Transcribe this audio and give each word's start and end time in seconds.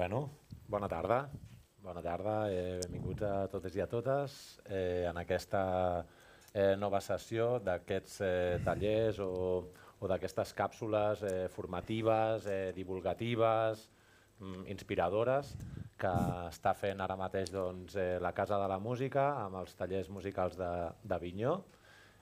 Bueno, 0.00 0.30
bona 0.66 0.88
tarda. 0.88 1.28
Bona 1.84 2.00
tarda, 2.00 2.48
eh, 2.48 2.78
benvinguts 2.80 3.20
a 3.20 3.32
totes 3.52 3.74
i 3.76 3.82
a 3.84 3.86
totes 3.86 4.32
eh, 4.64 5.04
en 5.04 5.18
aquesta 5.20 5.60
eh, 6.54 6.72
nova 6.80 7.02
sessió 7.04 7.58
d'aquests 7.60 8.14
eh, 8.24 8.54
tallers 8.64 9.20
o, 9.20 9.28
o 10.00 10.08
d'aquestes 10.08 10.54
càpsules 10.56 11.20
eh, 11.28 11.34
formatives, 11.52 12.48
eh, 12.48 12.72
divulgatives, 12.72 13.84
mm, 14.38 14.64
inspiradores 14.72 15.52
que 16.00 16.16
està 16.48 16.72
fent 16.72 17.04
ara 17.04 17.20
mateix 17.20 17.52
doncs, 17.52 18.00
eh, 18.00 18.16
la 18.24 18.32
Casa 18.32 18.56
de 18.56 18.72
la 18.72 18.80
Música 18.80 19.34
amb 19.44 19.60
els 19.60 19.76
tallers 19.76 20.08
musicals 20.08 20.56
de 20.56 21.18
Vinyó. 21.26 21.58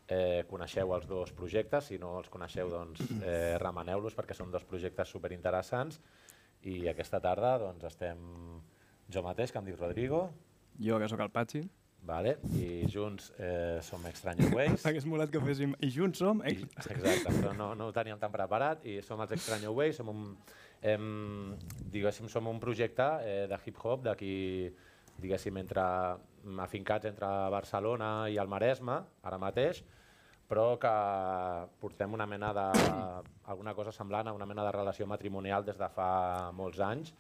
Eh, 0.09 0.43
coneixeu 0.51 0.99
els 0.99 1.07
dos 1.07 1.31
projectes, 1.31 1.93
si 1.93 2.03
no 2.03 2.17
els 2.19 2.27
coneixeu 2.27 2.75
doncs, 2.75 3.07
eh, 3.23 3.55
remeneu-los 3.63 4.19
perquè 4.19 4.35
són 4.35 4.51
dos 4.51 4.67
projectes 4.67 5.15
superinteressants 5.15 6.03
i 6.67 6.89
aquesta 6.91 7.21
tarda 7.23 7.57
doncs, 7.63 7.85
estem 7.87 8.23
jo 9.13 9.23
mateix, 9.25 9.53
que 9.53 9.61
em 9.61 9.69
dic 9.69 9.79
Rodrigo. 9.79 10.29
Jo, 10.79 10.99
que 10.99 11.09
sóc 11.11 11.21
el 11.25 11.31
Patxi. 11.35 11.63
Vale. 12.09 12.37
I 12.57 12.87
junts 12.89 13.33
eh, 13.39 13.81
som 13.83 14.05
Extraño 14.07 14.49
Ways. 14.55 14.85
Hagués 14.87 15.07
molat 15.09 15.33
que 15.33 15.41
féssim... 15.43 15.75
I 15.85 15.91
junts 15.93 16.23
som... 16.23 16.43
I, 16.47 16.55
exacte, 16.63 17.33
però 17.33 17.53
no, 17.57 17.73
no 17.77 17.89
ho 17.89 17.95
teníem 17.95 18.21
tan 18.23 18.33
preparat. 18.33 18.85
I 18.87 19.01
som 19.05 19.21
els 19.25 19.35
Extraño 19.37 19.75
Ways, 19.77 19.99
som 19.99 20.13
un, 20.13 20.23
em, 20.81 21.55
diguéssim, 21.93 22.31
som 22.31 22.49
un 22.49 22.61
projecte 22.63 23.09
eh, 23.27 23.45
de 23.51 23.61
hip-hop 23.65 24.07
d'aquí, 24.07 24.33
diguéssim, 25.19 25.59
entre, 25.61 25.85
afincats 26.65 27.11
entre 27.11 27.29
Barcelona 27.53 28.13
i 28.31 28.39
el 28.41 28.49
Maresme, 28.49 29.01
ara 29.27 29.41
mateix, 29.43 29.83
però 30.49 30.79
que 30.81 30.93
portem 31.81 32.15
una 32.17 32.27
mena 32.27 32.53
de... 32.57 32.67
alguna 33.53 33.75
cosa 33.77 33.93
semblant 33.93 34.29
a 34.29 34.33
una 34.33 34.47
mena 34.47 34.65
de 34.65 34.73
relació 34.73 35.07
matrimonial 35.07 35.65
des 35.65 35.79
de 35.79 35.89
fa 35.93 36.51
molts 36.57 36.81
anys, 36.81 37.13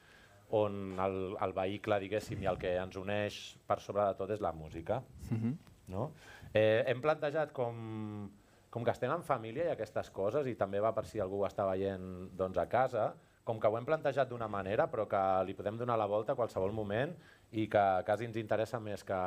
on 0.57 0.97
el, 0.99 1.19
el 1.45 1.53
vehicle, 1.53 2.01
diguéssim, 2.01 2.41
i 2.43 2.49
el 2.49 2.59
que 2.61 2.73
ens 2.81 2.97
uneix 2.97 3.39
per 3.69 3.81
sobre 3.85 4.07
de 4.09 4.17
tot 4.17 4.33
és 4.33 4.41
la 4.41 4.53
música. 4.53 5.03
Uh 5.31 5.35
mhm. 5.35 5.53
-huh. 5.53 5.57
no? 5.89 6.13
eh, 6.53 6.85
hem 6.87 7.01
plantejat 7.01 7.53
com, 7.53 8.29
com 8.71 8.85
que 8.85 8.95
estem 8.95 9.13
en 9.13 9.25
família 9.25 9.69
i 9.69 9.73
aquestes 9.73 10.11
coses, 10.11 10.47
i 10.47 10.55
també 10.55 10.81
va 10.81 10.95
per 10.95 11.07
si 11.07 11.21
algú 11.21 11.43
ho 11.43 11.49
està 11.49 11.67
veient 11.69 12.31
doncs, 12.37 12.59
a 12.59 12.69
casa, 12.69 13.13
com 13.45 13.61
que 13.61 13.69
ho 13.69 13.79
hem 13.79 13.87
plantejat 13.89 14.29
d'una 14.29 14.49
manera, 14.49 14.91
però 14.93 15.07
que 15.09 15.21
li 15.49 15.55
podem 15.57 15.79
donar 15.81 15.97
la 15.97 16.07
volta 16.07 16.33
a 16.33 16.37
qualsevol 16.37 16.73
moment 16.73 17.15
i 17.53 17.65
que 17.73 17.85
quasi 18.05 18.27
ens 18.29 18.37
interessa 18.37 18.81
més 18.81 19.05
que 19.09 19.19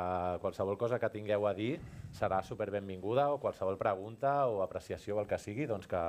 qualsevol 0.42 0.78
cosa 0.78 0.98
que 1.02 1.10
tingueu 1.10 1.46
a 1.48 1.54
dir 1.58 1.74
serà 2.14 2.38
super 2.46 2.68
benvinguda 2.70 3.28
o 3.32 3.40
qualsevol 3.42 3.78
pregunta 3.80 4.46
o 4.46 4.62
apreciació 4.62 5.16
o 5.16 5.22
el 5.24 5.26
que 5.30 5.40
sigui, 5.42 5.66
doncs 5.66 5.90
que 5.90 6.02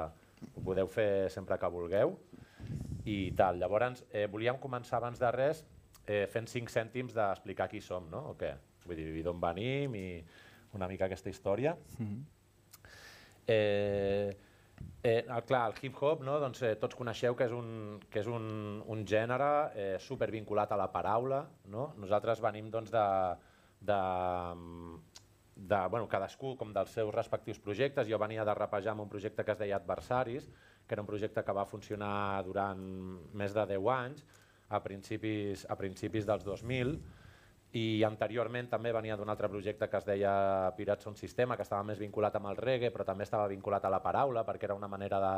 ho 0.53 0.66
podeu 0.66 0.88
fer 0.88 1.31
sempre 1.34 1.57
que 1.57 1.72
vulgueu 1.73 2.18
i 3.09 3.34
tal. 3.38 3.57
Llavors, 3.59 4.06
eh, 4.12 4.28
volíem 4.31 4.62
començar 4.62 5.00
abans 5.00 5.19
de 5.19 5.31
res 5.34 5.63
eh, 6.06 6.28
fent 6.29 6.47
cinc 6.47 6.69
cèntims 6.69 7.16
d'explicar 7.18 7.68
qui 7.72 7.81
som, 7.81 8.06
no? 8.12 8.29
O 8.34 8.38
què? 8.38 8.53
Vull 8.85 9.00
dir, 9.00 9.23
d'on 9.25 9.41
venim 9.41 9.96
i 9.96 10.07
una 10.78 10.88
mica 10.88 11.06
aquesta 11.06 11.29
història. 11.29 11.75
Mm 11.97 12.06
-hmm. 12.06 12.23
eh, 13.47 14.38
Eh, 15.04 15.26
el, 15.28 15.44
clar, 15.44 15.66
el 15.68 15.80
hip-hop, 15.82 16.22
no? 16.24 16.38
doncs, 16.40 16.62
eh, 16.64 16.76
tots 16.80 16.96
coneixeu 16.96 17.36
que 17.36 17.44
és 17.50 17.56
un, 17.56 17.98
que 18.10 18.22
és 18.22 18.28
un, 18.32 18.46
un 18.88 19.02
gènere 19.04 19.50
eh, 19.76 19.96
super 20.00 20.30
vinculat 20.32 20.72
a 20.72 20.78
la 20.80 20.88
paraula. 20.94 21.42
No? 21.74 21.90
Nosaltres 22.00 22.40
venim 22.44 22.70
doncs, 22.72 22.94
de, 22.94 23.08
de, 23.84 23.98
de 25.56 25.82
bueno, 25.92 26.08
cadascú 26.08 26.54
com 26.60 26.72
dels 26.76 26.96
seus 26.96 27.12
respectius 27.16 27.60
projectes. 27.60 28.08
Jo 28.08 28.22
venia 28.22 28.46
de 28.48 28.56
rapejar 28.56 28.94
amb 28.96 29.04
un 29.04 29.12
projecte 29.12 29.44
que 29.44 29.52
es 29.52 29.60
deia 29.60 29.82
Adversaris, 29.82 30.48
que 30.88 30.96
era 30.96 31.04
un 31.04 31.10
projecte 31.10 31.44
que 31.44 31.56
va 31.56 31.68
funcionar 31.68 32.44
durant 32.48 32.80
més 33.36 33.54
de 33.56 33.68
10 33.76 33.92
anys, 33.98 34.24
a 34.74 34.80
principis, 34.84 35.68
a 35.70 35.76
principis 35.80 36.26
dels 36.26 36.48
2000, 36.48 36.96
i 37.73 38.03
anteriorment 38.06 38.67
també 38.69 38.91
venia 38.94 39.16
d'un 39.17 39.29
altre 39.34 39.50
projecte 39.50 39.88
que 39.89 39.97
es 39.97 40.06
deia 40.06 40.34
Pirats 40.78 41.07
Son 41.07 41.16
Sistema, 41.17 41.56
que 41.57 41.66
estava 41.66 41.85
més 41.88 41.97
vinculat 41.97 42.35
amb 42.38 42.51
el 42.51 42.59
reggae, 42.59 42.91
però 42.94 43.06
també 43.07 43.25
estava 43.25 43.47
vinculat 43.50 43.85
a 43.85 43.89
la 43.89 44.01
paraula, 44.03 44.44
perquè 44.45 44.69
era 44.69 44.78
una 44.78 44.89
manera 44.91 45.17
de, 45.23 45.38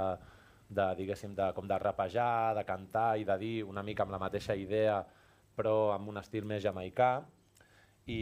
de, 0.68 0.88
diguéssim, 1.00 1.36
de, 1.36 1.52
com 1.56 1.68
de 1.68 1.78
rapejar, 1.80 2.56
de 2.58 2.66
cantar 2.68 3.14
i 3.22 3.24
de 3.24 3.38
dir 3.40 3.54
una 3.64 3.84
mica 3.88 4.04
amb 4.04 4.12
la 4.12 4.20
mateixa 4.20 4.56
idea, 4.60 5.00
però 5.56 5.94
amb 5.94 6.12
un 6.12 6.20
estil 6.20 6.44
més 6.44 6.64
jamaicà. 6.64 7.12
I, 8.12 8.22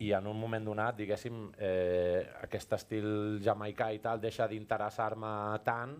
i 0.00 0.10
en 0.16 0.26
un 0.26 0.40
moment 0.40 0.64
donat, 0.64 0.96
diguéssim, 0.96 1.50
eh, 1.60 2.24
aquest 2.48 2.72
estil 2.78 3.38
jamaicà 3.44 3.90
i 3.92 4.00
tal 4.00 4.20
deixa 4.20 4.48
d'interessar-me 4.48 5.60
tant, 5.64 5.92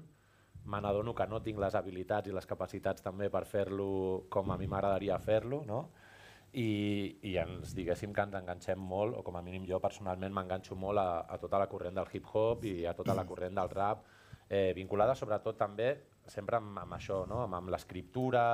me 0.67 0.81
n'adono 0.81 1.15
que 1.15 1.29
no 1.31 1.45
tinc 1.45 1.61
les 1.63 1.77
habilitats 1.79 2.33
i 2.33 2.35
les 2.35 2.49
capacitats 2.49 3.05
també 3.05 3.29
per 3.31 3.45
fer-lo 3.47 4.27
com 4.33 4.51
a 4.51 4.57
mi 4.57 4.67
m'agradaria 4.67 5.21
fer-lo, 5.23 5.63
no? 5.69 5.85
I, 6.57 6.71
i 7.29 7.37
ens 7.41 7.75
diguéssim 7.77 8.15
que 8.17 8.25
ens 8.25 8.37
enganxem 8.39 8.81
molt, 8.81 9.17
o 9.19 9.23
com 9.27 9.37
a 9.37 9.45
mínim 9.45 9.67
jo 9.69 9.81
personalment 9.83 10.33
m'enganxo 10.33 10.77
molt 10.81 11.03
a, 11.03 11.09
a 11.29 11.37
tota 11.43 11.61
la 11.61 11.69
corrent 11.69 11.99
del 11.99 12.09
hip-hop 12.13 12.65
i 12.65 12.77
a 12.89 12.95
tota 12.97 13.17
la 13.17 13.27
corrent 13.29 13.59
del 13.59 13.73
rap, 13.73 14.07
eh, 14.49 14.73
vinculada 14.77 15.15
sobretot 15.19 15.59
també 15.61 15.91
sempre 16.27 16.57
amb, 16.59 16.79
amb 16.83 16.97
això, 16.97 17.25
no? 17.29 17.43
amb, 17.45 17.59
amb 17.59 17.75
l'escriptura, 17.75 18.47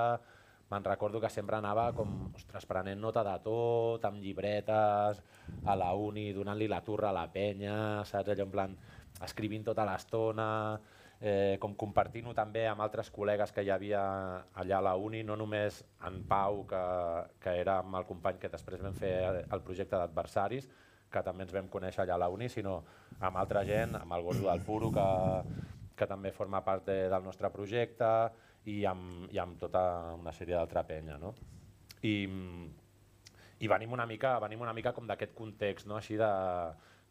me'n 0.73 0.87
recordo 0.89 1.21
que 1.21 1.31
sempre 1.31 1.59
anava 1.61 1.91
com, 1.97 2.33
ostres, 2.35 2.67
prenent 2.67 3.01
nota 3.01 3.23
de 3.27 3.37
tot, 3.45 4.05
amb 4.09 4.23
llibretes, 4.25 5.23
a 5.69 5.77
la 5.79 5.93
uni, 5.95 6.31
donant-li 6.33 6.69
la 6.73 6.81
turra 6.83 7.11
a 7.11 7.17
la 7.17 7.27
penya, 7.33 7.77
saps? 8.09 8.33
Allò 8.35 8.49
en 8.49 8.55
plan, 8.57 8.77
escrivint 9.23 9.67
tota 9.69 9.87
l'estona, 9.87 10.49
eh, 11.23 11.57
com 11.63 11.77
compartint-ho 11.79 12.35
també 12.35 12.67
amb 12.67 12.83
altres 12.83 13.09
col·legues 13.15 13.55
que 13.55 13.63
hi 13.63 13.71
havia 13.71 14.03
allà 14.59 14.79
a 14.79 14.87
la 14.89 14.95
uni, 14.99 15.23
no 15.23 15.37
només 15.39 15.83
en 16.09 16.23
Pau, 16.29 16.65
que, 16.69 16.83
que 17.41 17.55
era 17.63 17.79
amb 17.81 18.01
el 18.01 18.09
company 18.09 18.41
que 18.43 18.51
després 18.51 18.83
vam 18.83 18.97
fer 18.99 19.15
el 19.43 19.63
projecte 19.63 19.97
d'adversaris, 19.97 20.69
que 21.13 21.23
també 21.23 21.47
ens 21.47 21.55
vam 21.55 21.69
conèixer 21.71 22.03
allà 22.03 22.17
a 22.19 22.25
la 22.25 22.31
uni, 22.33 22.49
sinó 22.51 22.81
amb 23.21 23.39
altra 23.39 23.63
gent, 23.69 23.95
amb 24.01 24.17
el 24.17 24.27
Gordo 24.27 24.49
del 24.49 24.65
Puro, 24.67 24.91
que, 24.91 25.07
que 25.97 26.09
també 26.11 26.33
forma 26.35 26.65
part 26.67 26.89
de, 26.91 26.99
del 27.13 27.25
nostre 27.25 27.53
projecte, 27.55 28.11
i 28.67 28.83
amb, 28.87 29.27
i 29.35 29.39
amb 29.43 29.59
tota 29.59 29.83
una 30.19 30.33
sèrie 30.35 30.55
d'altra 30.55 30.85
penya. 30.87 31.19
No? 31.23 31.33
I, 32.03 32.15
i 33.63 33.71
venim 33.71 33.95
una 33.95 34.07
mica, 34.07 34.37
venim 34.43 34.63
una 34.63 34.75
mica 34.75 34.95
com 34.95 35.07
d'aquest 35.07 35.35
context, 35.39 35.87
no? 35.91 35.99
així 35.99 36.19
de, 36.19 36.31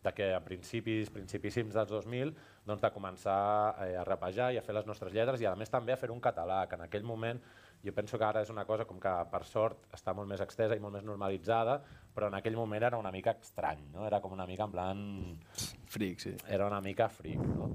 de 0.04 0.14
que 0.16 0.32
a 0.36 0.42
principis, 0.44 1.12
principíssims 1.14 1.76
dels 1.78 1.92
2000, 1.92 2.34
doncs 2.68 2.84
de 2.84 2.92
començar 2.94 3.42
eh, 3.86 3.96
a 3.98 4.06
rapejar 4.06 4.52
i 4.54 4.60
a 4.60 4.64
fer 4.66 4.76
les 4.78 4.88
nostres 4.88 5.14
lletres 5.14 5.42
i 5.42 5.48
a 5.50 5.56
més 5.58 5.72
també 5.74 5.94
a 5.94 6.00
fer 6.00 6.12
un 6.14 6.22
català, 6.22 6.64
que 6.70 6.78
en 6.78 6.86
aquell 6.86 7.06
moment 7.08 7.42
jo 7.82 7.94
penso 7.98 8.20
que 8.20 8.26
ara 8.28 8.44
és 8.46 8.52
una 8.54 8.66
cosa 8.70 8.86
com 8.86 9.00
que 9.02 9.14
per 9.32 9.42
sort 9.50 9.88
està 9.96 10.14
molt 10.14 10.30
més 10.30 10.44
extesa 10.44 10.78
i 10.78 10.84
molt 10.84 10.94
més 11.00 11.06
normalitzada, 11.08 11.80
però 12.14 12.30
en 12.30 12.38
aquell 12.38 12.58
moment 12.60 12.84
era 12.84 13.00
una 13.02 13.12
mica 13.12 13.34
estrany, 13.40 13.88
no? 13.94 14.06
era 14.06 14.22
com 14.22 14.36
una 14.38 14.46
mica 14.46 14.68
en 14.68 14.76
plan... 14.76 15.02
Fric, 15.92 16.22
sí. 16.22 16.36
Era 16.48 16.68
una 16.70 16.82
mica 16.82 17.10
fric, 17.10 17.42
no? 17.42 17.72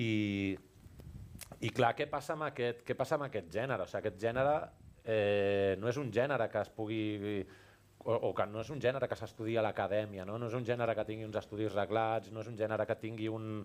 I, 0.00 0.54
i 1.60 1.70
clar, 1.74 1.92
què 1.98 2.06
passa 2.10 2.34
amb 2.38 2.46
aquest, 2.46 2.82
què 2.86 2.96
passa 2.98 3.18
amb 3.18 3.26
aquest 3.26 3.50
gènere? 3.52 3.82
O 3.84 3.90
sigui, 3.90 4.00
aquest 4.04 4.22
gènere 4.22 4.54
eh, 5.04 5.74
no 5.80 5.90
és 5.90 5.98
un 6.00 6.14
gènere 6.14 6.48
que 6.50 6.62
es 6.62 6.70
pugui 6.74 7.02
o, 8.04 8.14
o 8.14 8.30
que 8.36 8.46
no 8.46 8.62
és 8.62 8.70
un 8.70 8.80
gènere 8.82 9.08
que 9.08 9.18
s'estudia 9.18 9.60
a 9.60 9.66
l'acadèmia, 9.66 10.26
no? 10.28 10.38
no 10.38 10.48
és 10.50 10.54
un 10.56 10.64
gènere 10.66 10.94
que 10.96 11.06
tingui 11.08 11.26
uns 11.26 11.38
estudis 11.40 11.74
reglats, 11.74 12.30
no 12.32 12.44
és 12.44 12.50
un 12.50 12.58
gènere 12.58 12.86
que 12.86 12.96
tingui 13.00 13.30
un, 13.32 13.64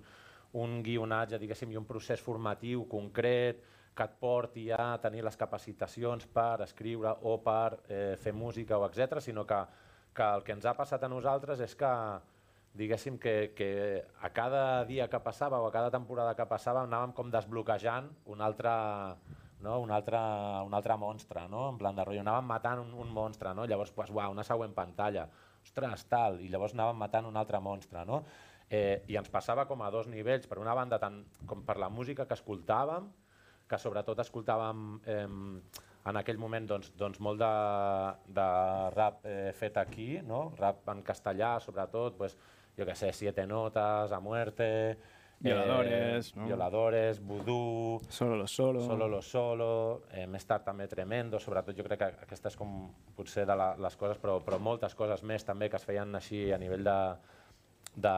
un 0.53 0.79
guionatge 0.83 1.37
diguéssim, 1.37 1.71
i 1.71 1.77
un 1.77 1.85
procés 1.85 2.21
formatiu 2.21 2.87
concret 2.89 3.61
que 3.95 4.05
et 4.07 4.15
porti 4.21 4.69
a 4.71 4.97
tenir 5.03 5.23
les 5.25 5.37
capacitacions 5.37 6.25
per 6.33 6.61
escriure 6.63 7.11
o 7.27 7.37
per 7.43 7.79
eh, 7.87 8.15
fer 8.21 8.33
música 8.33 8.77
o 8.77 8.85
etc, 8.87 9.19
sinó 9.19 9.45
que, 9.45 9.59
que 10.15 10.23
el 10.23 10.43
que 10.43 10.55
ens 10.55 10.65
ha 10.65 10.75
passat 10.77 11.03
a 11.03 11.11
nosaltres 11.11 11.59
és 11.65 11.75
que 11.75 11.91
diguéssim 12.79 13.17
que, 13.19 13.51
que 13.57 14.05
a 14.21 14.29
cada 14.29 14.85
dia 14.85 15.09
que 15.09 15.19
passava 15.19 15.59
o 15.59 15.67
a 15.67 15.71
cada 15.71 15.91
temporada 15.91 16.35
que 16.35 16.45
passava 16.45 16.85
anàvem 16.85 17.13
com 17.17 17.31
desbloquejant 17.33 18.09
un 18.25 18.41
altre, 18.41 18.71
no? 19.65 19.79
un, 19.81 19.91
altre, 19.91 20.19
un 20.65 20.73
altre 20.73 20.97
monstre, 20.97 21.47
no? 21.49 21.69
en 21.73 21.77
plan 21.81 21.97
de 21.97 22.05
rotllo, 22.05 22.23
anàvem 22.23 22.47
matant 22.47 22.85
un, 22.85 22.93
un 22.93 23.11
monstre, 23.13 23.53
no? 23.53 23.65
llavors, 23.65 23.91
pues, 23.91 24.13
uau, 24.13 24.31
una 24.31 24.45
següent 24.47 24.73
pantalla, 24.77 25.27
ostres, 25.63 26.05
tal, 26.07 26.39
i 26.39 26.47
llavors 26.47 26.77
anàvem 26.77 27.03
matant 27.03 27.27
un 27.27 27.37
altre 27.41 27.59
monstre. 27.59 28.05
No? 28.07 28.23
Eh, 28.69 29.01
I 29.09 29.17
ens 29.17 29.29
passava 29.33 29.65
com 29.65 29.81
a 29.81 29.89
dos 29.89 30.07
nivells, 30.07 30.45
per 30.47 30.59
una 30.61 30.75
banda, 30.77 30.99
tant 31.01 31.23
com 31.49 31.63
per 31.65 31.79
la 31.81 31.89
música 31.89 32.27
que 32.29 32.37
escoltàvem, 32.37 33.09
que 33.69 33.77
sobretot 33.81 34.21
escoltàvem 34.21 34.83
eh, 35.09 35.27
en 36.09 36.17
aquell 36.21 36.39
moment 36.41 36.67
doncs, 36.69 36.91
doncs 36.97 37.19
molt 37.21 37.41
de, 37.41 37.51
de 38.37 38.47
rap 38.95 39.25
eh, 39.25 39.51
fet 39.57 39.77
aquí, 39.81 40.11
no? 40.25 40.49
rap 40.57 40.87
en 40.93 41.03
castellà 41.05 41.55
sobretot, 41.63 42.17
pues, 42.17 42.37
jo 42.77 42.87
què 42.87 42.95
sé, 42.95 43.11
Siete 43.13 43.45
Notas, 43.49 44.13
A 44.15 44.19
Muerte, 44.23 44.69
Violadores, 45.39 46.29
eh, 46.29 46.39
no? 46.39 46.45
Violadores, 46.47 47.19
Vudú... 47.23 48.01
Solo 48.09 48.35
lo 48.35 48.47
solo. 48.47 48.81
Solo 48.81 49.07
lo 49.07 49.21
solo, 49.21 50.03
eh, 50.11 50.25
més 50.27 50.45
tard 50.45 50.65
també 50.67 50.87
Tremendo, 50.91 51.39
sobretot 51.39 51.77
jo 51.77 51.85
crec 51.87 52.01
que 52.01 52.09
aquesta 52.27 52.51
és 52.51 52.57
com 52.59 52.89
potser 53.15 53.45
de 53.47 53.55
la, 53.55 53.71
les 53.79 53.95
coses, 53.99 54.19
però, 54.19 54.39
però 54.43 54.59
moltes 54.59 54.95
coses 54.99 55.23
més 55.23 55.47
també 55.47 55.69
que 55.71 55.79
es 55.79 55.87
feien 55.87 56.15
així 56.19 56.49
a 56.51 56.59
nivell 56.59 56.83
de, 56.83 56.97
de, 57.95 58.17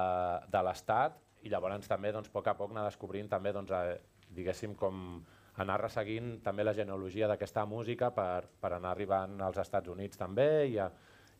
de 0.51 0.63
l'Estat 0.63 1.17
i 1.43 1.49
llavors 1.49 1.87
també 1.87 2.11
doncs, 2.11 2.29
a 2.29 2.31
poc 2.31 2.47
a 2.47 2.53
poc 2.57 2.71
anar 2.71 2.85
descobrint 2.85 3.29
també 3.29 3.51
doncs, 3.53 3.71
eh, 3.71 3.99
diguéssim 4.31 4.75
com 4.75 5.21
anar 5.61 5.79
resseguint 5.81 6.39
també 6.43 6.63
la 6.63 6.73
genealogia 6.73 7.27
d'aquesta 7.27 7.65
música 7.65 8.11
per, 8.15 8.45
per 8.61 8.73
anar 8.77 8.91
arribant 8.91 9.39
als 9.41 9.57
Estats 9.57 9.89
Units 9.89 10.17
també 10.17 10.67
i 10.69 10.77
a, 10.79 10.89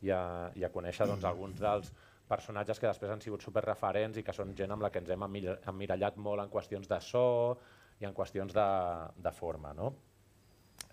i 0.02 0.10
a, 0.12 0.52
i 0.56 0.64
a 0.64 0.70
conèixer 0.74 1.08
doncs, 1.08 1.24
alguns 1.26 1.60
dels 1.62 1.92
personatges 2.28 2.80
que 2.80 2.88
després 2.88 3.12
han 3.12 3.22
sigut 3.22 3.42
super 3.44 3.64
referents 3.66 4.18
i 4.18 4.24
que 4.24 4.34
són 4.34 4.54
gent 4.56 4.72
amb 4.72 4.82
la 4.84 4.90
que 4.90 5.00
ens 5.00 5.10
hem 5.12 5.24
emmirallat 5.28 6.18
molt 6.18 6.42
en 6.44 6.50
qüestions 6.50 6.88
de 6.88 7.00
so 7.02 7.58
i 8.00 8.06
en 8.08 8.14
qüestions 8.16 8.54
de, 8.56 8.68
de 9.22 9.32
forma. 9.32 9.74
No? 9.78 9.94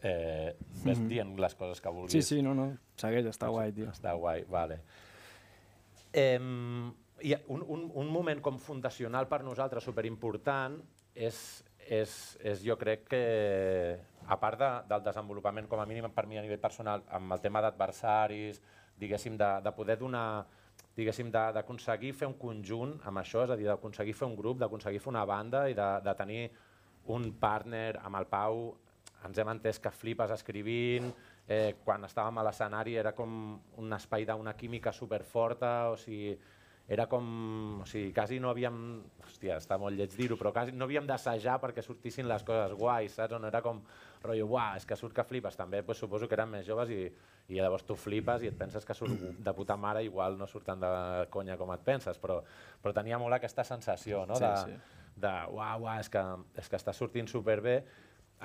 Eh, 0.02 0.54
ves 0.84 0.98
Mhm. 0.98 1.08
dient 1.08 1.30
les 1.40 1.54
coses 1.54 1.80
que 1.80 1.88
vulguis. 1.90 2.12
Sí, 2.12 2.22
sí, 2.22 2.42
no, 2.42 2.54
no. 2.54 2.76
Segueix, 2.96 3.26
està 3.26 3.48
guai, 3.48 3.72
tio. 3.72 3.86
Està 3.90 4.12
guai, 4.14 4.44
vale. 4.48 4.80
Eh, 6.12 6.38
i 7.22 7.34
un, 7.48 7.64
un, 7.66 7.88
un 7.94 8.10
moment 8.12 8.40
com 8.44 8.58
fundacional 8.62 9.26
per 9.30 9.42
nosaltres 9.46 9.84
superimportant 9.84 10.78
és, 11.14 11.38
és, 11.88 12.12
és 12.46 12.62
jo 12.62 12.76
crec 12.78 13.08
que, 13.10 13.22
a 14.28 14.36
part 14.38 14.60
de, 14.60 14.70
del 14.90 15.02
desenvolupament 15.06 15.68
com 15.70 15.80
a 15.80 15.86
mínim 15.88 16.10
per 16.14 16.26
mi 16.26 16.38
a 16.38 16.44
nivell 16.44 16.62
personal, 16.62 17.02
amb 17.10 17.34
el 17.34 17.42
tema 17.42 17.62
d'adversaris, 17.64 18.62
diguéssim, 18.98 19.38
de, 19.38 19.50
de 19.64 19.74
poder 19.74 19.98
donar 19.98 20.46
diguéssim, 20.98 21.30
d'aconseguir 21.30 22.10
fer 22.18 22.26
un 22.26 22.34
conjunt 22.38 22.96
amb 23.06 23.22
això, 23.22 23.44
és 23.46 23.54
a 23.54 23.56
dir, 23.58 23.68
d'aconseguir 23.70 24.14
fer 24.18 24.26
un 24.26 24.34
grup, 24.38 24.58
d'aconseguir 24.58 24.98
fer 25.02 25.12
una 25.12 25.24
banda 25.28 25.68
i 25.70 25.76
de, 25.78 25.88
de 26.02 26.14
tenir 26.18 26.42
un 27.14 27.30
partner 27.38 28.00
amb 28.02 28.18
el 28.18 28.26
Pau, 28.30 28.62
ens 29.26 29.38
hem 29.38 29.50
entès 29.50 29.78
que 29.82 29.92
flipes 29.94 30.30
escrivint, 30.34 31.08
eh, 31.46 31.78
quan 31.84 32.04
estàvem 32.06 32.38
a 32.38 32.44
l'escenari 32.46 32.96
era 33.00 33.14
com 33.16 33.30
un 33.78 33.96
espai 33.96 34.26
d'una 34.28 34.54
química 34.58 34.92
superforta, 34.92 35.90
o 35.92 35.96
sigui, 35.96 36.36
era 36.88 37.04
com, 37.06 37.24
o 37.82 37.86
sigui, 37.86 38.14
quasi 38.16 38.38
no 38.40 38.48
havíem, 38.48 38.76
hòstia, 39.20 39.58
està 39.60 39.76
molt 39.76 39.92
lleig 39.92 40.14
dir-ho, 40.16 40.38
però 40.40 40.54
quasi 40.56 40.72
no 40.72 40.86
havíem 40.86 41.04
d'assajar 41.06 41.58
perquè 41.60 41.82
sortissin 41.84 42.24
les 42.30 42.44
coses 42.48 42.72
guais, 42.80 43.12
saps? 43.12 43.34
On 43.36 43.44
era 43.44 43.60
com, 43.60 43.82
rotllo, 44.24 44.46
uah, 44.54 44.70
és 44.80 44.86
que 44.88 44.96
surt 44.96 45.12
que 45.12 45.24
flipes. 45.28 45.58
També 45.58 45.82
pues, 45.84 46.00
suposo 46.00 46.24
que 46.24 46.38
eren 46.38 46.48
més 46.54 46.64
joves 46.64 46.88
i, 46.96 47.02
i 47.52 47.60
llavors 47.60 47.84
tu 47.84 47.92
flipes 47.92 48.46
i 48.46 48.48
et 48.48 48.56
penses 48.56 48.88
que 48.88 48.96
surt 48.96 49.20
de 49.36 49.54
puta 49.54 49.76
mare, 49.76 50.00
igual 50.06 50.40
no 50.40 50.48
surten 50.48 50.80
de 50.80 50.92
conya 51.34 51.58
com 51.60 51.74
et 51.76 51.84
penses, 51.84 52.16
però, 52.22 52.40
però 52.80 52.96
tenia 52.96 53.20
molt 53.20 53.36
aquesta 53.36 53.66
sensació, 53.68 54.24
no? 54.24 54.40
Sí, 54.40 54.48
de, 54.48 54.54
sí. 54.64 55.12
de 55.26 55.34
uah, 55.52 55.74
uah, 55.84 55.98
és 56.00 56.08
que, 56.08 56.24
és 56.56 56.72
que 56.72 56.80
està 56.80 56.96
sortint 56.96 57.28
superbé. 57.28 57.82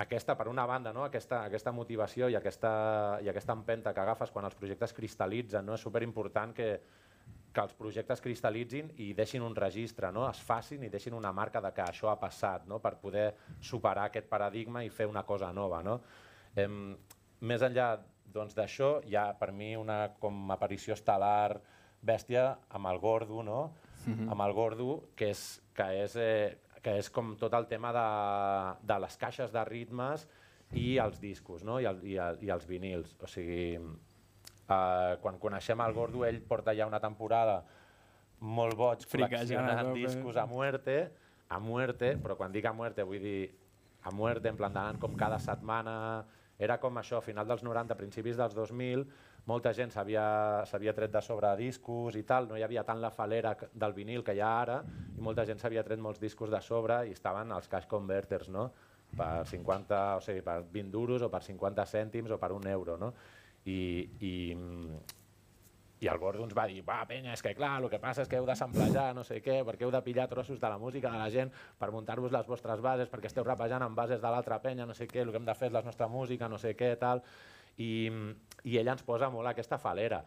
Aquesta, 0.04 0.34
per 0.36 0.48
una 0.50 0.66
banda, 0.66 0.92
no? 0.92 1.04
aquesta, 1.06 1.44
aquesta 1.46 1.70
motivació 1.72 2.28
i 2.28 2.34
aquesta, 2.34 2.74
i 3.22 3.28
aquesta 3.30 3.54
empenta 3.54 3.92
que 3.94 4.02
agafes 4.02 4.32
quan 4.34 4.44
els 4.44 4.56
projectes 4.58 4.92
cristal·litzen, 4.92 5.62
no? 5.64 5.78
és 5.78 5.84
superimportant 5.86 6.52
que, 6.52 6.68
que 7.54 7.62
els 7.62 7.74
projectes 7.78 8.22
cristal·litzin 8.22 8.90
i 9.04 9.12
deixin 9.14 9.44
un 9.46 9.54
registre, 9.54 10.10
no? 10.12 10.24
es 10.28 10.40
facin 10.42 10.82
i 10.82 10.90
deixin 10.90 11.14
una 11.14 11.30
marca 11.32 11.62
de 11.62 11.70
que 11.74 11.84
això 11.84 12.10
ha 12.10 12.18
passat, 12.18 12.66
no? 12.66 12.80
per 12.82 12.96
poder 13.02 13.28
superar 13.62 14.08
aquest 14.08 14.26
paradigma 14.30 14.82
i 14.82 14.90
fer 14.90 15.06
una 15.06 15.22
cosa 15.22 15.52
nova. 15.54 15.80
No? 15.86 16.00
Em, 16.58 16.96
més 17.46 17.62
enllà 17.62 17.92
doncs, 18.34 18.56
d'això, 18.58 18.98
hi 19.06 19.14
ha 19.14 19.28
per 19.38 19.52
mi 19.54 19.74
una 19.78 19.98
com 20.18 20.50
aparició 20.50 20.96
estel·lar 20.98 21.60
bèstia 22.04 22.48
amb 22.74 22.90
el 22.90 22.98
Gordo, 22.98 23.42
no? 23.46 23.60
amb 24.04 24.42
el 24.44 24.52
Gordo, 24.52 24.88
que 25.16 25.30
és, 25.32 25.44
que 25.76 25.86
és, 26.02 26.16
eh, 26.20 26.80
que 26.84 26.98
és 27.00 27.08
com 27.10 27.36
tot 27.40 27.54
el 27.56 27.68
tema 27.70 27.92
de, 27.96 28.08
de 28.84 28.98
les 29.06 29.16
caixes 29.20 29.54
de 29.54 29.62
ritmes 29.64 30.26
i 30.76 30.96
els 30.98 31.20
discos, 31.22 31.62
no? 31.64 31.78
I, 31.80 31.86
el, 31.88 32.02
i, 32.04 32.18
el, 32.20 32.42
i 32.44 32.50
els 32.52 32.66
vinils. 32.68 33.14
O 33.22 33.30
sigui, 33.30 33.78
Uh, 34.64 35.18
quan 35.20 35.36
coneixem 35.36 35.80
el 35.84 35.92
Gordo, 35.92 36.22
ell 36.24 36.40
porta 36.48 36.72
ja 36.72 36.86
una 36.88 37.00
temporada 37.00 37.58
molt 38.40 38.76
boig 38.78 39.04
col·leccionant 39.04 39.90
tope. 39.90 39.98
discos 39.98 40.38
a 40.40 40.46
muerte, 40.48 40.96
a 41.52 41.58
muerte, 41.60 42.14
però 42.20 42.36
quan 42.38 42.52
dic 42.52 42.64
a 42.64 42.72
muerte 42.72 43.04
vull 43.04 43.20
dir 43.20 43.50
a 44.04 44.12
muerte, 44.12 44.48
en 44.48 44.56
plan 44.56 44.72
d'anar 44.72 44.98
com 45.02 45.16
cada 45.16 45.38
setmana... 45.38 46.24
Era 46.54 46.76
com 46.78 46.94
això, 47.00 47.18
a 47.18 47.24
final 47.24 47.48
dels 47.50 47.64
90, 47.66 47.96
principis 47.98 48.36
dels 48.38 48.52
2000, 48.54 49.00
molta 49.50 49.72
gent 49.74 49.90
s'havia 49.90 50.92
tret 50.94 51.10
de 51.10 51.22
sobre 51.26 51.48
discos 51.58 52.14
i 52.14 52.22
tal, 52.22 52.46
no 52.46 52.54
hi 52.54 52.62
havia 52.62 52.84
tant 52.86 53.00
la 53.02 53.10
falera 53.10 53.56
del 53.72 53.92
vinil 53.92 54.22
que 54.22 54.36
hi 54.38 54.40
ha 54.40 54.52
ara, 54.60 54.76
i 55.18 55.20
molta 55.20 55.42
gent 55.48 55.58
s'havia 55.58 55.82
tret 55.82 55.98
molts 55.98 56.22
discos 56.22 56.54
de 56.54 56.60
sobre 56.62 57.00
i 57.08 57.16
estaven 57.16 57.50
els 57.50 57.66
cash 57.66 57.90
converters, 57.90 58.52
no? 58.54 58.68
per 59.14 59.46
50, 59.46 59.98
o 60.18 60.22
sigui, 60.22 60.42
per 60.46 60.60
20 60.72 60.90
duros 60.94 61.22
o 61.22 61.30
per 61.30 61.42
50 61.42 61.86
cèntims 61.90 62.30
o 62.34 62.38
per 62.38 62.52
un 62.52 62.66
euro, 62.70 62.96
no? 62.98 63.12
I, 63.64 63.78
i, 64.20 64.32
i 66.04 66.08
el 66.10 66.18
Gordo 66.20 66.44
ens 66.44 66.54
va 66.56 66.66
dir, 66.68 66.82
va, 66.84 66.98
penya, 67.08 67.32
és 67.32 67.42
que 67.42 67.54
clar, 67.56 67.78
el 67.80 67.88
que 67.92 68.00
passa 68.02 68.24
és 68.24 68.30
que 68.30 68.36
heu 68.36 68.46
d'assemblejar, 68.48 69.06
no 69.16 69.24
sé 69.24 69.40
què, 69.44 69.62
perquè 69.64 69.86
heu 69.86 69.92
de 69.94 70.02
pillar 70.04 70.26
trossos 70.28 70.60
de 70.60 70.68
la 70.68 70.78
música 70.80 71.12
de 71.12 71.20
la 71.20 71.30
gent 71.32 71.52
per 71.80 71.90
muntar-vos 71.94 72.34
les 72.34 72.50
vostres 72.50 72.82
bases, 72.84 73.08
perquè 73.12 73.30
esteu 73.30 73.46
rapejant 73.46 73.86
amb 73.86 73.96
bases 73.96 74.20
de 74.20 74.32
l'altra 74.34 74.60
penya, 74.60 74.84
no 74.86 74.96
sé 74.96 75.08
què, 75.08 75.22
el 75.24 75.32
que 75.32 75.40
hem 75.40 75.48
de 75.48 75.56
fer 75.56 75.70
és 75.70 75.76
la 75.76 75.84
nostra 75.86 76.08
música, 76.12 76.48
no 76.48 76.60
sé 76.60 76.74
què, 76.76 76.92
tal. 77.00 77.24
I, 77.80 78.10
i 78.68 78.76
ella 78.78 78.94
ens 78.94 79.06
posa 79.06 79.30
molt 79.32 79.50
aquesta 79.50 79.80
falera. 79.80 80.20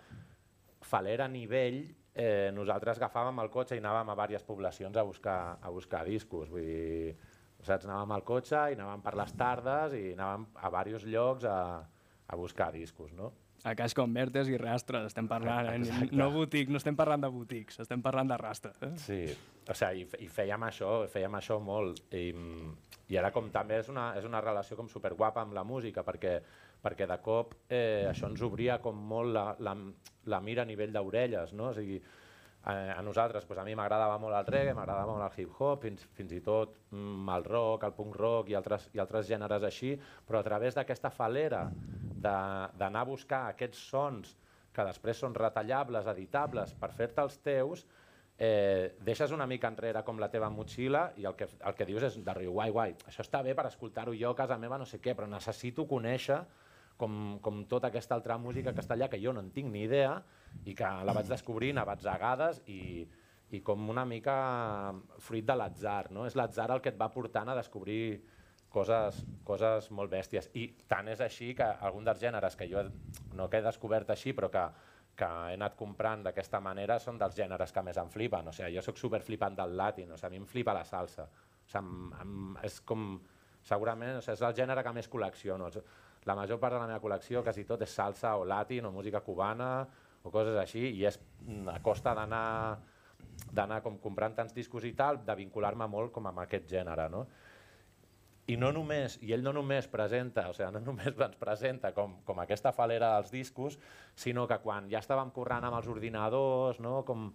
Falera 0.87 1.27
a 1.27 1.31
nivell, 1.31 1.83
eh, 2.17 2.49
nosaltres 2.55 2.97
agafàvem 2.97 3.43
el 3.43 3.51
cotxe 3.53 3.77
i 3.77 3.83
anàvem 3.83 4.09
a 4.09 4.15
diverses 4.17 4.47
poblacions 4.47 4.97
a 4.97 5.05
buscar, 5.05 5.39
a 5.61 5.69
buscar 5.69 6.03
discos, 6.07 6.49
vull 6.49 6.65
dir, 6.65 7.13
saps? 7.61 7.85
anàvem 7.85 8.15
al 8.15 8.25
cotxe 8.25 8.63
i 8.71 8.79
anàvem 8.79 9.05
per 9.05 9.13
les 9.19 9.37
tardes 9.37 9.93
i 9.93 10.03
anàvem 10.17 10.47
a 10.55 10.71
diversos 10.73 11.05
llocs 11.05 11.45
a, 11.45 11.59
a 12.27 12.35
buscar 12.35 12.71
discos, 12.73 13.13
no? 13.13 13.33
A 13.65 13.73
Cash 13.75 13.95
Converters 13.97 14.49
i 14.51 14.57
rastres 14.59 15.07
estem 15.09 15.27
parlant, 15.33 15.71
eh? 15.71 15.77
Exacte. 15.81 16.15
No, 16.15 16.29
botic, 16.33 16.69
no 16.71 16.81
estem 16.81 16.97
parlant 16.99 17.23
de 17.23 17.31
botics, 17.33 17.79
estem 17.83 18.03
parlant 18.05 18.29
de 18.29 18.37
rastres. 18.39 18.77
Eh? 18.85 18.91
Sí, 19.01 19.21
o 19.67 19.75
sigui, 19.75 20.05
i, 20.05 20.27
i 20.27 20.29
fèiem 20.31 20.67
això, 20.67 20.91
fèiem 21.11 21.39
això 21.39 21.57
molt. 21.63 22.03
I, 22.15 22.29
i 23.09 23.19
ara 23.19 23.31
com 23.35 23.49
també 23.53 23.79
és 23.81 23.89
una, 23.91 24.11
és 24.19 24.27
una 24.27 24.43
relació 24.43 24.77
com 24.79 24.91
superguapa 24.91 25.43
amb 25.43 25.57
la 25.57 25.65
música, 25.67 26.03
perquè, 26.07 26.37
perquè 26.83 27.09
de 27.09 27.17
cop 27.23 27.55
eh, 27.67 28.05
això 28.11 28.29
ens 28.29 28.43
obria 28.45 28.77
com 28.83 28.99
molt 29.09 29.33
la, 29.33 29.49
la, 29.63 29.75
la 30.27 30.41
mira 30.43 30.63
a 30.63 30.69
nivell 30.69 30.93
d'orelles, 30.93 31.55
no? 31.57 31.71
O 31.71 31.75
sigui, 31.75 32.01
a, 32.67 32.73
a 32.97 33.01
nosaltres, 33.01 33.45
doncs 33.47 33.61
a 33.61 33.65
mi 33.65 33.75
m'agradava 33.79 34.17
molt 34.19 34.35
el 34.35 34.47
reggae, 34.51 34.75
m'agradava 34.75 35.13
molt 35.13 35.25
el 35.27 35.43
hip-hop, 35.43 35.83
fins, 35.85 36.03
fins 36.17 36.33
i 36.35 36.41
tot 36.43 36.75
mm, 36.91 37.29
el 37.37 37.45
rock, 37.47 37.85
el 37.87 37.95
punk 37.95 38.17
rock 38.19 38.51
i 38.51 38.57
altres, 38.59 38.89
i 38.93 38.99
altres 39.03 39.29
gèneres 39.29 39.63
així, 39.63 39.93
però 40.27 40.41
a 40.41 40.47
través 40.47 40.75
d'aquesta 40.75 41.13
falera 41.13 41.67
d'anar 42.17 43.03
a 43.03 43.07
buscar 43.07 43.45
aquests 43.51 43.87
sons 43.91 44.35
que 44.73 44.85
després 44.85 45.23
són 45.23 45.35
retallables, 45.37 46.09
editables, 46.11 46.73
per 46.77 46.91
fer-te 46.93 47.23
els 47.23 47.39
teus, 47.45 47.85
eh, 48.37 48.93
deixes 49.01 49.31
una 49.33 49.47
mica 49.49 49.69
enrere 49.71 50.03
com 50.05 50.19
la 50.19 50.29
teva 50.33 50.49
motxilla 50.53 51.07
i 51.17 51.25
el 51.25 51.37
que, 51.37 51.47
el 51.47 51.77
que 51.77 51.87
dius 51.87 52.09
és 52.09 52.19
de 52.25 52.35
riu, 52.37 52.53
guai, 52.57 52.73
guai, 52.73 52.95
això 53.07 53.23
està 53.25 53.41
bé 53.45 53.55
per 53.57 53.69
escoltar-ho 53.71 54.13
jo 54.17 54.33
a 54.33 54.37
casa 54.37 54.59
meva, 54.61 54.77
no 54.77 54.85
sé 54.85 54.99
què, 55.01 55.15
però 55.17 55.29
necessito 55.29 55.87
conèixer 55.89 56.43
com, 56.97 57.37
com 57.41 57.63
tota 57.69 57.87
aquesta 57.91 58.15
altra 58.15 58.37
música 58.41 58.73
castellà 58.73 59.07
que 59.09 59.19
jo 59.21 59.33
no 59.33 59.39
en 59.43 59.51
tinc 59.53 59.69
ni 59.71 59.83
idea 59.85 60.17
i 60.65 60.73
que 60.75 60.89
la 61.05 61.13
vaig 61.13 61.29
descobrint 61.29 61.77
a 61.77 61.85
batzegades 61.87 62.63
i, 62.67 63.05
i 63.55 63.61
com 63.63 63.85
una 63.89 64.03
mica 64.05 64.93
fruit 65.23 65.45
de 65.45 65.55
l'atzar, 65.55 66.09
no? 66.11 66.25
És 66.27 66.35
l'atzar 66.35 66.71
el 66.73 66.81
que 66.81 66.89
et 66.91 66.99
va 66.99 67.11
portant 67.13 67.49
a 67.49 67.55
descobrir 67.55 68.17
coses, 68.73 69.21
coses 69.47 69.87
molt 69.95 70.11
bèsties. 70.11 70.49
I 70.59 70.67
tant 70.89 71.07
és 71.13 71.21
així 71.23 71.53
que 71.55 71.63
algun 71.63 72.03
dels 72.03 72.19
gèneres 72.19 72.57
que 72.59 72.67
jo 72.67 72.83
no 73.37 73.47
que 73.49 73.61
he 73.61 73.65
descobert 73.65 74.09
així, 74.11 74.33
però 74.35 74.49
que, 74.51 74.65
que 75.17 75.29
he 75.51 75.55
anat 75.55 75.77
comprant 75.79 76.25
d'aquesta 76.25 76.59
manera 76.59 76.99
són 76.99 77.17
dels 77.21 77.37
gèneres 77.37 77.71
que 77.71 77.85
més 77.85 77.97
em 78.01 78.09
flipen. 78.11 78.49
O 78.49 78.53
sigui, 78.55 78.75
jo 78.75 78.83
sóc 78.85 78.99
superflipant 78.99 79.55
del 79.55 79.77
latin, 79.77 80.11
o 80.11 80.17
sigui, 80.17 80.27
a 80.27 80.35
mi 80.35 80.41
em 80.43 80.49
flipa 80.49 80.75
la 80.75 80.83
salsa. 80.85 81.29
O 81.29 81.69
sigui, 81.71 81.85
em, 81.85 82.11
em, 82.21 82.57
és 82.67 82.81
com, 82.81 83.13
segurament, 83.63 84.17
o 84.19 84.21
sigui, 84.25 84.35
és 84.35 84.43
el 84.49 84.57
gènere 84.59 84.83
que 84.83 84.93
més 84.99 85.09
col·lecciono. 85.09 85.71
Els- 85.71 85.81
La 86.27 86.35
major 86.35 86.59
part 86.59 86.75
de 86.75 86.81
la 86.81 86.89
meva 86.89 87.01
col·lecció, 87.03 87.41
quasi 87.45 87.63
tot, 87.67 87.81
és 87.85 87.95
salsa 87.95 88.35
o 88.37 88.45
latin 88.45 88.85
o 88.89 88.91
música 88.91 89.23
cubana 89.23 89.71
o 90.23 90.31
coses 90.33 90.57
així, 90.59 90.83
i 90.99 91.05
és 91.07 91.19
mm, 91.45 91.67
a 91.71 91.79
costa 91.83 92.13
d'anar 92.17 92.45
d'anar 93.53 93.81
com 93.85 93.97
comprant 94.01 94.35
tants 94.35 94.53
discos 94.53 94.85
i 94.87 94.93
tal, 94.97 95.21
de 95.25 95.35
vincular-me 95.37 95.87
molt 95.89 96.11
com 96.15 96.27
amb 96.29 96.41
aquest 96.43 96.67
gènere, 96.69 97.07
no? 97.09 97.25
I 98.47 98.55
no 98.55 98.69
només, 98.71 99.17
i 99.27 99.33
ell 99.35 99.43
no 99.43 99.51
només 99.55 99.89
presenta, 99.91 100.45
o 100.47 100.55
sigui, 100.55 100.69
no 100.77 100.81
només 100.85 101.17
ens 101.25 101.35
presenta 101.39 101.91
com, 101.95 102.17
com 102.27 102.39
aquesta 102.39 102.71
falera 102.75 103.13
dels 103.17 103.33
discos, 103.33 103.75
sinó 104.15 104.45
que 104.47 104.59
quan 104.63 104.87
ja 104.91 105.01
estàvem 105.03 105.33
corrent 105.35 105.67
amb 105.67 105.79
els 105.79 105.89
ordinadors, 105.91 106.79
no? 106.83 107.01
com 107.07 107.27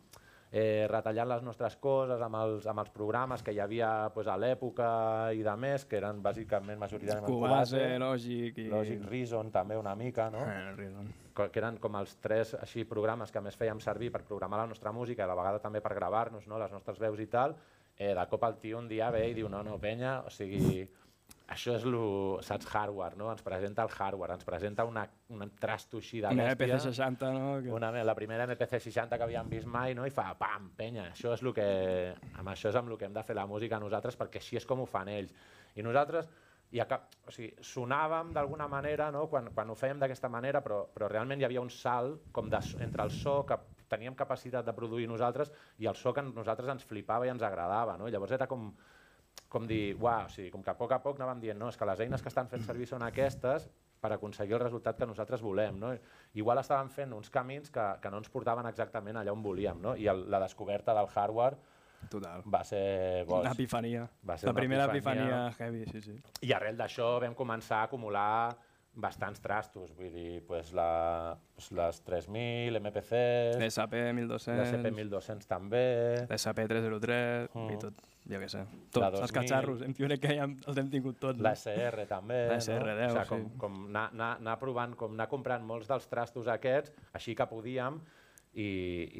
eh, 0.53 0.87
retallant 0.91 1.31
les 1.31 1.43
nostres 1.43 1.79
coses 1.81 2.21
amb 2.21 2.37
els, 2.43 2.67
amb 2.69 2.83
els 2.83 2.93
programes 2.93 3.43
que 3.43 3.55
hi 3.57 3.61
havia 3.65 3.89
pues, 4.15 4.29
a 4.29 4.37
l'època 4.37 4.87
i 5.33 5.41
de 5.43 5.55
més, 5.57 5.87
que 5.89 5.97
eren 5.97 6.21
bàsicament 6.23 6.79
majoritàriament 6.81 7.33
Cubase, 7.33 7.83
Logic 8.03 8.61
i... 8.61 8.69
Logic 8.71 9.07
Reason 9.09 9.51
també 9.55 9.81
una 9.81 9.97
mica, 9.97 10.29
no? 10.31 10.45
Eh, 10.45 10.73
Reason. 10.77 11.13
que 11.33 11.49
eren 11.57 11.79
com 11.81 11.97
els 11.97 12.19
tres 12.21 12.53
així 12.61 12.85
programes 12.85 13.33
que 13.33 13.41
més 13.41 13.57
fèiem 13.57 13.81
servir 13.81 14.11
per 14.13 14.21
programar 14.29 14.61
la 14.61 14.69
nostra 14.69 14.93
música, 14.93 15.23
i 15.23 15.25
a 15.25 15.31
la 15.31 15.39
vegada 15.39 15.63
també 15.65 15.81
per 15.81 15.95
gravar-nos 15.97 16.45
no? 16.47 16.61
les 16.61 16.73
nostres 16.77 17.01
veus 17.01 17.21
i 17.25 17.31
tal, 17.33 17.57
eh, 17.97 18.13
de 18.13 18.27
cop 18.29 18.45
el 18.45 18.59
tio 18.61 18.79
un 18.79 18.91
dia 18.91 19.09
ve 19.11 19.25
i 19.31 19.35
diu 19.35 19.49
no, 19.49 19.63
no, 19.65 19.79
penya, 19.81 20.19
o 20.27 20.31
sigui, 20.31 20.85
això 21.49 21.75
és 21.77 21.85
lo, 21.89 22.39
saps, 22.45 22.69
hardware, 22.71 23.17
no? 23.19 23.31
Ens 23.33 23.43
presenta 23.43 23.85
el 23.87 23.91
hardware, 23.91 24.37
ens 24.39 24.45
presenta 24.45 24.85
una, 24.89 25.05
un 25.35 25.51
trasto 25.61 25.99
així 25.99 26.21
de 26.23 26.31
Una 26.33 26.51
bèstia. 26.53 26.79
EPC60, 26.79 27.33
no? 27.35 27.57
Que... 27.65 27.73
Una, 27.75 27.91
la 28.05 28.15
primera 28.19 28.47
MPC 28.47 28.79
60 28.79 29.19
que 29.19 29.27
havíem 29.27 29.51
vist 29.53 29.67
mai, 29.67 29.97
no? 29.99 30.07
i 30.07 30.15
fa 30.15 30.31
pam, 30.39 30.71
penya, 30.79 31.11
això 31.11 31.35
és, 31.37 31.43
lo 31.43 31.53
que, 31.57 31.67
amb 32.39 32.55
això 32.55 32.71
és 32.71 32.79
amb 32.79 32.93
el 32.93 33.01
que 33.01 33.09
hem 33.09 33.17
de 33.17 33.27
fer 33.27 33.37
la 33.39 33.49
música 33.51 33.81
nosaltres, 33.83 34.17
perquè 34.21 34.43
així 34.43 34.61
és 34.61 34.69
com 34.69 34.85
ho 34.85 34.89
fan 34.89 35.11
ells. 35.13 35.35
I 35.77 35.85
nosaltres 35.85 36.31
i 36.73 36.81
a 36.81 36.87
cap, 36.89 37.11
o 37.29 37.33
sigui, 37.35 37.51
sonàvem 37.69 38.33
d'alguna 38.33 38.65
manera 38.71 39.11
no? 39.13 39.27
quan, 39.29 39.51
quan 39.53 39.69
ho 39.69 39.77
fèiem 39.77 40.01
d'aquesta 40.01 40.31
manera, 40.33 40.63
però, 40.65 40.87
però 40.89 41.11
realment 41.11 41.43
hi 41.43 41.45
havia 41.45 41.61
un 41.61 41.69
salt 41.71 42.31
com 42.33 42.49
de, 42.49 42.61
entre 42.81 43.05
el 43.05 43.13
so 43.13 43.43
que 43.49 43.59
teníem 43.93 44.17
capacitat 44.17 44.65
de 44.65 44.73
produir 44.73 45.05
nosaltres 45.11 45.53
i 45.85 45.89
el 45.91 45.99
so 46.01 46.15
que 46.17 46.25
nosaltres 46.25 46.73
ens 46.73 46.87
flipava 46.89 47.29
i 47.29 47.33
ens 47.33 47.45
agradava. 47.45 47.99
No? 48.01 48.09
I 48.09 48.15
llavors 48.15 48.33
era 48.39 48.49
com, 48.49 48.71
com 49.53 49.67
dir, 49.69 49.95
uau, 50.01 50.27
o 50.27 50.33
sigui, 50.33 50.51
com 50.51 50.63
que 50.65 50.73
a 50.73 50.77
poc 50.79 50.95
a 50.97 51.01
poc 51.05 51.21
anàvem 51.21 51.43
dient, 51.43 51.59
no, 51.61 51.69
és 51.69 51.77
que 51.77 51.89
les 51.89 52.01
eines 52.01 52.25
que 52.25 52.31
estan 52.33 52.49
fent 52.49 52.65
servir 52.65 52.89
són 52.89 53.05
aquestes 53.05 53.69
per 54.03 54.11
aconseguir 54.17 54.57
el 54.57 54.65
resultat 54.65 54.97
que 54.99 55.07
nosaltres 55.07 55.45
volem. 55.45 55.77
No? 55.79 55.93
Igual 56.35 56.59
estàvem 56.63 56.89
fent 56.91 57.13
uns 57.15 57.31
camins 57.31 57.71
que, 57.71 57.85
que 58.03 58.11
no 58.11 58.19
ens 58.23 58.33
portaven 58.33 58.67
exactament 58.71 59.21
allà 59.21 59.35
on 59.35 59.45
volíem, 59.45 59.79
no? 59.85 59.95
i 59.95 60.09
el, 60.11 60.25
la 60.33 60.41
descoberta 60.43 60.97
del 60.97 61.11
hardware 61.13 61.61
Total. 62.11 62.43
va 62.51 62.65
ser 62.67 62.83
boig. 63.29 63.45
Una 63.45 63.53
epifania. 63.55 64.09
Va 64.27 64.39
ser 64.41 64.49
la 64.51 64.57
primera 64.57 64.89
epifania. 64.91 65.29
epifania 65.47 65.55
heavy, 65.61 65.85
sí, 65.93 66.03
sí. 66.03 66.17
I 66.49 66.57
arrel 66.57 66.81
d'això 66.81 67.13
vam 67.23 67.37
començar 67.39 67.85
a 67.85 67.91
acumular 67.91 68.57
bastants 68.95 69.41
trastos, 69.41 69.95
vull 69.97 70.11
dir, 70.13 70.43
pues 70.47 70.73
la, 70.77 71.37
pues 71.57 71.71
les 71.73 72.01
3.000, 72.05 72.77
MPCs, 72.77 73.57
l'SP 73.57 74.03
1200, 74.19 74.59
l'SP 74.61 74.91
1200 74.99 75.47
també, 75.49 75.85
l'SP 76.29 76.67
303, 76.69 77.49
Mm. 77.55 77.71
i 77.73 77.79
tot, 77.81 78.03
jo 78.29 78.41
què 78.43 78.49
sé. 78.53 78.65
Tots, 78.93 79.07
els 79.07 79.21
2000. 79.21 79.33
catxarros, 79.39 79.83
en 79.87 79.95
Pioner 79.97 80.19
que 80.21 80.35
ja 80.37 80.45
els 80.45 80.77
hem 80.79 80.91
tingut 80.93 81.19
tots. 81.19 81.39
no? 81.39 81.43
la 81.49 81.55
SR 81.57 82.05
també, 82.07 82.43
La 82.49 82.59
SR10, 82.61 83.15
no? 83.15 83.21
o 83.21 83.25
sigui, 83.25 83.29
com, 83.31 83.47
sí. 83.49 83.59
com 83.59 83.79
anar, 83.89 84.05
anar, 84.13 84.31
anar 84.45 84.59
provant, 84.61 84.95
com 84.97 85.13
anar 85.17 85.29
comprant 85.33 85.65
molts 85.65 85.89
dels 85.89 86.07
trastos 86.13 86.47
aquests, 86.53 86.93
així 87.15 87.35
que 87.35 87.47
podíem, 87.49 87.97
i, 88.53 88.69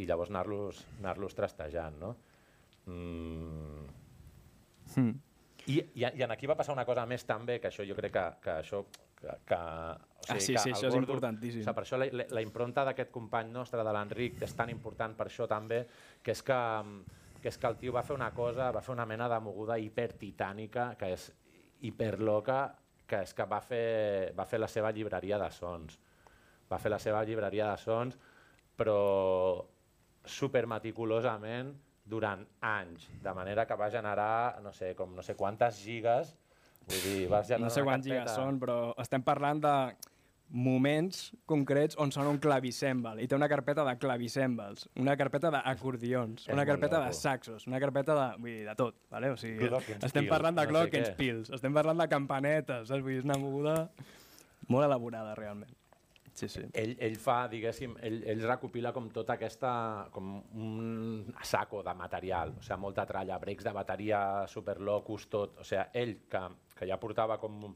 i 0.03 0.05
llavors 0.07 0.29
anar-los 0.29 0.85
anar, 1.01 1.17
-los, 1.17 1.35
trastejant, 1.35 1.97
no? 1.99 2.17
Mm, 2.87 3.89
Mm. 4.97 5.15
I, 5.67 5.79
i, 5.95 6.05
I 6.19 6.23
aquí 6.29 6.47
va 6.47 6.57
passar 6.59 6.75
una 6.75 6.85
cosa 6.85 7.07
més 7.07 7.25
també, 7.25 7.61
que 7.63 7.69
això 7.71 7.85
jo 7.87 7.95
crec 7.95 8.13
que, 8.13 8.25
que 8.43 8.51
això... 8.65 8.85
Que, 9.23 9.55
o 9.55 9.59
Ah, 10.29 10.39
sí, 10.39 10.53
que 10.55 10.59
sí, 10.63 10.69
el 10.71 10.75
això 10.77 10.87
és 10.87 10.95
Gordo- 10.95 11.01
importantíssim. 11.07 11.61
O 11.61 11.65
sigui, 11.65 11.75
per 11.75 11.83
això 11.85 11.99
la, 11.99 12.07
la, 12.13 12.25
la 12.31 12.43
impronta 12.43 12.85
d'aquest 12.87 13.11
company 13.11 13.51
nostre, 13.51 13.83
de 13.83 13.93
l'Enric, 13.95 14.41
és 14.43 14.55
tan 14.55 14.71
important 14.71 15.17
per 15.19 15.27
això 15.27 15.49
també, 15.51 15.81
que 16.23 16.31
és 16.35 16.43
que, 16.47 16.59
que 17.43 17.49
és 17.51 17.59
que 17.59 17.67
el 17.67 17.77
tio 17.81 17.93
va 17.93 18.03
fer 18.07 18.15
una 18.15 18.31
cosa, 18.35 18.71
va 18.71 18.81
fer 18.83 18.93
una 18.95 19.07
mena 19.07 19.29
de 19.29 19.39
moguda 19.43 19.79
hipertitànica, 19.83 20.93
que 20.99 21.13
és 21.17 21.33
hiperloca, 21.83 22.61
que 23.07 23.23
és 23.27 23.35
que 23.35 23.45
va 23.51 23.61
fer, 23.61 24.33
va 24.39 24.47
fer 24.47 24.61
la 24.63 24.69
seva 24.71 24.93
llibreria 24.95 25.39
de 25.43 25.51
sons. 25.51 25.99
Va 26.71 26.79
fer 26.79 26.91
la 26.95 26.99
seva 27.03 27.25
llibreria 27.27 27.71
de 27.73 27.77
sons, 27.83 28.19
però 28.79 29.65
super 30.25 30.67
meticulosament 30.71 31.75
durant 32.05 32.47
anys, 32.61 33.09
de 33.23 33.35
manera 33.35 33.67
que 33.67 33.75
va 33.79 33.91
generar 33.91 34.61
no 34.63 34.73
sé, 34.73 34.95
com 34.99 35.15
no 35.15 35.23
sé 35.23 35.35
quantes 35.37 35.79
gigas, 35.83 36.37
vull 36.87 37.05
dir, 37.05 37.19
va 37.31 37.43
generar 37.47 37.67
No 37.67 37.75
sé 37.75 37.85
quants 37.87 38.09
gigas 38.09 38.35
són, 38.37 38.59
però 38.63 38.79
estem 39.03 39.25
parlant 39.27 39.63
de 39.63 39.75
moments 40.53 41.31
concrets 41.49 41.97
on 41.97 42.11
sona 42.13 42.29
un 42.29 42.39
clavicèmbal 42.43 43.23
i 43.25 43.27
té 43.29 43.37
una 43.39 43.49
carpeta 43.49 43.87
de 43.89 43.95
clavicèmbals, 43.97 44.85
una 45.01 45.17
carpeta 45.17 45.51
d'acordions, 45.55 46.45
una 46.53 46.67
carpeta 46.69 47.01
de 47.07 47.13
saxos, 47.17 47.65
una 47.71 47.81
carpeta 47.81 48.17
de, 48.19 48.27
vull 48.39 48.59
dir, 48.59 48.67
de 48.69 48.75
tot, 48.77 48.99
vale? 49.11 49.33
o 49.33 49.39
sigui, 49.41 49.71
estem 50.03 50.29
parlant 50.29 50.59
de 50.59 50.67
no 50.67 50.69
sé 50.69 50.75
glockenspiels, 50.75 51.55
estem 51.57 51.73
parlant 51.73 52.05
de 52.05 52.09
campanetes, 52.13 52.91
saps? 52.91 53.01
Vull 53.01 53.17
dir, 53.17 53.23
és 53.23 53.29
una 53.31 53.41
moguda 53.41 53.77
molt 54.69 54.85
elaborada, 54.85 55.33
realment. 55.39 55.73
Sí, 56.35 56.49
sí. 56.49 56.63
ell, 56.73 56.95
ell 57.05 57.17
fa, 57.21 57.47
diguéssim, 57.53 57.93
ell, 58.01 58.23
ell 58.33 58.43
recopila 58.47 58.93
com 58.97 59.11
tota 59.13 59.35
aquesta, 59.37 60.09
com 60.13 60.31
un 60.57 61.27
saco 61.45 61.83
de 61.85 61.93
material, 61.95 62.55
o 62.57 62.63
sigui, 62.65 62.79
molta 62.81 63.05
tralla, 63.07 63.39
breaks 63.39 63.67
de 63.67 63.73
bateria, 63.77 64.21
superlocus, 64.49 65.27
tot, 65.29 65.59
o 65.61 65.67
sigui, 65.69 65.85
ell, 66.01 66.15
que, 66.33 66.43
que 66.79 66.89
ja 66.89 66.97
portava 67.01 67.37
com 67.43 67.67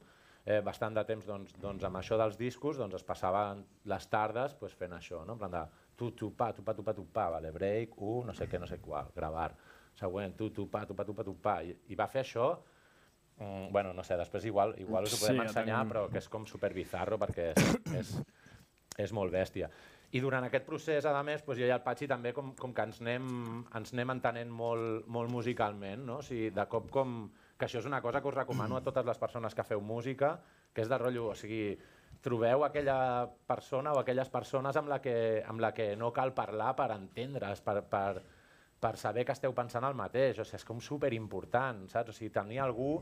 eh, 0.45 0.61
bastant 0.65 0.97
de 0.97 1.03
temps 1.05 1.27
doncs, 1.29 1.53
doncs 1.61 1.85
amb 1.85 2.01
això 2.01 2.17
dels 2.17 2.37
discos, 2.39 2.79
doncs 2.81 2.97
es 2.97 3.05
passaven 3.05 3.61
les 3.93 4.07
tardes 4.09 4.55
pues, 4.57 4.73
fent 4.73 4.95
això, 4.97 5.21
no? 5.25 5.37
en 5.37 5.43
plan 5.43 5.53
de 5.53 5.61
tu, 5.95 6.11
tu, 6.17 6.31
pa, 6.33 6.49
tu, 6.53 6.65
pa, 6.65 6.73
tu, 6.73 6.83
pa, 6.87 6.95
tu, 6.97 7.05
pa, 7.13 7.27
vale, 7.37 7.51
break, 7.53 7.93
u, 8.01 8.23
no 8.25 8.33
sé 8.33 8.49
què, 8.49 8.57
no 8.59 8.69
sé 8.69 8.81
qual, 8.81 9.13
gravar, 9.15 9.51
següent, 9.97 10.33
tu, 10.37 10.49
tu, 10.49 10.65
pa, 10.69 10.85
tu, 10.85 10.97
pa, 10.97 11.05
tu, 11.05 11.13
pa, 11.13 11.25
tu, 11.27 11.37
pa, 11.41 11.59
i, 11.61 11.77
i 11.93 11.99
va 11.99 12.09
fer 12.09 12.25
això 12.25 12.55
Mm, 13.37 13.71
bueno, 13.71 13.93
no 13.93 14.01
sé, 14.03 14.15
després 14.17 14.45
igual, 14.49 14.71
igual 14.81 15.05
us 15.05 15.13
ho 15.13 15.19
podem 15.19 15.35
Sí, 15.35 15.41
ja 15.43 15.49
ensenyar, 15.51 15.81
tenim. 15.83 15.91
però 15.91 16.07
que 16.09 16.17
és 16.17 16.27
com 16.27 16.45
super 16.49 16.71
bizarro 16.73 17.19
perquè 17.21 17.51
és, 17.53 17.75
és, 17.99 18.13
és 18.97 19.13
molt 19.13 19.31
bèstia. 19.33 19.69
I 20.15 20.21
durant 20.23 20.45
aquest 20.47 20.63
procés, 20.65 21.05
a 21.05 21.19
més, 21.23 21.43
doncs 21.45 21.59
jo 21.59 21.67
i 21.67 21.73
el 21.73 21.83
Patxi 21.83 22.07
també 22.09 22.31
com, 22.33 22.53
com 22.57 22.71
que 22.73 22.85
ens 22.87 23.01
anem, 23.03 23.27
ens 23.75 23.91
anem 23.93 24.13
entenent 24.15 24.53
molt, 24.53 25.03
molt 25.11 25.29
musicalment, 25.29 26.05
no? 26.07 26.21
O 26.23 26.25
sigui, 26.25 26.49
de 26.55 26.65
cop 26.71 26.89
com... 26.93 27.19
Que 27.57 27.65
això 27.65 27.81
és 27.81 27.87
una 27.89 27.99
cosa 28.05 28.21
que 28.21 28.29
us 28.29 28.35
recomano 28.37 28.77
a 28.77 28.83
totes 28.85 29.05
les 29.05 29.17
persones 29.17 29.55
que 29.57 29.65
feu 29.65 29.81
música, 29.81 30.35
que 30.73 30.83
és 30.85 30.89
de 30.89 30.97
rotllo, 31.01 31.31
o 31.31 31.35
sigui, 31.35 31.75
trobeu 32.21 32.63
aquella 32.65 33.25
persona 33.49 33.93
o 33.93 33.99
aquelles 34.01 34.29
persones 34.29 34.77
amb 34.77 34.91
la 34.93 34.99
que, 35.01 35.43
amb 35.45 35.61
la 35.61 35.71
que 35.73 35.95
no 35.97 36.11
cal 36.13 36.35
parlar 36.37 36.75
per 36.77 36.91
entendre's, 36.93 37.61
per, 37.65 37.81
per, 37.89 38.21
per 38.79 38.93
saber 39.01 39.25
que 39.25 39.33
esteu 39.33 39.53
pensant 39.57 39.85
el 39.89 39.97
mateix. 39.97 40.39
O 40.39 40.45
sigui, 40.45 40.61
és 40.61 40.67
com 40.69 40.81
superimportant, 40.81 41.85
saps? 41.91 42.15
O 42.15 42.17
sigui, 42.17 42.33
tenir 42.33 42.63
algú... 42.63 42.95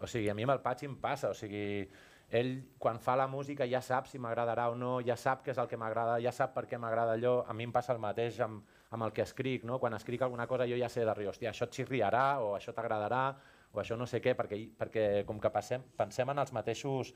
O 0.00 0.08
sigui, 0.10 0.26
a 0.30 0.34
mi 0.34 0.42
amb 0.46 0.56
el 0.56 0.64
Patxi 0.64 0.88
em 0.88 0.96
passa, 1.00 1.30
o 1.30 1.36
sigui, 1.38 1.84
ell 2.30 2.54
quan 2.78 2.98
fa 3.00 3.16
la 3.16 3.26
música 3.28 3.66
ja 3.70 3.80
sap 3.84 4.08
si 4.08 4.18
m'agradarà 4.18 4.68
o 4.72 4.76
no, 4.78 5.00
ja 5.04 5.16
sap 5.16 5.44
què 5.44 5.52
és 5.52 5.58
el 5.60 5.68
que 5.68 5.78
m'agrada, 5.80 6.16
ja 6.22 6.32
sap 6.32 6.54
per 6.54 6.64
què 6.70 6.78
m'agrada 6.80 7.14
allò, 7.18 7.34
a 7.46 7.52
mi 7.54 7.68
em 7.68 7.72
passa 7.72 7.92
el 7.92 8.00
mateix 8.02 8.40
amb, 8.40 8.64
amb 8.90 9.06
el 9.06 9.12
que 9.12 9.22
escric, 9.22 9.64
no? 9.64 9.78
quan 9.78 9.94
escric 9.94 10.22
alguna 10.22 10.46
cosa 10.46 10.66
jo 10.66 10.78
ja 10.80 10.88
sé 10.88 11.04
de 11.04 11.14
dir, 11.18 11.28
hòstia, 11.28 11.50
això 11.50 11.68
et 11.68 11.76
xirriarà 11.76 12.40
o 12.40 12.54
això 12.56 12.72
t'agradarà 12.72 13.26
o 13.74 13.80
això 13.82 13.98
no 13.98 14.06
sé 14.06 14.20
què, 14.22 14.36
perquè, 14.38 14.58
perquè 14.78 15.04
com 15.26 15.40
que 15.42 15.50
passem, 15.50 15.82
pensem 15.98 16.30
en 16.30 16.38
els, 16.38 16.52
mateixos, 16.54 17.12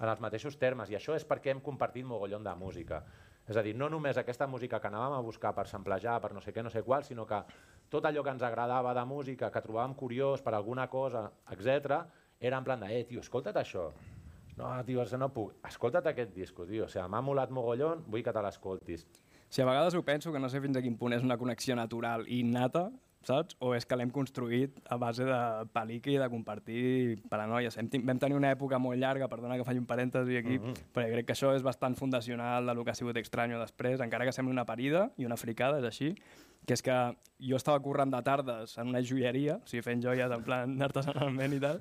en 0.00 0.08
els 0.08 0.20
mateixos 0.24 0.56
termes 0.58 0.90
i 0.90 0.96
això 0.96 1.16
és 1.16 1.26
perquè 1.28 1.52
hem 1.52 1.60
compartit 1.64 2.06
mogollon 2.08 2.44
de 2.44 2.54
música. 2.56 3.02
És 3.48 3.56
a 3.56 3.64
dir, 3.64 3.74
no 3.76 3.88
només 3.92 4.16
aquesta 4.20 4.46
música 4.48 4.80
que 4.80 4.88
anàvem 4.88 5.16
a 5.16 5.24
buscar 5.24 5.54
per 5.56 5.66
samplejar, 5.68 6.18
per 6.20 6.34
no 6.36 6.40
sé 6.44 6.52
què, 6.52 6.64
no 6.64 6.72
sé 6.72 6.82
qual, 6.84 7.04
sinó 7.04 7.24
que 7.28 7.40
tot 7.88 8.04
allò 8.04 8.24
que 8.24 8.34
ens 8.36 8.44
agradava 8.44 8.92
de 8.96 9.04
música, 9.08 9.48
que 9.52 9.64
trobàvem 9.64 9.96
curiós 9.96 10.44
per 10.44 10.52
alguna 10.56 10.88
cosa, 10.92 11.30
etc, 11.52 12.02
era 12.40 12.60
en 12.60 12.64
plan 12.64 12.80
de, 12.84 12.92
eh, 12.92 13.04
tio, 13.08 13.24
escolta't 13.24 13.56
això. 13.56 13.88
No, 14.58 14.84
tio, 14.84 15.04
que 15.06 15.18
no 15.20 15.30
puc. 15.32 15.54
Escolta't 15.68 16.10
aquest 16.10 16.34
disco, 16.34 16.66
tio. 16.66 16.84
O 16.86 16.92
sigui, 16.92 17.06
m'ha 17.08 17.22
molat 17.22 17.54
mogollon, 17.54 18.04
vull 18.10 18.24
que 18.26 18.34
te 18.34 18.42
l'escoltis. 18.42 19.06
Si 19.48 19.62
a 19.62 19.66
vegades 19.68 19.94
ho 19.94 20.04
penso, 20.04 20.32
que 20.32 20.40
no 20.42 20.50
sé 20.52 20.60
fins 20.60 20.76
a 20.76 20.82
quin 20.84 20.98
punt 20.98 21.14
és 21.16 21.24
una 21.24 21.38
connexió 21.40 21.76
natural 21.78 22.26
i 22.28 22.42
innata, 22.42 22.88
saps? 23.24 23.56
O 23.64 23.72
és 23.76 23.86
que 23.88 23.96
l'hem 23.96 24.10
construït 24.14 24.76
a 24.90 24.98
base 25.00 25.24
de 25.26 25.38
pel·líqui 25.74 26.14
i 26.16 26.20
de 26.20 26.28
compartir 26.32 26.82
paranoies. 27.30 27.76
Hem, 27.80 27.88
tin- 27.92 28.04
vam 28.06 28.20
tenir 28.20 28.36
una 28.38 28.50
època 28.54 28.80
molt 28.82 29.00
llarga, 29.00 29.28
perdona 29.30 29.56
que 29.58 29.66
faci 29.66 29.80
un 29.80 29.86
parèntesi 29.86 30.36
aquí, 30.38 30.58
mm 30.58 30.64
-hmm. 30.64 30.90
però 30.94 31.06
crec 31.12 31.26
que 31.26 31.34
això 31.34 31.54
és 31.54 31.62
bastant 31.62 31.96
fundacional 31.96 32.66
del 32.66 32.84
que 32.84 32.90
ha 32.90 32.94
sigut 32.94 33.16
Extraño 33.16 33.58
després, 33.58 34.00
encara 34.00 34.24
que 34.24 34.32
sembli 34.32 34.52
una 34.52 34.66
parida 34.66 35.10
i 35.16 35.24
una 35.24 35.36
fricada, 35.36 35.78
és 35.78 35.84
així, 35.84 36.14
que 36.68 36.76
és 36.76 36.84
que 36.84 36.98
jo 37.48 37.56
estava 37.56 37.80
currant 37.80 38.12
de 38.12 38.20
tardes 38.26 38.76
en 38.80 38.92
una 38.92 39.00
joieria, 39.00 39.56
o 39.62 39.70
sigui, 39.70 39.84
fent 39.86 40.04
joies 40.04 40.34
en 40.34 40.44
plan 40.44 40.76
artesanalment 40.88 41.56
i 41.56 41.62
tal, 41.64 41.80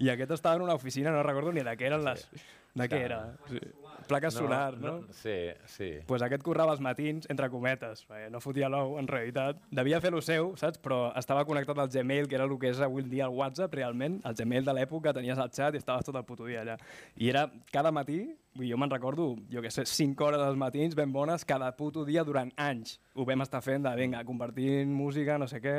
i 0.00 0.10
aquest 0.12 0.34
estava 0.38 0.58
en 0.60 0.66
una 0.68 0.78
oficina, 0.78 1.12
no 1.12 1.24
recordo 1.26 1.52
ni 1.52 1.64
de 1.66 1.76
què 1.76 1.90
eren 1.90 2.06
les... 2.08 2.26
De 2.72 2.86
què 2.88 3.02
era? 3.04 3.18
Sí. 3.50 3.60
Plaques 4.08 4.34
solars, 4.34 4.78
no? 4.80 4.94
Sí, 5.16 5.36
sí. 5.66 5.90
pues 6.06 6.22
aquest 6.24 6.42
currava 6.46 6.74
els 6.74 6.82
matins, 6.84 7.28
entre 7.32 7.48
cometes, 7.52 8.04
perquè 8.08 8.28
no 8.32 8.40
fotia 8.42 8.70
l'ou, 8.72 8.96
en 9.00 9.08
realitat. 9.10 9.60
Devia 9.74 10.00
fer 10.02 10.12
lo 10.14 10.22
seu, 10.24 10.52
saps? 10.60 10.80
Però 10.82 11.04
estava 11.18 11.44
connectat 11.48 11.78
al 11.78 11.90
Gmail, 11.92 12.28
que 12.28 12.38
era 12.38 12.46
el 12.48 12.54
que 12.58 12.70
és 12.72 12.80
avui 12.84 13.04
dia 13.08 13.26
el 13.28 13.36
WhatsApp, 13.36 13.74
realment. 13.74 14.20
El 14.28 14.36
Gmail 14.38 14.66
de 14.66 14.76
l'època, 14.76 15.14
tenies 15.16 15.38
el 15.38 15.50
xat 15.52 15.74
i 15.74 15.82
estaves 15.82 16.06
tot 16.08 16.18
el 16.18 16.26
puto 16.28 16.48
dia 16.48 16.62
allà. 16.62 16.78
I 17.16 17.30
era 17.32 17.46
cada 17.72 17.92
matí, 17.92 18.20
jo 18.58 18.78
me'n 18.80 18.92
recordo, 18.92 19.32
jo 19.52 19.62
què 19.64 19.70
sé, 19.72 19.86
5 19.88 20.26
hores 20.26 20.42
als 20.42 20.58
matins 20.60 20.96
ben 20.98 21.12
bones, 21.12 21.46
cada 21.48 21.70
puto 21.76 22.04
dia 22.08 22.24
durant 22.24 22.52
anys. 22.56 22.98
Ho 23.14 23.26
vam 23.28 23.44
estar 23.44 23.62
fent 23.64 23.86
de, 23.86 23.94
vinga, 23.96 24.24
compartint 24.28 24.92
música, 24.92 25.38
no 25.38 25.48
sé 25.50 25.62
què... 25.62 25.78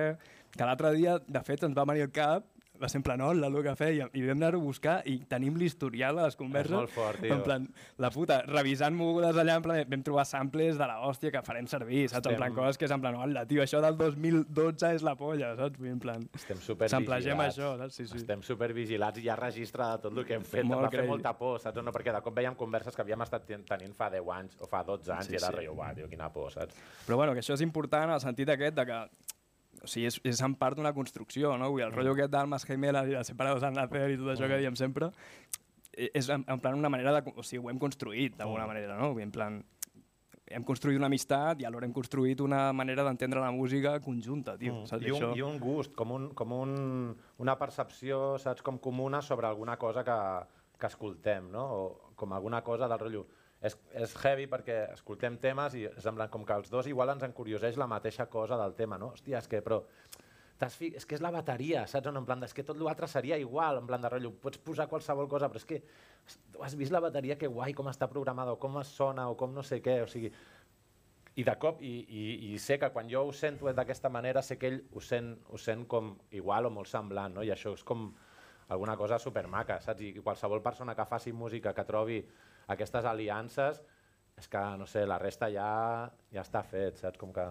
Que 0.54 0.68
l'altre 0.70 0.92
dia, 0.94 1.16
de 1.18 1.40
fet, 1.42 1.64
ens 1.66 1.74
va 1.74 1.82
venir 1.90 2.04
al 2.06 2.12
cap 2.14 2.44
va 2.82 2.90
ser 2.90 2.98
en 2.98 3.04
plan, 3.04 3.22
hola, 3.22 3.48
el 3.48 3.56
que 3.64 3.76
feia, 3.78 4.08
i 4.18 4.24
vam 4.26 4.40
anar-ho 4.40 4.60
a 4.60 4.64
buscar 4.64 4.96
i 5.08 5.20
tenim 5.30 5.56
l'historial 5.56 6.16
de 6.18 6.24
les 6.26 6.36
converses. 6.36 6.74
molt 6.74 6.90
fort, 6.90 7.20
tio. 7.22 7.34
En 7.36 7.44
plan, 7.46 7.68
la 8.02 8.10
puta, 8.12 8.42
revisant 8.48 8.96
mogudes 8.98 9.38
allà, 9.38 9.56
en 9.60 9.62
plan, 9.64 9.84
vam 9.90 10.04
trobar 10.04 10.26
samples 10.26 10.78
de 10.80 10.88
la 10.90 10.98
hòstia 11.06 11.32
que 11.32 11.42
farem 11.46 11.68
servir, 11.68 12.10
saps? 12.10 12.26
En 12.26 12.32
Estem- 12.34 12.38
plan, 12.42 12.54
coses 12.56 12.78
que 12.78 12.86
és 12.86 12.92
en 12.92 13.00
plan, 13.02 13.16
hola, 13.16 13.46
tio, 13.46 13.62
això 13.64 13.80
del 13.82 13.96
2012 13.98 14.96
és 14.96 15.04
la 15.04 15.16
polla, 15.16 15.56
saps? 15.56 15.80
Dir, 15.80 15.92
En 15.94 16.00
plan, 16.00 16.28
Estem 16.34 16.58
super 16.58 16.90
samplegem 16.90 17.38
vigilats. 17.38 17.58
això, 17.60 17.78
saps? 17.78 17.94
Sí, 17.96 18.08
sí. 18.08 18.18
Estem 18.18 18.42
supervigilats 18.42 19.20
i 19.20 19.22
hi 19.22 19.30
ha 19.30 19.36
registre 19.36 19.84
de 19.86 19.98
tot 20.00 20.18
el 20.18 20.26
que 20.26 20.34
hem 20.34 20.44
fet. 20.44 20.64
Molt 20.66 20.80
Em 20.80 20.86
va 20.86 20.90
fer 20.90 21.08
molta 21.08 21.38
por, 21.38 21.60
saps? 21.60 21.82
No, 21.84 21.92
perquè 21.92 22.12
de 22.12 22.22
cop 22.22 22.34
veiem 22.36 22.56
converses 22.56 22.96
que 22.96 23.02
havíem 23.04 23.22
estat 23.22 23.46
ten- 23.46 23.64
tenint 23.64 23.94
fa 23.96 24.10
10 24.10 24.28
anys 24.34 24.58
o 24.60 24.66
fa 24.68 24.84
12 24.84 25.12
anys 25.14 25.28
Sí, 25.28 25.34
i 25.34 25.36
era 25.38 25.48
sí. 25.52 25.58
sí. 25.62 25.68
uah, 25.70 25.94
tio, 25.94 26.10
quina 26.10 26.34
por, 26.34 26.52
saps? 26.52 26.74
Però 27.06 27.16
bueno, 27.18 27.34
que 27.34 27.40
això 27.42 27.54
és 27.54 27.62
important 27.62 28.06
en 28.06 28.16
el 28.16 28.20
sentit 28.20 28.50
aquest 28.50 28.76
de 28.76 28.86
que 28.86 29.10
o 29.84 29.90
sigui, 29.92 30.08
és, 30.08 30.20
és 30.24 30.42
en 30.46 30.56
part 30.56 30.80
una 30.80 30.94
construcció, 30.96 31.58
no? 31.60 31.70
Vull 31.74 31.84
el 31.84 31.92
rotllo 31.92 32.16
aquest 32.16 32.32
d'almes 32.32 32.66
gemelas 32.68 33.10
i 33.12 33.18
de 33.18 33.24
separados 33.28 33.66
al 33.68 33.76
nacer 33.76 34.08
i 34.14 34.18
tot 34.22 34.32
això 34.34 34.48
que 34.48 34.60
diem 34.62 34.78
sempre, 34.80 35.12
eh, 35.92 36.10
és 36.16 36.30
en, 36.32 36.46
en 36.48 36.64
plan 36.64 36.80
una 36.80 36.92
manera 36.94 37.14
de... 37.18 37.34
O 37.36 37.44
sigui, 37.44 37.66
ho 37.66 37.72
hem 37.72 37.82
construït 37.82 38.38
d'alguna 38.40 38.68
manera, 38.70 38.98
no? 39.00 39.12
En 39.20 39.32
plan... 39.32 39.62
hem 40.54 40.64
construït 40.68 41.00
una 41.00 41.08
amistat 41.10 41.62
i 41.64 41.66
alhora 41.66 41.88
hem 41.88 41.94
construït 41.96 42.42
una 42.46 42.68
manera 42.76 43.04
d'entendre 43.08 43.42
la 43.42 43.52
música 43.52 43.96
conjunta, 44.04 44.54
tio. 44.60 44.76
Mm. 44.76 44.90
Saps 44.90 45.06
I, 45.06 45.12
un, 45.12 45.16
això? 45.18 45.30
I 45.36 45.42
un 45.42 45.60
gust, 45.60 45.96
com, 45.98 46.12
un, 46.14 46.28
com 46.38 46.52
un, 46.54 46.74
una 47.42 47.56
percepció, 47.58 48.38
saps, 48.40 48.62
com 48.62 48.78
comuna 48.78 49.22
sobre 49.22 49.48
alguna 49.48 49.80
cosa 49.82 50.04
que, 50.06 50.18
que 50.78 50.92
escoltem, 50.92 51.50
no? 51.52 51.64
O 51.64 52.14
com 52.16 52.36
alguna 52.38 52.62
cosa 52.62 52.88
del 52.88 53.02
rotllo. 53.02 53.26
És, 53.64 53.78
és 53.96 54.14
heavy 54.20 54.50
perquè 54.52 54.82
escoltem 54.92 55.38
temes 55.40 55.78
i 55.80 55.86
és 55.88 56.08
en 56.10 56.18
plan, 56.18 56.32
com 56.32 56.44
que 56.44 56.56
els 56.60 56.72
dos 56.72 56.88
igual 56.92 57.14
ens 57.14 57.24
encurioseix 57.24 57.78
la 57.80 57.88
mateixa 57.88 58.26
cosa 58.32 58.58
del 58.60 58.76
tema, 58.76 58.98
no? 59.00 59.14
Hòstia, 59.16 59.40
és 59.40 59.48
que, 59.48 59.62
però 59.64 59.80
fi... 60.70 60.92
és 60.96 61.06
que 61.06 61.16
és 61.16 61.24
la 61.24 61.32
bateria, 61.32 61.86
saps? 61.88 62.12
En 62.12 62.26
plan, 62.28 62.44
és 62.44 62.54
que 62.54 62.66
tot 62.68 62.80
l'altre 62.80 63.08
seria 63.08 63.38
igual, 63.40 63.80
en 63.80 63.88
plan 63.88 64.04
de 64.04 64.12
rotllo, 64.12 64.34
pots 64.44 64.60
posar 64.64 64.90
qualsevol 64.92 65.30
cosa, 65.32 65.50
però 65.52 65.62
és 65.62 65.70
que 65.70 65.80
has 66.62 66.76
vist 66.80 66.92
la 66.92 67.02
bateria, 67.04 67.38
que 67.40 67.48
guai, 67.48 67.74
com 67.74 67.88
està 67.92 68.10
programada, 68.12 68.54
o 68.54 68.60
com 68.60 68.78
es 68.82 68.92
sona, 68.92 69.30
o 69.32 69.40
com 69.40 69.56
no 69.56 69.64
sé 69.64 69.82
què, 69.84 70.02
o 70.04 70.12
sigui... 70.12 70.34
I 71.34 71.42
de 71.42 71.54
cop, 71.58 71.80
i, 71.82 71.96
i, 72.14 72.24
i 72.54 72.58
sé 72.62 72.76
que 72.78 72.92
quan 72.94 73.08
jo 73.10 73.24
ho 73.26 73.32
sento 73.34 73.66
d'aquesta 73.66 74.10
manera, 74.14 74.44
sé 74.46 74.60
que 74.62 74.70
ell 74.70 74.84
ho 74.94 75.02
sent, 75.02 75.32
ho 75.50 75.58
sent 75.58 75.88
com 75.90 76.12
igual 76.30 76.68
o 76.68 76.70
molt 76.70 76.92
semblant, 76.92 77.34
no? 77.40 77.42
I 77.42 77.50
això 77.50 77.72
és 77.74 77.82
com 77.82 78.12
alguna 78.70 78.94
cosa 79.00 79.18
supermaca, 79.18 79.80
saps? 79.82 80.04
I 80.06 80.22
qualsevol 80.22 80.62
persona 80.62 80.94
que 80.94 81.08
faci 81.10 81.34
música, 81.34 81.74
que 81.74 81.88
trobi 81.90 82.20
aquestes 82.68 83.06
aliances, 83.06 83.82
és 84.40 84.50
que, 84.50 84.64
no 84.80 84.88
sé, 84.90 85.06
la 85.06 85.20
resta 85.22 85.50
ja, 85.54 85.70
ja 86.34 86.42
està 86.42 86.64
fet, 86.66 86.98
saps? 87.04 87.20
Com 87.22 87.34
que 87.36 87.46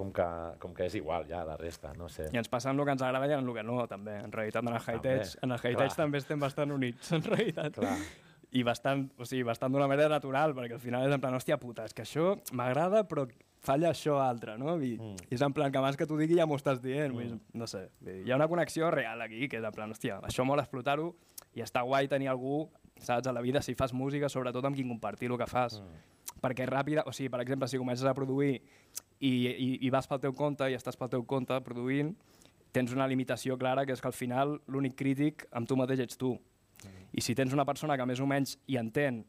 com 0.00 0.12
que, 0.14 0.26
com 0.62 0.72
que 0.74 0.86
és 0.86 0.94
igual 0.96 1.26
ja 1.28 1.42
la 1.44 1.56
resta, 1.60 1.92
no 1.98 2.08
sé. 2.08 2.28
I 2.32 2.38
ens 2.40 2.48
passa 2.48 2.70
amb 2.70 2.80
el 2.80 2.86
que 2.88 2.94
ens 2.96 3.04
agrada 3.04 3.28
i 3.28 3.36
amb 3.36 3.50
el 3.50 3.58
que 3.58 3.64
no, 3.66 3.82
també. 3.90 4.16
En 4.22 4.32
realitat, 4.32 4.64
en 4.64 4.72
el 4.72 4.80
Heritage, 4.80 5.38
en 5.42 5.52
el 5.52 5.60
Heritage 5.62 5.98
també 5.98 6.20
estem 6.22 6.40
bastant 6.40 6.72
units, 6.72 7.12
en 7.16 7.26
realitat. 7.26 7.76
Clar. 7.76 7.96
I 8.56 8.64
bastant, 8.66 9.04
o 9.18 9.26
sigui, 9.28 9.44
bastant 9.46 9.74
d'una 9.74 9.86
manera 9.90 10.08
natural, 10.10 10.54
perquè 10.56 10.78
al 10.78 10.82
final 10.82 11.06
és 11.06 11.14
en 11.14 11.22
plan, 11.22 11.36
hòstia 11.36 11.58
puta, 11.60 11.84
és 11.86 11.94
que 11.94 12.06
això 12.06 12.32
m'agrada, 12.56 13.04
però 13.10 13.26
falla 13.62 13.90
això 13.92 14.16
altre, 14.24 14.56
no? 14.58 14.78
I, 14.80 14.94
mm. 14.96 15.28
i 15.28 15.36
és 15.36 15.44
en 15.44 15.54
plan 15.54 15.70
que 15.70 15.78
abans 15.78 15.98
que 15.98 16.08
t'ho 16.08 16.16
digui 16.18 16.38
ja 16.38 16.48
m'ho 16.48 16.56
estàs 16.58 16.80
dient, 16.82 17.12
mm. 17.12 17.42
no 17.60 17.68
sé. 17.70 17.84
Hi 18.06 18.32
ha 18.32 18.38
una 18.40 18.48
connexió 18.50 18.90
real 18.94 19.20
aquí, 19.26 19.46
que 19.50 19.60
és 19.60 19.66
en 19.66 19.76
plan, 19.76 19.92
hòstia, 19.92 20.18
això 20.26 20.46
mola 20.48 20.64
explotar-ho 20.64 21.12
i 21.54 21.62
està 21.66 21.84
guai 21.86 22.08
tenir 22.08 22.30
algú, 22.32 22.64
saps, 23.06 23.28
a 23.28 23.32
la 23.32 23.42
vida, 23.44 23.62
si 23.62 23.74
fas 23.74 23.94
música, 23.96 24.28
sobretot 24.28 24.64
amb 24.64 24.76
qui 24.76 24.86
compartir 24.86 25.30
el 25.30 25.38
que 25.38 25.48
fas. 25.50 25.80
Mm. 25.80 26.40
Perquè 26.40 26.66
ràpida, 26.68 27.04
o 27.06 27.12
sigui, 27.12 27.28
per 27.32 27.42
exemple, 27.42 27.68
si 27.68 27.78
comences 27.78 28.06
a 28.06 28.14
produir 28.16 28.60
i, 29.20 29.30
i, 29.30 29.68
i 29.86 29.90
vas 29.92 30.08
pel 30.08 30.22
teu 30.22 30.34
compte 30.36 30.68
i 30.70 30.76
estàs 30.78 30.96
pel 30.96 31.10
teu 31.12 31.24
compte 31.28 31.58
produint, 31.66 32.14
tens 32.72 32.94
una 32.94 33.08
limitació 33.10 33.58
clara 33.58 33.84
que 33.86 33.92
és 33.92 34.00
que 34.00 34.08
al 34.08 34.16
final 34.16 34.58
l'únic 34.70 34.96
crític 34.96 35.44
amb 35.52 35.68
tu 35.68 35.76
mateix 35.76 36.04
ets 36.06 36.20
tu. 36.20 36.36
Mm. 36.84 37.10
I 37.18 37.26
si 37.26 37.34
tens 37.36 37.52
una 37.56 37.66
persona 37.68 37.98
que 37.98 38.06
més 38.08 38.22
o 38.22 38.28
menys 38.30 38.56
hi 38.70 38.78
entén 38.80 39.24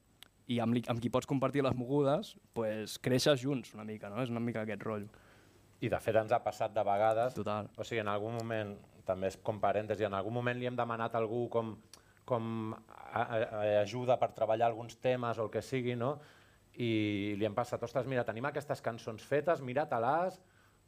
i 0.51 0.59
amb, 0.63 0.75
li, 0.75 0.83
amb 0.91 1.01
qui 1.01 1.11
pots 1.13 1.29
compartir 1.29 1.63
les 1.65 1.75
mogudes, 1.77 2.35
pues, 2.57 2.97
creixes 3.03 3.41
junts 3.41 3.73
una 3.75 3.85
mica, 3.87 4.09
no? 4.11 4.21
És 4.23 4.31
una 4.33 4.41
mica 4.43 4.63
aquest 4.65 4.83
rotllo. 4.83 5.09
I 5.81 5.89
de 5.89 5.99
fet 6.03 6.17
ens 6.19 6.33
ha 6.35 6.41
passat 6.43 6.73
de 6.75 6.83
vegades, 6.85 7.33
Total. 7.33 7.69
o 7.77 7.85
sigui, 7.87 8.01
en 8.03 8.11
algun 8.11 8.35
moment, 8.37 8.75
també 9.07 9.31
és 9.31 9.37
com 9.41 9.59
parèntesi, 9.61 10.05
en 10.05 10.17
algun 10.17 10.35
moment 10.35 10.59
li 10.59 10.67
hem 10.69 10.77
demanat 10.77 11.15
a 11.15 11.21
algú 11.21 11.47
com, 11.49 11.73
com 12.31 12.71
a, 12.73 13.21
a, 13.21 13.25
a 13.35 13.65
ajuda 13.81 14.17
per 14.21 14.31
treballar 14.37 14.71
alguns 14.71 14.97
temes 15.03 15.39
o 15.39 15.47
el 15.47 15.51
que 15.53 15.63
sigui, 15.65 15.97
no? 15.99 16.15
i 16.79 17.35
li 17.35 17.45
hem 17.45 17.55
passat, 17.55 17.81
ostres, 17.83 18.07
mira, 18.07 18.23
tenim 18.23 18.47
aquestes 18.47 18.79
cançons 18.83 19.23
fetes, 19.27 19.59
mira-te-les 19.65 20.39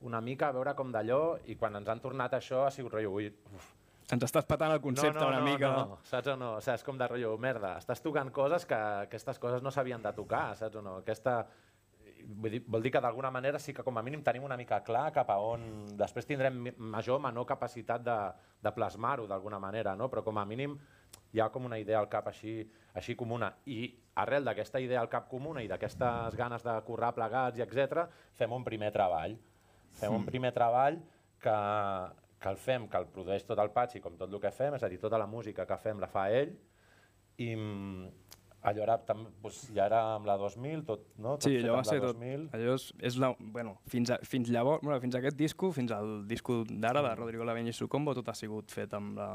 una 0.08 0.20
mica, 0.24 0.50
a 0.50 0.56
veure 0.56 0.74
com 0.76 0.92
d'allò, 0.92 1.38
i 1.48 1.56
quan 1.60 1.76
ens 1.80 1.90
han 1.92 2.02
tornat 2.04 2.36
això 2.36 2.66
ha 2.68 2.72
sigut 2.72 2.96
rotllo, 2.96 3.12
ui, 3.20 3.30
uf, 3.56 3.68
ens 4.12 4.26
estàs 4.28 4.48
patant 4.48 4.74
el 4.76 4.82
concepte 4.84 5.16
no, 5.16 5.26
no, 5.26 5.28
una 5.32 5.40
no, 5.40 5.46
mica. 5.48 5.70
No, 5.74 6.00
saps 6.08 6.34
o 6.34 6.38
no? 6.40 6.50
O 6.58 6.64
sigui, 6.64 6.76
és 6.76 6.88
com 6.88 6.98
de 7.00 7.08
rotllo, 7.08 7.36
merda, 7.40 7.76
estàs 7.80 8.04
tocant 8.04 8.32
coses 8.36 8.68
que 8.68 8.80
aquestes 9.08 9.40
coses 9.40 9.64
no 9.64 9.72
s'havien 9.72 10.04
de 10.04 10.12
tocar, 10.16 10.50
saps 10.60 10.80
o 10.80 10.84
no? 10.84 10.98
Aquesta, 11.04 11.38
vull 12.44 12.58
dir, 12.58 12.64
vol 12.68 12.84
dir 12.84 12.92
que 12.96 13.04
d'alguna 13.04 13.32
manera 13.32 13.62
sí 13.64 13.76
que 13.76 13.86
com 13.86 13.98
a 13.98 14.04
mínim 14.04 14.24
tenim 14.24 14.44
una 14.48 14.60
mica 14.60 14.82
clar 14.84 15.08
cap 15.16 15.32
a 15.32 15.40
on... 15.40 15.64
Després 16.00 16.28
tindrem 16.28 16.66
major 16.78 17.20
o 17.20 17.24
menor 17.24 17.48
capacitat 17.48 18.04
de, 18.04 18.18
de 18.64 18.76
plasmar-ho 18.76 19.28
d'alguna 19.30 19.62
manera, 19.64 19.96
no? 20.00 20.12
però 20.12 20.24
com 20.26 20.40
a 20.40 20.46
mínim 20.48 20.76
hi 21.34 21.42
ha 21.42 21.50
com 21.50 21.66
una 21.66 21.80
idea 21.82 22.00
al 22.00 22.10
cap 22.10 22.28
així, 22.30 22.60
així 22.94 23.16
comuna. 23.18 23.50
I 23.66 23.88
arrel 24.22 24.46
d'aquesta 24.46 24.82
idea 24.84 25.02
al 25.02 25.10
cap 25.10 25.28
comuna 25.30 25.64
i 25.66 25.70
d'aquestes 25.70 26.38
ganes 26.38 26.66
de 26.66 26.76
currar 26.86 27.14
plegats 27.18 27.58
i 27.58 27.66
etc, 27.66 28.06
fem 28.38 28.54
un 28.54 28.66
primer 28.66 28.92
treball. 28.94 29.38
Fem 29.94 30.14
un 30.14 30.22
hmm. 30.22 30.30
primer 30.30 30.54
treball 30.54 31.00
que, 31.42 31.56
que 32.42 32.52
el 32.54 32.60
fem, 32.62 32.86
que 32.90 33.02
el 33.02 33.10
produeix 33.14 33.46
tot 33.50 33.62
el 33.62 33.74
Patxi, 33.74 34.02
com 34.02 34.18
tot 34.20 34.30
el 34.30 34.42
que 34.42 34.54
fem, 34.54 34.78
és 34.78 34.86
a 34.86 34.92
dir, 34.92 35.02
tota 35.02 35.22
la 35.22 35.30
música 35.30 35.66
que 35.70 35.80
fem 35.82 36.02
la 36.02 36.10
fa 36.12 36.28
ell, 36.34 36.54
i 37.42 37.50
allò 38.64 38.84
era, 38.86 38.98
tam, 39.04 39.26
doncs, 39.44 39.66
ja 39.76 39.88
era 39.90 40.00
amb 40.16 40.28
la 40.30 40.38
2000, 40.40 40.86
tot, 40.88 41.06
no? 41.18 41.36
Tot 41.36 41.50
sí, 41.50 41.58
allò 41.60 41.80
va 41.80 41.84
ser 41.88 42.00
tot. 42.04 42.22
Allò 42.56 42.78
és, 42.78 42.88
és 43.10 43.18
la, 43.20 43.34
bueno, 43.40 43.76
fins, 43.92 44.14
a, 44.14 44.20
fins 44.28 44.54
llavors, 44.54 44.84
bueno, 44.86 45.00
fins 45.04 45.18
a 45.18 45.22
aquest 45.24 45.38
disco, 45.40 45.74
fins 45.76 45.92
al 45.96 46.22
disco 46.30 46.62
d'ara, 46.70 47.04
de 47.04 47.14
Rodrigo 47.20 47.48
Laveny 47.48 47.74
i 47.74 47.76
Sucombo, 47.76 48.16
tot 48.16 48.32
ha 48.32 48.38
sigut 48.38 48.72
fet 48.72 48.94
amb 48.98 49.18
la, 49.20 49.30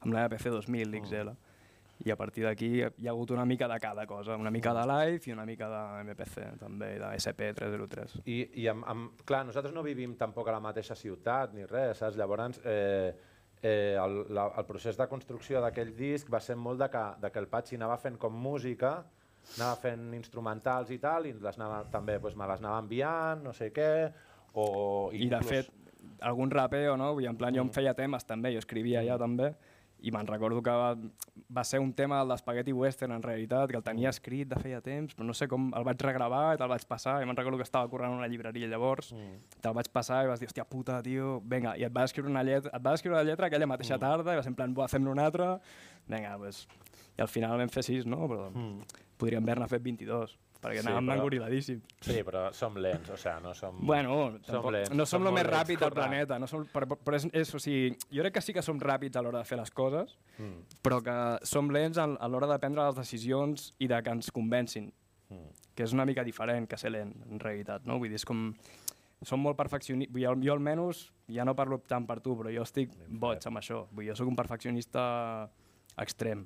amb 0.00 0.14
l'EPC 0.14 0.50
2000 0.54 0.94
d'XL. 0.94 1.32
Mm. 1.32 1.42
I 2.04 2.12
a 2.12 2.16
partir 2.20 2.44
d'aquí 2.44 2.68
hi 2.76 2.82
ha 2.84 3.12
hagut 3.14 3.30
una 3.32 3.46
mica 3.48 3.66
de 3.70 3.78
cada 3.80 4.04
cosa, 4.06 4.36
una 4.36 4.50
mica 4.52 4.74
de 4.76 4.82
live 4.90 5.30
i 5.30 5.32
una 5.32 5.46
mica 5.48 5.68
de 5.70 6.02
MPC 6.04 6.42
també, 6.60 6.90
de 7.00 7.12
SP303. 7.16 8.18
I, 8.28 8.36
i 8.60 8.66
amb, 8.68 8.84
amb, 8.84 9.22
clar, 9.24 9.46
nosaltres 9.48 9.72
no 9.72 9.84
vivim 9.86 10.12
tampoc 10.20 10.50
a 10.50 10.58
la 10.58 10.60
mateixa 10.60 10.94
ciutat 10.94 11.54
ni 11.56 11.64
res, 11.64 12.02
saps? 12.02 12.18
Llavors, 12.20 12.60
eh, 12.68 13.14
eh, 13.62 13.96
el, 13.96 14.26
la, 14.28 14.50
el 14.58 14.66
procés 14.68 14.98
de 15.00 15.06
construcció 15.08 15.62
d'aquell 15.64 15.94
disc 15.96 16.28
va 16.32 16.40
ser 16.44 16.58
molt 16.60 16.84
de 16.84 16.90
que, 16.92 17.04
de 17.22 17.32
que 17.32 17.40
el 17.40 17.48
Patxi 17.48 17.80
anava 17.80 17.96
fent 18.02 18.20
com 18.20 18.36
música, 18.36 18.98
anava 19.56 19.80
fent 19.80 20.12
instrumentals 20.18 20.92
i 20.92 21.00
tal, 21.00 21.30
i 21.30 21.32
les 21.32 21.56
anava, 21.56 21.80
també 21.90 22.18
pues, 22.20 22.36
me 22.36 22.48
les 22.50 22.60
anava 22.60 22.82
enviant, 22.84 23.40
no 23.46 23.56
sé 23.56 23.70
què, 23.72 23.90
o... 24.52 24.66
Inclús... 25.16 25.24
I 25.24 25.32
de 25.32 25.40
fet, 25.48 25.72
algun 26.20 26.52
rapeo, 26.52 26.96
no? 27.00 27.14
Dir, 27.16 27.30
en 27.30 27.40
plan, 27.40 27.54
jo 27.54 27.64
em 27.64 27.70
mm. 27.70 27.76
feia 27.76 27.96
temes 27.96 28.28
també, 28.28 28.52
jo 28.54 28.60
escrivia 28.60 29.00
mm. 29.00 29.08
ja 29.08 29.18
també, 29.20 29.54
i 30.04 30.12
me'n 30.12 30.28
recordo 30.28 30.60
que 30.62 30.72
va, 30.76 30.90
va 31.48 31.64
ser 31.64 31.80
un 31.80 31.92
tema 31.96 32.18
del 32.20 32.34
d'Espagueti 32.34 32.72
Western 32.76 33.14
en 33.16 33.24
realitat, 33.24 33.70
que 33.70 33.78
el 33.80 33.84
tenia 33.86 34.12
escrit 34.12 34.48
de 34.50 34.58
feia 34.60 34.82
temps, 34.84 35.16
però 35.16 35.26
no 35.26 35.34
sé 35.34 35.48
com 35.48 35.70
el 35.76 35.86
vaig 35.88 36.02
regravar 36.04 36.44
i 36.54 36.60
te'l 36.60 36.70
vaig 36.70 36.84
passar, 36.88 37.16
i 37.22 37.28
me'n 37.28 37.38
recordo 37.38 37.60
que 37.60 37.66
estava 37.66 37.88
corrent 37.92 38.14
una 38.18 38.28
llibreria 38.28 38.68
llavors, 38.70 39.12
mm. 39.16 39.60
te'l 39.64 39.76
vaig 39.76 39.90
passar 39.92 40.22
i 40.24 40.30
vas 40.30 40.42
dir, 40.42 40.50
hòstia 40.50 40.66
puta, 40.68 41.00
tio, 41.06 41.38
vinga, 41.44 41.76
i 41.80 41.86
et 41.88 41.94
va 41.96 42.04
escriure 42.04 42.30
una 42.30 42.44
lletra, 42.46 42.74
et 42.76 42.84
va 42.84 42.96
escriure 42.98 43.18
la 43.18 43.24
lletra 43.28 43.48
aquella 43.48 43.70
mateixa 43.70 43.96
mm. 43.96 44.04
tarda, 44.04 44.34
i 44.34 44.40
va 44.40 44.44
ser 44.44 44.52
en 44.52 44.58
plan, 44.60 44.76
fem-ne 44.92 45.12
una 45.12 45.30
altra, 45.30 45.54
vinga, 46.06 46.36
pues... 46.42 46.66
i 47.16 47.22
al 47.24 47.32
final 47.32 47.56
vam 47.56 47.70
fer 47.72 47.82
sis, 47.86 48.04
no? 48.04 48.26
Però 48.28 48.50
mm. 48.50 48.98
podríem 49.16 49.46
haver-ne 49.46 49.70
fet 49.72 49.82
22 49.82 50.36
perquè 50.62 50.80
sí, 50.80 50.86
anàvem 50.86 51.08
però... 51.08 51.16
engoriladíssim. 51.16 51.80
Sí, 52.04 52.16
però 52.26 52.42
som 52.56 52.76
lents, 52.82 53.10
o 53.12 53.18
sigui, 53.20 53.42
no 53.44 53.52
som... 53.56 53.78
Bueno, 53.86 54.16
som 54.46 54.68
lents, 54.72 54.92
no 54.94 55.06
som, 55.06 55.20
som 55.20 55.28
el 55.30 55.36
més 55.36 55.46
ràpid 55.48 55.82
del 55.82 55.92
planeta, 55.94 56.38
no 56.42 56.48
som, 56.50 56.64
però, 56.72 56.88
però 56.96 57.18
és, 57.18 57.28
és, 57.32 57.52
o 57.54 57.60
sigui, 57.62 57.92
jo 58.12 58.24
crec 58.24 58.38
que 58.38 58.44
sí 58.44 58.54
que 58.56 58.64
som 58.64 58.80
ràpids 58.82 59.18
a 59.18 59.24
l'hora 59.24 59.42
de 59.42 59.48
fer 59.48 59.58
les 59.60 59.72
coses, 59.74 60.16
mm. 60.38 60.80
però 60.86 61.02
que 61.04 61.18
som 61.48 61.70
lents 61.74 62.00
a, 62.02 62.08
a 62.08 62.30
l'hora 62.32 62.50
de 62.50 62.58
prendre 62.62 62.88
les 62.88 62.98
decisions 62.98 63.70
i 63.78 63.90
de 63.92 64.00
que 64.02 64.16
ens 64.18 64.32
convencin, 64.34 64.90
mm. 65.30 65.70
que 65.76 65.86
és 65.86 65.94
una 65.96 66.08
mica 66.08 66.24
diferent 66.26 66.68
que 66.70 66.80
ser 66.80 66.94
lent, 66.94 67.14
en 67.30 67.42
realitat, 67.42 67.86
no? 67.88 68.00
Vull 68.00 68.12
dir, 68.12 68.20
és 68.22 68.28
com... 68.28 68.50
Som 69.26 69.40
molt 69.40 69.56
perfeccionistes, 69.56 70.12
jo, 70.20 70.34
jo 70.44 70.52
almenys, 70.52 71.06
ja 71.32 71.46
no 71.48 71.54
parlo 71.56 71.78
tant 71.88 72.04
per 72.06 72.18
tu, 72.20 72.34
però 72.36 72.50
jo 72.52 72.66
estic 72.66 72.92
boig 73.08 73.40
amb 73.48 73.62
això. 73.62 73.86
Vull 73.88 74.04
dir, 74.04 74.10
jo 74.10 74.18
sóc 74.18 74.28
un 74.28 74.36
perfeccionista 74.36 75.06
extrem 75.96 76.42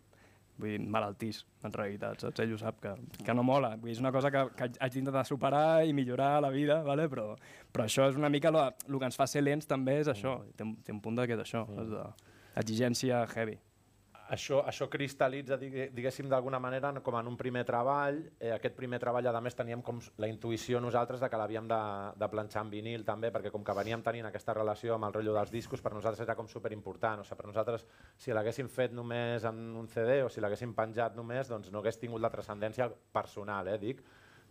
vull 0.60 0.74
dir, 0.74 0.80
malaltís, 0.96 1.42
en 1.66 1.74
realitat, 1.74 2.20
saps? 2.24 2.42
Ell 2.44 2.54
ho 2.54 2.60
sap, 2.60 2.80
que, 2.82 2.92
que 3.24 3.36
no 3.36 3.44
mola. 3.46 3.72
Vull 3.76 3.90
dir, 3.90 3.96
és 3.96 4.02
una 4.04 4.12
cosa 4.14 4.32
que, 4.34 4.44
que 4.58 4.68
haig 4.76 4.98
d'intentar 4.98 5.24
superar 5.28 5.82
i 5.88 5.96
millorar 5.96 6.36
la 6.44 6.52
vida, 6.54 6.82
vale? 6.86 7.08
però, 7.12 7.32
però 7.72 7.88
això 7.88 8.10
és 8.10 8.20
una 8.20 8.30
mica 8.32 8.52
el 8.52 8.98
que 8.98 9.08
ens 9.08 9.18
fa 9.18 9.26
ser 9.30 9.44
lents 9.46 9.68
també 9.70 10.00
és 10.04 10.12
això, 10.12 10.40
té, 10.56 10.68
té 10.84 10.94
un 10.94 11.02
punt 11.02 11.18
de 11.18 11.26
que 11.26 11.38
és 11.38 11.44
això, 11.46 11.66
mm. 11.68 11.82
és 11.82 12.54
d'exigència 12.60 13.24
heavy 13.34 13.58
això, 14.30 14.60
això 14.66 14.86
cristal·litza, 14.90 15.58
diguéssim, 15.60 16.28
d'alguna 16.30 16.60
manera 16.62 16.92
com 17.02 17.16
en 17.18 17.28
un 17.28 17.36
primer 17.36 17.64
treball. 17.66 18.20
Eh, 18.38 18.52
aquest 18.54 18.76
primer 18.78 19.00
treball, 19.02 19.26
a 19.26 19.42
més, 19.42 19.56
teníem 19.58 19.82
com 19.82 19.98
la 20.22 20.30
intuïció 20.30 20.80
nosaltres 20.80 21.20
de 21.20 21.28
que 21.28 21.40
l'havíem 21.40 21.68
de, 21.70 21.80
de 22.20 22.30
planxar 22.30 22.64
en 22.64 22.70
vinil 22.70 23.04
també, 23.04 23.32
perquè 23.34 23.50
com 23.50 23.64
que 23.66 23.76
veníem 23.76 24.04
tenint 24.06 24.30
aquesta 24.30 24.54
relació 24.56 24.94
amb 24.94 25.10
el 25.10 25.18
rotllo 25.18 25.34
dels 25.36 25.52
discos, 25.52 25.82
per 25.82 25.92
nosaltres 25.96 26.22
era 26.26 26.38
com 26.38 26.48
superimportant. 26.48 27.20
O 27.20 27.26
sigui, 27.26 27.40
per 27.42 27.50
nosaltres, 27.50 27.86
si 28.16 28.34
l'haguéssim 28.36 28.70
fet 28.70 28.94
només 28.96 29.44
en 29.50 29.60
un 29.76 29.90
CD 29.90 30.22
o 30.24 30.30
si 30.30 30.40
l'haguéssim 30.40 30.74
penjat 30.78 31.18
només, 31.18 31.50
doncs 31.50 31.72
no 31.74 31.82
hagués 31.82 31.98
tingut 31.98 32.22
la 32.22 32.32
transcendència 32.32 32.90
personal, 33.12 33.68
eh, 33.68 33.78
dic, 33.82 34.04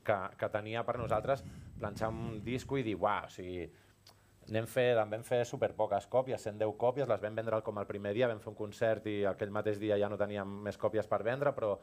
que, 0.04 0.18
que 0.40 0.50
tenia 0.52 0.84
per 0.88 0.98
nosaltres 1.00 1.44
planxar 1.80 2.10
un 2.12 2.42
disco 2.44 2.78
i 2.80 2.84
dir, 2.84 2.98
uah, 3.00 3.24
o 3.28 3.32
sigui, 3.32 3.64
Anem 4.50 4.66
fer, 4.66 4.96
en 4.98 5.12
vam 5.12 5.24
fer 5.26 5.44
super 5.46 5.70
poques 5.78 6.08
còpies, 6.10 6.42
110 6.42 6.74
còpies, 6.82 7.08
les 7.10 7.22
vam 7.22 7.36
vendre 7.38 7.62
com 7.66 7.78
el 7.78 7.88
primer 7.90 8.16
dia, 8.18 8.30
vam 8.32 8.40
fer 8.42 8.50
un 8.50 8.58
concert 8.58 9.06
i 9.10 9.20
aquell 9.30 9.52
mateix 9.54 9.78
dia 9.82 10.00
ja 10.02 10.10
no 10.10 10.18
teníem 10.18 10.56
més 10.66 10.80
còpies 10.82 11.10
per 11.12 11.22
vendre, 11.28 11.54
però, 11.54 11.76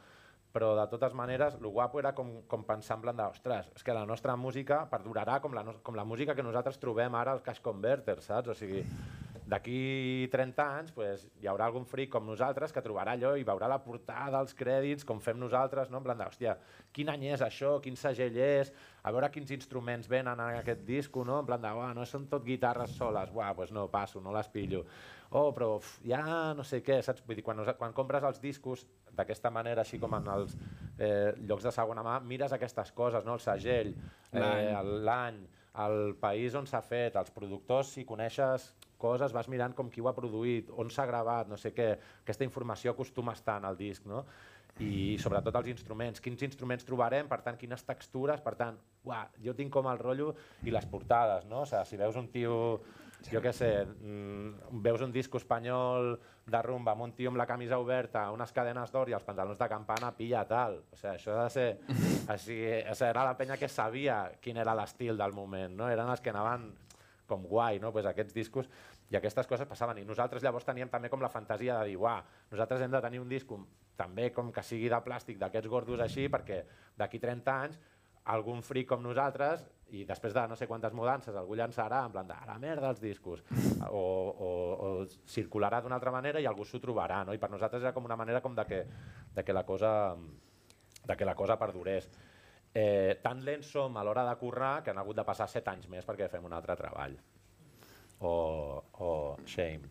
però 0.53 0.73
de 0.79 0.87
totes 0.91 1.15
maneres, 1.15 1.55
el 1.61 1.69
guapo 1.71 2.03
era 2.03 2.13
com, 2.17 2.41
com 2.51 2.65
pensar 2.67 2.97
en 2.99 3.05
plan 3.05 3.21
de, 3.21 3.29
ostres, 3.31 3.71
és 3.77 3.87
que 3.87 3.95
la 3.95 4.03
nostra 4.09 4.35
música 4.37 4.81
perdurarà 4.91 5.39
com 5.45 5.55
la, 5.55 5.63
com 5.87 5.95
la 5.95 6.05
música 6.05 6.35
que 6.35 6.47
nosaltres 6.47 6.83
trobem 6.83 7.15
ara 7.15 7.37
al 7.37 7.45
Cash 7.47 7.63
Converter, 7.63 8.19
saps? 8.25 8.51
O 8.51 8.59
sigui, 8.59 8.83
d'aquí 9.47 10.27
30 10.33 10.65
anys 10.79 10.93
pues, 10.95 11.23
hi 11.39 11.47
haurà 11.47 11.69
algun 11.69 11.85
fric 11.87 12.11
com 12.11 12.25
nosaltres 12.27 12.73
que 12.75 12.83
trobarà 12.83 13.15
allò 13.15 13.37
i 13.39 13.45
veurà 13.47 13.69
la 13.71 13.79
portada, 13.83 14.41
els 14.43 14.57
crèdits, 14.59 15.07
com 15.07 15.21
fem 15.23 15.39
nosaltres, 15.39 15.91
no? 15.91 16.01
en 16.01 16.07
plan 16.07 16.19
de, 16.19 16.27
hòstia, 16.27 16.57
quin 16.93 17.13
any 17.13 17.29
és 17.31 17.45
això, 17.47 17.77
quin 17.83 17.95
segell 17.99 18.35
és, 18.43 18.73
a 19.07 19.13
veure 19.15 19.31
quins 19.31 19.53
instruments 19.55 20.11
venen 20.11 20.43
en 20.43 20.59
aquest 20.59 20.83
disco, 20.89 21.23
no? 21.25 21.39
en 21.41 21.47
plan 21.47 21.63
de, 21.63 21.75
no 21.95 22.07
són 22.11 22.27
tot 22.33 22.43
guitarres 22.47 22.97
soles, 22.99 23.31
buah, 23.31 23.53
pues 23.55 23.71
no, 23.71 23.87
passo, 23.93 24.21
no 24.21 24.35
les 24.35 24.51
pillo. 24.51 24.83
Oh, 25.31 25.53
però 25.55 25.77
uf, 25.79 25.97
ja 26.07 26.23
no 26.55 26.65
sé 26.67 26.81
què, 26.87 26.99
saps? 27.03 27.23
Vull 27.27 27.39
dir, 27.39 27.45
quan, 27.47 27.63
quan 27.79 27.95
compres 27.95 28.27
els 28.27 28.43
discos 28.43 28.85
d'aquesta 29.15 29.51
manera, 29.55 29.83
així 29.83 29.99
com 30.03 30.15
en 30.19 30.27
els 30.35 30.57
eh, 30.99 31.35
llocs 31.47 31.67
de 31.67 31.75
segona 31.75 32.03
mà, 32.07 32.19
mires 32.23 32.55
aquestes 32.55 32.91
coses, 32.95 33.27
no? 33.27 33.39
el 33.39 33.43
segell, 33.43 33.95
eh, 34.33 34.83
l'any, 35.07 35.41
el 35.87 36.17
país 36.19 36.55
on 36.59 36.67
s'ha 36.67 36.83
fet, 36.83 37.19
els 37.19 37.31
productors, 37.35 37.95
si 37.95 38.07
coneixes 38.09 38.71
coses, 39.01 39.33
vas 39.37 39.49
mirant 39.53 39.75
com 39.77 39.91
qui 39.93 40.03
ho 40.03 40.11
ha 40.11 40.17
produït, 40.17 40.73
on 40.77 40.91
s'ha 40.91 41.07
gravat, 41.07 41.49
no 41.49 41.57
sé 41.61 41.73
què, 41.77 41.93
aquesta 42.23 42.45
informació 42.45 42.93
acostuma 42.93 43.33
a 43.35 43.39
estar 43.39 43.61
en 43.61 43.69
el 43.71 43.79
disc, 43.81 44.07
no? 44.07 44.25
i 44.83 45.17
sobretot 45.21 45.57
els 45.57 45.71
instruments, 45.73 46.21
quins 46.21 46.43
instruments 46.45 46.85
trobarem, 46.85 47.29
per 47.31 47.41
tant, 47.45 47.57
quines 47.57 47.83
textures, 47.87 48.43
per 48.45 48.55
tant, 48.59 48.77
uah, 49.09 49.25
jo 49.43 49.55
tinc 49.57 49.73
com 49.73 49.89
el 49.89 50.01
rotllo 50.03 50.35
i 50.67 50.75
les 50.75 50.87
portades, 50.91 51.47
no? 51.49 51.63
O 51.65 51.69
sigui, 51.69 51.85
si 51.89 52.01
veus 52.01 52.19
un 52.21 52.29
tio, 52.33 52.57
jo 53.31 53.41
què 53.43 53.53
sé, 53.57 53.71
mm, 53.87 54.83
veus 54.85 55.01
un 55.01 55.15
disco 55.15 55.41
espanyol 55.41 56.19
de 56.47 56.63
rumba 56.63 56.93
amb 56.93 57.07
un 57.07 57.15
tio 57.17 57.33
amb 57.33 57.41
la 57.41 57.47
camisa 57.49 57.79
oberta, 57.81 58.31
unes 58.33 58.53
cadenes 58.53 58.93
d'or 58.93 59.09
i 59.09 59.17
els 59.17 59.25
pantalons 59.25 59.59
de 59.59 59.69
campana, 59.69 60.13
pilla 60.13 60.45
tal. 60.45 60.83
O 60.93 60.97
sigui, 60.97 61.15
això 61.15 61.39
ha 61.39 61.45
de 61.45 61.51
ser... 61.57 61.69
Així, 62.35 62.59
o 62.59 62.95
sigui, 62.95 63.09
era 63.09 63.25
la 63.25 63.37
penya 63.39 63.57
que 63.57 63.69
sabia 63.69 64.27
quin 64.43 64.59
era 64.59 64.75
l'estil 64.77 65.17
del 65.17 65.33
moment, 65.33 65.73
no? 65.79 65.89
Eren 65.89 66.11
els 66.11 66.21
que 66.21 66.35
anaven 66.35 66.75
com 67.27 67.47
guai, 67.47 67.81
no? 67.83 67.93
Pues 67.93 68.07
aquests 68.07 68.35
discos 68.35 68.71
i 69.11 69.19
aquestes 69.19 69.47
coses 69.47 69.69
passaven. 69.69 69.99
I 70.03 70.07
nosaltres 70.09 70.45
llavors 70.45 70.67
teníem 70.67 70.91
també 70.93 71.11
com 71.13 71.23
la 71.23 71.33
fantasia 71.33 71.81
de 71.81 71.93
dir, 71.93 71.99
uah, 72.01 72.21
nosaltres 72.53 72.83
hem 72.83 72.95
de 72.95 73.03
tenir 73.05 73.21
un 73.23 73.29
disc 73.29 73.53
també 73.97 74.31
com 74.33 74.53
que 74.53 74.65
sigui 74.65 74.91
de 74.93 75.01
plàstic 75.05 75.39
d'aquests 75.41 75.71
gordos 75.73 76.03
així, 76.05 76.29
perquè 76.33 76.63
d'aquí 76.99 77.21
30 77.23 77.61
anys 77.67 77.79
algun 78.33 78.63
fric 78.67 78.89
com 78.91 79.03
nosaltres 79.03 79.65
i 79.95 80.03
després 80.07 80.35
de 80.35 80.43
no 80.51 80.57
sé 80.59 80.67
quantes 80.67 80.95
mudances 80.99 81.37
algú 81.39 81.55
llançarà 81.55 82.01
en 82.07 82.15
plan 82.15 82.27
de 82.27 82.37
la 82.49 82.57
merda 82.59 82.91
els 82.91 83.01
discos 83.01 83.45
o, 83.87 84.01
o, 84.03 84.49
o 84.87 84.89
circularà 85.31 85.79
d'una 85.83 85.95
altra 86.01 86.11
manera 86.11 86.43
i 86.43 86.49
algú 86.51 86.67
s'ho 86.67 86.81
trobarà 86.83 87.23
no? 87.25 87.37
i 87.37 87.39
per 87.39 87.53
nosaltres 87.53 87.85
era 87.85 87.95
com 87.95 88.09
una 88.09 88.19
manera 88.19 88.43
com 88.43 88.57
de 88.57 88.65
que, 88.67 88.81
de 89.37 89.45
que 89.47 89.55
la 89.55 89.63
cosa 89.65 89.93
de 91.07 91.17
que 91.17 91.29
la 91.29 91.37
cosa 91.39 91.59
perdurés 91.59 92.11
eh, 92.77 93.19
tan 93.23 93.41
lents 93.45 93.71
som 93.73 93.97
a 93.97 94.05
l'hora 94.05 94.27
de 94.29 94.37
currar 94.37 94.83
que 94.85 94.93
han 94.93 94.99
hagut 95.01 95.17
de 95.17 95.25
passar 95.25 95.49
set 95.49 95.69
anys 95.73 95.89
més 95.89 96.05
perquè 96.05 96.29
fem 96.29 96.45
un 96.45 96.53
altre 96.53 96.77
treball. 96.77 97.17
O, 98.21 98.33
o 99.01 99.13
shame. 99.49 99.89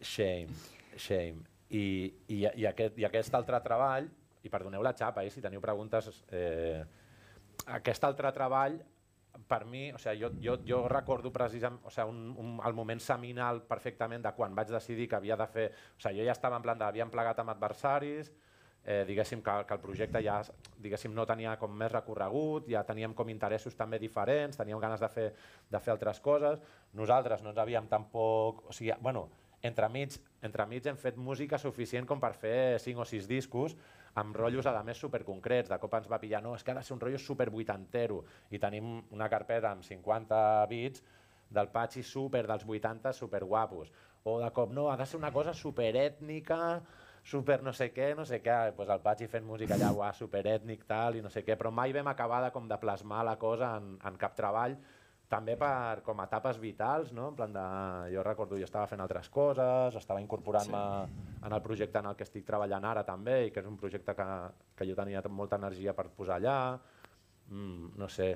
Shame, 0.00 0.56
shame. 0.96 1.44
I, 1.70 1.84
i, 2.28 2.38
i, 2.44 2.64
aquest, 2.68 2.96
I 3.00 3.06
aquest 3.08 3.36
altre 3.36 3.60
treball, 3.64 4.08
i 4.44 4.50
perdoneu 4.52 4.82
la 4.84 4.94
xapa, 4.96 5.24
eh, 5.24 5.30
si 5.32 5.42
teniu 5.44 5.60
preguntes, 5.64 6.10
eh, 6.32 6.80
aquest 7.76 8.04
altre 8.08 8.32
treball 8.36 8.80
per 9.48 9.64
mi, 9.68 9.88
o 9.92 9.98
sigui, 9.98 10.20
jo, 10.22 10.30
jo, 10.40 10.56
jo 10.64 10.80
recordo 10.88 11.32
precisament 11.34 11.80
o 11.84 11.92
sigui, 11.92 12.08
un, 12.08 12.34
un, 12.40 12.56
el 12.64 12.76
moment 12.76 13.00
seminal 13.02 13.62
perfectament 13.68 14.24
de 14.24 14.32
quan 14.36 14.54
vaig 14.56 14.72
decidir 14.72 15.08
que 15.10 15.20
havia 15.20 15.36
de 15.40 15.46
fer... 15.50 15.68
O 15.98 16.00
sigui, 16.00 16.22
jo 16.22 16.28
ja 16.28 16.36
estava 16.36 16.60
en 16.60 16.64
plan 16.64 16.80
d'havíem 16.80 17.12
plegat 17.12 17.40
amb 17.42 17.52
adversaris, 17.52 18.32
eh, 18.84 19.04
diguéssim 19.08 19.42
que, 19.42 19.54
que 19.66 19.74
el 19.74 19.80
projecte 19.80 20.20
ja 20.24 20.40
diguéssim, 20.82 21.14
no 21.16 21.24
tenia 21.26 21.56
com 21.60 21.72
més 21.72 21.92
recorregut, 21.92 22.68
ja 22.70 22.84
teníem 22.84 23.14
com 23.16 23.30
interessos 23.32 23.76
també 23.78 23.98
diferents, 23.98 24.58
teníem 24.60 24.80
ganes 24.82 25.00
de 25.00 25.08
fer, 25.08 25.30
de 25.70 25.80
fer 25.80 25.94
altres 25.94 26.20
coses. 26.20 26.60
Nosaltres 26.92 27.42
no 27.42 27.54
ens 27.54 27.62
havíem 27.64 27.88
tampoc... 27.88 28.64
O 28.68 28.76
sigui, 28.76 28.92
bueno, 29.00 29.28
entremig, 29.64 30.18
entremig 30.44 30.86
hem 30.86 31.00
fet 31.00 31.16
música 31.16 31.58
suficient 31.58 32.06
com 32.06 32.20
per 32.20 32.34
fer 32.36 32.78
5 32.84 33.00
o 33.00 33.08
6 33.08 33.28
discos 33.30 33.76
amb 34.20 34.36
rotllos 34.36 34.66
a 34.68 34.82
més 34.86 35.00
superconcrets. 35.00 35.70
De 35.72 35.78
cop 35.82 35.96
ens 35.96 36.10
va 36.10 36.20
pillar, 36.22 36.42
no, 36.44 36.54
és 36.54 36.62
que 36.62 36.72
ha 36.72 36.78
de 36.78 36.84
ser 36.84 36.94
un 36.94 37.00
rotllo 37.02 37.18
super 37.18 37.48
vuitantero 37.50 38.22
i 38.50 38.60
tenim 38.62 39.00
una 39.10 39.28
carpeta 39.32 39.72
amb 39.72 39.82
50 39.82 40.66
bits 40.70 41.02
del 41.54 41.70
Patxi 41.72 42.02
super 42.02 42.44
dels 42.46 42.66
80 42.66 43.12
super 43.12 43.44
guapos. 43.44 43.90
O 44.24 44.38
de 44.40 44.50
cop, 44.56 44.72
no, 44.72 44.90
ha 44.90 44.96
de 44.96 45.06
ser 45.06 45.18
una 45.18 45.32
cosa 45.32 45.52
super 45.52 45.90
ètnica, 45.96 46.80
super 47.24 47.62
no 47.64 47.72
sé 47.72 47.88
què, 47.96 48.12
no 48.16 48.26
sé 48.28 48.40
què, 48.44 48.74
pues 48.76 48.90
el 48.92 49.00
Patxi 49.04 49.26
fent 49.32 49.46
música 49.48 49.78
allà, 49.78 49.90
uah, 49.96 50.12
super 50.16 50.44
ètnic, 50.46 50.84
tal, 50.88 51.16
i 51.16 51.24
no 51.24 51.32
sé 51.32 51.42
què, 51.44 51.56
però 51.56 51.72
mai 51.72 51.94
vam 51.96 52.10
acabar 52.12 52.42
de, 52.44 52.52
com 52.52 52.68
de 52.68 52.78
plasmar 52.78 53.24
la 53.24 53.38
cosa 53.40 53.74
en, 53.80 53.94
en 54.04 54.20
cap 54.20 54.36
treball, 54.36 54.76
també 55.34 55.56
per, 55.58 56.02
com 56.04 56.20
a 56.20 56.26
etapes 56.28 56.60
vitals, 56.60 57.12
no? 57.16 57.30
en 57.32 57.38
plan 57.38 57.54
de, 57.54 57.64
jo 58.12 58.22
recordo, 58.26 58.58
jo 58.60 58.68
estava 58.68 58.86
fent 58.90 59.00
altres 59.00 59.30
coses, 59.32 59.96
estava 59.96 60.20
incorporant-me 60.22 60.82
sí. 61.08 61.24
en 61.48 61.56
el 61.56 61.62
projecte 61.64 62.02
en 62.02 62.10
el 62.10 62.18
que 62.18 62.26
estic 62.28 62.44
treballant 62.46 62.84
ara 62.84 63.06
també, 63.08 63.46
i 63.46 63.54
que 63.54 63.64
és 63.64 63.70
un 63.70 63.80
projecte 63.80 64.14
que, 64.14 64.28
que 64.76 64.88
jo 64.88 64.96
tenia 64.98 65.24
molta 65.32 65.56
energia 65.56 65.96
per 65.96 66.10
posar 66.12 66.36
allà, 66.36 66.58
mm, 67.48 67.94
no 67.98 68.08
sé, 68.12 68.30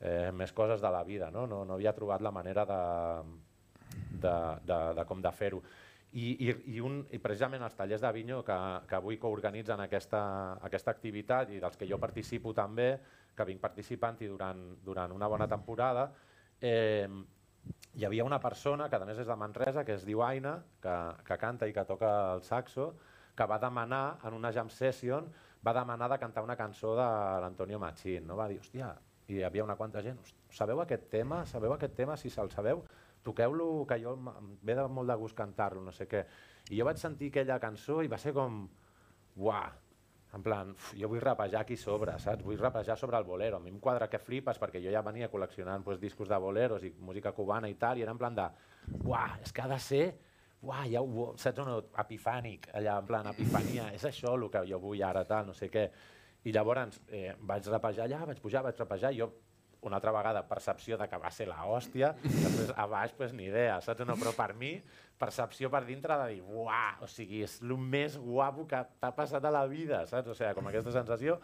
eh, 0.00 0.32
més 0.32 0.56
coses 0.56 0.80
de 0.80 0.90
la 0.90 1.04
vida, 1.04 1.30
no? 1.30 1.46
No, 1.46 1.62
no 1.68 1.76
havia 1.76 1.92
trobat 1.94 2.24
la 2.24 2.32
manera 2.32 2.64
de, 2.66 2.82
de, 4.24 4.36
de, 4.64 4.82
de 4.96 5.04
com 5.06 5.20
de 5.22 5.36
fer-ho. 5.36 5.62
I, 6.12 6.24
i, 6.44 6.48
i, 6.74 6.80
un, 6.84 6.98
i 7.08 7.18
precisament 7.22 7.62
els 7.64 7.76
tallers 7.76 8.02
de 8.04 8.10
Vinyó 8.12 8.42
que, 8.44 8.56
que 8.88 8.96
avui 8.98 9.16
coorganitzen 9.20 9.80
aquesta, 9.80 10.22
aquesta 10.60 10.92
activitat 10.92 11.54
i 11.54 11.60
dels 11.62 11.78
que 11.80 11.88
jo 11.88 11.96
participo 12.00 12.52
també, 12.52 12.90
que 13.32 13.46
vinc 13.48 13.62
participant-hi 13.62 14.28
durant, 14.28 14.60
durant 14.84 15.14
una 15.16 15.28
bona 15.32 15.48
temporada, 15.48 16.10
eh, 16.60 17.08
hi 17.94 18.04
havia 18.04 18.26
una 18.28 18.40
persona 18.40 18.90
que 18.90 18.98
a 19.00 19.06
més 19.08 19.22
és 19.22 19.28
de 19.28 19.36
Manresa, 19.40 19.86
que 19.88 19.96
es 19.96 20.04
diu 20.04 20.20
Aina, 20.24 20.58
que, 20.84 20.98
que 21.24 21.40
canta 21.40 21.68
i 21.68 21.72
que 21.72 21.86
toca 21.88 22.12
el 22.34 22.44
saxo, 22.44 22.92
que 23.36 23.48
va 23.48 23.58
demanar 23.62 24.18
en 24.28 24.36
una 24.36 24.52
jam 24.52 24.68
session 24.68 25.30
va 25.66 25.74
demanar 25.76 26.08
de 26.10 26.18
cantar 26.18 26.42
una 26.42 26.56
cançó 26.56 26.94
de 26.96 27.08
l'Antonio 27.40 27.78
Machín. 27.78 28.26
No? 28.26 28.36
Va 28.36 28.48
dir, 28.50 28.58
hòstia, 28.60 28.90
i 29.28 29.38
hi 29.38 29.44
havia 29.46 29.64
una 29.64 29.76
quanta 29.78 30.02
gent, 30.02 30.18
sabeu 30.50 30.82
aquest 30.82 31.08
tema? 31.10 31.44
Sabeu 31.46 31.74
aquest 31.76 31.94
tema? 31.96 32.16
Si 32.18 32.30
se'l 32.30 32.50
sabeu, 32.50 32.82
toqueu-lo, 33.22 33.86
que 33.88 33.98
jo 34.02 34.16
em 34.18 34.56
ve 34.62 34.76
de 34.78 34.88
molt 34.88 35.10
de 35.10 35.16
gust 35.20 35.36
cantar-lo, 35.38 35.82
no 35.84 35.94
sé 35.94 36.08
què. 36.10 36.24
I 36.70 36.78
jo 36.78 36.86
vaig 36.88 37.00
sentir 37.00 37.30
aquella 37.32 37.60
cançó 37.62 38.00
i 38.02 38.10
va 38.10 38.18
ser 38.18 38.34
com, 38.36 38.64
uah, 39.36 39.70
en 40.32 40.42
plan, 40.42 40.70
uf, 40.72 40.92
jo 40.96 41.10
vull 41.12 41.20
rapejar 41.20 41.60
aquí 41.60 41.76
sobre, 41.76 42.14
saps? 42.18 42.44
Vull 42.44 42.60
rapejar 42.60 42.96
sobre 42.96 43.18
el 43.18 43.24
bolero. 43.28 43.58
A 43.58 43.60
mi 43.60 43.68
em 43.70 43.78
quadra 43.80 44.08
que 44.08 44.18
flipes 44.18 44.58
perquè 44.60 44.80
jo 44.80 44.92
ja 44.92 45.02
venia 45.04 45.28
col·leccionant 45.32 45.84
pues, 45.84 46.00
discos 46.00 46.30
de 46.30 46.38
boleros 46.40 46.86
i 46.88 46.92
música 47.04 47.34
cubana 47.36 47.68
i 47.68 47.76
tal, 47.76 48.00
i 48.00 48.06
era 48.06 48.14
en 48.14 48.20
plan 48.20 48.36
de, 48.38 48.48
uah, 49.04 49.38
és 49.42 49.52
que 49.52 49.62
ha 49.62 49.68
de 49.68 49.78
ser, 49.78 50.06
uah, 50.64 50.86
ja 50.88 51.02
ho, 51.04 51.28
saps, 51.36 51.60
un 51.66 51.92
epifànic, 52.00 52.70
allà, 52.72 52.96
en 53.02 53.10
plan, 53.10 53.28
epifania, 53.34 53.90
és 53.92 54.08
això 54.08 54.32
el 54.38 54.48
que 54.50 54.64
jo 54.70 54.80
vull 54.80 55.04
ara, 55.04 55.26
tal, 55.28 55.50
no 55.50 55.56
sé 55.58 55.68
què. 55.68 55.88
I 56.48 56.54
llavors 56.56 57.02
eh, 57.12 57.34
vaig 57.38 57.68
rapejar 57.68 58.08
allà, 58.08 58.24
vaig 58.32 58.40
pujar, 58.42 58.64
vaig 58.64 58.80
rapejar, 58.80 59.12
i 59.12 59.20
jo 59.20 59.28
una 59.82 59.98
altra 59.98 60.12
vegada 60.14 60.44
percepció 60.46 60.96
de 60.98 61.08
que 61.10 61.18
va 61.18 61.30
ser 61.34 61.48
la 61.50 61.64
hòstia, 61.66 62.12
després 62.22 62.72
a 62.78 62.86
baix 62.90 63.14
pues, 63.18 63.34
ni 63.34 63.48
idea, 63.50 63.80
saps? 63.82 64.06
No, 64.06 64.16
però 64.20 64.32
per 64.36 64.52
mi, 64.58 64.76
percepció 65.18 65.70
per 65.70 65.82
dintre 65.86 66.18
de 66.22 66.28
dir, 66.36 66.42
uah, 66.42 67.02
o 67.02 67.10
sigui, 67.10 67.42
és 67.46 67.58
el 67.62 67.74
més 67.76 68.16
guapo 68.18 68.66
que 68.70 68.82
t'ha 69.02 69.12
passat 69.16 69.44
a 69.44 69.52
la 69.54 69.66
vida, 69.70 70.04
saps? 70.10 70.30
O 70.30 70.38
sigui, 70.38 70.54
com 70.58 70.70
aquesta 70.70 70.94
sensació. 70.94 71.40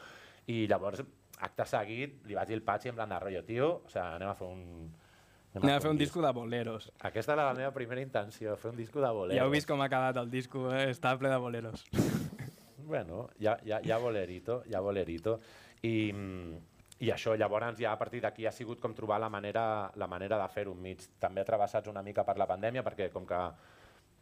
I 0.49 0.63
llavors, 0.71 1.03
acte 1.45 1.67
seguit, 1.69 2.23
li 2.27 2.39
vaig 2.39 2.49
dir 2.49 2.57
el 2.59 2.65
Patxi 2.67 2.93
en 2.93 2.97
plan 2.97 3.11
de 3.11 3.19
rotllo, 3.21 3.45
tio, 3.47 3.75
o 3.83 3.93
sigui, 3.93 4.07
anem 4.07 4.31
a 4.31 4.39
fer 4.39 4.49
un, 4.49 4.65
Anem, 5.49 5.65
anem 5.65 5.79
a 5.79 5.81
fer 5.81 5.91
un 5.91 5.99
disco 5.99 6.21
de 6.23 6.31
boleros. 6.37 6.91
Aquesta 7.09 7.33
era 7.33 7.47
la 7.49 7.55
meva 7.57 7.71
primera 7.73 8.03
intenció, 8.05 8.55
fer 8.61 8.71
un 8.71 8.77
disco 8.77 9.01
de 9.01 9.09
boleros. 9.11 9.39
Ja 9.41 9.47
heu 9.47 9.53
vist 9.55 9.67
com 9.67 9.81
ha 9.81 9.87
acabat 9.89 10.19
el 10.21 10.29
disco, 10.31 10.67
eh? 10.77 10.91
està 10.93 11.15
ple 11.19 11.33
de 11.33 11.39
boleros. 11.41 11.87
bueno, 12.89 13.29
ja, 13.41 13.57
ja, 13.65 13.81
ja 13.85 13.99
bolerito, 13.99 14.61
ja 14.69 14.83
bolerito. 14.85 15.39
I, 15.83 16.13
i 17.01 17.13
això 17.15 17.37
llavors 17.39 17.79
ja 17.79 17.93
a 17.93 17.99
partir 17.99 18.21
d'aquí 18.25 18.47
ha 18.47 18.53
sigut 18.53 18.81
com 18.81 18.95
trobar 18.95 19.21
la 19.23 19.29
manera, 19.31 19.91
la 19.95 20.07
manera 20.11 20.39
de 20.41 20.49
fer-ho 20.51 20.75
mig. 20.75 21.05
També 21.21 21.45
travessats 21.45 21.89
una 21.89 22.03
mica 22.03 22.25
per 22.25 22.37
la 22.39 22.47
pandèmia 22.47 22.83
perquè 22.83 23.11
com 23.15 23.27
que 23.27 23.43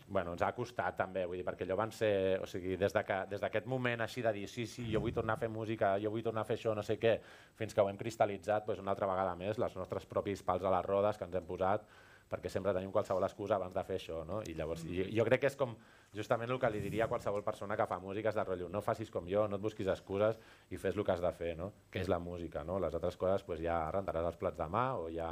bueno, 0.09 0.33
ens 0.37 0.43
ha 0.43 0.53
costat 0.55 0.95
també, 1.01 1.25
vull 1.27 1.41
dir, 1.41 1.45
perquè 1.47 1.65
allò 1.67 1.77
van 1.81 1.91
ser, 1.91 2.39
o 2.39 2.47
sigui, 2.47 2.77
des 2.79 2.93
d'aquest 2.95 3.65
de 3.65 3.71
moment 3.71 4.05
així 4.05 4.23
de 4.23 4.33
dir 4.37 4.45
sí, 4.49 4.67
sí, 4.71 4.85
jo 4.93 5.01
vull 5.03 5.15
tornar 5.15 5.35
a 5.35 5.41
fer 5.41 5.49
música, 5.51 5.97
jo 5.99 6.13
vull 6.15 6.23
tornar 6.23 6.45
a 6.45 6.49
fer 6.49 6.59
això, 6.61 6.75
no 6.79 6.85
sé 6.87 6.95
què, 7.03 7.17
fins 7.59 7.75
que 7.75 7.83
ho 7.83 7.91
hem 7.91 7.99
cristal·litzat 7.99 8.69
doncs 8.69 8.85
una 8.85 8.95
altra 8.95 9.09
vegada 9.11 9.35
més, 9.35 9.59
les 9.59 9.75
nostres 9.75 10.07
propis 10.07 10.45
pals 10.47 10.63
a 10.63 10.71
les 10.77 10.87
rodes 10.87 11.19
que 11.19 11.27
ens 11.27 11.35
hem 11.35 11.49
posat, 11.49 11.89
perquè 12.31 12.51
sempre 12.51 12.75
tenim 12.75 12.91
qualsevol 12.95 13.25
excusa 13.27 13.57
abans 13.57 13.75
de 13.75 13.85
fer 13.87 13.99
això, 14.01 14.23
no? 14.27 14.41
I 14.47 14.55
llavors, 14.59 14.83
jo, 14.91 15.07
jo 15.15 15.27
crec 15.29 15.45
que 15.45 15.51
és 15.53 15.59
com 15.59 15.77
justament 16.15 16.51
el 16.51 16.61
que 16.63 16.71
li 16.75 16.81
diria 16.83 17.07
a 17.07 17.11
qualsevol 17.11 17.45
persona 17.47 17.77
que 17.79 17.87
fa 17.87 18.01
música 18.03 18.33
és 18.33 18.39
de 18.39 18.45
rotllo, 18.45 18.71
no 18.73 18.83
facis 18.83 19.13
com 19.15 19.29
jo, 19.31 19.47
no 19.49 19.61
et 19.61 19.63
busquis 19.63 19.91
excuses 19.93 20.41
i 20.71 20.81
fes 20.83 20.97
el 20.97 21.05
que 21.07 21.15
has 21.15 21.23
de 21.23 21.33
fer, 21.33 21.55
no? 21.59 21.73
Que 21.91 22.03
és 22.03 22.11
la 22.11 22.19
música, 22.19 22.65
no? 22.67 22.81
Les 22.83 22.95
altres 22.95 23.19
coses 23.21 23.47
pues, 23.47 23.63
ja 23.63 23.85
rentaràs 23.95 24.33
els 24.33 24.41
plats 24.41 24.59
demà 24.59 24.87
o 24.99 25.11
ja 25.15 25.31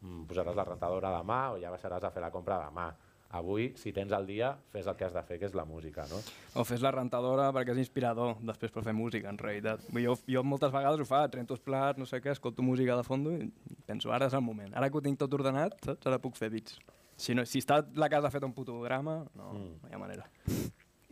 mm, 0.00 0.26
posaràs 0.30 0.58
la 0.58 0.68
rentadora 0.68 1.16
demà 1.18 1.40
o 1.56 1.58
ja 1.62 1.74
baixaràs 1.74 2.06
a 2.06 2.14
fer 2.14 2.22
la 2.22 2.30
compra 2.34 2.62
demà 2.66 2.90
avui, 3.32 3.70
si 3.80 3.92
tens 3.96 4.12
el 4.12 4.26
dia, 4.28 4.52
fes 4.72 4.86
el 4.86 4.96
que 4.96 5.06
has 5.06 5.14
de 5.16 5.22
fer, 5.24 5.38
que 5.40 5.48
és 5.48 5.54
la 5.56 5.64
música, 5.64 6.04
no? 6.10 6.20
O 6.60 6.64
fes 6.68 6.84
la 6.84 6.92
rentadora 6.92 7.48
perquè 7.56 7.72
és 7.72 7.82
inspirador 7.86 8.36
després 8.44 8.74
per 8.74 8.84
fer 8.84 8.94
música, 8.96 9.32
en 9.32 9.40
realitat. 9.40 9.84
Jo, 10.04 10.16
jo 10.28 10.44
moltes 10.44 10.72
vegades 10.74 11.00
ho 11.00 11.08
fa, 11.08 11.24
trento 11.32 11.56
els 11.56 11.64
plats, 11.64 12.00
no 12.00 12.08
sé 12.08 12.20
què, 12.20 12.36
escolto 12.36 12.64
música 12.64 12.98
de 12.98 13.06
fons 13.06 13.32
i 13.32 13.78
penso, 13.88 14.12
ara 14.12 14.28
és 14.28 14.36
el 14.36 14.44
moment. 14.44 14.76
Ara 14.76 14.90
que 14.90 15.00
ho 15.00 15.04
tinc 15.04 15.18
tot 15.20 15.32
ordenat, 15.40 15.78
saps? 15.84 16.10
Ara 16.10 16.20
puc 16.22 16.36
fer 16.36 16.52
bits. 16.52 16.76
Si, 17.16 17.34
no, 17.36 17.46
si 17.48 17.60
està 17.62 17.80
la 17.96 18.10
casa 18.12 18.30
feta 18.34 18.48
un 18.48 18.54
puto 18.56 18.76
drama, 18.84 19.22
no, 19.38 19.52
mm. 19.56 19.74
no 19.80 19.90
hi 19.90 19.96
ha 19.96 20.00
manera. 20.00 20.28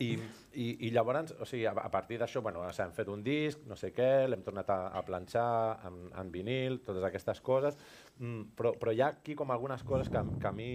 I, 0.01 0.15
i, 0.57 0.67
i 0.87 0.89
llavors, 0.93 1.33
o 1.37 1.45
sigui, 1.45 1.67
a, 1.69 1.73
a 1.77 1.89
partir 1.93 2.17
d'això, 2.21 2.41
bueno, 2.41 2.63
s'han 2.73 2.93
fet 2.95 3.09
un 3.13 3.21
disc, 3.25 3.61
no 3.69 3.77
sé 3.77 3.91
què, 3.93 4.27
l'hem 4.29 4.41
tornat 4.45 4.69
a, 4.73 4.79
a 4.97 5.03
planxar 5.05 5.51
en, 5.89 5.99
en 6.17 6.31
vinil, 6.33 6.79
totes 6.85 7.05
aquestes 7.05 7.41
coses, 7.45 7.77
mm, 8.17 8.55
però, 8.57 8.73
però 8.81 8.93
hi 8.93 9.03
ha 9.05 9.11
aquí 9.13 9.37
com 9.37 9.53
algunes 9.53 9.85
coses 9.85 10.09
que, 10.09 10.23
que 10.41 10.49
a 10.49 10.53
mi 10.57 10.71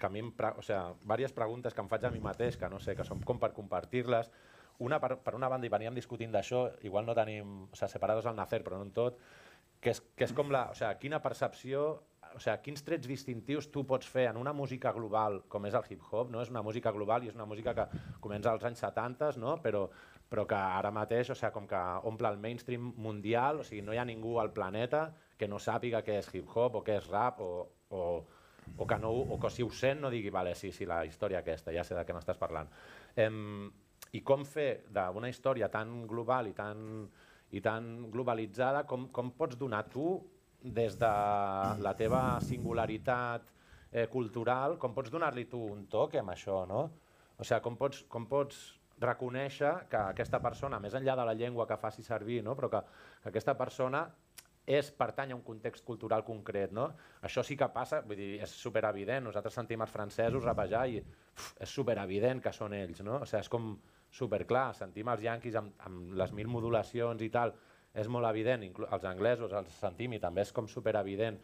que 0.00 0.08
a 0.08 0.12
mi, 0.12 0.24
em, 0.24 0.32
o 0.56 0.64
sea, 0.64 0.94
diverses 1.02 1.36
preguntes 1.36 1.76
que 1.76 1.84
em 1.84 1.90
faig 1.92 2.08
a 2.08 2.10
mi 2.14 2.22
mateix, 2.24 2.56
que 2.58 2.70
no 2.72 2.80
sé, 2.80 2.96
que 2.98 3.06
són 3.06 3.22
com 3.26 3.38
per 3.38 3.52
compartir-les. 3.56 4.32
Una, 4.80 4.98
per, 4.98 5.18
per 5.20 5.36
una 5.36 5.50
banda, 5.52 5.68
i 5.68 5.72
veníem 5.72 5.94
discutint 5.94 6.32
d'això, 6.32 6.64
igual 6.88 7.04
no 7.06 7.14
tenim, 7.14 7.66
o 7.68 7.76
sea, 7.76 7.88
separados 7.92 8.26
al 8.26 8.38
nacer, 8.38 8.62
però 8.64 8.80
no 8.80 8.88
en 8.88 8.94
tot, 8.96 9.20
que 9.80 9.92
és, 9.92 10.00
que 10.16 10.24
és 10.24 10.32
com 10.36 10.52
la, 10.52 10.70
o 10.72 10.76
sea, 10.76 10.94
quina 11.00 11.20
percepció 11.24 12.00
o 12.34 12.38
sigui, 12.38 12.56
quins 12.64 12.84
trets 12.86 13.08
distintius 13.10 13.68
tu 13.74 13.82
pots 13.86 14.08
fer 14.08 14.28
en 14.30 14.38
una 14.38 14.52
música 14.54 14.92
global 14.94 15.40
com 15.50 15.66
és 15.66 15.74
el 15.74 15.86
hip-hop, 15.88 16.30
no? 16.30 16.42
és 16.42 16.50
una 16.52 16.62
música 16.62 16.92
global 16.94 17.24
i 17.24 17.30
és 17.30 17.36
una 17.38 17.46
música 17.48 17.74
que 17.74 17.86
comença 18.22 18.52
als 18.52 18.66
anys 18.68 18.82
70, 18.84 19.32
no? 19.42 19.56
però, 19.64 19.86
però 20.30 20.46
que 20.46 20.58
ara 20.58 20.92
mateix 20.94 21.32
o 21.32 21.38
sigui, 21.38 21.52
com 21.56 21.66
que 21.70 21.80
omple 22.10 22.30
el 22.30 22.38
mainstream 22.42 22.92
mundial, 22.96 23.62
o 23.62 23.66
sigui, 23.66 23.82
no 23.86 23.96
hi 23.96 23.98
ha 23.98 24.06
ningú 24.06 24.38
al 24.40 24.52
planeta 24.54 25.08
que 25.38 25.48
no 25.48 25.58
sàpiga 25.58 26.04
què 26.06 26.20
és 26.20 26.30
hip-hop 26.34 26.78
o 26.78 26.84
què 26.86 27.00
és 27.00 27.08
rap 27.10 27.40
o, 27.42 27.50
o, 27.90 28.04
o, 28.76 28.86
que 28.86 28.98
no, 28.98 29.10
o 29.10 29.38
que 29.40 29.50
si 29.50 29.62
ho 29.62 29.70
sent 29.70 30.00
no 30.00 30.10
digui, 30.10 30.30
vale, 30.30 30.54
sí, 30.54 30.72
sí, 30.72 30.86
la 30.86 31.02
història 31.06 31.40
aquesta, 31.40 31.72
ja 31.74 31.84
sé 31.86 31.96
de 31.96 32.04
què 32.06 32.16
m'estàs 32.16 32.40
parlant. 32.40 32.70
Em, 33.16 33.70
I 34.12 34.22
com 34.26 34.44
fer 34.48 34.86
d'una 34.90 35.28
història 35.30 35.68
tan 35.70 36.06
global 36.10 36.48
i 36.50 36.54
tan, 36.56 37.06
i 37.52 37.60
tan 37.62 38.10
globalitzada, 38.10 38.84
com, 38.86 39.08
com 39.14 39.30
pots 39.38 39.58
donar 39.58 39.84
tu 39.92 40.16
des 40.60 40.96
de 40.98 41.12
la 41.80 41.94
teva 41.96 42.40
singularitat 42.44 43.52
eh, 43.92 44.06
cultural, 44.12 44.76
com 44.78 44.94
pots 44.94 45.12
donar-li 45.12 45.46
tu 45.48 45.62
un 45.72 45.86
toc 45.90 46.18
amb 46.20 46.34
això, 46.34 46.64
no? 46.68 46.84
O 47.38 47.46
sigui, 47.46 47.62
com 47.64 47.78
pots, 47.80 48.04
com 48.10 48.26
pots 48.28 48.80
reconèixer 49.00 49.72
que 49.90 50.00
aquesta 50.12 50.40
persona, 50.44 50.78
més 50.80 50.94
enllà 50.94 51.16
de 51.16 51.24
la 51.24 51.34
llengua 51.34 51.66
que 51.66 51.78
faci 51.80 52.04
servir, 52.04 52.42
no? 52.44 52.54
però 52.56 52.68
que, 52.72 52.82
que 53.22 53.32
aquesta 53.32 53.56
persona 53.56 54.04
és 54.70 54.90
pertany 54.94 55.32
a 55.32 55.36
un 55.36 55.42
context 55.46 55.84
cultural 55.86 56.22
concret. 56.26 56.74
No? 56.76 56.86
Això 57.26 57.42
sí 57.46 57.56
que 57.58 57.68
passa, 57.74 58.02
vull 58.06 58.18
dir, 58.20 58.30
és 58.44 58.52
superevident. 58.62 59.26
Nosaltres 59.26 59.56
sentim 59.58 59.82
els 59.82 59.94
francesos 59.94 60.46
rapejar 60.46 60.84
i 60.92 61.00
uf, 61.00 61.48
és 61.66 61.72
superevident 61.80 62.42
que 62.44 62.52
són 62.54 62.76
ells. 62.78 63.02
No? 63.06 63.20
O 63.24 63.28
sigui, 63.28 63.42
és 63.42 63.50
com 63.52 63.72
superclar. 64.20 64.70
Sentim 64.78 65.10
els 65.10 65.26
yanquis 65.26 65.58
amb, 65.58 65.74
amb 65.86 66.14
les 66.20 66.34
mil 66.36 66.50
modulacions 66.50 67.22
i 67.26 67.30
tal, 67.34 67.54
és 67.90 68.06
molt 68.06 68.28
evident, 68.28 68.62
els 68.86 69.06
anglesos 69.08 69.54
els 69.58 69.78
sentim 69.80 70.14
i 70.14 70.20
també 70.22 70.44
és 70.44 70.52
com 70.54 70.68
superevident, 70.70 71.40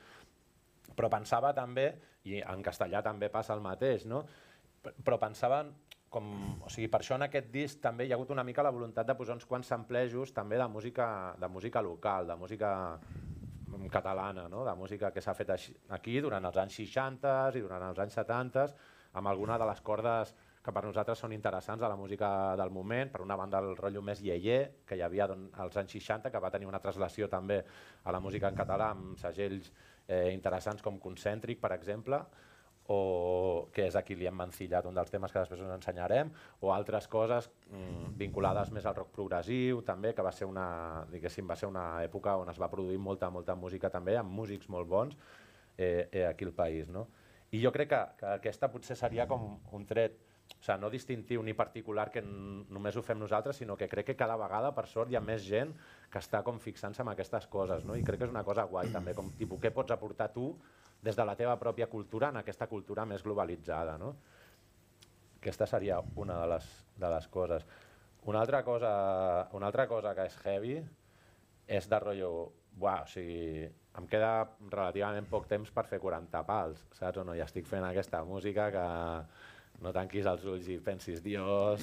però 0.94 1.10
pensava 1.10 1.50
també, 1.54 1.88
i 2.26 2.38
en 2.42 2.62
castellà 2.62 3.02
també 3.02 3.28
passa 3.30 3.54
el 3.54 3.62
mateix, 3.64 4.06
no? 4.06 4.22
però 5.02 5.18
pensava 5.18 5.64
com, 6.16 6.32
o 6.64 6.72
sigui, 6.72 6.88
per 6.88 7.02
això 7.02 7.18
en 7.18 7.26
aquest 7.26 7.50
disc 7.52 7.80
també 7.84 8.06
hi 8.06 8.12
ha 8.14 8.16
hagut 8.16 8.32
una 8.32 8.44
mica 8.46 8.64
la 8.64 8.72
voluntat 8.72 9.08
de 9.08 9.16
posar 9.18 9.36
uns 9.36 9.44
quants 9.48 9.68
samplejos 9.68 10.32
també 10.32 10.56
de 10.56 10.68
música, 10.72 11.08
de 11.40 11.48
música 11.52 11.82
local, 11.84 12.30
de 12.30 12.36
música 12.40 12.72
catalana, 13.92 14.46
no? 14.48 14.64
de 14.64 14.72
música 14.74 15.10
que 15.12 15.20
s'ha 15.20 15.34
fet 15.36 15.52
aquí 15.92 16.16
durant 16.24 16.48
els 16.48 16.56
anys 16.62 16.78
60 16.80 17.34
i 17.58 17.64
durant 17.64 17.84
els 17.90 18.00
anys 18.00 18.16
70, 18.16 18.64
amb 19.20 19.28
alguna 19.28 19.58
de 19.60 19.68
les 19.68 19.82
cordes 19.84 20.32
que 20.64 20.72
per 20.74 20.82
nosaltres 20.82 21.20
són 21.22 21.34
interessants 21.36 21.84
a 21.84 21.90
la 21.92 21.98
música 22.00 22.28
del 22.58 22.72
moment, 22.74 23.12
per 23.12 23.20
una 23.22 23.36
banda 23.38 23.60
el 23.62 23.76
rotllo 23.76 24.00
més 24.02 24.22
iaier, 24.24 24.60
que 24.88 24.96
hi 24.96 25.04
havia 25.04 25.28
doncs, 25.30 25.52
als 25.62 25.76
anys 25.82 25.94
60, 26.00 26.32
que 26.32 26.42
va 26.42 26.50
tenir 26.50 26.66
una 26.66 26.80
traslació 26.82 27.28
també 27.30 27.60
a 28.02 28.16
la 28.16 28.22
música 28.24 28.48
en 28.50 28.58
català 28.58 28.90
amb 28.96 29.20
segells 29.20 29.70
eh, 30.08 30.32
interessants 30.32 30.82
com 30.82 30.98
Concèntric, 30.98 31.60
per 31.62 31.76
exemple, 31.76 32.24
o 32.92 33.68
que 33.74 33.86
és 33.88 33.96
aquí 33.98 34.14
li 34.14 34.28
hem 34.28 34.36
mancillat 34.36 34.86
un 34.86 34.94
dels 34.94 35.10
temes 35.10 35.32
que 35.32 35.40
després 35.42 35.62
us 35.62 35.72
ensenyarem, 35.74 36.30
o 36.60 36.72
altres 36.74 37.08
coses 37.10 37.48
mm, 37.70 38.12
vinculades 38.18 38.70
més 38.74 38.86
al 38.86 38.94
rock 38.98 39.10
progressiu, 39.14 39.82
també, 39.86 40.14
que 40.14 40.24
va 40.24 40.32
ser 40.32 40.46
una, 40.46 40.68
va 41.06 41.56
ser 41.56 41.70
una 41.70 41.86
època 42.04 42.36
on 42.38 42.52
es 42.52 42.60
va 42.62 42.70
produir 42.70 42.98
molta, 42.98 43.30
molta 43.30 43.56
música 43.58 43.90
també, 43.90 44.16
amb 44.16 44.30
músics 44.30 44.68
molt 44.68 44.88
bons 44.88 45.16
eh, 45.76 46.08
eh, 46.12 46.26
aquí 46.26 46.46
al 46.46 46.54
país. 46.54 46.88
No? 46.88 47.08
I 47.50 47.62
jo 47.62 47.72
crec 47.74 47.90
que, 47.90 48.02
que 48.20 48.32
aquesta 48.38 48.70
potser 48.70 48.96
seria 48.98 49.26
com 49.26 49.56
un 49.72 49.86
tret 49.86 50.22
o 50.46 50.62
sigui, 50.62 50.78
no 50.80 50.90
distintiu 50.90 51.42
ni 51.42 51.54
particular 51.58 52.08
que 52.14 52.22
només 52.22 52.96
ho 52.96 53.02
fem 53.02 53.18
nosaltres, 53.18 53.58
sinó 53.58 53.76
que 53.76 53.88
crec 53.90 54.12
que 54.12 54.16
cada 54.16 54.36
vegada, 54.38 54.72
per 54.74 54.86
sort, 54.86 55.10
hi 55.10 55.18
ha 55.18 55.20
més 55.20 55.42
gent 55.42 55.72
que 56.10 56.22
està 56.22 56.42
com 56.46 56.58
fixant-se 56.62 57.02
en 57.02 57.10
aquestes 57.12 57.46
coses, 57.50 57.84
no? 57.84 57.96
i 57.98 58.04
crec 58.06 58.22
que 58.22 58.28
és 58.28 58.34
una 58.34 58.44
cosa 58.46 58.64
guai 58.70 58.90
també, 58.94 59.14
com 59.14 59.30
tipus, 59.38 59.60
què 59.62 59.72
pots 59.74 59.94
aportar 59.94 60.30
tu 60.34 60.52
des 61.02 61.16
de 61.16 61.24
la 61.24 61.36
teva 61.38 61.56
pròpia 61.60 61.88
cultura 61.92 62.30
en 62.32 62.40
aquesta 62.40 62.66
cultura 62.66 63.04
més 63.06 63.22
globalitzada. 63.22 63.96
No? 63.98 64.14
Aquesta 65.38 65.66
seria 65.66 66.00
una 66.16 66.40
de 66.42 66.52
les, 66.54 66.68
de 66.96 67.10
les 67.12 67.28
coses. 67.28 67.66
Una 68.26 68.40
altra 68.40 68.64
cosa, 68.64 68.92
una 69.54 69.66
altra 69.66 69.86
cosa 69.86 70.14
que 70.14 70.26
és 70.26 70.38
heavy 70.44 70.78
és 71.66 71.88
de 71.90 71.98
rotllo, 72.02 72.30
buah, 72.76 73.04
o 73.04 73.10
sigui, 73.10 73.66
em 73.96 74.06
queda 74.10 74.32
relativament 74.70 75.26
poc 75.30 75.46
temps 75.50 75.70
per 75.72 75.86
fer 75.88 76.00
40 76.02 76.42
pals, 76.46 76.82
saps 76.98 77.22
o 77.22 77.24
no? 77.26 77.36
Ja 77.38 77.46
estic 77.46 77.66
fent 77.68 77.86
aquesta 77.86 78.22
música 78.26 78.68
que 78.74 78.86
no 79.82 79.92
tanquis 79.94 80.26
els 80.26 80.44
ulls 80.48 80.68
i 80.72 80.78
pensis, 80.82 81.22
Dios, 81.24 81.82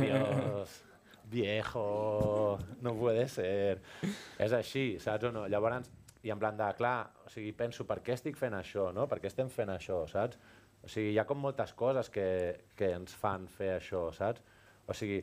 Dios, 0.00 0.80
viejo, 1.30 2.58
no 2.80 2.94
puede 2.96 3.28
ser. 3.28 3.78
És 4.38 4.56
així, 4.56 4.98
saps 5.02 5.28
o 5.28 5.32
no? 5.34 5.46
Llavors, 5.48 5.90
i 6.28 6.32
en 6.34 6.40
plan 6.40 6.56
de, 6.60 6.68
clar, 6.76 7.08
o 7.24 7.30
sigui, 7.32 7.54
penso, 7.56 7.86
per 7.88 8.02
què 8.04 8.12
estic 8.12 8.36
fent 8.36 8.54
això, 8.58 8.90
no? 8.92 9.06
Per 9.08 9.16
què 9.22 9.30
estem 9.30 9.48
fent 9.52 9.72
això, 9.72 10.02
saps? 10.10 10.36
O 10.84 10.90
sigui, 10.92 11.14
hi 11.14 11.18
ha 11.18 11.24
com 11.26 11.40
moltes 11.40 11.72
coses 11.78 12.12
que, 12.12 12.28
que 12.76 12.92
ens 12.98 13.16
fan 13.16 13.48
fer 13.50 13.74
això, 13.78 14.08
saps? 14.14 14.44
O 14.88 14.96
sigui, 14.96 15.22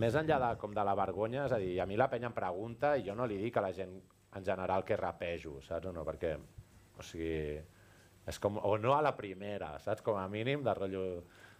més 0.00 0.16
enllà 0.16 0.40
de, 0.40 0.50
com 0.60 0.72
de 0.76 0.84
la 0.88 0.96
vergonya, 0.96 1.44
és 1.46 1.54
a 1.56 1.60
dir, 1.60 1.74
a 1.80 1.86
mi 1.88 2.00
la 2.00 2.08
penya 2.12 2.30
em 2.30 2.36
pregunta 2.36 2.94
i 2.96 3.04
jo 3.06 3.16
no 3.18 3.28
li 3.28 3.38
dic 3.42 3.60
a 3.60 3.66
la 3.68 3.74
gent 3.76 3.94
en 4.36 4.44
general 4.44 4.84
que 4.88 4.96
rapejo, 4.96 5.60
saps 5.64 5.92
o 5.92 5.94
no? 5.96 6.04
Perquè, 6.08 6.32
o 6.96 7.04
sigui, 7.04 7.36
és 8.26 8.40
com, 8.42 8.56
o 8.56 8.74
no 8.80 8.96
a 8.96 9.04
la 9.04 9.12
primera, 9.20 9.74
saps? 9.84 10.04
Com 10.06 10.16
a 10.16 10.26
mínim 10.32 10.64
de 10.64 10.74
rotllo, 10.80 11.06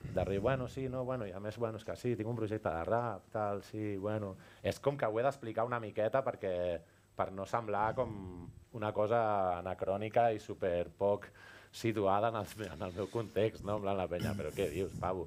de 0.03 0.25
rotllo, 0.25 0.43
bueno, 0.49 0.69
sí, 0.73 0.89
no, 0.89 1.05
bueno, 1.05 1.29
i 1.29 1.37
a 1.37 1.41
més, 1.45 1.61
bueno, 1.61 1.77
és 1.77 1.85
que 1.85 1.97
sí, 2.01 2.17
tinc 2.17 2.33
un 2.33 2.41
projecte 2.41 2.73
de 2.73 2.85
rap, 2.89 3.29
tal, 3.37 3.65
sí, 3.69 3.97
bueno... 4.01 4.33
És 4.65 4.81
com 4.81 4.97
que 4.97 5.09
ho 5.09 5.21
he 5.21 5.25
d'explicar 5.29 5.69
una 5.69 5.81
miqueta 5.81 6.25
perquè 6.25 6.57
per 7.17 7.31
no 7.33 7.47
semblar 7.49 7.91
com 7.97 8.13
una 8.77 8.93
cosa 8.93 9.21
anacrònica 9.59 10.29
i 10.37 10.41
super 10.43 10.89
poc 10.99 11.31
situada 11.73 12.29
en 12.29 12.39
el, 12.41 12.47
en 12.73 12.83
el 12.83 12.95
meu 12.97 13.09
context, 13.13 13.65
no? 13.65 13.79
En 13.81 13.97
la 13.99 14.09
penya, 14.09 14.33
però 14.37 14.53
què 14.55 14.69
dius, 14.73 14.95
pavo? 15.01 15.27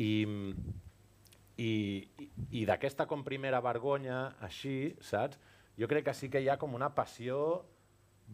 I, 0.00 0.24
i, 1.60 1.72
i, 2.50 2.64
d'aquesta 2.64 3.06
com 3.10 3.24
primera 3.26 3.60
vergonya, 3.64 4.34
així, 4.44 4.94
saps? 5.04 5.40
Jo 5.78 5.88
crec 5.90 6.06
que 6.08 6.14
sí 6.14 6.30
que 6.30 6.40
hi 6.40 6.48
ha 6.48 6.58
com 6.60 6.76
una 6.76 6.92
passió 6.94 7.38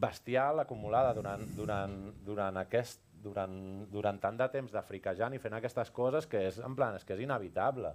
bestial 0.01 0.61
acumulada 0.63 1.15
durant, 1.17 1.43
durant, 1.57 1.97
durant, 2.27 2.61
aquest, 2.61 3.01
durant, 3.25 3.57
durant 3.91 4.21
tant 4.23 4.39
de 4.39 4.47
temps 4.53 4.73
d'africajant 4.73 5.35
i 5.35 5.41
fent 5.43 5.57
aquestes 5.57 5.91
coses 5.91 6.29
que 6.31 6.45
és, 6.51 6.61
en 6.63 6.77
plan, 6.79 6.95
és 6.95 7.07
que 7.07 7.17
és 7.17 7.25
inevitable. 7.25 7.95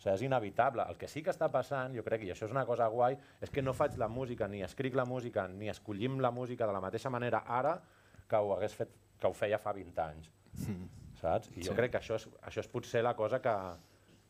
O 0.00 0.02
sigui, 0.02 0.14
és 0.14 0.22
inevitable. 0.24 0.86
El 0.88 0.96
que 0.96 1.08
sí 1.12 1.20
que 1.20 1.28
està 1.28 1.50
passant, 1.52 1.92
jo 1.92 2.02
crec, 2.06 2.24
i 2.24 2.30
això 2.32 2.46
és 2.46 2.54
una 2.54 2.64
cosa 2.64 2.86
guai, 2.88 3.18
és 3.44 3.52
que 3.52 3.60
no 3.60 3.74
faig 3.76 3.98
la 4.00 4.08
música, 4.08 4.48
ni 4.48 4.62
escric 4.64 4.96
la 4.96 5.04
música, 5.04 5.44
ni 5.48 5.68
escollim 5.68 6.16
la 6.24 6.30
música 6.32 6.66
de 6.66 6.72
la 6.72 6.80
mateixa 6.80 7.12
manera 7.12 7.42
ara 7.44 7.76
que 8.30 8.40
ho, 8.40 8.54
hagués 8.54 8.74
fet, 8.78 8.94
que 9.20 9.28
ho 9.28 9.36
feia 9.36 9.58
fa 9.60 9.74
20 9.76 10.02
anys. 10.06 10.30
Mm. 10.64 10.88
Saps? 11.20 11.50
I 11.52 11.66
jo 11.66 11.74
sí. 11.74 11.76
crec 11.76 11.92
que 11.92 12.00
això 12.00 12.16
és, 12.16 12.24
això 12.48 12.64
és 12.64 12.70
potser 12.72 13.02
la 13.04 13.12
cosa 13.18 13.42
que, 13.44 13.54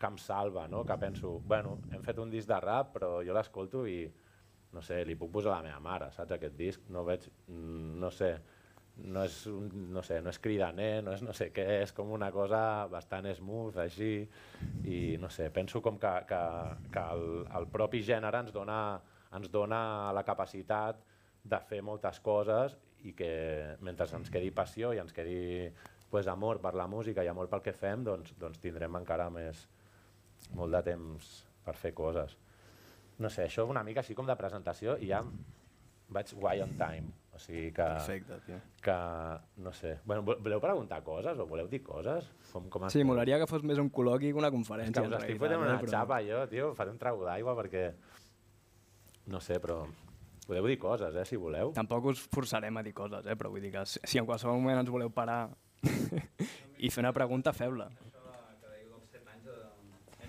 que 0.00 0.11
em 0.11 0.18
salva, 0.18 0.66
no? 0.66 0.83
que 0.88 0.96
penso, 0.98 1.37
bueno, 1.46 1.78
hem 1.92 2.02
fet 2.02 2.18
un 2.18 2.33
disc 2.33 2.50
de 2.50 2.59
rap, 2.64 2.90
però 2.96 3.20
jo 3.22 3.37
l'escolto 3.37 3.85
i, 3.87 4.00
no 4.74 4.83
sé, 4.83 5.04
li 5.06 5.14
puc 5.20 5.30
posar 5.37 5.52
a 5.54 5.61
la 5.61 5.68
meva 5.68 5.78
mare, 5.85 6.11
saps, 6.16 6.35
aquest 6.35 6.56
disc, 6.59 6.90
no 6.90 7.04
veig, 7.06 7.28
mm, 7.46 7.94
no 8.02 8.11
sé, 8.11 8.33
no 9.04 9.24
és, 9.24 9.36
no 9.46 10.02
sé, 10.06 10.20
no 10.22 10.32
és 10.32 10.38
cridaner, 10.42 11.02
no 11.04 11.14
és 11.16 11.22
no 11.24 11.34
sé 11.36 11.50
què, 11.54 11.64
és 11.84 11.92
com 11.96 12.10
una 12.14 12.30
cosa 12.34 12.86
bastant 12.92 13.28
smooth, 13.36 13.78
així, 13.84 14.12
i 14.88 15.00
no 15.20 15.30
sé, 15.32 15.50
penso 15.54 15.82
com 15.84 15.98
que, 16.00 16.12
que, 16.28 16.40
que 16.92 17.04
el, 17.14 17.24
el 17.60 17.68
propi 17.72 18.02
gènere 18.06 18.42
ens 18.44 18.52
dona, 18.54 18.80
ens 19.36 19.50
dona 19.52 19.80
la 20.16 20.24
capacitat 20.26 21.00
de 21.42 21.60
fer 21.68 21.80
moltes 21.86 22.20
coses 22.20 22.76
i 23.08 23.14
que 23.16 23.30
mentre 23.80 24.08
ens 24.16 24.32
quedi 24.32 24.50
passió 24.52 24.92
i 24.92 25.00
ens 25.00 25.14
quedi 25.16 25.70
pues, 26.10 26.28
amor 26.28 26.60
per 26.60 26.74
la 26.76 26.88
música 26.90 27.24
i 27.24 27.30
amor 27.32 27.48
pel 27.48 27.64
que 27.64 27.76
fem, 27.76 28.04
doncs, 28.04 28.34
doncs 28.40 28.60
tindrem 28.60 29.00
encara 29.00 29.30
més, 29.32 29.64
molt 30.56 30.76
de 30.76 30.82
temps 30.90 31.30
per 31.64 31.76
fer 31.78 31.94
coses. 31.96 32.36
No 33.20 33.28
sé, 33.28 33.46
això 33.46 33.66
una 33.68 33.84
mica 33.84 34.02
així 34.04 34.16
com 34.16 34.28
de 34.28 34.36
presentació 34.36 34.96
i 35.00 35.10
ja 35.12 35.22
vaig 36.10 36.34
guai 36.36 36.62
on 36.64 36.76
time. 36.80 37.19
O 37.40 37.42
sigui 37.42 37.70
que... 37.72 37.87
Perfecte, 37.96 38.37
tio. 38.44 38.59
Que, 38.85 38.96
no 39.64 39.72
sé. 39.72 39.94
Bueno, 40.05 40.26
voleu 40.29 40.61
preguntar 40.61 41.00
coses 41.07 41.40
o 41.40 41.46
voleu 41.48 41.70
dir 41.72 41.81
coses? 41.87 42.29
Com, 42.53 42.68
com 42.68 42.85
sí, 42.92 43.00
molaria 43.09 43.40
que 43.40 43.48
fos 43.48 43.64
més 43.64 43.81
un 43.81 43.88
col·loqui 43.88 44.35
que 44.35 44.42
una 44.42 44.53
conferència. 44.53 44.92
És 44.92 45.09
que 45.09 45.16
us 45.16 45.24
estic 45.24 45.40
fotent 45.40 45.64
una 45.64 45.79
però... 45.81 45.94
xapa 45.96 46.20
jo, 46.26 46.44
tio. 46.53 46.70
Faré 46.76 46.92
un 46.92 47.00
trago 47.00 47.24
d'aigua 47.24 47.57
perquè... 47.62 47.88
No 49.33 49.40
sé, 49.40 49.57
però... 49.62 49.81
podeu 50.50 50.66
dir 50.66 50.79
coses, 50.83 51.14
eh, 51.14 51.24
si 51.24 51.38
voleu. 51.38 51.72
Tampoc 51.76 52.11
us 52.11 52.20
forçarem 52.35 52.76
a 52.76 52.83
dir 52.83 52.92
coses, 52.92 53.26
eh? 53.26 53.37
però 53.38 53.53
vull 53.53 53.62
dir 53.62 53.70
que 53.70 53.85
si, 53.87 54.18
en 54.18 54.26
qualsevol 54.26 54.59
moment 54.59 54.81
ens 54.83 54.90
voleu 54.90 55.12
parar 55.14 55.44
i 56.85 56.90
fer 56.90 57.05
una 57.05 57.12
pregunta, 57.14 57.53
feu-la. 57.55 57.87
Això 57.87 58.24
que 58.59 58.72
dèieu 58.72 58.90
dels 58.90 59.12
7 59.14 59.31
anys 59.35 59.46
de, 59.46 59.55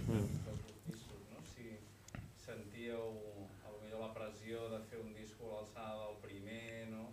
mm. 0.03 0.27
els 0.51 0.61
discos, 0.91 1.25
no? 1.31 1.41
Si 1.55 1.73
sentíeu 2.45 3.07
a 3.65 3.73
lo 3.73 3.81
millor 3.81 4.05
la 4.05 4.11
pressió 4.13 4.67
de 4.75 4.83
fer 4.91 5.01
un 5.01 5.09
disco 5.17 5.49
a 5.49 5.55
l'alçada 5.55 5.97
del 6.03 6.21
primer, 6.27 6.85
no? 6.93 7.07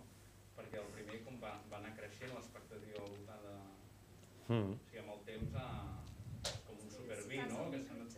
Perquè 0.59 0.83
el 0.83 0.93
primer 0.93 1.23
com 1.25 1.41
va, 1.41 1.55
va 1.71 1.81
anar 1.81 1.95
creixent 1.97 2.35
l'expectativa 2.35 3.01
al 3.01 3.09
voltant 3.15 3.45
de... 3.47 3.57
Mm. 4.49 4.73
O 4.73 4.79
sigui, 4.83 5.01
amb 5.03 5.13
el 5.15 5.21
temps 5.27 5.57
a, 5.61 5.67
com 6.67 6.79
un 6.81 6.91
superví, 6.93 7.41
no? 7.51 7.67
Que 7.71 7.83
s'han 7.85 8.01
anat 8.01 8.09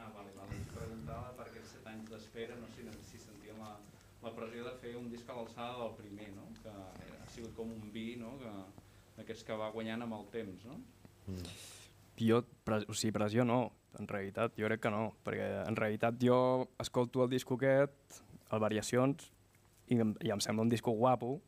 Ah, 0.00 0.08
vale, 0.14 0.30
vale. 0.36 0.58
Preguntava 0.74 1.32
per 1.36 1.48
aquests 1.48 1.74
7 1.78 1.90
anys 1.92 2.12
d'espera, 2.12 2.56
no 2.60 2.68
sé 2.76 2.86
si 3.08 3.18
sentíem 3.20 3.58
la, 3.60 3.74
la 4.22 4.32
pressió 4.36 4.64
de 4.68 4.76
fer 4.84 4.94
un 5.00 5.10
disc 5.12 5.28
a 5.28 5.36
l'alçada 5.36 5.80
del 5.80 5.96
primer, 5.98 6.30
no? 6.36 6.46
Que 6.62 6.72
ha 6.72 7.28
sigut 7.34 7.56
com 7.56 7.72
un 7.74 7.90
vi, 7.92 8.14
no? 8.20 8.36
Que, 8.40 8.52
d'aquests 9.18 9.44
que 9.48 9.58
va 9.60 9.72
guanyant 9.74 10.06
amb 10.06 10.16
el 10.20 10.30
temps, 10.32 10.64
no? 10.68 10.78
Mm. 11.26 11.58
Jo, 12.20 12.42
pres, 12.68 12.86
o 12.88 12.96
sigui, 12.96 13.14
pressió 13.16 13.44
no, 13.48 13.60
en 13.98 14.08
realitat 14.08 14.56
jo 14.60 14.68
crec 14.68 14.82
que 14.84 14.92
no, 14.92 15.04
perquè 15.24 15.46
en 15.64 15.76
realitat 15.78 16.18
jo 16.20 16.68
escolto 16.82 17.24
el 17.24 17.30
disco 17.32 17.56
aquest, 17.56 18.20
el 18.52 18.62
Variacions, 18.62 19.30
i, 19.88 19.98
em, 19.98 20.12
i 20.22 20.32
em 20.32 20.42
sembla 20.44 20.66
un 20.66 20.72
disco 20.72 20.92
guapo, 20.96 21.38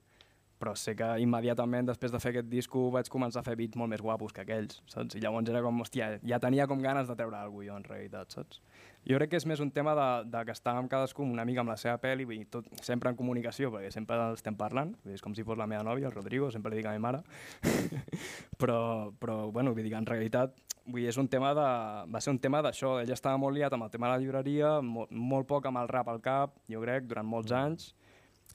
però 0.62 0.76
sé 0.78 0.94
que 0.94 1.08
immediatament 1.18 1.88
després 1.88 2.12
de 2.14 2.20
fer 2.22 2.30
aquest 2.30 2.46
disco 2.50 2.84
vaig 2.94 3.08
començar 3.10 3.42
a 3.42 3.46
fer 3.46 3.56
beats 3.58 3.78
molt 3.78 3.90
més 3.90 4.02
guapos 4.04 4.34
que 4.34 4.44
aquells, 4.44 4.78
saps? 4.86 5.16
I 5.18 5.22
llavors 5.24 5.50
era 5.50 5.62
com, 5.64 5.80
hòstia, 5.82 6.12
ja 6.22 6.38
tenia 6.42 6.68
com 6.70 6.84
ganes 6.84 7.10
de 7.10 7.16
treure 7.18 7.40
alguna 7.40 7.66
jo 7.66 7.78
en 7.80 7.86
realitat, 7.88 8.30
saps? 8.36 8.60
Jo 9.10 9.18
crec 9.18 9.32
que 9.32 9.40
és 9.40 9.46
més 9.50 9.58
un 9.58 9.72
tema 9.74 9.96
de, 9.98 10.08
de 10.30 10.44
que 10.46 10.54
estàvem 10.54 10.86
cadascú 10.90 11.24
una 11.26 11.42
mica 11.48 11.64
amb 11.64 11.72
la 11.72 11.76
seva 11.80 11.96
pel·li, 11.98 12.26
vull 12.28 12.38
dir, 12.38 12.46
tot, 12.54 12.68
sempre 12.86 13.10
en 13.10 13.18
comunicació, 13.18 13.72
perquè 13.74 13.90
sempre 13.90 14.20
estem 14.36 14.54
parlant, 14.58 14.92
és 15.10 15.24
com 15.24 15.34
si 15.34 15.42
fos 15.42 15.58
la 15.58 15.66
meva 15.66 15.82
nòvia, 15.88 16.06
el 16.06 16.14
Rodrigo, 16.14 16.52
sempre 16.54 16.70
li 16.70 16.78
dic 16.78 16.86
a 16.86 16.94
mi 16.94 17.02
mare, 17.02 17.24
però, 18.62 19.10
però, 19.18 19.40
bueno, 19.50 19.74
vull 19.74 19.82
dir 19.82 19.90
que 19.96 19.98
en 19.98 20.06
realitat 20.06 20.54
vull 20.84 21.02
dir, 21.02 21.08
és 21.10 21.18
un 21.18 21.26
tema 21.30 21.50
de, 21.58 21.66
va 22.14 22.22
ser 22.22 22.36
un 22.36 22.38
tema 22.42 22.62
d'això, 22.62 23.00
ell 23.02 23.10
estava 23.14 23.38
molt 23.38 23.58
liat 23.58 23.74
amb 23.74 23.88
el 23.88 23.90
tema 23.90 24.06
de 24.06 24.14
la 24.14 24.22
llibreria, 24.22 24.76
molt, 24.86 25.10
molt 25.10 25.50
poc 25.50 25.66
amb 25.66 25.82
el 25.82 25.90
rap 25.90 26.10
al 26.10 26.22
cap, 26.22 26.54
jo 26.70 26.82
crec, 26.86 27.10
durant 27.10 27.26
molts 27.26 27.54
anys, 27.54 27.90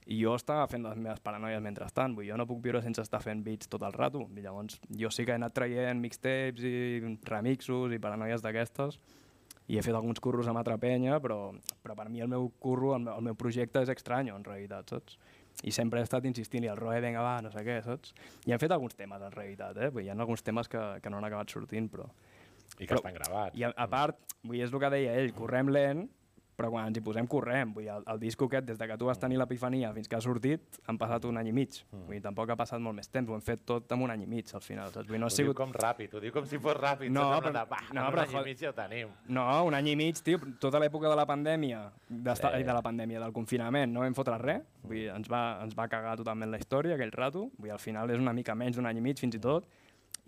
i 0.08 0.16
jo 0.22 0.32
estava 0.38 0.64
fent 0.70 0.86
les 0.86 0.96
meves 0.96 1.20
paranoies 1.20 1.60
mentrestant, 1.60 2.14
vull 2.16 2.28
jo 2.28 2.36
no 2.40 2.46
puc 2.48 2.62
viure 2.64 2.80
sense 2.84 3.02
estar 3.04 3.20
fent 3.20 3.42
beats 3.44 3.68
tot 3.68 3.84
el 3.84 3.92
rato, 3.92 4.24
i 4.32 4.44
llavors 4.44 4.78
jo 4.88 5.10
sí 5.12 5.26
que 5.26 5.34
he 5.34 5.40
anat 5.40 5.54
traient 5.56 6.00
mixtapes 6.00 6.64
i 6.64 7.00
remixos 7.28 7.92
i 7.92 8.00
paranoies 8.00 8.44
d'aquestes, 8.44 8.96
i 9.68 9.76
he 9.76 9.82
fet 9.84 9.96
alguns 9.96 10.20
curros 10.24 10.48
amb 10.48 10.62
altra 10.62 10.78
penya, 10.80 11.18
però, 11.20 11.52
però 11.84 11.96
per 11.98 12.08
mi 12.08 12.22
el 12.24 12.30
meu 12.32 12.48
curro, 12.58 12.94
el 12.96 13.04
meu, 13.04 13.18
el 13.20 13.26
meu 13.28 13.36
projecte 13.36 13.82
és 13.84 13.92
estrany, 13.92 14.32
en 14.32 14.46
realitat, 14.46 14.94
saps? 14.94 15.18
I 15.66 15.74
sempre 15.74 16.00
he 16.00 16.06
estat 16.06 16.24
insistint-hi 16.24 16.70
al 16.72 16.78
Roe, 16.78 17.00
vinga, 17.04 17.20
va, 17.20 17.36
no 17.44 17.50
sé 17.52 17.64
què, 17.66 17.80
saps? 17.84 18.14
I 18.46 18.54
hem 18.54 18.62
fet 18.62 18.72
alguns 18.72 18.96
temes, 18.96 19.20
en 19.26 19.34
realitat, 19.34 19.76
eh? 19.76 19.90
Vull 19.92 20.06
hi 20.06 20.12
ha 20.12 20.16
alguns 20.16 20.46
temes 20.46 20.70
que, 20.72 20.84
que 21.02 21.12
no 21.12 21.18
han 21.18 21.28
acabat 21.28 21.52
sortint, 21.52 21.90
però... 21.92 22.08
I 22.78 22.86
que 22.86 22.92
però, 22.92 23.02
estan 23.02 23.16
gravats. 23.16 23.58
I 23.58 23.66
a, 23.66 23.72
a 23.76 23.88
part, 23.90 24.20
vull 24.46 24.62
és 24.62 24.72
el 24.72 24.80
que 24.80 24.90
deia 24.94 25.18
ell, 25.20 25.34
correm 25.36 25.72
lent, 25.74 26.06
però 26.58 26.72
quan 26.74 26.88
ens 26.90 26.98
hi 26.98 27.02
posem 27.06 27.26
correm, 27.30 27.70
vull 27.76 27.84
dir, 27.86 27.92
el, 27.94 28.04
el 28.10 28.18
disco 28.18 28.48
aquest, 28.48 28.66
des 28.66 28.78
de 28.80 28.86
que 28.90 28.96
tu 28.98 29.06
vas 29.06 29.20
tenir 29.22 29.38
l'epifania 29.38 29.92
fins 29.94 30.10
que 30.10 30.16
ha 30.18 30.22
sortit, 30.24 30.80
han 30.90 30.98
passat 30.98 31.28
un 31.28 31.38
any 31.38 31.52
i 31.52 31.54
mig, 31.54 31.76
mm. 31.86 32.06
vull 32.08 32.16
dir, 32.16 32.22
tampoc 32.24 32.50
ha 32.50 32.56
passat 32.58 32.82
molt 32.82 32.98
més 32.98 33.06
temps, 33.14 33.30
ho 33.30 33.36
hem 33.36 33.44
fet 33.46 33.62
tot 33.68 33.94
en 33.94 34.02
un 34.02 34.10
any 34.10 34.24
i 34.24 34.26
mig 34.26 34.50
al 34.58 34.64
final, 34.64 34.90
saps? 34.90 35.06
Vull 35.06 35.14
dir, 35.14 35.22
no 35.22 35.30
ho 35.30 35.34
sigut... 35.34 35.54
diu 35.54 35.58
com 35.60 35.74
ràpid, 35.76 36.16
ho 36.18 36.22
diu 36.24 36.34
com 36.34 36.48
si 36.50 36.58
fos 36.64 36.74
ràpid, 36.74 37.14
no, 37.14 37.28
però, 37.38 37.54
de, 37.54 37.64
bah, 37.70 37.82
no, 37.94 38.08
però, 38.10 38.26
un 38.26 38.34
any 38.34 38.34
i 38.42 38.44
mig 38.50 38.64
ja 38.64 38.72
ho 38.72 38.76
tenim. 38.76 39.14
No, 39.38 39.46
un 39.70 39.78
any 39.78 39.92
i 39.92 39.96
mig, 40.02 40.18
tio, 40.26 40.42
tota 40.58 40.82
l'època 40.82 41.06
de 41.06 41.18
la 41.22 41.28
pandèmia, 41.30 41.84
sí. 42.10 42.50
de 42.66 42.74
la 42.74 42.82
pandèmia, 42.82 43.22
del 43.22 43.36
confinament, 43.36 43.94
no 43.94 44.02
vam 44.02 44.18
fotre 44.18 44.40
res, 44.42 44.66
vull 44.82 44.98
dir, 44.98 45.08
ens 45.14 45.30
va, 45.30 45.44
ens 45.62 45.78
va 45.78 45.86
cagar 45.92 46.18
totalment 46.18 46.50
la 46.50 46.58
història 46.58 46.98
aquell 46.98 47.14
rato, 47.14 47.52
vull 47.54 47.70
dir, 47.70 47.76
al 47.78 47.84
final 47.84 48.10
és 48.10 48.18
una 48.18 48.34
mica 48.34 48.58
menys 48.58 48.80
d'un 48.80 48.90
any 48.90 48.98
i 48.98 49.06
mig 49.12 49.22
fins 49.22 49.38
i 49.38 49.42
tot, 49.46 49.70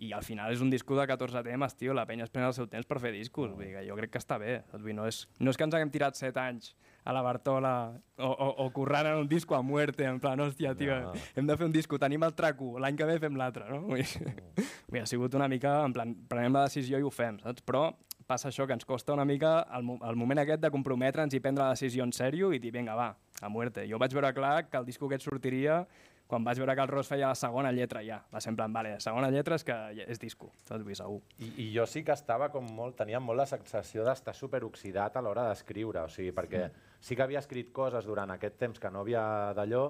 i 0.01 0.11
al 0.17 0.23
final 0.25 0.49
és 0.49 0.61
un 0.65 0.71
disco 0.73 0.95
de 0.97 1.05
14 1.05 1.43
temes, 1.45 1.75
tio, 1.77 1.93
la 1.93 2.07
penya 2.09 2.25
es 2.25 2.31
pren 2.33 2.47
el 2.47 2.55
seu 2.57 2.65
temps 2.69 2.87
per 2.89 2.97
fer 3.03 3.11
discos, 3.13 3.51
vull 3.53 3.67
dir 3.67 3.75
que 3.75 3.83
jo 3.85 3.97
crec 3.99 4.15
que 4.15 4.21
està 4.21 4.39
bé? 4.41 4.63
Vull 4.73 4.89
dir, 4.89 4.95
no, 4.97 5.05
és, 5.05 5.27
no 5.39 5.53
és 5.53 5.59
que 5.59 5.67
ens 5.67 5.77
haguem 5.77 5.93
tirat 5.93 6.17
7 6.17 6.41
anys 6.41 6.71
a 7.05 7.13
la 7.13 7.21
Bartola 7.25 7.73
o, 8.17 8.29
o, 8.29 8.47
o 8.65 8.67
currant 8.73 9.11
en 9.11 9.21
un 9.21 9.29
disco 9.29 9.55
a 9.57 9.61
muerte, 9.61 10.07
en 10.09 10.17
plan, 10.21 10.41
hòstia, 10.41 10.73
tio, 10.77 10.97
no. 11.05 11.13
hem 11.37 11.49
de 11.49 11.57
fer 11.57 11.69
un 11.69 11.75
disco, 11.75 12.01
tenim 12.01 12.25
el 12.25 12.33
traco, 12.37 12.73
l'any 12.81 12.97
que 12.97 13.09
ve 13.09 13.19
fem 13.21 13.37
l'altre, 13.37 13.69
no? 13.69 13.83
Vull 13.91 14.01
dir, 14.01 15.01
ha 15.03 15.09
sigut 15.09 15.37
una 15.37 15.49
mica, 15.51 15.77
en 15.85 15.93
plan, 15.93 16.15
prenem 16.29 16.57
la 16.57 16.65
decisió 16.65 16.97
i 16.97 17.05
ho 17.05 17.13
fem, 17.13 17.37
saps? 17.45 17.61
Però 17.65 17.91
passa 18.31 18.49
això, 18.49 18.65
que 18.65 18.73
ens 18.73 18.87
costa 18.87 19.13
una 19.13 19.25
mica 19.27 19.59
el, 19.77 19.85
el 20.07 20.17
moment 20.17 20.41
aquest 20.41 20.61
de 20.63 20.71
comprometre'ns 20.73 21.35
i 21.35 21.41
prendre 21.43 21.65
la 21.65 21.75
decisió 21.75 22.05
en 22.07 22.13
sèrio 22.15 22.53
i 22.55 22.61
dir, 22.63 22.73
vinga, 22.73 22.95
va, 22.97 23.11
a 23.41 23.49
muerte. 23.49 23.85
Jo 23.89 23.99
vaig 24.01 24.13
veure 24.15 24.33
clar 24.33 24.69
que 24.69 24.79
el 24.79 24.87
disco 24.87 25.09
aquest 25.09 25.27
sortiria 25.27 25.83
quan 26.31 26.45
vaig 26.47 26.61
veure 26.61 26.77
que 26.77 26.83
el 26.85 26.87
Ros 26.87 27.09
feia 27.11 27.33
la 27.33 27.35
segona 27.35 27.73
lletra 27.75 27.99
ja. 28.07 28.21
Va 28.31 28.39
ser 28.39 28.53
en 28.53 28.57
plan, 28.61 28.71
vale, 28.71 28.93
segona 29.03 29.27
lletra 29.33 29.57
és 29.59 29.65
que 29.67 29.75
és 30.05 30.21
disco, 30.21 30.47
saps? 30.63 30.85
Vull 30.87 30.95
segur. 30.95 31.19
I, 31.43 31.49
I 31.65 31.67
jo 31.75 31.83
sí 31.89 32.05
que 32.07 32.15
estava 32.15 32.47
com 32.53 32.69
molt, 32.77 32.95
tenia 33.01 33.19
molt 33.19 33.41
la 33.41 33.47
sensació 33.49 34.05
d'estar 34.07 34.33
superoxidat 34.37 35.19
a 35.19 35.25
l'hora 35.25 35.49
d'escriure, 35.49 36.05
o 36.07 36.13
sigui, 36.13 36.31
perquè 36.37 36.69
sí 37.03 37.17
que 37.17 37.25
havia 37.25 37.43
escrit 37.43 37.73
coses 37.75 38.07
durant 38.07 38.31
aquest 38.31 38.55
temps 38.61 38.79
que 38.79 38.91
no 38.93 39.03
havia 39.03 39.25
d'allò, 39.57 39.89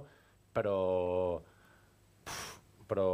però 0.55 0.77
però 2.91 3.07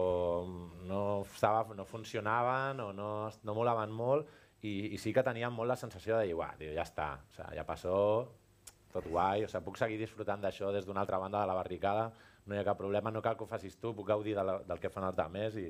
no, 0.89 1.01
estava, 1.21 1.75
no 1.77 1.83
funcionaven 1.85 2.79
o 2.81 2.87
no, 2.97 3.09
no 3.45 3.53
molaven 3.53 3.91
molt 3.93 4.31
i, 4.65 4.95
i 4.95 4.97
sí 4.97 5.11
que 5.13 5.21
tenia 5.21 5.51
molt 5.53 5.69
la 5.69 5.77
sensació 5.77 6.17
de 6.17 6.31
dir, 6.31 6.37
tio, 6.57 6.71
ja 6.73 6.85
està, 6.87 7.11
o 7.27 7.35
sea, 7.35 7.51
ja 7.53 7.65
passó, 7.67 7.99
tot 8.89 9.05
guai, 9.05 9.45
o 9.45 9.51
sea, 9.51 9.61
puc 9.61 9.77
seguir 9.77 9.99
disfrutant 10.01 10.41
d'això 10.41 10.71
des 10.73 10.87
d'una 10.87 11.03
altra 11.03 11.19
banda 11.21 11.43
de 11.43 11.51
la 11.51 11.59
barricada, 11.59 12.09
no 12.47 12.55
hi 12.55 12.61
ha 12.61 12.65
cap 12.67 12.79
problema, 12.79 13.11
no 13.11 13.21
cal 13.21 13.37
que 13.37 13.45
ho 13.45 13.49
facis 13.49 13.77
tu, 13.81 13.93
puc 13.95 14.07
gaudir 14.07 14.35
de 14.37 14.43
la, 14.47 14.57
del 14.67 14.81
que 14.83 14.91
fan 14.93 15.07
els 15.07 15.19
altres 15.19 15.57
i, 15.61 15.67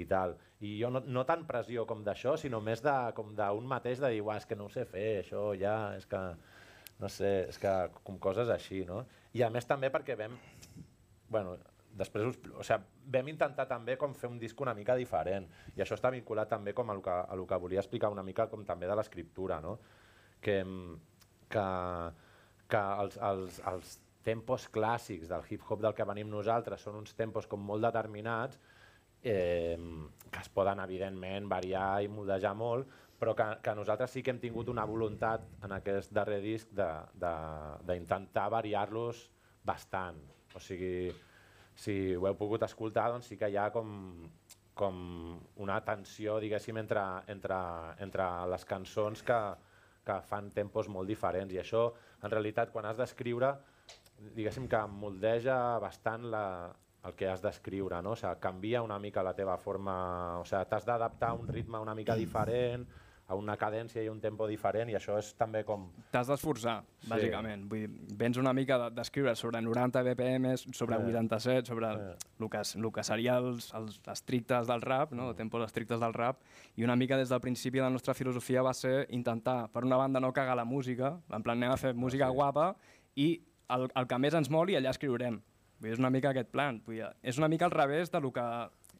i 0.00 0.06
tal. 0.08 0.36
I 0.60 0.76
jo 0.80 0.90
no, 0.92 1.02
no 1.06 1.24
tant 1.28 1.44
pressió 1.48 1.84
com 1.88 2.04
d'això, 2.04 2.36
sinó 2.40 2.60
més 2.64 2.84
de, 2.84 2.94
com 3.16 3.34
d'un 3.36 3.68
mateix 3.68 4.00
de 4.02 4.12
dir, 4.14 4.22
és 4.36 4.46
que 4.46 4.58
no 4.58 4.68
ho 4.68 4.72
sé 4.72 4.86
fer, 4.88 5.24
això 5.24 5.50
ja, 5.58 5.76
és 5.96 6.06
que, 6.06 6.22
no 7.02 7.10
sé, 7.10 7.34
és 7.50 7.58
que 7.58 7.74
com 8.04 8.18
coses 8.22 8.52
així, 8.52 8.84
no? 8.88 9.02
I 9.34 9.42
a 9.42 9.50
més 9.50 9.66
també 9.68 9.90
perquè 9.92 10.16
vam, 10.18 10.36
bueno, 11.32 11.56
després 11.98 12.28
us, 12.30 12.38
o 12.56 12.64
sigui, 12.64 13.08
vam 13.12 13.28
intentar 13.28 13.66
també 13.68 13.96
com 14.00 14.14
fer 14.16 14.30
un 14.30 14.38
disc 14.40 14.60
una 14.64 14.74
mica 14.74 14.94
diferent 14.96 15.48
i 15.76 15.82
això 15.84 15.96
està 15.98 16.12
vinculat 16.14 16.48
també 16.48 16.72
com 16.72 16.88
a 16.88 16.94
el 16.96 17.02
que, 17.04 17.12
a 17.12 17.36
el 17.36 17.44
que 17.48 17.58
volia 17.60 17.82
explicar 17.82 18.12
una 18.12 18.24
mica 18.24 18.46
com 18.48 18.64
també 18.64 18.88
de 18.88 18.96
l'escriptura, 18.96 19.60
no? 19.60 19.78
Que, 20.40 20.62
que, 21.52 21.66
que 22.72 22.82
els, 23.04 23.18
els, 23.30 23.60
els 23.72 23.98
tempos 24.24 24.68
clàssics 24.72 25.28
del 25.30 25.44
hip-hop 25.48 25.82
del 25.82 25.94
que 25.94 26.06
venim 26.08 26.30
nosaltres 26.30 26.82
són 26.86 26.98
uns 27.00 27.14
tempos 27.18 27.48
com 27.50 27.60
molt 27.66 27.82
determinats 27.84 28.58
eh, 29.22 29.78
que 30.30 30.40
es 30.40 30.48
poden 30.50 30.80
evidentment 30.82 31.48
variar 31.50 32.02
i 32.02 32.08
modejar 32.10 32.54
molt, 32.58 32.88
però 33.18 33.36
que, 33.38 33.46
que 33.62 33.74
nosaltres 33.78 34.10
sí 34.10 34.22
que 34.22 34.32
hem 34.34 34.40
tingut 34.42 34.68
una 34.72 34.84
voluntat 34.88 35.44
en 35.62 35.72
aquest 35.78 36.10
darrer 36.14 36.40
disc 36.42 36.72
d'intentar 36.74 38.48
variar-los 38.50 39.28
bastant. 39.64 40.18
O 40.56 40.60
sigui, 40.60 41.12
si 41.78 42.16
ho 42.16 42.26
heu 42.26 42.36
pogut 42.36 42.64
escoltar, 42.66 43.10
doncs 43.12 43.30
sí 43.30 43.38
que 43.38 43.48
hi 43.48 43.56
ha 43.56 43.70
com, 43.70 43.88
com 44.74 44.96
una 45.62 45.78
tensió, 45.86 46.40
diguéssim, 46.42 46.76
entre, 46.82 47.04
entre, 47.32 47.58
entre 48.02 48.26
les 48.50 48.66
cançons 48.66 49.22
que, 49.22 49.38
que 50.04 50.18
fan 50.26 50.50
tempos 50.50 50.90
molt 50.90 51.08
diferents 51.08 51.54
i 51.54 51.60
això, 51.62 51.92
en 52.22 52.30
realitat, 52.32 52.72
quan 52.74 52.90
has 52.90 52.98
d'escriure, 52.98 53.54
diguéssim 54.36 54.68
que 54.70 54.80
moldeja 54.88 55.58
bastant 55.82 56.28
la, 56.30 56.44
el 57.04 57.14
que 57.18 57.28
has 57.28 57.42
d'escriure, 57.42 58.02
no? 58.02 58.16
O 58.16 58.18
sigui, 58.18 58.34
canvia 58.42 58.82
una 58.82 58.98
mica 59.02 59.24
la 59.26 59.34
teva 59.38 59.58
forma, 59.58 59.94
o 60.40 60.44
sigui, 60.48 60.64
t'has 60.70 60.86
d'adaptar 60.88 61.32
a 61.32 61.38
un 61.38 61.48
ritme 61.48 61.80
una 61.82 61.96
mica 61.98 62.16
diferent, 62.18 62.86
a 63.32 63.36
una 63.38 63.54
cadència 63.56 64.02
i 64.04 64.08
un 64.10 64.18
tempo 64.20 64.46
diferent 64.50 64.90
i 64.92 64.96
això 64.98 65.16
és 65.16 65.30
també 65.38 65.62
com... 65.64 65.86
T'has 66.12 66.28
d'esforçar, 66.28 66.80
sí. 67.00 67.08
bàsicament. 67.10 67.64
Vull 67.70 67.84
dir, 67.84 68.16
vens 68.18 68.38
una 68.40 68.52
mica 68.56 68.78
d'escriure 68.92 69.34
sobre 69.38 69.62
90 69.64 70.02
BPM, 70.08 70.56
sobre 70.60 70.98
sí. 70.98 71.12
87, 71.14 71.70
sobre 71.70 71.92
sí. 71.94 72.10
el, 72.42 72.50
que, 72.52 72.62
el 72.82 72.90
que 72.92 73.04
seria 73.06 73.38
els, 73.40 73.70
els 73.78 74.00
estrictes 74.12 74.68
del 74.68 74.84
rap, 74.84 75.14
no? 75.16 75.30
Mm. 75.30 75.38
tempos 75.38 75.64
estrictes 75.64 76.02
del 76.02 76.16
rap, 76.18 76.42
i 76.76 76.84
una 76.84 76.98
mica 76.98 77.16
des 77.20 77.32
del 77.32 77.40
principi 77.40 77.80
la 77.80 77.90
nostra 77.90 78.14
filosofia 78.14 78.62
va 78.62 78.74
ser 78.76 79.06
intentar, 79.10 79.70
per 79.72 79.86
una 79.88 80.00
banda, 80.00 80.20
no 80.20 80.34
cagar 80.36 80.58
la 80.58 80.68
música, 80.68 81.16
en 81.30 81.46
plan 81.46 81.56
anem 81.58 81.72
a 81.72 81.80
fer 81.80 81.94
música 81.94 82.28
sí. 82.28 82.36
guapa, 82.36 82.72
i 83.16 83.30
el, 83.70 83.88
el 83.94 84.08
que 84.08 84.18
més 84.18 84.34
ens 84.38 84.50
moli, 84.50 84.76
allà 84.78 84.92
escriurem. 84.94 85.40
Vull 85.78 85.88
dir, 85.88 85.96
és 85.96 86.02
una 86.02 86.10
mica 86.14 86.30
aquest 86.30 86.52
plan. 86.54 86.80
Vull 86.86 87.00
dir, 87.00 87.10
és 87.22 87.38
una 87.40 87.50
mica 87.50 87.66
al 87.66 87.74
revés 87.74 88.10
de 88.12 88.20
lo 88.22 88.32
que 88.34 88.44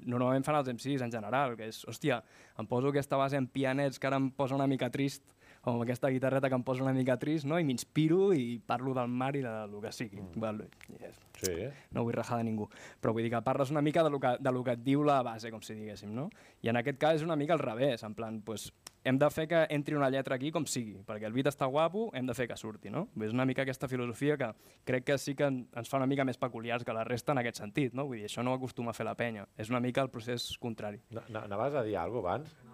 normalment 0.02 0.44
fan 0.46 0.58
els 0.58 0.70
MCs 0.72 1.04
en 1.06 1.12
general, 1.12 1.56
que 1.58 1.68
és, 1.70 1.82
hòstia, 1.88 2.20
em 2.58 2.66
poso 2.66 2.90
aquesta 2.90 3.18
base 3.20 3.38
en 3.38 3.46
pianets 3.46 4.00
que 4.02 4.08
ara 4.10 4.18
em 4.18 4.30
posa 4.34 4.56
una 4.58 4.66
mica 4.66 4.90
trist, 4.90 5.22
o 5.64 5.70
amb 5.70 5.84
aquesta 5.84 6.10
guitarreta 6.10 6.48
que 6.50 6.58
em 6.58 6.64
posa 6.66 6.82
una 6.82 6.94
mica 6.94 7.16
trist, 7.22 7.46
no? 7.46 7.58
i 7.58 7.66
m'inspiro 7.66 8.32
i 8.34 8.58
parlo 8.66 8.94
del 8.94 9.08
mar 9.08 9.34
i 9.38 9.42
de 9.44 9.54
lo 9.70 9.80
que 9.82 9.92
sigui. 9.94 10.20
Mm. 10.20 10.42
Well, 10.42 10.64
yes. 10.98 11.20
Sí. 11.42 11.68
No 11.94 12.04
vull 12.06 12.14
rajar 12.14 12.38
de 12.40 12.46
ningú. 12.48 12.68
Però 13.02 13.14
vull 13.14 13.26
dir 13.26 13.32
que 13.32 13.42
parles 13.46 13.70
una 13.70 13.82
mica 13.82 14.02
de 14.02 14.10
lo 14.10 14.20
que, 14.20 14.36
de 14.40 14.52
lo 14.52 14.62
que 14.64 14.74
et 14.76 14.82
diu 14.82 15.04
la 15.06 15.20
base, 15.22 15.50
com 15.50 15.62
si 15.62 15.74
diguéssim, 15.78 16.10
no? 16.14 16.28
I 16.62 16.70
en 16.70 16.78
aquest 16.82 16.98
cas 16.98 17.20
és 17.20 17.26
una 17.26 17.36
mica 17.38 17.54
al 17.54 17.62
revés, 17.62 18.02
en 18.02 18.14
plan, 18.14 18.40
pues, 18.42 18.72
hem 19.04 19.18
de 19.18 19.28
fer 19.34 19.46
que 19.50 19.62
entri 19.74 19.96
una 19.98 20.10
lletra 20.10 20.36
aquí 20.36 20.52
com 20.54 20.66
sigui, 20.66 21.00
perquè 21.06 21.26
el 21.26 21.34
beat 21.34 21.50
està 21.50 21.66
guapo, 21.70 22.08
hem 22.14 22.26
de 22.26 22.34
fer 22.38 22.46
que 22.50 22.58
surti, 22.58 22.90
no? 22.90 23.08
És 23.22 23.34
una 23.34 23.46
mica 23.46 23.62
aquesta 23.62 23.90
filosofia 23.90 24.36
que 24.38 24.52
crec 24.86 25.06
que 25.10 25.18
sí 25.18 25.34
que 25.38 25.46
ens 25.50 25.90
fa 25.90 25.98
una 25.98 26.10
mica 26.10 26.26
més 26.26 26.38
peculiars 26.38 26.86
que 26.86 26.94
la 26.94 27.06
resta 27.06 27.34
en 27.34 27.42
aquest 27.42 27.62
sentit, 27.62 27.94
no? 27.94 28.06
Vull 28.06 28.22
dir, 28.22 28.30
això 28.30 28.46
no 28.46 28.54
acostuma 28.54 28.94
a 28.94 28.98
fer 28.98 29.06
la 29.06 29.16
penya, 29.18 29.46
és 29.58 29.70
una 29.70 29.82
mica 29.82 30.02
el 30.02 30.10
procés 30.10 30.52
contrari. 30.62 31.02
Anaves 31.32 31.74
a 31.74 31.86
dir 31.86 31.98
alguna 31.98 32.22
cosa 32.22 32.28
abans? 32.32 32.71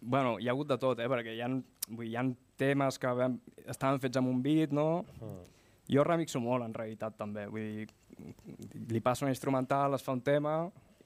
Bueno, 0.00 0.36
hi 0.40 0.48
ha 0.48 0.54
hagut 0.54 0.70
de 0.72 0.78
tot, 0.80 1.00
eh? 1.00 1.08
perquè 1.10 1.34
hi 1.36 1.42
ha, 1.44 1.48
vull, 1.88 2.08
hi 2.08 2.16
ha 2.18 2.26
temes 2.60 2.98
que 3.00 3.10
vam, 3.18 3.38
estaven 3.66 4.00
fets 4.02 4.20
amb 4.20 4.30
un 4.30 4.42
beat, 4.44 4.74
no? 4.76 5.04
Uh. 5.20 5.40
Jo 5.92 6.04
remixo 6.06 6.40
molt, 6.40 6.64
en 6.64 6.74
realitat, 6.76 7.16
també. 7.18 7.48
Vull 7.50 7.82
dir, 7.82 7.88
li 8.92 9.02
passo 9.04 9.26
un 9.26 9.32
instrumental, 9.32 9.98
es 9.98 10.04
fa 10.06 10.14
un 10.14 10.22
tema, 10.24 10.56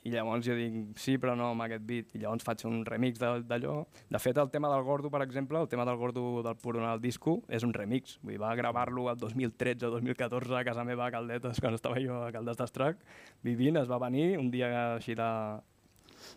i 0.06 0.12
llavors 0.12 0.44
jo 0.46 0.54
dic, 0.54 0.74
sí, 1.02 1.16
però 1.18 1.34
no 1.38 1.48
amb 1.50 1.64
aquest 1.64 1.82
beat, 1.86 2.12
i 2.14 2.20
llavors 2.22 2.44
faig 2.46 2.62
un 2.68 2.84
remix 2.86 3.18
d'allò. 3.18 3.76
De 4.12 4.20
fet, 4.22 4.38
el 4.38 4.50
tema 4.52 4.70
del 4.70 4.84
Gordo, 4.86 5.10
per 5.10 5.22
exemple, 5.24 5.58
el 5.58 5.70
tema 5.72 5.86
del 5.88 5.98
Gordo 5.98 6.42
del 6.46 6.58
Puro 6.62 6.82
en 6.82 6.86
el 6.86 7.00
disco, 7.02 7.40
és 7.48 7.66
un 7.66 7.74
remix. 7.74 8.18
Vull 8.22 8.36
dir, 8.36 8.42
va 8.42 8.54
gravar-lo 8.58 9.08
el 9.10 9.18
2013 9.18 9.88
o 9.88 9.94
2014 9.96 10.60
a 10.60 10.62
casa 10.68 10.84
meva 10.86 11.08
a 11.08 11.14
Caldetes, 11.14 11.58
quan 11.62 11.74
estava 11.74 11.98
jo 12.02 12.20
a 12.22 12.30
Caldes 12.34 12.60
d'Estrac, 12.60 13.02
vivint, 13.46 13.80
es 13.82 13.90
va 13.90 13.98
venir 14.06 14.36
un 14.38 14.52
dia 14.52 14.70
així 14.94 15.18
de, 15.18 15.30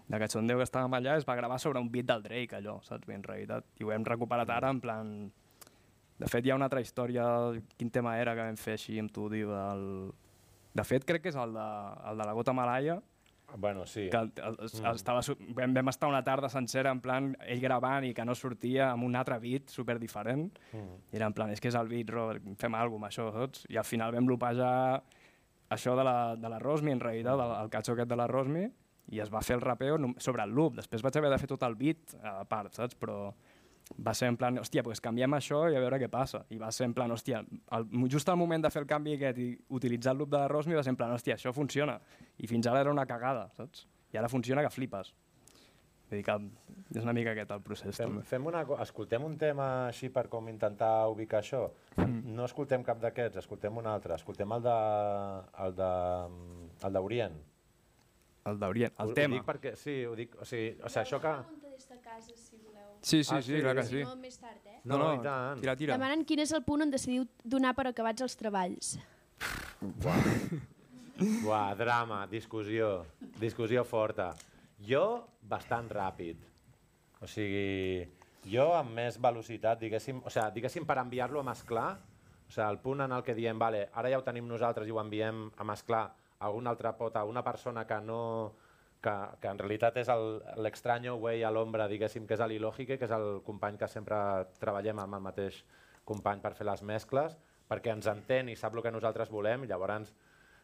de 0.07 0.21
cachondeu 0.21 0.59
que 0.59 0.67
estàvem 0.67 0.95
allà 0.97 1.17
es 1.19 1.27
va 1.27 1.37
gravar 1.39 1.59
sobre 1.59 1.81
un 1.83 1.91
beat 1.91 2.09
del 2.09 2.23
Drake, 2.25 2.57
allò, 2.57 2.79
saps? 2.85 3.07
Bé, 3.07 3.17
en 3.17 3.25
realitat. 3.25 3.67
I 3.79 3.87
ho 3.87 3.93
hem 3.95 4.07
recuperat 4.07 4.49
ara 4.55 4.73
en 4.75 4.81
plan... 4.83 5.13
De 6.19 6.27
fet, 6.27 6.43
hi 6.43 6.51
ha 6.51 6.57
una 6.57 6.67
altra 6.67 6.81
història, 6.83 7.23
quin 7.79 7.93
tema 7.95 8.17
era 8.19 8.33
que 8.35 8.43
vam 8.43 8.57
fer 8.59 8.75
així 8.75 8.97
amb 8.99 9.13
tu, 9.15 9.29
diu, 9.31 9.53
del... 9.55 9.85
De 10.75 10.83
fet, 10.83 11.05
crec 11.07 11.23
que 11.23 11.31
és 11.31 11.37
el 11.39 11.55
de, 11.55 11.69
el 12.11 12.19
de 12.19 12.27
la 12.27 12.35
gota 12.35 12.53
malaia, 12.53 12.99
Bueno, 13.57 13.85
sí. 13.85 14.09
Que 14.09 14.17
el, 14.17 14.31
el, 14.35 14.57
mm. 14.59 14.95
estava, 14.95 15.21
vam, 15.55 15.73
vam 15.73 15.89
estar 15.89 16.09
una 16.09 16.23
tarda 16.23 16.49
sencera 16.49 16.91
en 16.93 17.01
plan 17.01 17.31
ell 17.47 17.61
gravant 17.63 18.05
i 18.05 18.13
que 18.13 18.25
no 18.25 18.35
sortia 18.37 18.91
amb 18.93 19.07
un 19.07 19.15
altre 19.17 19.39
beat 19.41 19.71
super 19.73 19.97
diferent. 20.01 20.49
Mm. 20.71 20.99
I 21.11 21.19
era 21.19 21.29
en 21.29 21.37
plan, 21.37 21.53
és 21.53 21.61
que 21.61 21.71
és 21.71 21.77
el 21.79 21.89
beat, 21.91 22.11
Robert, 22.13 22.45
fem 22.61 22.77
alguna 22.77 23.09
cosa 23.09 23.29
això, 23.29 23.31
saps? 23.33 23.65
I 23.69 23.79
al 23.81 23.87
final 23.87 24.13
vam 24.15 24.29
lopejar 24.29 24.73
això 25.69 25.95
de 25.97 26.05
la, 26.05 26.35
de 26.35 26.51
la 26.51 26.59
Rosmi, 26.61 26.93
en 26.93 27.01
realitat, 27.01 27.39
el, 27.39 27.55
el 27.63 27.73
catxó 27.73 27.95
aquest 27.95 28.09
de 28.09 28.19
la 28.19 28.27
Rosmi, 28.29 28.67
i 29.09 29.21
es 29.23 29.31
va 29.33 29.41
fer 29.45 29.57
el 29.57 29.61
rapeo 29.61 29.97
sobre 30.17 30.43
el 30.43 30.51
loop. 30.55 30.75
Després 30.79 31.03
vaig 31.05 31.17
haver 31.17 31.31
de 31.33 31.39
fer 31.41 31.49
tot 31.49 31.63
el 31.65 31.77
beat 31.79 32.15
a 32.21 32.43
part, 32.49 32.73
saps? 32.77 32.97
Però 32.99 33.33
va 33.97 34.13
ser 34.13 34.29
en 34.29 34.37
plan, 34.37 34.57
hòstia, 34.61 34.83
pues 34.85 35.01
canviem 35.01 35.33
això 35.33 35.63
i 35.71 35.77
a 35.77 35.81
veure 35.81 35.99
què 36.01 36.09
passa. 36.13 36.43
I 36.53 36.59
va 36.61 36.69
ser 36.75 36.85
en 36.89 36.93
plan, 36.97 37.11
hòstia, 37.11 37.41
el, 37.77 37.87
just 38.11 38.29
al 38.29 38.37
moment 38.37 38.65
de 38.65 38.69
fer 38.73 38.83
el 38.83 38.89
canvi 38.89 39.15
aquest 39.17 39.39
i 39.41 39.49
utilitzar 39.79 40.13
el 40.13 40.21
loop 40.23 40.35
de 40.35 40.37
la 40.37 40.51
Rosmi 40.51 40.77
va 40.77 40.83
ser 40.85 40.93
en 40.93 40.99
plan, 40.99 41.15
hòstia, 41.15 41.39
això 41.39 41.53
funciona. 41.55 41.97
I 42.37 42.47
fins 42.47 42.69
ara 42.69 42.85
era 42.85 42.93
una 42.93 43.07
cagada, 43.09 43.49
saps? 43.57 43.87
I 44.13 44.21
ara 44.21 44.29
funciona 44.29 44.61
que 44.65 44.73
flipes. 44.73 45.13
Vull 46.09 46.17
dir 46.17 46.25
que 46.25 46.35
és 46.97 47.05
una 47.05 47.13
mica 47.13 47.35
aquest 47.35 47.51
el 47.53 47.61
procés. 47.61 47.93
Fem, 47.93 48.15
també. 48.15 48.25
fem 48.25 48.47
una, 48.49 48.63
escoltem 48.81 49.25
un 49.25 49.35
tema 49.41 49.67
així 49.89 50.09
per 50.13 50.25
com 50.31 50.47
intentar 50.49 51.07
ubicar 51.11 51.43
això. 51.43 51.67
Mm. 51.99 52.33
No 52.33 52.47
escoltem 52.49 52.85
cap 52.85 53.01
d'aquests, 53.03 53.43
escoltem 53.43 53.77
un 53.77 53.89
altre. 53.89 54.17
Escoltem 54.17 54.57
el 54.57 54.65
de, 54.65 54.77
el 55.65 55.77
de, 55.77 55.91
el 56.87 56.97
d'Orient. 56.97 57.37
El 58.45 58.59
d'Orient, 58.59 58.93
el 58.99 59.09
ho, 59.09 59.13
tema. 59.13 59.35
Ho 59.35 59.39
dic 59.39 59.47
perquè, 59.47 59.75
sí, 59.75 60.05
ho 60.05 60.15
dic, 60.15 60.35
o 60.39 60.45
sigui, 60.45 60.77
o 60.81 60.89
sigui 60.89 61.01
això 61.03 61.19
que... 61.21 61.33
des 61.65 61.89
de 61.89 61.97
casa, 61.99 62.31
si 62.35 62.57
voleu. 62.57 62.87
Sí, 63.01 63.23
sí, 63.23 63.35
Ah, 63.35 63.41
sí, 63.41 63.53
sí? 63.55 63.61
clar 63.61 63.75
que 63.75 63.83
Si 63.83 63.97
sí. 63.97 64.03
no, 64.03 64.15
més 64.15 64.37
tard, 64.39 64.65
eh? 64.65 64.79
No, 64.83 64.97
no, 64.97 65.13
i 65.15 65.19
tant. 65.23 65.59
tira, 65.61 65.75
tira. 65.75 65.93
Demanen 65.97 66.25
quin 66.25 66.39
és 66.39 66.51
el 66.55 66.63
punt 66.63 66.81
on 66.87 66.91
decidiu 66.91 67.25
donar 67.43 67.75
per 67.75 67.87
acabats 67.91 68.21
els 68.21 68.35
treballs. 68.39 68.97
Buah, 71.43 71.73
drama, 71.75 72.25
discussió, 72.31 73.05
discussió 73.39 73.83
forta. 73.83 74.31
Jo, 74.79 75.27
bastant 75.43 75.89
ràpid. 75.91 76.37
O 77.19 77.27
sigui, 77.27 78.05
jo 78.47 78.69
amb 78.77 78.95
més 78.95 79.17
velocitat, 79.19 79.79
diguéssim, 79.81 80.21
o 80.23 80.31
sigui, 80.31 80.53
diguéssim 80.55 80.85
per 80.87 80.97
enviar-lo 81.01 81.41
a 81.43 81.47
mesclar, 81.51 81.89
o 82.47 82.51
sigui, 82.51 82.63
el 82.69 82.79
punt 82.79 83.03
en 83.03 83.11
el 83.11 83.23
que 83.27 83.35
diem, 83.35 83.59
vale, 83.59 83.89
ara 83.93 84.09
ja 84.13 84.19
ho 84.21 84.23
tenim 84.23 84.47
nosaltres 84.47 84.87
i 84.87 84.95
ho 84.95 85.01
enviem 85.01 85.49
a 85.59 85.67
mesclar 85.67 86.05
a 86.39 86.47
alguna 86.47 86.71
altra 86.71 86.95
pota, 86.97 87.19
a 87.19 87.25
una 87.29 87.43
persona 87.43 87.85
que 87.85 87.99
no 88.01 88.21
que, 89.01 89.11
que 89.39 89.47
en 89.47 89.59
realitat 89.59 89.97
és 90.01 90.09
l'extranyo 90.59 91.15
güey 91.19 91.43
a 91.43 91.51
l'ombra, 91.51 91.87
diguéssim, 91.91 92.25
que 92.27 92.35
és 92.35 92.43
l'Ilògique, 92.51 92.97
que 92.99 93.07
és 93.07 93.13
el 93.15 93.41
company 93.47 93.77
que 93.79 93.87
sempre 93.87 94.17
treballem 94.59 94.99
amb 94.99 95.19
el 95.19 95.23
mateix 95.23 95.61
company 96.07 96.41
per 96.43 96.53
fer 96.57 96.67
les 96.67 96.83
mescles, 96.83 97.37
perquè 97.69 97.93
ens 97.93 98.09
entén 98.11 98.49
i 98.49 98.57
sap 98.59 98.75
el 98.75 98.83
que 98.83 98.91
nosaltres 98.91 99.31
volem, 99.31 99.63
i 99.63 99.71
llavors 99.71 100.11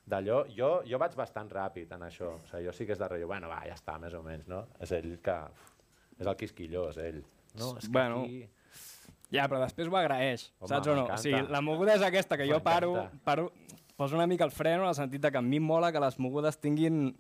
d'allò, 0.06 0.44
jo, 0.54 0.72
jo 0.86 1.00
vaig 1.02 1.16
bastant 1.18 1.50
ràpid 1.50 1.94
en 1.96 2.04
això, 2.08 2.36
o 2.36 2.50
sigui, 2.50 2.66
jo 2.68 2.74
sí 2.76 2.86
que 2.86 2.94
és 2.94 3.02
de 3.02 3.08
rotllo, 3.10 3.30
bueno, 3.30 3.50
va, 3.50 3.64
ja 3.66 3.78
està, 3.78 3.96
més 4.02 4.14
o 4.14 4.22
menys, 4.26 4.50
no? 4.52 4.66
És 4.82 4.92
ell 4.96 5.16
que... 5.24 5.40
És 6.16 6.28
el 6.28 6.36
quisquillós, 6.40 7.00
ell. 7.04 7.24
No, 7.60 7.74
és 7.76 7.88
que 7.88 7.92
Bueno, 7.92 8.22
aquí... 8.24 8.46
Ja, 9.34 9.48
però 9.50 9.58
després 9.64 9.90
ho 9.90 9.98
agraeix, 9.98 10.46
Home, 10.60 10.70
saps 10.70 10.88
o 10.92 10.96
no? 10.96 11.08
O 11.12 11.18
sigui, 11.20 11.42
la 11.52 11.62
moguda 11.66 11.96
és 11.98 12.06
aquesta, 12.06 12.38
que 12.38 12.46
jo 12.48 12.60
paro, 12.64 12.94
paro, 13.26 13.50
poso 13.96 14.16
una 14.16 14.28
mica 14.28 14.46
el 14.46 14.52
freno 14.52 14.84
en 14.84 14.90
el 14.90 14.98
sentit 14.98 15.22
de 15.24 15.32
que 15.32 15.38
a 15.38 15.46
mi 15.46 15.60
mola 15.60 15.92
que 15.92 16.04
les 16.04 16.20
mogudes 16.20 16.60
tinguin... 16.60 17.16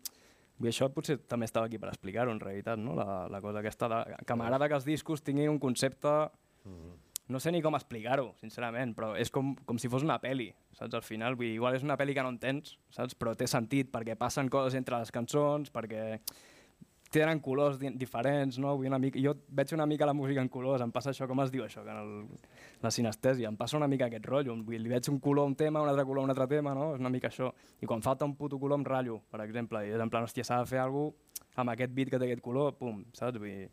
I 0.55 0.69
això 0.71 0.87
potser 0.87 1.17
també 1.27 1.49
estava 1.49 1.67
aquí 1.67 1.75
per 1.81 1.89
explicar-ho, 1.91 2.31
en 2.31 2.39
realitat, 2.39 2.79
no? 2.79 2.93
La, 2.95 3.25
la 3.27 3.41
cosa 3.43 3.59
aquesta 3.59 3.89
de... 3.91 3.97
Que 4.23 4.37
m'agrada 4.39 4.69
que 4.71 4.77
els 4.77 4.87
discos 4.87 5.23
tinguin 5.23 5.51
un 5.51 5.59
concepte... 5.59 6.13
No 7.25 7.39
sé 7.41 7.49
ni 7.49 7.57
com 7.65 7.73
explicar-ho, 7.73 8.27
sincerament, 8.37 8.91
però 8.93 9.15
és 9.17 9.31
com, 9.33 9.55
com 9.65 9.79
si 9.81 9.89
fos 9.89 10.03
una 10.05 10.19
pel·li, 10.21 10.51
saps? 10.77 10.93
Al 10.93 11.01
final, 11.01 11.33
vull 11.33 11.47
dir, 11.47 11.55
igual 11.57 11.73
és 11.73 11.83
una 11.83 11.97
pel·li 11.97 12.13
que 12.13 12.21
no 12.21 12.29
entens, 12.29 12.75
saps? 12.93 13.17
Però 13.17 13.33
té 13.33 13.47
sentit, 13.49 13.89
perquè 13.89 14.13
passen 14.19 14.51
coses 14.53 14.77
entre 14.77 14.99
les 15.01 15.09
cançons, 15.11 15.73
perquè 15.73 16.03
tenen 17.11 17.39
colors 17.39 17.77
di 17.79 17.91
diferents, 17.95 18.57
no? 18.59 18.73
Vull 18.75 18.89
una 18.89 18.99
mica, 18.99 19.19
jo 19.21 19.35
veig 19.47 19.73
una 19.77 19.85
mica 19.85 20.07
la 20.07 20.13
música 20.13 20.41
en 20.41 20.49
colors, 20.49 20.81
em 20.83 20.91
passa 20.91 21.11
això, 21.13 21.27
com 21.29 21.39
es 21.43 21.51
diu 21.53 21.63
això, 21.63 21.83
que 21.85 21.93
en 21.93 22.01
el, 22.01 22.41
la 22.83 22.91
sinestèsia, 22.91 23.51
em 23.51 23.57
passa 23.59 23.77
una 23.77 23.87
mica 23.87 24.09
aquest 24.09 24.25
rotllo, 24.25 24.57
vull, 24.65 24.81
li 24.81 24.91
veig 24.91 25.07
un 25.11 25.19
color 25.23 25.47
un 25.47 25.55
tema, 25.55 25.83
un 25.83 25.91
altre 25.91 26.05
color 26.05 26.25
un 26.25 26.33
altre 26.33 26.47
tema, 26.51 26.73
no? 26.75 26.93
És 26.95 27.03
una 27.03 27.13
mica 27.13 27.31
això. 27.31 27.53
I 27.81 27.87
quan 27.87 28.03
falta 28.03 28.27
un 28.27 28.35
puto 28.35 28.59
color 28.59 28.81
em 28.81 28.85
ratllo, 28.87 29.21
per 29.31 29.45
exemple, 29.45 29.85
i 29.85 29.93
és 29.95 30.01
en 30.01 30.11
plan, 30.11 30.27
hòstia, 30.27 30.43
s'ha 30.43 30.59
de 30.63 30.71
fer 30.73 30.81
alguna 30.83 31.11
cosa 31.11 31.23
amb 31.55 31.71
aquest 31.71 31.93
beat 31.95 32.11
que 32.11 32.19
té 32.19 32.27
aquest 32.27 32.43
color, 32.43 32.75
pum, 32.79 33.03
saps? 33.15 33.39
Vull 33.39 33.51
dir, 33.51 33.69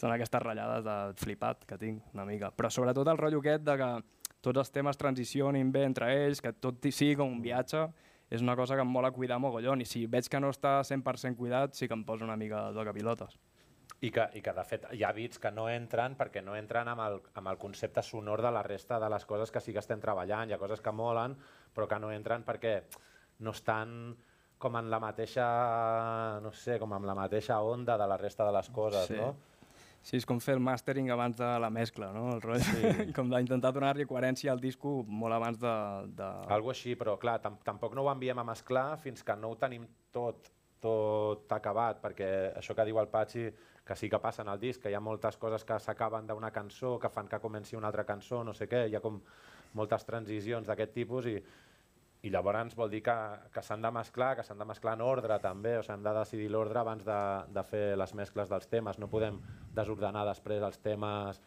són 0.00 0.12
aquestes 0.12 0.42
ratllades 0.42 0.84
de 0.84 0.96
flipat 1.20 1.64
que 1.68 1.78
tinc 1.80 2.14
una 2.14 2.24
mica. 2.28 2.50
Però 2.52 2.70
sobretot 2.72 3.08
el 3.12 3.20
rotllo 3.20 3.42
aquest 3.42 3.64
de 3.66 3.76
que 3.80 3.90
tots 4.44 4.62
els 4.62 4.72
temes 4.72 4.98
transicionin 5.00 5.72
bé 5.72 5.86
entre 5.88 6.10
ells, 6.14 6.42
que 6.44 6.52
tot 6.52 6.84
sigui 6.90 7.16
com 7.18 7.32
un 7.32 7.42
viatge, 7.44 7.86
és 8.30 8.42
una 8.42 8.56
cosa 8.56 8.74
que 8.74 8.82
em 8.82 8.90
mola 8.90 9.12
cuidar 9.14 9.38
mogollon, 9.38 9.80
i 9.80 9.86
si 9.86 10.06
veig 10.10 10.28
que 10.28 10.40
no 10.40 10.50
està 10.50 10.80
100% 10.84 11.36
cuidat, 11.38 11.74
sí 11.74 11.86
que 11.88 11.94
em 11.94 12.04
poso 12.04 12.24
una 12.24 12.36
mica 12.36 12.70
de 12.72 12.92
pilotes. 12.92 13.38
I 14.00 14.10
que, 14.12 14.26
I 14.36 14.42
que, 14.44 14.52
de 14.52 14.64
fet, 14.68 14.86
hi 14.92 15.04
ha 15.06 15.12
bits 15.16 15.38
que 15.40 15.50
no 15.54 15.70
entren 15.72 16.16
perquè 16.18 16.42
no 16.44 16.56
entren 16.58 16.88
amb 16.92 17.00
el, 17.00 17.20
amb 17.38 17.48
el 17.48 17.56
concepte 17.56 18.02
sonor 18.02 18.42
de 18.44 18.50
la 18.52 18.62
resta 18.62 18.98
de 19.00 19.08
les 19.08 19.24
coses 19.24 19.50
que 19.50 19.60
sí 19.60 19.72
que 19.72 19.80
estem 19.80 20.02
treballant. 20.02 20.50
Hi 20.50 20.56
ha 20.56 20.60
coses 20.60 20.82
que 20.84 20.92
molen, 20.92 21.36
però 21.72 21.86
que 21.88 21.98
no 22.02 22.10
entren 22.12 22.44
perquè 22.44 22.82
no 23.38 23.54
estan 23.56 24.16
com 24.58 24.76
en 24.76 24.90
la 24.90 25.00
mateixa, 25.00 25.46
no 26.42 26.52
sé, 26.52 26.78
com 26.80 26.92
amb 26.96 27.08
la 27.08 27.14
mateixa 27.16 27.60
onda 27.62 27.96
de 27.96 28.06
la 28.08 28.16
resta 28.20 28.44
de 28.44 28.52
les 28.52 28.68
coses, 28.70 29.06
Sí. 29.06 29.16
no? 29.16 29.34
Sí, 30.06 30.20
és 30.20 30.26
com 30.28 30.38
fer 30.38 30.54
el 30.54 30.60
mastering 30.62 31.08
abans 31.10 31.34
de 31.34 31.46
la 31.58 31.70
mescla, 31.74 32.12
no? 32.14 32.36
El 32.36 32.42
rotllo. 32.44 32.74
Sí. 32.78 33.06
com 33.16 33.32
d'intentar 33.32 33.72
donar-li 33.74 34.06
coherència 34.06 34.52
al 34.52 34.60
disco 34.62 35.00
molt 35.06 35.34
abans 35.34 35.58
de... 35.58 35.72
de... 36.20 36.28
Algo 36.54 36.70
així, 36.70 36.94
però 37.00 37.16
clar, 37.18 37.40
tam 37.42 37.56
tampoc 37.66 37.96
no 37.98 38.04
ho 38.06 38.12
enviem 38.12 38.38
a 38.38 38.44
mesclar 38.46 38.92
fins 39.02 39.26
que 39.26 39.34
no 39.40 39.50
ho 39.50 39.58
tenim 39.58 39.88
tot, 40.14 40.52
tot 40.82 41.50
acabat, 41.56 41.98
perquè 42.04 42.30
això 42.60 42.76
que 42.78 42.86
diu 42.86 43.02
el 43.02 43.10
Patxi, 43.10 43.48
que 43.86 43.98
sí 43.98 44.10
que 44.10 44.22
passa 44.22 44.46
en 44.46 44.52
el 44.54 44.62
disc, 44.62 44.84
que 44.84 44.94
hi 44.94 44.98
ha 44.98 45.02
moltes 45.02 45.38
coses 45.42 45.66
que 45.66 45.78
s'acaben 45.82 46.30
d'una 46.30 46.52
cançó, 46.54 46.96
que 47.02 47.10
fan 47.10 47.26
que 47.26 47.42
comenci 47.42 47.74
una 47.74 47.90
altra 47.90 48.06
cançó, 48.06 48.44
no 48.46 48.54
sé 48.54 48.70
què, 48.70 48.86
hi 48.86 48.94
ha 48.94 49.02
com 49.02 49.18
moltes 49.74 50.06
transicions 50.06 50.70
d'aquest 50.70 50.94
tipus 50.94 51.26
i, 51.34 51.36
i 52.26 52.30
llavors 52.32 52.74
vol 52.74 52.90
dir 52.90 53.02
que, 53.06 53.14
que 53.54 53.62
s'han 53.62 53.84
de 53.84 53.90
mesclar, 53.94 54.32
que 54.38 54.44
s'han 54.46 54.58
de 54.58 54.66
mesclar 54.66 54.96
en 54.96 55.04
ordre 55.06 55.38
també, 55.42 55.76
o 55.78 55.84
hem 55.92 56.02
de 56.02 56.14
decidir 56.16 56.48
l'ordre 56.50 56.82
abans 56.82 57.04
de, 57.06 57.20
de 57.54 57.64
fer 57.66 57.84
les 57.98 58.14
mescles 58.18 58.50
dels 58.50 58.66
temes, 58.72 58.98
no 58.98 59.10
podem 59.12 59.38
desordenar 59.76 60.24
després 60.26 60.64
els 60.66 60.80
temes 60.82 61.40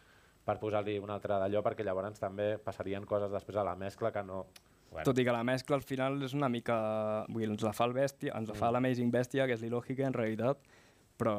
per 0.46 0.56
posar-li 0.62 0.96
un 1.02 1.12
altre 1.12 1.36
d'allò, 1.42 1.62
perquè 1.62 1.84
llavors 1.84 2.22
també 2.22 2.54
passarien 2.64 3.04
coses 3.06 3.32
després 3.32 3.60
a 3.60 3.66
la 3.66 3.76
mescla 3.76 4.12
que 4.14 4.24
no... 4.24 4.44
Bueno, 4.90 5.04
Tot 5.06 5.20
i 5.22 5.24
que 5.26 5.34
la 5.34 5.44
mescla 5.46 5.76
al 5.78 5.84
final 5.86 6.16
és 6.26 6.32
una 6.34 6.48
mica... 6.50 6.76
Vull 7.28 7.44
dir, 7.44 7.50
ens 7.52 7.62
la 7.62 7.74
fa 7.76 7.86
el 7.86 7.94
Bèstia, 7.94 8.34
ens 8.34 8.50
la 8.50 8.56
fa 8.58 8.72
l'Amazing 8.74 9.12
Bèstia, 9.14 9.46
que 9.46 9.54
és 9.54 9.62
l'Ilògica 9.62 10.08
en 10.08 10.16
realitat, 10.16 10.64
però 11.20 11.36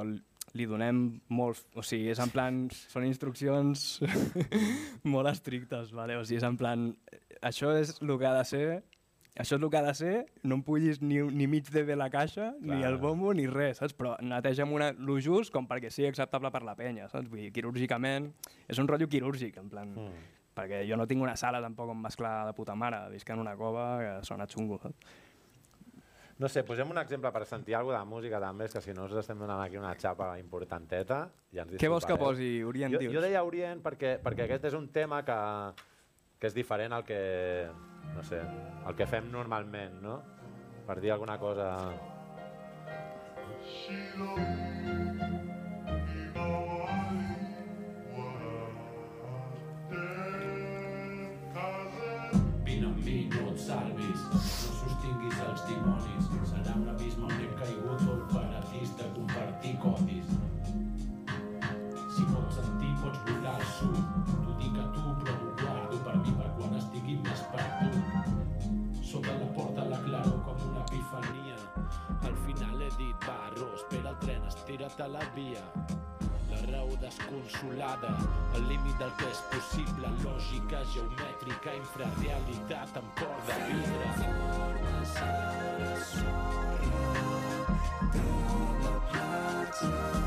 li 0.56 0.68
donem 0.70 1.02
molts... 1.34 1.66
O 1.76 1.84
sigui, 1.84 2.14
és 2.14 2.22
en 2.24 2.32
plan... 2.32 2.62
Són 2.94 3.04
instruccions 3.10 4.00
molt 5.16 5.34
estrictes, 5.34 5.92
vale? 5.98 6.16
O 6.16 6.24
sigui, 6.24 6.40
és 6.40 6.48
en 6.48 6.56
plan... 6.62 6.88
Això 7.42 7.74
és 7.76 7.98
el 8.00 8.16
que 8.22 8.30
ha 8.30 8.38
de 8.38 8.48
ser 8.48 8.66
això 9.36 9.56
és 9.56 9.62
el 9.62 9.70
que 9.72 9.80
ha 9.80 9.86
de 9.86 9.94
ser, 9.96 10.16
no 10.44 10.58
em 10.60 10.64
pullis 10.68 11.00
ni, 11.02 11.22
ni 11.24 11.48
mig 11.48 11.70
dB 11.72 11.96
la 11.96 12.10
caixa, 12.12 12.50
Clar. 12.58 12.78
ni 12.78 12.84
el 12.84 12.98
bombo, 13.00 13.32
ni 13.34 13.48
res, 13.48 13.80
saps? 13.80 13.96
Però 13.96 14.18
neteja'm 14.20 14.74
una, 14.76 14.92
lo 14.92 15.16
just 15.24 15.54
com 15.56 15.70
perquè 15.70 15.92
sigui 15.94 16.10
acceptable 16.10 16.52
per 16.52 16.64
la 16.68 16.76
penya, 16.76 17.08
saps? 17.08 17.30
Vull 17.32 17.46
dir, 17.46 17.52
quirúrgicament, 17.56 18.28
és 18.68 18.82
un 18.82 18.92
rotllo 18.92 19.10
quirúrgic, 19.12 19.58
en 19.62 19.72
plan... 19.72 19.96
Mm. 19.96 20.30
Perquè 20.52 20.82
jo 20.84 20.98
no 21.00 21.06
tinc 21.08 21.24
una 21.24 21.38
sala 21.40 21.62
tampoc 21.64 21.94
on 21.94 22.02
mesclar 22.04 22.42
de 22.44 22.52
puta 22.52 22.74
mare, 22.76 22.98
visc 23.14 23.30
en 23.32 23.40
una 23.40 23.54
cova 23.56 23.86
que 24.02 24.10
sona 24.28 24.50
xungo, 24.52 24.82
saps? 24.84 25.14
No 26.42 26.50
sé, 26.50 26.66
posem 26.68 26.90
un 26.92 26.98
exemple 27.00 27.30
per 27.32 27.46
sentir 27.46 27.78
alguna 27.78 28.02
de 28.02 28.10
música 28.10 28.40
també, 28.42 28.68
que 28.68 28.82
si 28.84 28.92
no 28.98 29.06
us 29.06 29.14
estem 29.22 29.40
donant 29.40 29.62
aquí 29.62 29.78
una 29.80 29.94
xapa 29.96 30.34
importanteta. 30.42 31.22
Ja 31.56 31.64
ens 31.64 31.80
Què 31.80 31.88
vols 31.88 32.08
que 32.10 32.18
posi, 32.20 32.50
Orient, 32.68 32.98
jo, 32.98 33.00
dius? 33.00 33.14
Jo 33.16 33.24
deia 33.24 33.46
Orient 33.48 33.80
perquè, 33.86 34.16
perquè 34.26 34.48
aquest 34.48 34.68
és 34.72 34.76
un 34.76 34.90
tema 34.92 35.22
que, 35.24 35.38
que 36.42 36.50
és 36.50 36.58
diferent 36.58 36.98
al 36.98 37.06
que, 37.08 37.22
no 38.16 38.24
sé, 38.24 38.42
el 38.88 38.96
que 38.96 39.08
fem 39.10 39.30
normalment, 39.32 40.00
no? 40.04 40.20
Per 40.88 41.00
dir 41.02 41.14
alguna 41.16 41.38
cosa... 41.40 41.68
Vine 52.66 52.88
amb 52.90 53.06
mi, 53.06 53.18
no 53.32 53.52
et 53.52 53.62
salvis, 53.62 54.26
no 54.32 54.42
sostinguis 54.48 55.44
els 55.48 55.68
dimonis. 55.70 56.32
Serà 56.52 56.76
un 56.80 56.90
abisme 56.96 57.32
hem 57.38 57.56
caigut 57.62 58.11
dit, 73.02 73.28
va, 73.28 73.50
Ro, 73.58 73.68
espera 73.76 74.10
el 74.14 74.18
tren, 74.24 74.44
estira't 74.50 75.02
a 75.02 75.08
la 75.08 75.24
via. 75.36 75.64
La 76.52 76.60
raó 76.68 76.94
desconsolada, 77.02 78.12
el 78.56 78.64
límit 78.70 78.96
del 79.00 79.14
que 79.20 79.28
és 79.32 79.42
possible, 79.54 80.08
lògica 80.26 80.80
geomètrica, 80.94 81.70
infrarealitat 81.82 82.92
amb 83.02 83.10
cor 83.22 83.38
de 83.50 83.56
vidre. 83.70 84.08
Tu 89.82 90.21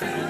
Al 0.00 0.29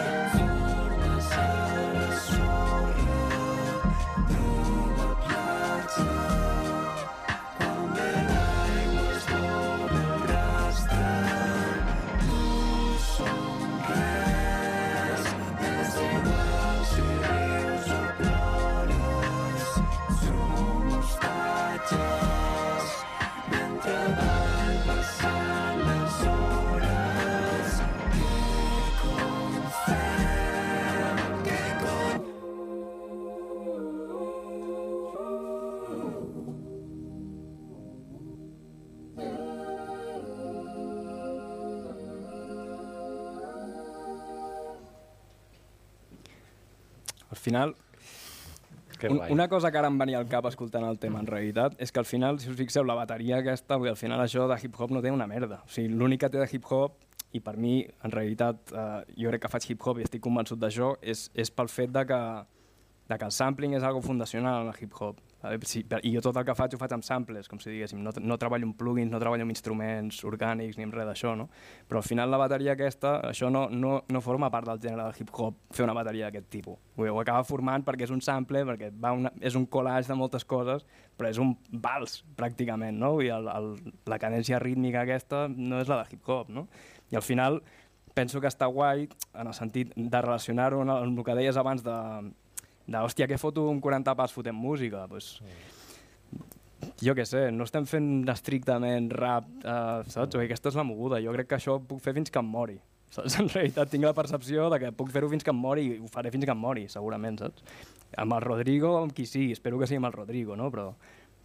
final, 47.41 47.75
Que 49.01 49.09
un, 49.09 49.21
una 49.31 49.49
cosa 49.49 49.71
que 49.73 49.79
ara 49.81 49.89
em 49.89 49.97
venia 49.97 50.19
al 50.21 50.27
cap 50.29 50.45
escoltant 50.45 50.85
el 50.85 50.99
tema, 51.01 51.23
en 51.23 51.29
realitat, 51.31 51.77
és 51.81 51.89
que 51.89 52.03
al 52.03 52.05
final, 52.05 52.37
si 52.43 52.51
us 52.53 52.59
fixeu, 52.59 52.85
la 52.85 52.99
bateria 52.99 53.39
aquesta, 53.41 53.79
vull 53.81 53.89
al 53.89 53.97
final 53.97 54.21
això 54.21 54.45
de 54.51 54.59
hip-hop 54.61 54.93
no 54.93 55.01
té 55.01 55.09
una 55.15 55.27
merda. 55.31 55.63
O 55.65 55.73
sigui, 55.73 55.95
l'únic 55.97 56.21
que 56.21 56.29
té 56.35 56.43
de 56.43 56.49
hip-hop, 56.53 56.99
i 57.33 57.41
per 57.41 57.55
mi, 57.57 57.79
en 58.05 58.13
realitat, 58.13 58.75
eh, 58.75 59.15
jo 59.23 59.33
crec 59.33 59.47
que 59.47 59.53
faig 59.55 59.71
hip-hop 59.71 60.03
i 60.03 60.05
estic 60.05 60.21
convençut 60.27 60.61
d'això, 60.61 60.93
és, 61.01 61.29
és 61.33 61.53
pel 61.55 61.73
fet 61.73 61.95
de 61.95 62.05
que, 62.11 62.21
de 63.09 63.19
que 63.19 63.29
el 63.31 63.33
sampling 63.33 63.79
és 63.79 63.87
algo 63.87 64.03
fundacional 64.05 64.67
en 64.67 64.75
el 64.75 64.85
hip-hop. 64.85 65.23
Sí, 65.65 65.87
I 66.05 66.11
jo 66.13 66.21
tot 66.21 66.37
el 66.37 66.45
que 66.45 66.53
faig 66.55 66.75
ho 66.75 66.79
faig 66.79 66.93
amb 66.93 67.05
samples, 67.07 67.47
com 67.49 67.59
si 67.59 67.71
diguéssim. 67.73 68.03
No, 68.05 68.11
no 68.21 68.37
treballo 68.37 68.67
amb 68.69 68.77
plugins, 68.77 69.09
no 69.11 69.19
treballo 69.23 69.47
amb 69.47 69.55
instruments 69.55 70.19
orgànics 70.29 70.77
ni 70.77 70.85
amb 70.85 70.93
res 70.93 71.07
d'això, 71.09 71.33
no? 71.39 71.47
Però 71.89 72.03
al 72.03 72.05
final 72.05 72.29
la 72.31 72.37
bateria 72.43 72.75
aquesta, 72.77 73.15
això 73.31 73.49
no, 73.51 73.63
no, 73.73 74.03
no 74.07 74.21
forma 74.21 74.51
part 74.53 74.69
del 74.69 74.83
gènere 74.85 75.07
del 75.07 75.17
hip-hop, 75.23 75.57
fer 75.73 75.87
una 75.87 75.95
bateria 75.97 76.29
d'aquest 76.29 76.51
tipus. 76.53 76.77
Dir, 77.01 77.09
ho 77.09 77.21
acaba 77.23 77.41
formant 77.49 77.87
perquè 77.87 78.05
és 78.05 78.13
un 78.13 78.21
sample, 78.21 78.67
perquè 78.69 78.91
va 78.93 79.15
una, 79.17 79.33
és 79.41 79.57
un 79.57 79.65
collage 79.65 80.13
de 80.13 80.19
moltes 80.21 80.45
coses, 80.45 80.85
però 81.17 81.31
és 81.33 81.41
un 81.41 81.55
vals, 81.73 82.21
pràcticament, 82.37 83.01
no? 83.01 83.15
Dir, 83.23 83.33
el, 83.39 83.49
el, 83.49 83.71
la 84.13 84.19
cadència 84.21 84.61
rítmica 84.61 85.07
aquesta 85.07 85.47
no 85.49 85.81
és 85.81 85.89
la 85.89 86.03
de 86.03 86.13
hip-hop, 86.19 86.53
no? 86.53 86.67
I 87.11 87.17
al 87.17 87.25
final 87.25 87.63
penso 88.13 88.41
que 88.43 88.49
està 88.51 88.67
guai 88.69 89.07
en 89.33 89.47
el 89.47 89.55
sentit 89.55 89.93
de 89.97 90.21
relacionar-ho 90.21 90.83
amb 90.83 90.91
el- 90.99 91.09
amb 91.09 91.19
el 91.19 91.25
que 91.25 91.35
deies 91.39 91.57
abans 91.57 91.81
de, 91.87 91.97
de 92.91 92.99
hòstia, 92.99 93.29
què 93.31 93.39
foto 93.39 93.69
un 93.71 93.81
40 93.83 94.17
pas 94.19 94.33
fotent 94.35 94.57
música? 94.57 95.05
Pues, 95.11 95.37
jo 97.05 97.15
què 97.17 97.27
sé, 97.29 97.47
no 97.55 97.67
estem 97.69 97.87
fent 97.89 98.29
estrictament 98.33 99.11
rap, 99.15 99.49
eh, 99.63 100.11
saps? 100.11 100.37
O 100.37 100.43
aquesta 100.43 100.73
és 100.73 100.79
la 100.79 100.87
moguda. 100.87 101.21
Jo 101.23 101.35
crec 101.37 101.51
que 101.51 101.59
això 101.61 101.77
ho 101.79 101.85
puc 101.87 102.03
fer 102.03 102.17
fins 102.17 102.33
que 102.33 102.43
em 102.43 102.51
mori. 102.51 102.81
Saps? 103.11 103.39
En 103.43 103.49
realitat 103.51 103.91
tinc 103.91 104.07
la 104.07 104.15
percepció 104.17 104.69
de 104.73 104.79
que 104.83 104.93
puc 104.97 105.11
fer-ho 105.15 105.31
fins 105.31 105.47
que 105.47 105.55
em 105.55 105.59
mori 105.59 105.87
i 105.87 105.97
ho 105.99 106.11
faré 106.11 106.31
fins 106.35 106.47
que 106.47 106.55
em 106.55 106.61
mori, 106.61 106.89
segurament, 106.91 107.39
saps? 107.43 107.65
Amb 108.19 108.35
el 108.37 108.43
Rodrigo, 108.43 108.97
amb 108.99 109.15
qui 109.15 109.27
sigui, 109.27 109.53
espero 109.55 109.79
que 109.79 109.87
sigui 109.87 110.03
amb 110.03 110.11
el 110.11 110.17
Rodrigo, 110.19 110.59
no? 110.59 110.71
Però, 110.75 110.91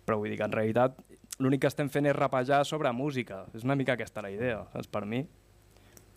però 0.06 0.18
vull 0.22 0.34
dir 0.34 0.40
que 0.42 0.50
en 0.50 0.54
realitat 0.54 0.98
l'únic 1.42 1.66
que 1.66 1.70
estem 1.70 1.90
fent 1.94 2.10
és 2.10 2.16
rapejar 2.18 2.64
sobre 2.66 2.94
música. 2.94 3.44
És 3.54 3.66
una 3.68 3.78
mica 3.78 3.94
aquesta 3.94 4.24
la 4.26 4.34
idea, 4.34 4.64
saps? 4.74 4.90
Per 4.90 5.06
mi. 5.06 5.22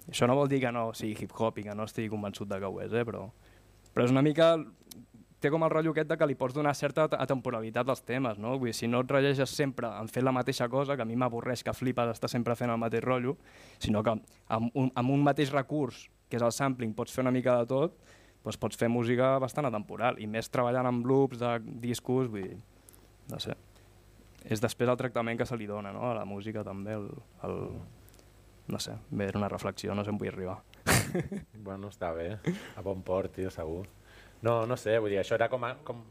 Això 0.08 0.28
no 0.28 0.38
vol 0.38 0.48
dir 0.48 0.62
que 0.64 0.72
no 0.72 0.88
sigui 0.96 1.24
hip-hop 1.24 1.60
i 1.60 1.68
que 1.68 1.76
no 1.76 1.84
estigui 1.84 2.08
convençut 2.12 2.48
de 2.48 2.60
que 2.60 2.68
ho 2.68 2.80
és, 2.80 2.92
eh? 2.96 3.04
però, 3.04 3.26
però 3.92 4.06
és 4.08 4.14
una 4.14 4.24
mica 4.24 4.54
té 5.40 5.50
com 5.50 5.62
el 5.62 5.70
rotllo 5.70 5.92
aquest 5.94 6.08
de 6.10 6.16
que 6.18 6.26
li 6.26 6.34
pots 6.34 6.54
donar 6.56 6.74
certa 6.74 7.04
at- 7.06 7.14
atemporalitat 7.20 7.88
als 7.88 8.02
temes, 8.02 8.38
no? 8.38 8.56
Vull 8.58 8.70
dir, 8.72 8.74
si 8.74 8.88
no 8.90 9.00
et 9.04 9.10
regeixes 9.10 9.50
sempre 9.54 9.86
en 10.00 10.08
fer 10.10 10.22
la 10.26 10.32
mateixa 10.32 10.68
cosa, 10.68 10.96
que 10.96 11.02
a 11.02 11.08
mi 11.08 11.16
m'avorreix 11.16 11.62
que 11.64 11.72
flipes 11.74 12.10
estar 12.14 12.30
sempre 12.30 12.56
fent 12.56 12.70
el 12.70 12.78
mateix 12.78 13.04
rotllo, 13.04 13.36
sinó 13.78 14.02
que 14.02 14.16
amb 14.48 14.70
un, 14.74 14.90
amb 14.94 15.10
un 15.14 15.22
mateix 15.22 15.52
recurs, 15.54 16.08
que 16.28 16.36
és 16.36 16.42
el 16.42 16.52
sampling, 16.52 16.94
pots 16.94 17.14
fer 17.14 17.22
una 17.22 17.30
mica 17.34 17.54
de 17.60 17.66
tot, 17.70 17.94
doncs 18.44 18.58
pots 18.60 18.76
fer 18.78 18.88
música 18.88 19.36
bastant 19.38 19.66
atemporal, 19.66 20.18
i 20.18 20.26
més 20.26 20.50
treballant 20.50 20.86
amb 20.86 21.06
loops 21.06 21.38
de 21.38 21.58
discos, 21.82 22.28
vull 22.30 22.42
dir, 22.48 22.58
no 23.30 23.38
sé. 23.42 23.54
És 24.48 24.60
després 24.62 24.88
el 24.88 24.96
tractament 24.96 25.38
que 25.38 25.46
se 25.46 25.56
li 25.58 25.66
dona, 25.66 25.92
no?, 25.92 26.10
a 26.10 26.14
la 26.14 26.24
música 26.24 26.62
també, 26.64 26.94
el, 26.94 27.08
el, 27.44 27.56
no 28.68 28.78
sé, 28.80 28.94
bé, 29.10 29.26
era 29.28 29.38
una 29.38 29.48
reflexió, 29.48 29.94
no 29.94 30.04
sé 30.04 30.10
on 30.10 30.18
vull 30.18 30.30
arribar. 30.32 30.58
Bueno, 31.68 31.90
està 31.92 32.12
bé. 32.16 32.38
A 32.78 32.82
bon 32.82 33.02
port, 33.04 33.32
tio, 33.34 33.50
segur. 33.52 33.82
No, 34.42 34.66
no 34.66 34.76
sé, 34.78 34.98
vull 35.02 35.10
dir, 35.10 35.20
això 35.22 35.34
era 35.34 35.48
com... 35.50 35.64
A, 35.66 35.74
com... 35.84 36.02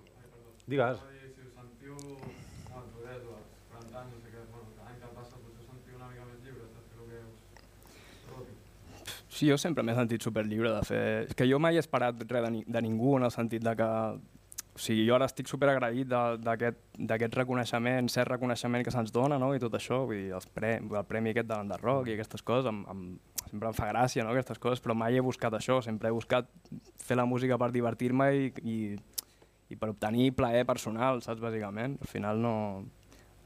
Digues. 0.67 0.99
Si 0.99 1.45
us 1.45 1.53
sentiu, 1.55 1.95
bueno, 1.95 2.87
tu 2.91 3.05
deies, 3.05 3.23
els 3.23 3.51
40 3.71 4.01
anys, 4.01 4.15
no 4.15 4.19
sé 4.23 4.33
què, 4.33 4.41
bueno, 4.51 4.71
cada 4.75 4.89
any 4.91 4.97
que 4.99 5.11
passa 5.15 5.39
potser 5.39 5.63
us 5.63 5.69
sentiu 5.71 5.99
una 5.99 6.09
mica 6.11 6.25
més 6.27 6.41
lliures 6.43 6.73
de 6.73 6.81
fer 6.87 7.03
el 7.03 7.11
que 7.13 7.21
us 7.23 8.33
roti. 8.33 8.57
Sí, 9.29 9.47
jo 9.47 9.59
sempre 9.63 9.85
m'he 9.87 9.95
sentit 9.95 10.27
superlliure 10.27 10.73
de 10.75 10.81
fer... 10.89 11.03
És 11.29 11.37
que 11.39 11.47
jo 11.47 11.61
mai 11.63 11.79
he 11.79 11.83
esperat 11.85 12.19
res 12.25 12.47
de, 12.49 12.51
ni, 12.57 12.65
de 12.67 12.83
ningú 12.83 13.15
en 13.19 13.29
el 13.29 13.33
sentit 13.35 13.63
de 13.63 13.75
que... 13.79 13.91
O 14.77 14.79
sigui, 14.79 15.07
jo 15.07 15.15
ara 15.15 15.25
estic 15.25 15.49
superagraït 15.49 16.05
d'aquest 16.05 17.35
reconeixement, 17.39 18.05
cert 18.13 18.29
reconeixement 18.29 18.83
que 18.85 18.91
se'ns 18.93 19.09
dona, 19.09 19.39
no? 19.41 19.49
I 19.57 19.61
tot 19.63 19.73
això, 19.73 20.03
vull 20.05 20.19
dir, 20.19 20.35
els 20.37 20.45
pre, 20.53 20.75
el 20.77 21.07
premi 21.09 21.31
aquest 21.31 21.47
de 21.49 21.55
l'Enderrock 21.57 22.11
i 22.11 22.13
aquestes 22.13 22.45
coses, 22.45 22.69
em, 22.69 22.83
em, 22.93 22.99
sempre 23.47 23.71
em 23.71 23.77
fa 23.77 23.87
gràcia, 23.89 24.21
no?, 24.21 24.35
aquestes 24.35 24.61
coses, 24.61 24.83
però 24.83 24.93
mai 24.93 25.17
he 25.17 25.23
buscat 25.25 25.57
això, 25.57 25.79
sempre 25.81 26.11
he 26.11 26.13
buscat 26.13 26.51
fer 27.01 27.17
la 27.17 27.25
música 27.25 27.57
per 27.57 27.71
divertir-me 27.73 28.29
i, 28.37 28.51
i, 28.61 28.77
i 29.73 29.79
per 29.81 29.89
obtenir 29.95 30.29
plaer 30.37 30.61
personal, 30.69 31.23
saps, 31.25 31.41
bàsicament. 31.41 31.97
Al 32.05 32.13
final 32.13 32.45
no... 32.45 32.53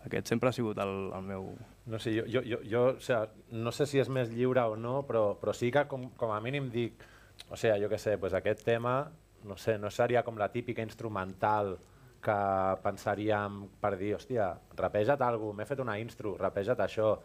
Aquest 0.01 0.31
sempre 0.33 0.49
ha 0.49 0.55
sigut 0.57 0.79
el, 0.83 0.95
el 1.15 1.25
meu... 1.31 1.47
No 1.87 1.99
sé, 2.01 2.11
jo, 2.17 2.27
jo, 2.27 2.41
jo, 2.43 2.59
jo 2.67 2.85
o 2.95 2.99
sea, 2.99 3.23
no 3.53 3.71
sé 3.71 3.85
si 3.87 4.03
és 4.03 4.11
més 4.11 4.33
lliure 4.33 4.67
o 4.67 4.75
no, 4.75 5.03
però, 5.07 5.37
però 5.39 5.55
sí 5.55 5.71
que 5.71 5.85
com, 5.87 6.09
com 6.17 6.35
a 6.35 6.43
mínim 6.43 6.67
dic, 6.73 7.05
o 7.47 7.55
sigui, 7.55 7.77
jo 7.85 7.87
què 7.87 7.99
sé, 8.01 8.17
pues 8.19 8.35
aquest 8.35 8.65
tema, 8.65 8.95
no 9.43 9.57
sé, 9.57 9.77
no 9.77 9.89
seria 9.89 10.23
com 10.23 10.37
la 10.37 10.51
típica 10.51 10.83
instrumental 10.83 11.77
que 12.21 12.37
pensaríem 12.83 13.63
per 13.81 13.95
dir, 13.97 14.13
hòstia, 14.15 14.51
rapeja't 14.77 15.21
alguna 15.25 15.61
m'he 15.61 15.67
fet 15.69 15.81
una 15.81 15.97
instru, 15.99 16.35
rapeja't 16.37 16.83
això. 16.85 17.15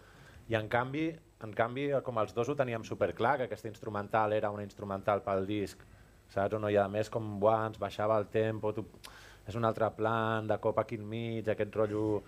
I 0.48 0.56
en 0.56 0.70
canvi, 0.72 1.10
en 1.44 1.52
canvi, 1.52 1.90
com 2.06 2.18
els 2.22 2.32
dos 2.34 2.48
ho 2.48 2.56
teníem 2.56 2.84
superclar, 2.86 3.36
que 3.36 3.48
aquesta 3.50 3.68
instrumental 3.68 4.32
era 4.32 4.50
una 4.50 4.64
instrumental 4.64 5.22
pel 5.26 5.44
disc, 5.46 5.82
saps? 6.32 6.56
O 6.56 6.60
no? 6.62 6.70
I 6.72 6.78
a 6.80 6.88
més, 6.88 7.10
com, 7.12 7.36
buah, 7.42 7.66
ens 7.70 7.80
baixava 7.82 8.18
el 8.18 8.28
tempo, 8.32 8.72
tu... 8.72 8.86
és 9.46 9.54
un 9.54 9.64
altre 9.64 9.86
plan, 9.94 10.46
de 10.46 10.56
cop 10.58 10.78
aquí 10.80 10.96
enmig, 10.98 11.48
aquest 11.48 11.76
rotllo 11.76 12.22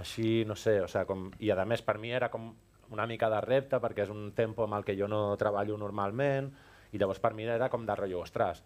així, 0.00 0.44
no 0.48 0.56
sé, 0.56 0.80
o 0.82 0.88
sigui, 0.88 1.04
com... 1.06 1.28
i 1.38 1.50
a 1.50 1.64
més 1.64 1.82
per 1.82 1.98
mi 1.98 2.10
era 2.10 2.30
com 2.32 2.54
una 2.90 3.06
mica 3.06 3.28
de 3.30 3.40
repte 3.42 3.78
perquè 3.82 4.04
és 4.04 4.10
un 4.10 4.32
tempo 4.34 4.64
amb 4.64 4.78
el 4.78 4.84
que 4.86 4.96
jo 4.98 5.08
no 5.10 5.36
treballo 5.38 5.76
normalment 5.78 6.50
i 6.92 6.98
llavors 6.98 7.20
per 7.22 7.32
mi 7.34 7.46
era 7.46 7.68
com 7.70 7.86
de 7.86 7.94
rotllo, 7.98 8.20
ostres, 8.22 8.62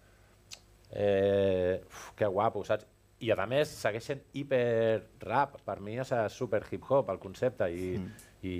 eh, 0.92 1.82
uf, 1.86 2.12
que 2.16 2.26
guapo, 2.26 2.64
saps? 2.64 2.86
I 3.20 3.34
a 3.34 3.44
més 3.44 3.68
segueix 3.68 4.06
sent 4.08 4.22
hiper 4.32 5.02
rap, 5.20 5.58
per 5.66 5.76
mi 5.84 5.98
és 6.00 6.12
super 6.32 6.62
hip 6.70 6.86
hop 6.88 7.10
el 7.12 7.18
concepte 7.20 7.68
i, 7.68 7.90
mm. 7.98 8.28
i 8.48 8.54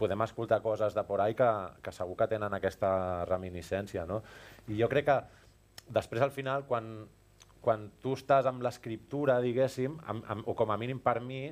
podem 0.00 0.24
escoltar 0.24 0.62
coses 0.64 0.96
de 0.96 1.04
por 1.04 1.20
ahí 1.20 1.36
que, 1.36 1.48
que 1.84 1.92
segur 1.92 2.16
que 2.16 2.30
tenen 2.30 2.56
aquesta 2.56 3.24
reminiscència, 3.28 4.06
no? 4.08 4.22
I 4.68 4.80
jo 4.80 4.88
crec 4.88 5.10
que 5.10 5.18
després 5.92 6.24
al 6.24 6.32
final 6.32 6.64
quan, 6.64 7.04
quan 7.60 7.90
tu 8.00 8.16
estàs 8.16 8.48
amb 8.48 8.64
l'escriptura, 8.64 9.42
diguéssim, 9.44 10.00
amb, 10.08 10.24
amb, 10.24 10.48
o 10.48 10.56
com 10.56 10.72
a 10.72 10.80
mínim 10.80 11.04
per 11.04 11.18
mi, 11.20 11.44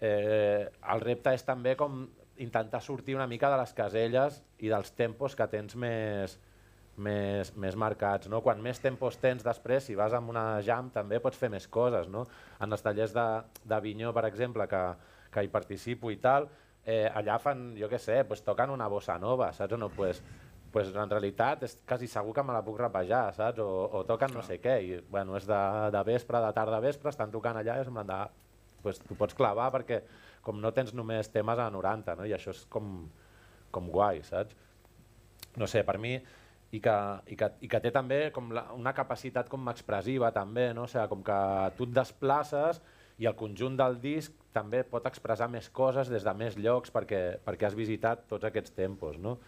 eh, 0.00 0.70
el 0.94 1.02
repte 1.02 1.34
és 1.34 1.42
també 1.42 1.74
com 1.74 2.04
intentar 2.38 2.80
sortir 2.80 3.16
una 3.18 3.26
mica 3.26 3.50
de 3.50 3.58
les 3.58 3.74
caselles 3.74 4.38
i 4.62 4.70
dels 4.70 4.94
tempos 4.94 5.34
que 5.34 5.50
tens 5.50 5.74
més, 5.74 6.38
més, 6.98 7.52
més 7.56 7.76
marcats. 7.78 8.28
No? 8.30 8.42
Quan 8.44 8.60
més 8.62 8.80
tempos 8.82 9.18
tens 9.22 9.44
després, 9.46 9.86
si 9.86 9.96
vas 9.98 10.14
amb 10.16 10.32
una 10.32 10.60
jam 10.66 10.90
també 10.94 11.20
pots 11.22 11.38
fer 11.38 11.50
més 11.52 11.68
coses. 11.70 12.08
No? 12.12 12.26
En 12.60 12.74
els 12.74 12.84
tallers 12.84 13.14
de, 13.16 13.26
de 13.64 13.80
Vinyó, 13.84 14.12
per 14.16 14.26
exemple, 14.28 14.66
que, 14.70 14.82
que 15.34 15.44
hi 15.44 15.52
participo 15.52 16.12
i 16.12 16.18
tal, 16.22 16.48
eh, 16.84 17.06
allà 17.14 17.38
fan, 17.42 17.70
jo 17.78 17.88
què 17.90 18.00
sé, 18.02 18.22
pues, 18.28 18.42
toquen 18.46 18.72
una 18.74 18.88
bossa 18.88 19.18
nova, 19.20 19.52
saps 19.56 19.76
o 19.76 19.80
no? 19.80 19.90
Pues, 19.94 20.22
pues 20.72 20.90
en 20.92 21.10
realitat 21.10 21.62
és 21.64 21.78
quasi 21.88 22.08
segur 22.10 22.34
que 22.36 22.44
me 22.44 22.52
la 22.52 22.64
puc 22.64 22.78
rapejar, 22.80 23.32
saps? 23.36 23.60
O, 23.64 23.88
o 23.92 24.04
toquen 24.08 24.34
no 24.36 24.44
sé 24.44 24.58
què, 24.62 24.76
i 24.84 24.98
bueno, 25.10 25.36
és 25.38 25.48
de, 25.48 25.60
de 25.94 26.02
vespre, 26.08 26.40
de 26.44 26.52
tarda 26.56 26.78
a 26.78 26.84
vespre, 26.84 27.12
estan 27.12 27.32
tocant 27.34 27.56
allà 27.60 27.78
i 27.78 27.84
és 27.84 27.90
en 27.90 28.00
plan 28.00 28.12
de... 28.12 28.20
Pues, 28.78 29.00
tu 29.02 29.16
pots 29.18 29.34
clavar 29.34 29.72
perquè 29.74 30.04
com 30.46 30.60
no 30.62 30.70
tens 30.72 30.92
només 30.94 31.28
temes 31.34 31.58
a 31.58 31.66
90, 31.74 32.14
no? 32.20 32.26
i 32.28 32.32
això 32.36 32.52
és 32.54 32.60
com, 32.70 33.08
com 33.74 33.88
guai, 33.90 34.22
saps? 34.24 34.54
No 35.58 35.66
sé, 35.66 35.82
per 35.84 35.96
mi, 35.98 36.14
i 36.70 36.80
que, 36.84 36.94
i 37.32 37.36
que, 37.38 37.48
i 37.64 37.68
que 37.70 37.80
té 37.80 37.92
també 37.94 38.20
com 38.34 38.50
la, 38.52 38.66
una 38.76 38.92
capacitat 38.96 39.48
com 39.48 39.70
expressiva 39.72 40.32
també, 40.36 40.70
no? 40.76 40.84
o 40.84 40.90
sigui, 40.90 41.06
com 41.12 41.22
que 41.24 41.38
tu 41.78 41.88
et 41.88 41.94
desplaces 41.96 42.82
i 43.18 43.26
el 43.26 43.36
conjunt 43.38 43.78
del 43.78 43.96
disc 44.02 44.34
també 44.54 44.84
pot 44.86 45.06
expressar 45.08 45.48
més 45.50 45.70
coses 45.74 46.10
des 46.12 46.26
de 46.26 46.34
més 46.36 46.58
llocs 46.58 46.92
perquè, 46.94 47.22
perquè 47.44 47.68
has 47.68 47.78
visitat 47.78 48.28
tots 48.30 48.46
aquests 48.46 48.76
tempos. 48.76 49.18
No? 49.18 49.38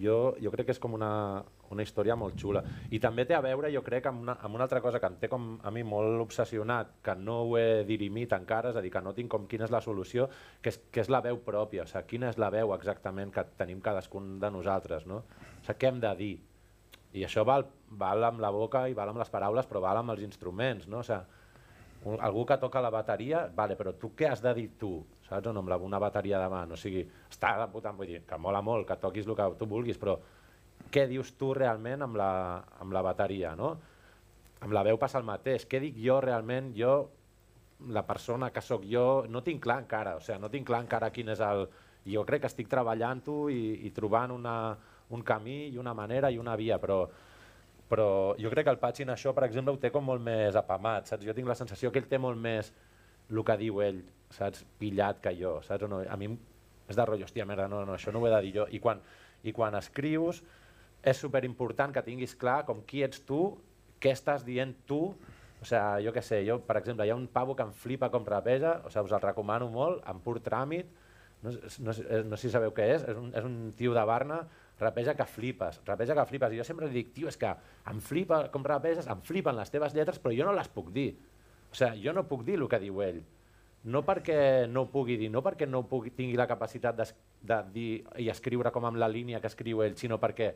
Jo, 0.00 0.36
jo 0.40 0.52
crec 0.54 0.70
que 0.70 0.72
és 0.72 0.80
com 0.80 0.94
una, 0.96 1.42
una 1.74 1.84
història 1.84 2.14
molt 2.16 2.38
xula. 2.40 2.62
I 2.94 3.00
també 3.02 3.26
té 3.28 3.34
a 3.36 3.42
veure, 3.44 3.68
jo 3.74 3.82
crec, 3.84 4.06
amb 4.08 4.22
una, 4.22 4.36
amb 4.40 4.56
una 4.56 4.64
altra 4.64 4.80
cosa 4.80 5.00
que 5.02 5.10
em 5.10 5.18
té 5.20 5.28
com 5.28 5.50
a 5.66 5.72
mi 5.74 5.82
molt 5.84 6.22
obsessionat, 6.22 6.94
que 7.04 7.16
no 7.18 7.40
ho 7.48 7.56
he 7.58 7.82
dirimit 7.88 8.32
encara, 8.32 8.70
és 8.72 8.78
a 8.78 8.84
dir, 8.84 8.92
que 8.94 9.02
no 9.04 9.12
tinc 9.16 9.28
com 9.32 9.48
quina 9.50 9.66
és 9.66 9.74
la 9.74 9.82
solució, 9.84 10.30
que 10.62 10.72
és, 10.72 10.80
que 10.94 11.02
és 11.04 11.10
la 11.12 11.20
veu 11.26 11.42
pròpia, 11.44 11.84
o 11.84 11.90
sigui, 11.90 12.14
quina 12.14 12.30
és 12.30 12.40
la 12.40 12.48
veu 12.54 12.72
exactament 12.78 13.34
que 13.34 13.44
tenim 13.58 13.82
cadascun 13.84 14.38
de 14.40 14.52
nosaltres, 14.54 15.04
no? 15.10 15.24
O 15.58 15.66
sigui, 15.66 15.76
què 15.82 15.90
hem 15.90 16.00
de 16.00 16.14
dir? 16.22 16.36
I 17.12 17.24
això 17.26 17.42
val, 17.46 17.66
val 17.98 18.24
amb 18.28 18.42
la 18.42 18.52
boca 18.54 18.84
i 18.88 18.94
val 18.94 19.10
amb 19.10 19.18
les 19.18 19.30
paraules, 19.32 19.66
però 19.66 19.82
val 19.82 19.98
amb 19.98 20.14
els 20.14 20.22
instruments, 20.22 20.86
no? 20.88 21.00
O 21.02 21.06
sigui, 21.06 21.38
un, 22.04 22.20
algú 22.24 22.46
que 22.48 22.56
toca 22.56 22.80
la 22.80 22.90
bateria, 22.90 23.44
vale, 23.54 23.76
però 23.76 23.92
tu 23.98 24.12
què 24.16 24.30
has 24.30 24.40
de 24.40 24.52
dir 24.56 24.68
tu, 24.80 24.92
saps? 25.26 25.50
O 25.50 25.52
no, 25.52 25.60
amb 25.60 25.72
la, 25.72 25.76
una 25.84 26.00
bateria 26.00 26.40
de 26.40 26.48
mà, 26.52 26.62
o 26.70 26.78
sigui, 26.80 27.02
està 27.28 27.56
de 27.60 27.66
puta, 27.72 27.92
vull 27.96 28.08
dir, 28.08 28.22
que 28.28 28.38
mola 28.38 28.62
molt, 28.64 28.86
que 28.88 28.96
toquis 29.02 29.28
el 29.28 29.36
que 29.36 29.48
tu 29.58 29.68
vulguis, 29.68 29.98
però 30.00 30.16
què 30.90 31.06
dius 31.10 31.34
tu 31.36 31.52
realment 31.54 32.06
amb 32.06 32.16
la, 32.16 32.30
amb 32.80 32.96
la 32.96 33.02
bateria, 33.04 33.52
no? 33.58 33.74
Amb 34.60 34.76
la 34.76 34.84
veu 34.86 34.98
passa 35.00 35.20
el 35.20 35.28
mateix, 35.28 35.66
què 35.68 35.80
dic 35.82 35.98
jo 36.00 36.20
realment, 36.24 36.72
jo, 36.76 36.94
la 37.88 38.04
persona 38.06 38.50
que 38.52 38.62
sóc 38.64 38.84
jo, 38.88 39.24
no 39.28 39.42
tinc 39.44 39.62
clar 39.64 39.80
encara, 39.84 40.16
o 40.16 40.24
sigui, 40.24 40.40
no 40.40 40.50
tinc 40.52 40.68
clar 40.68 40.84
encara 40.86 41.12
quin 41.12 41.32
és 41.36 41.44
el... 41.44 41.66
Jo 42.08 42.22
crec 42.24 42.40
que 42.40 42.48
estic 42.48 42.68
treballant-ho 42.72 43.50
i, 43.52 43.84
i 43.84 43.90
trobant 43.92 44.32
una, 44.32 44.54
un 45.10 45.24
camí 45.26 45.66
i 45.68 45.78
una 45.78 45.94
manera 45.94 46.30
i 46.30 46.38
una 46.38 46.56
via, 46.56 46.78
però 46.78 47.02
però 47.90 48.36
jo 48.38 48.50
crec 48.52 48.68
que 48.68 48.70
el 48.70 48.78
Patxin 48.78 49.10
això, 49.10 49.32
per 49.34 49.42
exemple, 49.48 49.74
ho 49.74 49.80
té 49.82 49.90
com 49.90 50.04
molt 50.06 50.22
més 50.22 50.54
apamat, 50.54 51.08
saps? 51.10 51.26
Jo 51.26 51.34
tinc 51.34 51.48
la 51.50 51.56
sensació 51.58 51.90
que 51.90 51.98
ell 51.98 52.06
té 52.06 52.20
molt 52.22 52.38
més 52.38 52.70
el 53.30 53.42
que 53.46 53.56
diu 53.58 53.80
ell, 53.82 53.98
saps? 54.30 54.62
Pillat 54.78 55.18
que 55.24 55.32
jo, 55.34 55.56
saps? 55.66 55.88
O 55.88 55.90
no? 55.90 55.98
A 56.06 56.18
mi 56.20 56.28
és 56.90 56.98
de 56.98 57.06
rotllo, 57.06 57.26
hòstia, 57.26 57.46
merda, 57.46 57.66
no, 57.70 57.82
no, 57.86 57.96
això 57.98 58.14
no 58.14 58.22
ho 58.22 58.28
he 58.28 58.32
de 58.34 58.40
dir 58.46 58.54
jo. 58.60 58.68
I 58.70 58.78
quan, 58.82 59.02
i 59.42 59.54
quan 59.54 59.74
escrius 59.78 60.42
és 61.02 61.18
super 61.18 61.42
important 61.48 61.94
que 61.94 62.04
tinguis 62.06 62.36
clar 62.38 62.60
com 62.68 62.84
qui 62.86 63.02
ets 63.06 63.22
tu, 63.26 63.42
què 64.02 64.14
estàs 64.14 64.46
dient 64.46 64.74
tu, 64.86 65.02
o 65.60 65.66
sigui, 65.66 66.06
jo 66.06 66.14
què 66.14 66.22
sé, 66.24 66.40
jo, 66.46 66.60
per 66.64 66.78
exemple, 66.80 67.06
hi 67.06 67.12
ha 67.12 67.18
un 67.18 67.28
pavo 67.32 67.54
que 67.56 67.66
em 67.66 67.72
flipa 67.76 68.10
com 68.12 68.26
rapeja, 68.26 68.78
o 68.84 68.90
sigui, 68.92 69.10
us 69.10 69.18
el 69.18 69.24
recomano 69.26 69.68
molt, 69.72 70.02
en 70.08 70.22
pur 70.24 70.38
tràmit, 70.44 70.88
no, 71.42 71.52
no, 71.52 71.94
no 72.30 72.36
sé 72.38 72.46
si 72.46 72.52
sabeu 72.52 72.72
què 72.76 72.86
és, 72.94 73.06
és 73.08 73.18
un, 73.18 73.30
és 73.36 73.46
un 73.46 73.56
tio 73.76 73.94
de 73.96 74.04
Barna, 74.08 74.42
rapeja 74.80 75.14
que 75.14 75.26
flipes, 75.28 75.80
rapeja 75.86 76.16
que 76.16 76.24
flipes. 76.26 76.54
I 76.54 76.60
jo 76.60 76.66
sempre 76.66 76.88
dic, 76.92 77.12
tio, 77.16 77.28
és 77.28 77.38
que 77.40 77.50
em 77.90 78.00
flipa 78.04 78.46
com 78.54 78.64
rapeges, 78.66 79.08
em 79.10 79.20
flipen 79.26 79.58
les 79.58 79.70
teves 79.72 79.94
lletres, 79.96 80.18
però 80.18 80.34
jo 80.36 80.48
no 80.48 80.56
les 80.56 80.72
puc 80.72 80.90
dir. 80.94 81.12
O 81.70 81.76
sigui, 81.76 82.02
jo 82.06 82.16
no 82.16 82.26
puc 82.28 82.42
dir 82.48 82.58
el 82.58 82.66
que 82.68 82.80
diu 82.82 83.02
ell. 83.04 83.20
No 83.90 84.02
perquè 84.04 84.66
no 84.68 84.84
ho 84.84 84.90
pugui 84.92 85.16
dir, 85.16 85.30
no 85.32 85.40
perquè 85.44 85.68
no 85.68 85.86
pugui, 85.88 86.12
tingui 86.12 86.36
la 86.36 86.48
capacitat 86.48 86.98
de, 86.98 87.06
de 87.48 87.62
dir 87.72 87.88
i 88.20 88.28
escriure 88.28 88.72
com 88.74 88.84
amb 88.84 89.00
la 89.00 89.08
línia 89.08 89.40
que 89.40 89.48
escriu 89.48 89.80
ell, 89.86 89.96
sinó 89.96 90.18
perquè 90.20 90.50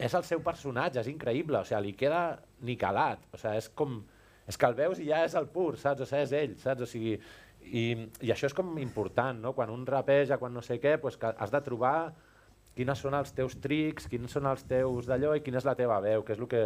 és 0.00 0.14
el 0.16 0.24
seu 0.24 0.40
personatge, 0.40 1.02
és 1.02 1.10
increïble, 1.10 1.60
o 1.60 1.68
sigui, 1.68 1.90
li 1.90 1.98
queda 1.98 2.22
ni 2.64 2.78
calat, 2.80 3.26
o 3.34 3.40
sigui, 3.40 3.60
és 3.60 3.68
com... 3.76 4.00
És 4.48 4.56
que 4.58 4.66
el 4.66 4.74
veus 4.74 4.98
i 4.98 5.10
ja 5.10 5.20
és 5.22 5.36
el 5.38 5.46
pur, 5.52 5.76
saps? 5.78 6.00
O 6.02 6.08
sigui, 6.08 6.24
és 6.24 6.32
ell, 6.34 6.54
saps? 6.58 6.86
O 6.86 6.88
sigui, 6.88 7.12
i, 7.60 7.84
i 8.24 8.32
això 8.32 8.48
és 8.48 8.56
com 8.56 8.72
important, 8.80 9.38
no? 9.44 9.52
Quan 9.54 9.70
un 9.70 9.84
rapeja, 9.86 10.40
quan 10.40 10.56
no 10.56 10.62
sé 10.64 10.80
què, 10.82 10.96
pues 11.02 11.18
que 11.20 11.30
has 11.36 11.52
de 11.52 11.60
trobar 11.66 12.12
quines 12.76 13.02
són 13.02 13.16
els 13.18 13.34
teus 13.36 13.56
trics, 13.60 14.06
quins 14.10 14.32
són 14.32 14.46
els 14.50 14.64
teus 14.68 15.08
d'allò 15.10 15.34
i 15.36 15.42
quina 15.44 15.60
és 15.60 15.66
la 15.68 15.76
teva 15.78 16.00
veu, 16.04 16.24
què 16.24 16.36
és 16.36 16.40
el 16.40 16.48
que, 16.50 16.64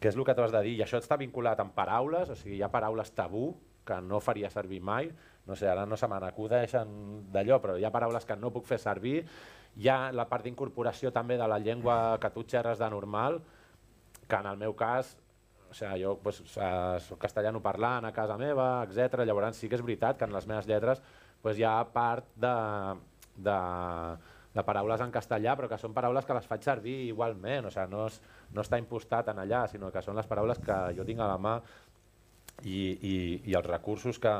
què 0.00 0.12
és 0.12 0.16
el 0.16 0.26
que 0.26 0.34
tu 0.34 0.44
has 0.44 0.54
de 0.54 0.62
dir. 0.66 0.76
I 0.78 0.84
això 0.86 1.00
està 1.02 1.18
vinculat 1.20 1.60
amb 1.60 1.74
paraules, 1.76 2.30
o 2.32 2.38
sigui, 2.38 2.58
hi 2.58 2.64
ha 2.64 2.72
paraules 2.72 3.12
tabú 3.16 3.52
que 3.86 3.98
no 4.02 4.20
faria 4.22 4.50
servir 4.50 4.80
mai, 4.80 5.10
no 5.46 5.56
sé, 5.58 5.66
ara 5.66 5.86
no 5.86 5.98
se 5.98 6.06
me 6.06 6.20
n'acudeixen 6.22 6.92
d'allò, 7.34 7.58
però 7.62 7.74
hi 7.78 7.84
ha 7.84 7.90
paraules 7.94 8.26
que 8.26 8.36
no 8.38 8.52
puc 8.54 8.68
fer 8.68 8.78
servir, 8.78 9.24
hi 9.76 9.88
ha 9.88 10.12
la 10.14 10.28
part 10.30 10.46
d'incorporació 10.46 11.10
també 11.10 11.38
de 11.40 11.48
la 11.48 11.58
llengua 11.58 12.18
que 12.22 12.30
tu 12.30 12.44
xerres 12.46 12.78
de 12.78 12.90
normal, 12.90 13.40
que 14.28 14.38
en 14.38 14.46
el 14.46 14.60
meu 14.60 14.76
cas, 14.78 15.16
o 15.70 15.74
sigui, 15.74 16.04
jo 16.04 16.14
pues, 16.22 16.42
soc 16.46 17.18
castellano 17.18 17.62
parlant 17.64 18.06
a 18.06 18.12
casa 18.14 18.36
meva, 18.38 18.84
etc. 18.86 19.24
Llavors 19.26 19.58
sí 19.58 19.68
que 19.68 19.78
és 19.80 19.84
veritat 19.84 20.20
que 20.20 20.28
en 20.28 20.36
les 20.36 20.46
meves 20.46 20.68
lletres 20.68 21.02
pues, 21.42 21.58
hi 21.58 21.66
ha 21.66 21.78
part 21.92 22.28
de, 22.36 22.54
de, 23.36 23.58
de 24.52 24.64
paraules 24.66 25.00
en 25.00 25.12
castellà, 25.14 25.54
però 25.56 25.68
que 25.70 25.78
són 25.80 25.94
paraules 25.96 26.26
que 26.28 26.36
les 26.36 26.48
faig 26.48 26.64
servir 26.66 26.96
igualment, 27.06 27.68
o 27.68 27.72
sigui, 27.72 27.88
no, 27.92 28.06
és, 28.10 28.18
no 28.52 28.64
està 28.64 28.80
impostat 28.80 29.32
en 29.32 29.40
allà, 29.42 29.64
sinó 29.70 29.90
que 29.92 30.02
són 30.04 30.18
les 30.18 30.28
paraules 30.28 30.60
que 30.62 30.78
jo 30.96 31.06
tinc 31.08 31.22
a 31.24 31.30
la 31.30 31.38
mà 31.40 31.56
i, 32.62 32.76
i, 32.76 33.14
i 33.48 33.56
els 33.56 33.66
recursos 33.66 34.20
que, 34.22 34.34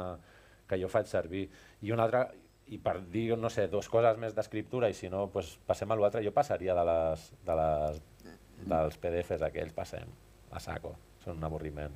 que 0.69 0.79
jo 0.81 0.91
faig 0.93 1.09
servir. 1.09 1.47
I 1.83 1.95
una 1.97 2.07
altra, 2.09 2.27
i 2.73 2.79
per 2.79 2.99
dir, 3.13 3.31
no 3.41 3.51
sé, 3.53 3.67
dues 3.73 3.89
coses 3.93 4.21
més 4.21 4.37
d'escriptura 4.37 4.91
i 4.93 4.97
si 4.97 5.11
no, 5.13 5.27
pues, 5.33 5.57
passem 5.67 5.91
a 5.91 5.99
l'altre, 5.99 6.25
jo 6.25 6.35
passaria 6.37 6.77
de 6.77 6.85
les, 6.89 7.27
de 7.49 7.57
les, 7.59 8.03
dels 8.69 9.01
PDFs 9.01 9.49
aquells, 9.49 9.75
passem 9.77 10.13
a 10.53 10.61
saco. 10.61 10.97
són 11.23 11.37
un 11.39 11.45
avorriment. 11.47 11.93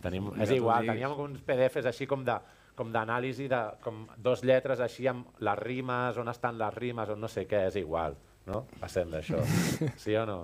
Tenim, 0.00 0.30
és 0.40 0.54
igual, 0.54 0.86
teníem 0.88 1.12
uns 1.12 1.42
PDFs 1.44 1.90
així 1.90 2.06
com 2.08 2.22
de 2.24 2.38
com 2.78 2.92
d'anàlisi 2.92 3.48
de 3.50 3.60
com 3.84 4.06
dos 4.16 4.42
lletres 4.46 4.80
així 4.80 5.06
amb 5.10 5.26
les 5.44 5.58
rimes, 5.58 6.16
on 6.20 6.28
estan 6.32 6.58
les 6.58 6.74
rimes, 6.74 7.08
on 7.12 7.20
no 7.20 7.28
sé 7.28 7.46
què, 7.48 7.66
és 7.68 7.76
igual, 7.76 8.16
no? 8.46 8.64
Passem 8.80 9.10
d'això. 9.12 9.40
Sí 10.04 10.14
o 10.16 10.24
no? 10.26 10.38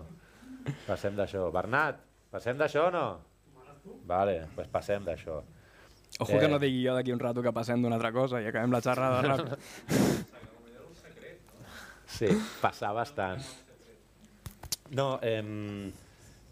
Passem 0.86 1.14
d'això. 1.16 1.46
Bernat, 1.54 2.00
passem 2.30 2.58
d'això 2.58 2.88
o 2.88 2.94
no? 2.94 3.06
Vale, 4.06 4.40
doncs 4.42 4.54
pues 4.56 4.68
passem 4.72 5.04
d'això. 5.06 5.40
Ojo 6.20 6.32
Eh. 6.36 6.40
que 6.40 6.48
no 6.48 6.58
digui 6.58 6.82
jo 6.86 6.94
d'aquí 6.94 7.12
un 7.12 7.20
rato 7.20 7.42
que 7.42 7.52
passem 7.52 7.82
d'una 7.82 7.96
altra 7.96 8.10
cosa 8.12 8.40
i 8.42 8.46
acabem 8.48 8.72
la 8.72 8.80
xerrada 8.80 9.22
ràpid. 9.30 9.58
Sí, 12.06 12.28
passar 12.62 12.92
bastant. 12.94 13.42
No, 14.94 15.18
eh, 15.22 15.42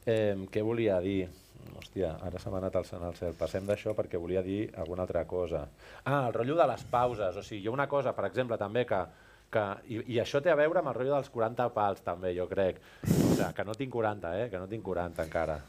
eh, 0.06 0.36
què 0.50 0.62
volia 0.66 0.98
dir? 1.00 1.28
Hòstia, 1.78 2.14
ara 2.26 2.38
se 2.38 2.50
m'ha 2.50 2.58
anat 2.60 2.76
al 2.76 2.86
al 3.02 3.14
cel. 3.18 3.34
Passem 3.38 3.66
d'això 3.66 3.94
perquè 3.94 4.18
volia 4.20 4.42
dir 4.42 4.70
alguna 4.76 5.02
altra 5.02 5.24
cosa. 5.24 5.66
Ah, 6.04 6.26
el 6.26 6.34
rotllo 6.34 6.56
de 6.56 6.66
les 6.66 6.84
pauses. 6.84 7.36
O 7.36 7.42
sigui, 7.42 7.62
hi 7.62 7.68
ha 7.68 7.74
una 7.74 7.88
cosa, 7.88 8.12
per 8.12 8.26
exemple, 8.26 8.58
també 8.58 8.84
que... 8.86 9.04
que 9.50 9.64
i, 9.88 10.00
I 10.14 10.20
això 10.20 10.40
té 10.42 10.50
a 10.50 10.56
veure 10.58 10.80
amb 10.80 10.88
el 10.90 10.94
rotllo 10.94 11.14
dels 11.14 11.30
40 11.30 11.68
pals, 11.74 12.02
també, 12.02 12.34
jo 12.36 12.48
crec. 12.50 12.80
O 13.02 13.06
sigui, 13.10 13.52
que 13.54 13.64
no 13.64 13.74
tinc 13.74 13.92
40, 13.92 14.32
eh? 14.40 14.48
Que 14.50 14.58
no 14.58 14.66
tinc 14.68 14.82
40 14.84 15.22
encara. 15.28 15.60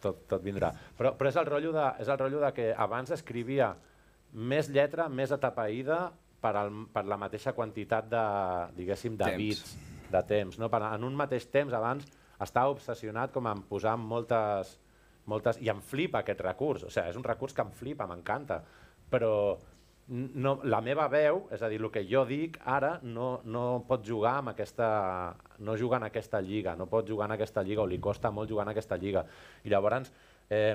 Tot, 0.00 0.24
tot 0.30 0.42
vindrà. 0.42 0.70
Però, 0.96 1.12
però 1.18 1.28
és, 1.28 1.36
el 1.36 1.46
rotllo 1.46 1.72
de, 1.74 1.84
és 2.00 2.08
el 2.08 2.18
rotllo 2.18 2.40
de 2.40 2.52
que 2.54 2.70
abans 2.74 3.10
escrivia 3.10 3.72
més 4.32 4.68
lletra, 4.70 5.08
més 5.08 5.32
atapeïda 5.34 6.12
per, 6.40 6.54
al, 6.56 6.70
per 6.92 7.04
la 7.08 7.18
mateixa 7.18 7.52
quantitat 7.52 8.08
de, 8.08 8.24
diguéssim, 8.76 9.16
de 9.18 9.24
Temps. 9.24 9.42
bits, 9.42 10.08
de 10.12 10.22
temps. 10.28 10.58
No? 10.60 10.68
Per, 10.70 10.80
en 10.86 11.04
un 11.04 11.16
mateix 11.18 11.48
temps, 11.50 11.74
abans, 11.74 12.06
estava 12.38 12.70
obsessionat 12.70 13.32
com 13.34 13.48
en 13.50 13.64
posar 13.66 13.96
moltes, 13.98 14.76
moltes... 15.28 15.60
I 15.62 15.70
em 15.72 15.82
flipa 15.84 16.22
aquest 16.22 16.40
recurs, 16.44 16.86
o 16.88 16.92
sigui, 16.92 17.12
és 17.12 17.18
un 17.18 17.26
recurs 17.26 17.54
que 17.54 17.64
em 17.64 17.74
flipa, 17.76 18.06
m'encanta, 18.08 18.62
però 19.12 19.32
no, 20.08 20.54
la 20.64 20.80
meva 20.80 21.04
veu, 21.12 21.42
és 21.52 21.62
a 21.62 21.68
dir, 21.68 21.80
el 21.82 21.90
que 21.92 22.04
jo 22.08 22.24
dic 22.28 22.56
ara 22.64 22.94
no, 23.04 23.42
no 23.44 23.84
pot 23.88 24.06
jugar 24.06 24.38
amb 24.40 24.54
aquesta... 24.54 24.88
no 25.60 25.76
juga 25.76 25.98
en 26.00 26.08
aquesta 26.08 26.40
lliga, 26.40 26.74
no 26.76 26.88
pot 26.88 27.08
jugar 27.08 27.28
en 27.28 27.36
aquesta 27.36 27.62
lliga 27.62 27.84
o 27.84 27.86
li 27.90 28.00
costa 28.00 28.32
molt 28.32 28.48
jugar 28.50 28.64
en 28.66 28.72
aquesta 28.72 28.96
lliga. 28.96 29.26
I 29.64 29.72
llavors, 29.74 30.10
eh, 30.48 30.74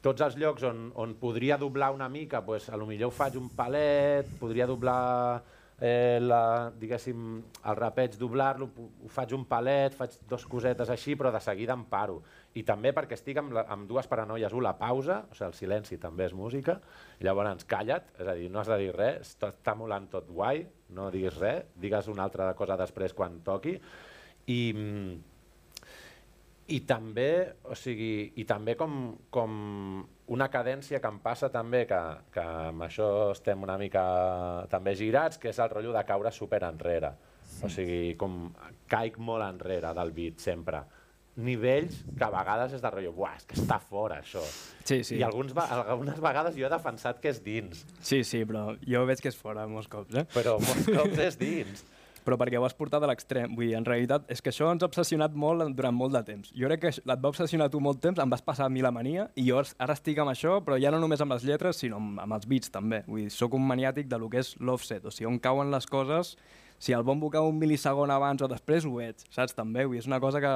tots 0.00 0.24
els 0.24 0.38
llocs 0.40 0.64
on, 0.64 0.88
on 0.96 1.14
podria 1.20 1.58
doblar 1.60 1.92
una 1.92 2.08
mica, 2.08 2.40
pues, 2.46 2.70
a 2.70 2.80
lo 2.80 2.86
millor 2.86 3.12
faig 3.12 3.36
un 3.36 3.50
palet, 3.50 4.30
podria 4.40 4.66
doblar 4.66 5.42
eh, 5.80 6.18
la, 6.20 6.72
diguéssim, 6.74 7.38
el 7.38 7.76
rapeig, 7.78 8.16
doblar-lo, 8.18 8.68
ho 8.74 9.10
faig 9.12 9.32
un 9.36 9.44
palet, 9.48 9.94
faig 9.94 10.16
dos 10.28 10.44
cosetes 10.50 10.90
així, 10.90 11.14
però 11.18 11.30
de 11.34 11.40
seguida 11.42 11.76
em 11.78 11.84
paro. 11.90 12.18
I 12.58 12.64
també 12.66 12.92
perquè 12.96 13.14
estic 13.18 13.38
amb, 13.38 13.54
la, 13.54 13.64
amb 13.70 13.86
dues 13.90 14.10
paranoies. 14.10 14.54
Un, 14.56 14.64
la 14.66 14.74
pausa, 14.80 15.20
o 15.30 15.38
sigui, 15.38 15.48
el 15.48 15.56
silenci 15.60 16.00
també 16.02 16.26
és 16.26 16.34
música, 16.34 16.80
i 17.20 17.28
llavors 17.28 17.66
calla't, 17.68 18.10
és 18.18 18.26
a 18.26 18.34
dir, 18.38 18.50
no 18.50 18.62
has 18.62 18.72
de 18.72 18.80
dir 18.82 18.92
res, 18.96 19.34
està, 19.36 19.52
està 19.54 19.76
molant 19.78 20.10
tot 20.10 20.28
guai, 20.34 20.64
no 20.96 21.10
diguis 21.14 21.38
res, 21.38 21.70
digues 21.78 22.10
una 22.10 22.26
altra 22.26 22.50
cosa 22.58 22.78
després 22.80 23.14
quan 23.14 23.40
toqui, 23.46 23.78
i, 24.48 24.60
mm, 24.74 25.18
i 26.74 26.80
també, 26.88 27.30
o 27.70 27.76
sigui, 27.78 28.32
i 28.36 28.44
també 28.48 28.74
com, 28.76 29.14
com 29.32 29.60
una 30.34 30.48
cadència 30.52 31.00
que 31.00 31.08
em 31.08 31.18
passa 31.24 31.48
també, 31.52 31.84
que, 31.88 31.98
que 32.34 32.44
amb 32.68 32.84
això 32.84 33.08
estem 33.32 33.62
una 33.64 33.78
mica 33.80 34.02
també 34.70 34.94
girats, 34.98 35.40
que 35.40 35.50
és 35.52 35.58
el 35.62 35.70
rotllo 35.72 35.94
de 35.96 36.04
caure 36.08 36.32
super 36.34 36.62
enrere. 36.68 37.14
O 37.64 37.70
sigui, 37.72 38.14
com 38.20 38.46
caic 38.90 39.16
molt 39.18 39.46
enrere 39.46 39.92
del 39.96 40.12
beat 40.14 40.44
sempre. 40.44 40.84
Nivells 41.38 42.00
que 42.18 42.24
a 42.26 42.32
vegades 42.34 42.72
és 42.74 42.82
de 42.82 42.90
rotllo, 42.90 43.12
buah, 43.14 43.36
és 43.38 43.46
que 43.46 43.56
està 43.58 43.78
fora 43.80 44.18
això. 44.20 44.42
Sí, 44.82 45.00
sí. 45.06 45.18
I 45.20 45.22
alguns, 45.26 45.54
algunes 45.56 46.18
vegades 46.22 46.56
jo 46.58 46.66
he 46.66 46.72
defensat 46.72 47.20
que 47.22 47.30
és 47.30 47.38
dins, 47.44 47.84
Sí, 48.02 48.24
sí, 48.26 48.42
però 48.48 48.72
jo 48.82 49.04
veig 49.06 49.22
que 49.22 49.30
és 49.30 49.38
fora 49.38 49.66
molts 49.70 49.88
cops, 49.90 50.18
eh? 50.18 50.26
però 50.34 50.58
molts 50.58 50.90
cops 50.90 51.24
és 51.28 51.38
dins. 51.40 51.84
Però 52.28 52.36
perquè 52.36 52.58
ho 52.60 52.64
has 52.66 52.74
portat 52.76 53.00
a 53.02 53.08
l'extrem. 53.08 53.54
Vull 53.56 53.70
dir, 53.70 53.76
en 53.78 53.86
realitat, 53.88 54.26
és 54.28 54.42
que 54.44 54.52
això 54.52 54.68
ens 54.74 54.84
ha 54.84 54.88
obsessionat 54.90 55.32
molt 55.32 55.64
durant 55.78 55.96
molt 55.96 56.12
de 56.12 56.20
temps. 56.26 56.50
Jo 56.52 56.68
crec 56.68 56.82
que 56.82 56.90
et 56.92 57.06
va 57.08 57.30
obsessionar 57.32 57.70
tu 57.72 57.80
molt 57.80 58.02
temps, 58.04 58.20
em 58.20 58.28
vas 58.28 58.42
passar 58.44 58.66
a 58.66 58.68
mi 58.68 58.82
la 58.84 58.90
mania, 58.92 59.30
i 59.40 59.46
jo 59.48 59.62
ara 59.78 59.96
estic 59.96 60.20
amb 60.20 60.34
això, 60.34 60.58
però 60.66 60.76
ja 60.76 60.92
no 60.92 61.00
només 61.00 61.22
amb 61.24 61.32
les 61.32 61.46
lletres, 61.48 61.80
sinó 61.80 61.96
amb, 61.96 62.20
amb 62.20 62.36
els 62.36 62.44
beats 62.50 62.68
també. 62.74 63.00
Vull 63.08 63.24
dir, 63.24 63.30
soc 63.32 63.56
un 63.56 63.64
maniàtic 63.66 64.10
de 64.12 64.18
lo 64.20 64.28
que 64.28 64.42
és 64.44 64.52
l'offset, 64.60 65.08
o 65.08 65.10
sigui, 65.14 65.30
on 65.32 65.40
cauen 65.40 65.72
les 65.72 65.86
coses, 65.88 66.36
si 66.78 66.92
el 66.92 67.02
bombo 67.02 67.30
cau 67.32 67.48
un 67.48 67.56
mil·lisegon 67.58 68.12
abans 68.12 68.44
o 68.44 68.48
després, 68.52 68.84
ho 68.84 68.92
veig, 69.00 69.24
saps? 69.34 69.56
També, 69.56 69.86
vull 69.88 69.96
dir, 69.96 70.04
és 70.04 70.12
una 70.12 70.20
cosa 70.20 70.44
que... 70.44 70.52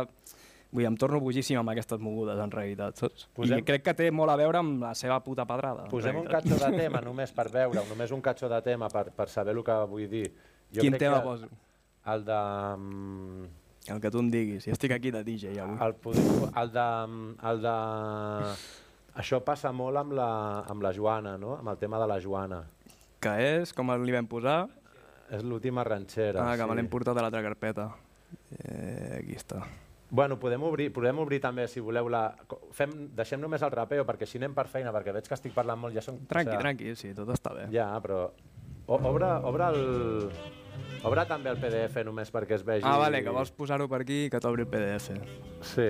Vull 0.73 0.81
dir, 0.85 0.87
em 0.89 0.95
torno 0.97 1.19
bojíssim 1.21 1.59
amb 1.61 1.69
aquestes 1.69 1.99
mogudes, 2.01 2.39
en 2.41 2.51
realitat, 2.51 2.97
saps? 2.97 3.27
Posem- 3.37 3.59
I 3.61 3.65
crec 3.69 3.83
que 3.85 3.93
té 3.99 4.07
molt 4.11 4.33
a 4.33 4.37
veure 4.41 4.61
amb 4.63 4.81
la 4.81 4.95
seva 4.97 5.19
puta 5.21 5.45
pedrada. 5.45 5.89
Posem 5.91 6.17
un 6.17 6.25
catxo 6.31 6.57
de 6.57 6.71
tema 6.79 7.03
només 7.05 7.33
per 7.37 7.49
veure, 7.53 7.83
només 7.91 8.11
un 8.17 8.23
catxo 8.25 8.49
de 8.49 8.61
tema 8.65 8.89
per, 8.89 9.11
per 9.13 9.27
saber 9.29 9.53
el 9.53 9.61
que 9.67 9.77
vull 9.91 10.07
dir. 10.09 10.31
Quin 10.81 10.97
crec 10.97 11.05
tema 11.05 11.21
que 11.21 11.27
poso? 11.29 11.49
El 12.13 12.25
de... 12.25 12.39
mm, 12.77 13.49
El 13.93 14.01
que 14.01 14.11
tu 14.15 14.21
em 14.23 14.31
diguis, 14.31 14.65
jo 14.67 14.73
estic 14.77 14.93
aquí 14.95 15.11
de 15.11 15.25
DJ 15.27 15.57
avui. 15.61 15.77
El, 15.83 15.97
podem- 16.03 16.53
el 16.63 16.73
de... 16.73 16.87
El 17.51 17.65
de... 17.65 17.77
Això 19.23 19.43
passa 19.45 19.73
molt 19.77 19.99
amb 20.01 20.15
la, 20.17 20.29
amb 20.73 20.83
la 20.83 20.93
Joana, 20.97 21.37
no? 21.37 21.57
Amb 21.59 21.69
el 21.75 21.77
tema 21.81 21.99
de 22.01 22.07
la 22.09 22.21
Joana. 22.23 22.63
Que 23.21 23.35
és, 23.59 23.75
com 23.77 23.91
li 24.03 24.15
vam 24.15 24.27
posar, 24.31 24.63
És 25.33 25.41
l'última 25.45 25.85
ranxera. 25.85 26.43
Ah, 26.45 26.57
que 26.57 26.65
me 26.69 26.75
sí. 26.75 26.79
l'hem 26.81 26.89
portat 26.93 27.17
a 27.17 27.23
l'altra 27.25 27.41
carpeta. 27.45 27.87
Eh, 28.59 29.21
aquí 29.23 29.37
està. 29.39 29.63
Bueno, 30.13 30.37
podem 30.37 30.61
obrir, 30.69 30.91
podem 30.93 31.23
obrir 31.23 31.39
també, 31.41 31.65
si 31.73 31.81
voleu, 31.81 32.11
la... 32.13 32.27
Fem, 32.77 32.93
deixem 33.17 33.41
només 33.41 33.63
el 33.65 33.73
rapeo, 33.73 34.05
perquè 34.05 34.27
així 34.29 34.37
anem 34.37 34.53
per 34.53 34.67
feina, 34.69 34.93
perquè 34.93 35.15
veig 35.17 35.29
que 35.29 35.39
estic 35.39 35.55
parlant 35.57 35.81
molt, 35.81 35.97
ja 35.97 36.05
som... 36.05 36.19
Tranqui, 36.29 36.59
tranqui, 36.61 36.93
sí, 37.01 37.15
tot 37.17 37.33
està 37.33 37.55
bé. 37.57 37.65
Ja, 37.73 37.87
però... 38.05 38.27
O, 38.85 38.99
obre, 39.09 39.31
obre 39.49 39.71
el... 39.73 39.81
Obre 41.03 41.25
també 41.27 41.51
el 41.51 41.59
PDF 41.59 42.05
només 42.07 42.31
perquè 42.31 42.55
es 42.59 42.63
vegi... 42.67 42.87
Ah, 42.87 42.99
vale, 43.01 43.25
que 43.27 43.33
vols 43.35 43.51
posar-ho 43.57 43.89
per 43.91 44.05
aquí 44.05 44.27
i 44.27 44.31
que 44.31 44.39
t'obri 44.43 44.63
el 44.63 44.71
PDF. 44.71 45.17
Sí. 45.73 45.89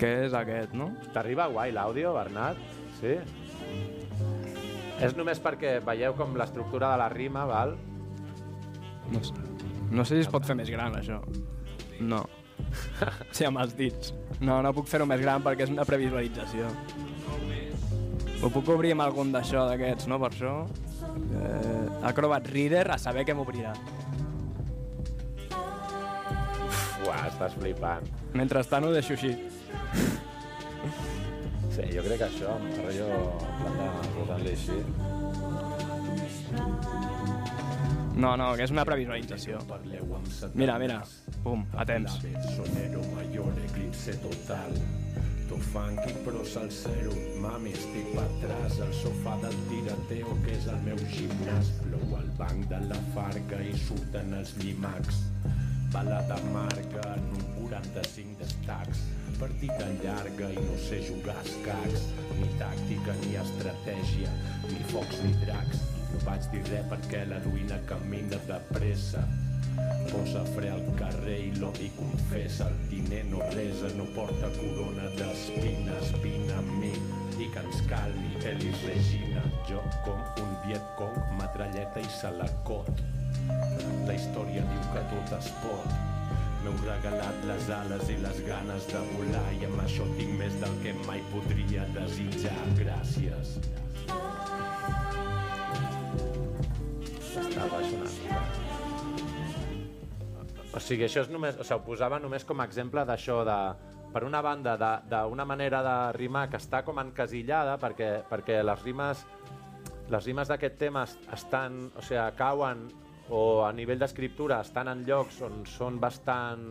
Que 0.00 0.10
és 0.24 0.34
aquest, 0.34 0.74
no? 0.74 0.90
T'arriba 1.14 1.46
guai 1.52 1.70
l'àudio, 1.76 2.10
Bernat? 2.16 2.58
Sí? 2.98 3.14
És 5.00 5.14
només 5.16 5.38
perquè 5.40 5.78
veieu 5.86 6.16
com 6.18 6.34
l'estructura 6.36 6.90
de 6.92 6.98
la 7.00 7.08
rima, 7.12 7.46
val? 7.48 7.76
No 9.14 9.22
sé. 9.24 9.38
No 9.90 10.04
sé 10.04 10.18
si 10.18 10.26
es 10.26 10.30
pot 10.30 10.44
fer 10.46 10.58
més 10.58 10.70
gran, 10.70 10.98
això. 10.98 11.22
No. 12.00 12.24
Sí, 13.34 13.46
amb 13.46 13.62
els 13.62 13.72
dits. 13.78 14.12
No, 14.42 14.60
no 14.62 14.74
puc 14.76 14.90
fer-ho 14.90 15.06
més 15.08 15.22
gran 15.22 15.42
perquè 15.42 15.64
és 15.66 15.72
una 15.72 15.86
previsualització. 15.88 16.68
Ho 18.40 18.50
puc 18.52 18.68
obrir 18.72 18.92
amb 18.94 19.04
algun 19.06 19.32
d'això, 19.34 19.64
d'aquests, 19.70 20.08
no? 20.10 20.18
Per 20.22 20.30
això. 20.32 20.54
Eh, 21.16 21.88
Acrobat 22.10 22.46
Reader, 22.48 22.86
a 22.90 22.98
saber 22.98 23.24
què 23.28 23.34
m'obrirà. 23.36 23.74
Uah, 27.00 27.22
estàs 27.28 27.56
flipant. 27.56 28.06
Mentrestant 28.36 28.84
ho 28.86 28.92
deixo 28.94 29.16
així. 29.16 29.32
Sí, 31.70 31.86
jo 31.94 32.02
crec 32.04 32.18
que 32.20 32.26
això, 32.28 32.56
amb 32.56 32.80
rotllo 32.82 33.08
en 33.14 33.54
plan 33.62 33.78
de 33.80 34.12
posant-li 34.18 34.52
així. 34.56 34.78
No, 38.20 38.34
no, 38.36 38.50
que 38.58 38.66
és 38.66 38.72
una 38.74 38.84
previsualització. 38.84 39.60
Mira, 40.54 40.76
mira. 40.82 40.98
Pum, 41.44 41.62
a 41.72 41.86
temps. 41.88 42.18
Sonero 42.56 43.04
mayor, 43.14 43.54
eclipse 43.70 44.16
total. 44.20 44.76
To 45.50 45.56
funky 45.58 46.12
però 46.22 46.44
salsero, 46.46 47.10
mami 47.42 47.72
estic 47.74 48.12
per 48.14 48.22
atràs 48.22 48.76
al 48.84 48.92
sofà 48.94 49.32
del 49.42 49.56
tirateo 49.66 50.36
que 50.44 50.52
és 50.54 50.68
el 50.70 50.78
meu 50.84 51.00
gimnàs. 51.10 51.72
Plou 51.80 52.14
al 52.20 52.28
banc 52.38 52.68
de 52.70 52.78
la 52.84 53.00
farga 53.16 53.58
i 53.66 53.72
surten 53.88 54.30
els 54.38 54.54
llimacs. 54.60 55.18
Balada 55.90 56.38
marca 56.54 57.02
en 57.16 57.26
un 57.34 57.42
45 57.64 58.38
d'estacs. 58.38 59.02
Partida 59.42 59.90
llarga 60.04 60.54
i 60.54 60.62
no 60.70 60.78
sé 60.86 61.02
jugar 61.10 61.34
a 61.34 61.42
escacs. 61.42 62.06
Ni 62.38 62.54
tàctica 62.62 63.18
ni 63.24 63.34
estratègia, 63.42 64.30
ni 64.70 64.78
focs 64.94 65.18
ni 65.26 65.34
dracs. 65.42 65.82
No 66.12 66.26
vaig 66.30 66.46
dir 66.54 66.62
res 66.70 66.86
perquè 66.94 67.26
l'heroïna 67.26 67.82
camina 67.90 68.38
de 68.46 68.62
pressa. 68.70 69.26
Posa 70.10 70.42
fre 70.54 70.70
al 70.74 70.82
carrer 70.98 71.38
i 71.46 71.50
l'odi 71.60 71.90
confessa 71.96 72.66
el 72.70 72.78
diner 72.90 73.22
no 73.30 73.40
resa, 73.54 73.90
no 73.98 74.08
porta 74.16 74.50
corona 74.58 75.08
d'espina 75.18 75.96
espina 76.02 76.58
amb 76.58 76.76
mi 76.82 76.92
i 77.40 77.48
que 77.54 77.62
ens 77.64 77.80
calmi 77.88 78.34
Elis 78.50 78.84
Regina 78.88 79.44
jo 79.70 79.80
com 80.04 80.20
un 80.42 80.54
Vietcong 80.66 81.18
metralleta 81.38 82.02
i 82.02 82.14
salacot 82.20 83.04
la 84.06 84.14
història 84.16 84.66
diu 84.66 84.86
que 84.94 85.04
tot 85.14 85.36
es 85.38 85.52
pot 85.64 86.00
M'heu 86.60 86.76
regalat 86.84 87.44
les 87.48 87.68
ales 87.72 88.10
i 88.12 88.16
les 88.20 88.40
ganes 88.44 88.88
de 88.90 89.00
volar 89.14 89.46
i 89.56 89.64
amb 89.68 89.80
això 89.86 90.04
tinc 90.18 90.34
més 90.42 90.58
del 90.60 90.76
que 90.82 90.92
mai 91.06 91.22
podria 91.32 91.86
desitjar. 91.96 92.52
Gràcies. 92.82 93.56
Baix 97.70 97.92
una 97.96 98.10
mica. 98.12 98.49
O 100.74 100.80
sigui, 100.80 101.04
això 101.08 101.24
és 101.24 101.30
només... 101.32 101.56
O 101.58 101.64
sigui, 101.66 101.78
ho 101.80 101.84
posava 101.86 102.18
només 102.22 102.44
com 102.46 102.60
a 102.60 102.66
exemple 102.68 103.02
d'això 103.08 103.40
de, 103.46 103.58
per 104.14 104.22
una 104.26 104.40
banda, 104.42 104.76
d'una 105.10 105.46
manera 105.46 105.82
de 105.86 105.96
rimar 106.18 106.48
que 106.50 106.60
està 106.60 106.84
com 106.86 106.98
encasillada, 107.02 107.76
perquè, 107.82 108.20
perquè 108.30 108.60
les 108.66 108.82
rimes 108.86 109.24
les 110.10 110.24
rimes 110.26 110.48
d'aquest 110.50 110.74
tema 110.78 111.04
es- 111.06 111.16
estan, 111.32 111.84
o 111.94 112.02
sigui, 112.02 112.22
cauen 112.38 112.88
o 113.30 113.62
a 113.62 113.68
nivell 113.72 114.00
d'escriptura 114.00 114.56
estan 114.64 114.88
en 114.90 115.04
llocs 115.06 115.36
on 115.46 115.60
són 115.70 116.00
bastant, 116.02 116.64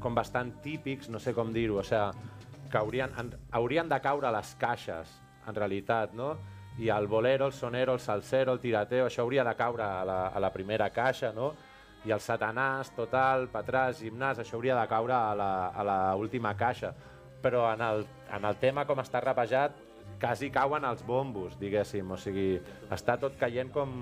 com 0.00 0.12
bastant 0.14 0.50
típics, 0.60 1.08
no 1.08 1.16
sé 1.18 1.32
com 1.32 1.54
dir-ho, 1.54 1.78
o 1.80 1.84
sigui, 1.84 2.34
que 2.68 2.76
haurien, 2.76 3.14
en, 3.16 3.30
haurien 3.56 3.88
de 3.88 3.96
caure 4.04 4.28
les 4.34 4.50
caixes, 4.60 5.14
en 5.48 5.54
realitat, 5.56 6.12
no? 6.12 6.34
I 6.82 6.90
el 6.92 7.06
bolero, 7.08 7.46
el 7.48 7.54
sonero, 7.56 7.94
el 7.96 8.00
salsero, 8.04 8.52
el 8.52 8.60
tirateo, 8.60 9.06
això 9.08 9.22
hauria 9.24 9.44
de 9.46 9.54
caure 9.56 9.84
a 9.86 10.04
la, 10.04 10.18
a 10.28 10.40
la 10.42 10.50
primera 10.52 10.90
caixa, 10.92 11.32
no? 11.32 11.54
I 12.06 12.12
el 12.14 12.20
satanàs, 12.22 12.92
total, 12.94 13.48
patràs, 13.50 13.98
gimnàs, 14.04 14.38
això 14.38 14.54
hauria 14.60 14.76
de 14.78 14.86
caure 14.90 15.14
a 15.16 15.34
la, 15.34 15.50
a 15.74 15.82
la 15.86 15.98
última 16.16 16.54
caixa. 16.56 16.92
Però 17.42 17.66
en 17.72 17.82
el, 17.82 18.06
en 18.34 18.44
el 18.46 18.56
tema 18.62 18.84
com 18.86 18.98
està 19.02 19.20
rapejat, 19.22 19.74
quasi 20.20 20.50
cauen 20.54 20.84
els 20.88 21.02
bombos, 21.06 21.58
diguéssim. 21.60 22.10
O 22.10 22.16
sigui, 22.16 22.56
està 22.94 23.18
tot 23.20 23.34
caient 23.40 23.72
com, 23.74 23.92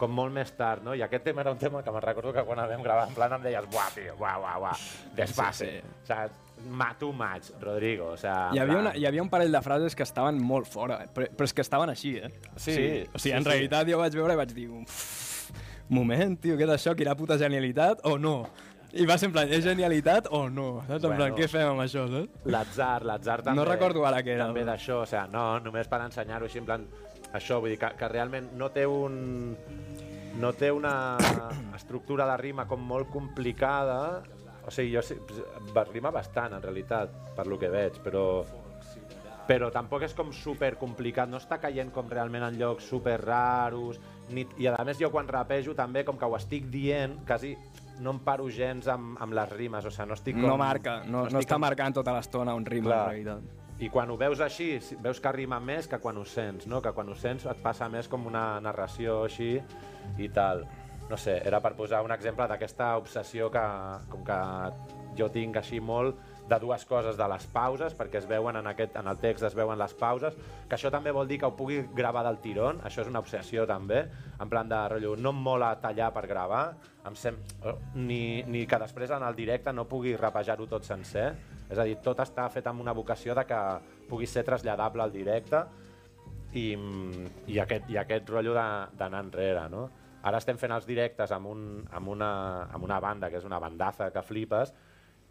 com 0.00 0.10
molt 0.10 0.32
més 0.34 0.50
tard, 0.56 0.82
no? 0.82 0.94
I 0.96 1.02
aquest 1.06 1.24
tema 1.28 1.44
era 1.44 1.52
un 1.54 1.58
tema 1.60 1.82
que 1.84 1.92
me'n 1.94 2.02
recordo 2.02 2.32
que 2.34 2.42
quan 2.48 2.58
el 2.64 2.72
vam 2.72 2.82
gravar 2.82 3.04
en 3.08 3.14
plan 3.14 3.36
em 3.36 3.44
deies 3.44 3.68
buah, 3.70 3.90
tio, 3.94 4.16
buah, 4.18 4.38
buah, 4.40 4.56
buah, 4.64 4.80
desfase, 5.20 5.68
Sí, 5.68 5.76
sí, 5.76 5.84
sí. 5.84 6.08
saps? 6.08 6.40
Ma, 6.70 6.92
too 6.96 7.12
much, 7.12 7.50
Rodrigo, 7.60 8.12
o 8.14 8.16
sigui... 8.16 8.54
Hi 8.56 8.60
havia, 8.62 8.76
una, 8.78 8.92
hi 8.96 9.04
havia 9.06 9.22
un 9.24 9.28
parell 9.28 9.52
de 9.52 9.60
frases 9.60 9.94
que 9.98 10.04
estaven 10.06 10.38
molt 10.40 10.68
fora, 10.70 11.00
eh? 11.04 11.08
però, 11.12 11.26
però 11.34 11.48
és 11.48 11.52
que 11.52 11.64
estaven 11.66 11.90
així, 11.90 12.12
eh? 12.16 12.30
Sí, 12.56 12.70
o 12.70 12.76
sigui, 12.78 13.00
sí, 13.20 13.32
en 13.34 13.42
sí. 13.42 13.50
realitat 13.50 13.90
jo 13.90 13.98
vaig 14.00 14.14
veure 14.16 14.36
i 14.36 14.38
vaig 14.38 14.54
dir, 14.54 14.68
"Uf, 14.70 14.94
moment, 15.88 16.38
tio, 16.40 16.56
què 16.56 16.64
és 16.64 16.70
això? 16.76 16.94
Quina 16.96 17.14
puta 17.18 17.36
genialitat 17.40 18.00
o 18.08 18.16
no? 18.18 18.44
I 18.94 19.04
va 19.10 19.16
ser 19.18 19.26
en 19.26 19.32
plan, 19.34 19.50
és 19.50 19.64
genialitat 19.64 20.28
o 20.30 20.44
no? 20.48 20.84
Saps? 20.86 21.02
En 21.02 21.10
Bueno. 21.10 21.16
plan, 21.18 21.32
què 21.34 21.48
fem 21.50 21.66
amb 21.68 21.82
això, 21.82 22.04
saps? 22.10 22.44
L'atzar, 22.46 23.04
l'atzar 23.04 23.40
també... 23.42 23.56
No 23.58 23.64
recordo 23.66 24.04
ara 24.06 24.22
què 24.22 24.36
era. 24.36 24.46
També 24.46 24.62
d'això, 24.64 25.00
o 25.02 25.06
sigui, 25.06 25.32
no, 25.32 25.58
només 25.64 25.88
per 25.90 26.00
ensenyar-ho 26.04 26.46
així, 26.46 26.60
en 26.62 26.68
plan, 26.68 26.86
això, 27.34 27.58
vull 27.60 27.70
dir 27.74 27.78
que, 27.82 27.90
que 27.98 28.08
realment 28.08 28.52
no 28.56 28.70
té 28.70 28.86
un... 28.86 29.56
No 30.40 30.52
té 30.52 30.70
una 30.74 31.16
estructura 31.78 32.26
de 32.26 32.36
rima 32.40 32.66
com 32.66 32.80
molt 32.82 33.10
complicada, 33.10 34.22
o 34.66 34.70
sigui, 34.70 34.94
jo 34.96 35.84
rima 35.92 36.10
bastant, 36.10 36.54
en 36.54 36.62
realitat, 36.62 37.10
per 37.36 37.46
lo 37.46 37.58
que 37.58 37.68
veig, 37.70 37.98
però 38.02 38.44
però 39.44 39.68
tampoc 39.70 40.00
és 40.06 40.14
com 40.16 40.30
super 40.32 40.70
complicat, 40.80 41.28
no 41.28 41.36
està 41.36 41.58
caient 41.60 41.90
com 41.92 42.08
realment 42.08 42.46
en 42.46 42.54
llocs 42.56 42.86
super 42.88 43.18
raros, 43.20 43.98
ni, 44.30 44.46
i 44.58 44.66
a 44.70 44.84
més 44.84 44.98
jo 45.00 45.10
quan 45.12 45.28
rapejo 45.28 45.74
també 45.74 46.04
com 46.04 46.16
que 46.18 46.24
ho 46.26 46.36
estic 46.36 46.70
dient, 46.72 47.18
quasi 47.26 47.54
no 48.00 48.10
em 48.16 48.20
paro 48.24 48.48
gens 48.50 48.88
amb, 48.90 49.18
amb 49.22 49.32
les 49.36 49.52
rimes, 49.52 49.84
o 49.84 49.90
sigui, 49.90 50.08
no 50.08 50.14
estic 50.18 50.38
com... 50.38 50.46
No 50.48 50.56
marca, 50.58 51.02
no, 51.04 51.24
no 51.24 51.26
estic 51.28 51.44
està 51.48 51.54
com- 51.58 51.66
marcant 51.66 51.94
tota 52.00 52.14
l'estona 52.16 52.54
un 52.54 52.64
ritme, 52.66 52.88
Clar. 52.90 53.02
en 53.04 53.10
realitat. 53.12 53.60
I 53.84 53.88
quan 53.90 54.10
ho 54.10 54.16
veus 54.16 54.38
així, 54.40 54.78
veus 55.02 55.18
que 55.20 55.32
rima 55.34 55.58
més 55.60 55.88
que 55.90 55.98
quan 55.98 56.16
ho 56.16 56.24
sents, 56.24 56.68
no? 56.70 56.80
que 56.80 56.92
quan 56.94 57.08
ho 57.10 57.14
sents 57.18 57.44
et 57.50 57.58
passa 57.62 57.88
més 57.90 58.06
com 58.08 58.26
una 58.30 58.60
narració 58.62 59.24
així 59.24 59.56
i 60.18 60.28
tal. 60.30 60.62
No 61.10 61.18
sé, 61.20 61.40
era 61.44 61.58
per 61.60 61.74
posar 61.76 62.00
un 62.06 62.14
exemple 62.14 62.46
d'aquesta 62.48 62.94
obsessió 62.96 63.50
que, 63.52 63.64
com 64.08 64.22
que 64.24 64.38
jo 65.18 65.28
tinc 65.34 65.58
així 65.60 65.80
molt 65.82 66.16
de 66.48 66.58
dues 66.60 66.84
coses, 66.84 67.16
de 67.16 67.26
les 67.30 67.46
pauses, 67.52 67.94
perquè 67.96 68.20
es 68.20 68.26
veuen 68.28 68.58
en, 68.60 68.66
aquest, 68.68 68.96
en 69.00 69.08
el 69.08 69.20
text 69.22 69.46
es 69.48 69.56
veuen 69.56 69.78
les 69.80 69.94
pauses, 69.96 70.36
que 70.68 70.76
això 70.76 70.90
també 70.92 71.12
vol 71.14 71.28
dir 71.28 71.38
que 71.40 71.48
ho 71.48 71.54
pugui 71.56 71.80
gravar 71.96 72.24
del 72.26 72.40
tirón, 72.44 72.82
això 72.84 73.04
és 73.04 73.10
una 73.10 73.22
obsessió 73.24 73.64
també, 73.68 74.02
en 74.40 74.50
plan 74.52 74.68
de 74.68 74.82
rotllo, 74.92 75.14
no 75.16 75.32
em 75.32 75.40
mola 75.46 75.72
tallar 75.80 76.12
per 76.12 76.26
gravar, 76.28 76.64
em 77.08 77.16
sem... 77.16 77.38
ni, 77.94 78.42
ni 78.48 78.66
que 78.68 78.80
després 78.82 79.14
en 79.16 79.24
el 79.24 79.36
directe 79.36 79.72
no 79.72 79.88
pugui 79.88 80.16
rapejar-ho 80.20 80.68
tot 80.68 80.84
sencer, 80.84 81.30
és 81.70 81.80
a 81.80 81.88
dir, 81.88 81.96
tot 82.04 82.20
està 82.20 82.46
fet 82.52 82.66
amb 82.68 82.84
una 82.84 82.92
vocació 82.92 83.34
de 83.34 83.46
que 83.48 83.60
pugui 84.10 84.28
ser 84.28 84.44
traslladable 84.44 85.02
al 85.02 85.12
directe 85.12 85.64
i, 86.52 86.70
i, 87.48 87.58
aquest, 87.58 87.88
i 87.90 87.98
aquest 87.98 88.28
rotllo 88.30 88.54
d'anar 88.54 89.22
enrere, 89.24 89.68
no? 89.72 89.88
Ara 90.24 90.40
estem 90.40 90.56
fent 90.56 90.72
els 90.72 90.86
directes 90.88 91.32
amb, 91.36 91.50
un, 91.50 91.64
amb, 91.92 92.08
una, 92.08 92.30
amb 92.72 92.84
una 92.86 93.00
banda, 93.00 93.28
que 93.28 93.40
és 93.40 93.44
una 93.44 93.60
bandaza 93.60 94.08
que 94.12 94.22
flipes, 94.24 94.72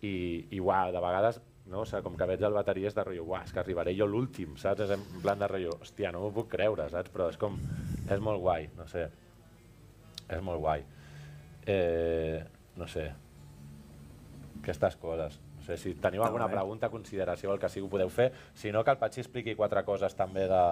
i, 0.04 0.14
i 0.52 0.60
uau, 0.60 0.92
de 0.92 1.00
vegades, 1.02 1.40
no? 1.72 1.82
o 1.82 1.86
sigui, 1.88 2.04
com 2.04 2.18
que 2.20 2.26
veig 2.28 2.42
el 2.44 2.54
bateria 2.54 2.90
és 2.92 2.96
de 2.98 3.04
rotllo, 3.08 3.24
uau, 3.30 3.42
és 3.44 3.54
que 3.56 3.62
arribaré 3.64 3.94
jo 3.98 4.06
l'últim, 4.08 4.58
saps? 4.60 4.84
És 4.84 4.92
en 4.98 5.04
plan 5.24 5.40
de 5.40 5.48
rotllo, 5.48 5.78
hòstia, 5.82 6.12
no 6.12 6.22
m'ho 6.26 6.32
puc 6.36 6.50
creure, 6.52 6.90
saps? 6.92 7.10
Però 7.14 7.30
és 7.32 7.38
com, 7.40 7.56
és 8.12 8.20
molt 8.20 8.42
guai, 8.44 8.68
no 8.78 8.88
sé. 8.92 9.08
És 10.30 10.42
molt 10.44 10.60
guai. 10.64 10.84
Eh, 11.66 12.44
no 12.76 12.88
sé. 12.92 13.10
Aquestes 14.62 14.96
coses. 15.00 15.40
No 15.58 15.64
sé, 15.64 15.78
si 15.80 15.94
teniu 15.96 16.24
alguna 16.26 16.50
pregunta, 16.52 16.90
consideració, 16.92 17.54
el 17.54 17.60
que 17.60 17.70
sigui, 17.72 17.86
ho 17.88 17.90
podeu 17.92 18.10
fer. 18.12 18.30
Si 18.60 18.72
no, 18.76 18.82
que 18.84 18.92
el 18.92 18.98
Patxi 19.00 19.22
expliqui 19.24 19.54
quatre 19.56 19.84
coses 19.88 20.12
també 20.20 20.44
de, 20.52 20.64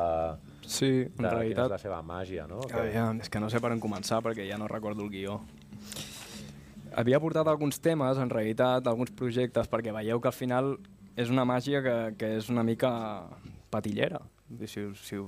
Sí, 0.67 0.89
de 0.89 1.05
en 1.05 1.15
quina 1.15 1.29
és 1.29 1.35
realitat. 1.37 1.69
la 1.71 1.77
seva 1.79 2.01
màgia, 2.03 2.43
no? 2.47 2.59
Que- 2.67 2.75
Aviam, 2.81 3.21
és 3.23 3.29
que 3.31 3.39
no 3.39 3.49
sé 3.49 3.61
per 3.63 3.71
on 3.71 3.79
començar 3.79 4.19
perquè 4.21 4.43
ja 4.49 4.57
no 4.59 4.67
recordo 4.67 5.03
el 5.07 5.09
guió. 5.13 5.39
Havia 6.91 7.21
portat 7.23 7.47
alguns 7.47 7.79
temes, 7.79 8.19
en 8.19 8.29
realitat, 8.29 8.87
alguns 8.87 9.13
projectes, 9.15 9.69
perquè 9.71 9.93
veieu 9.95 10.19
que 10.19 10.29
al 10.31 10.35
final 10.35 10.75
és 11.15 11.31
una 11.31 11.45
màgia 11.47 11.81
que, 11.85 11.95
que 12.19 12.35
és 12.39 12.49
una 12.51 12.63
mica 12.67 12.91
patillera. 13.71 14.19
Si, 14.67 14.83
si, 14.99 15.19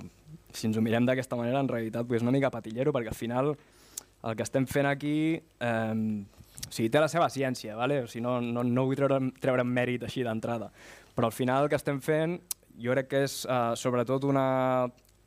si 0.52 0.68
ens 0.68 0.78
ho 0.78 0.84
mirem 0.84 1.08
d'aquesta 1.08 1.40
manera, 1.40 1.62
en 1.64 1.72
realitat 1.72 2.12
és 2.12 2.26
una 2.26 2.34
mica 2.36 2.52
patillero, 2.52 2.92
perquè 2.96 3.14
al 3.14 3.20
final 3.20 3.54
el 4.24 4.36
que 4.40 4.44
estem 4.44 4.68
fent 4.68 4.88
aquí 4.88 5.16
eh, 5.40 6.24
o 6.68 6.72
sigui, 6.72 6.90
té 6.90 7.02
la 7.02 7.10
seva 7.12 7.30
ciència, 7.32 7.76
vale? 7.76 8.04
o 8.04 8.10
sigui, 8.10 8.24
no, 8.26 8.40
no, 8.42 8.64
no 8.64 8.86
vull 8.88 9.00
treure, 9.00 9.20
treure 9.42 9.66
mèrit 9.68 10.04
així 10.08 10.24
d'entrada, 10.26 10.72
però 11.16 11.30
al 11.30 11.36
final 11.36 11.66
el 11.66 11.72
que 11.72 11.80
estem 11.80 12.00
fent 12.04 12.38
jo 12.82 12.94
crec 12.96 13.10
que 13.12 13.24
és 13.28 13.44
eh, 13.46 13.74
sobretot 13.80 14.26
una 14.28 14.46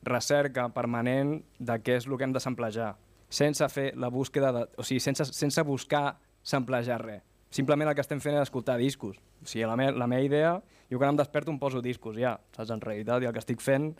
recerca 0.07 0.68
permanent 0.74 1.37
de 1.59 1.76
què 1.82 1.99
és 2.01 2.07
el 2.07 2.16
que 2.16 2.26
hem 2.26 2.34
de 2.34 2.43
samplejar, 2.43 2.95
sense 3.28 3.68
fer 3.72 3.91
la 3.99 4.11
búsqueda, 4.12 4.53
de, 4.55 4.64
o 4.78 4.87
sigui, 4.87 5.03
sense, 5.03 5.28
sense 5.34 5.62
buscar 5.66 6.16
samplejar 6.47 7.01
res. 7.03 7.24
Simplement 7.51 7.88
el 7.88 7.97
que 7.97 8.05
estem 8.05 8.20
fent 8.22 8.36
és 8.36 8.47
escoltar 8.47 8.76
discos. 8.78 9.18
O 9.42 9.47
sigui, 9.49 9.64
la, 9.68 9.76
me, 9.78 9.90
la 9.94 10.09
meva 10.11 10.26
idea, 10.26 10.57
jo 10.90 10.99
quan 11.01 11.14
em 11.14 11.18
desperto 11.18 11.53
em 11.53 11.59
poso 11.59 11.82
discos 11.82 12.18
ja, 12.18 12.36
saps, 12.57 12.72
en 12.74 12.82
realitat, 12.82 13.22
i 13.22 13.28
el 13.28 13.34
que 13.34 13.42
estic 13.42 13.62
fent 13.64 13.92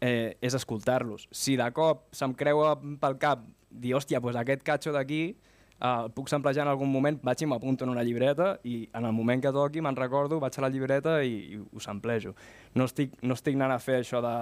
eh, 0.00 0.36
és 0.40 0.56
escoltar-los. 0.56 1.28
Si 1.32 1.56
de 1.58 1.68
cop 1.76 2.08
se'm 2.16 2.34
creua 2.38 2.74
pel 2.78 3.18
cap 3.20 3.44
dir, 3.70 3.94
hòstia, 3.96 4.20
doncs 4.24 4.40
aquest 4.40 4.64
catxo 4.66 4.94
d'aquí 4.96 5.22
eh, 5.28 5.92
el 5.92 6.10
puc 6.16 6.32
samplejar 6.32 6.64
en 6.66 6.72
algun 6.72 6.90
moment, 6.92 7.20
vaig 7.24 7.44
i 7.44 7.50
m'apunto 7.50 7.86
en 7.86 7.94
una 7.94 8.04
llibreta 8.06 8.56
i 8.64 8.80
en 8.92 9.08
el 9.08 9.14
moment 9.14 9.44
que 9.44 9.52
toqui 9.54 9.84
me'n 9.84 9.98
recordo, 9.98 10.40
vaig 10.42 10.58
a 10.58 10.66
la 10.66 10.72
llibreta 10.72 11.20
i, 11.22 11.38
i 11.54 11.60
ho 11.60 11.84
samplejo. 11.84 12.34
No 12.74 12.88
estic, 12.88 13.16
no 13.22 13.38
estic 13.38 13.58
anant 13.58 13.76
a 13.76 13.82
fer 13.82 14.00
això 14.02 14.22
de, 14.24 14.36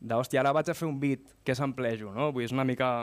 de 0.00 0.18
hòstia, 0.18 0.42
ara 0.42 0.54
vaig 0.56 0.72
a 0.72 0.78
fer 0.78 0.88
un 0.88 0.98
beat 1.00 1.36
que 1.44 1.56
samplejo, 1.58 2.14
no? 2.16 2.32
Vull 2.32 2.44
dir, 2.44 2.50
és 2.50 2.56
una 2.56 2.66
mica... 2.68 2.94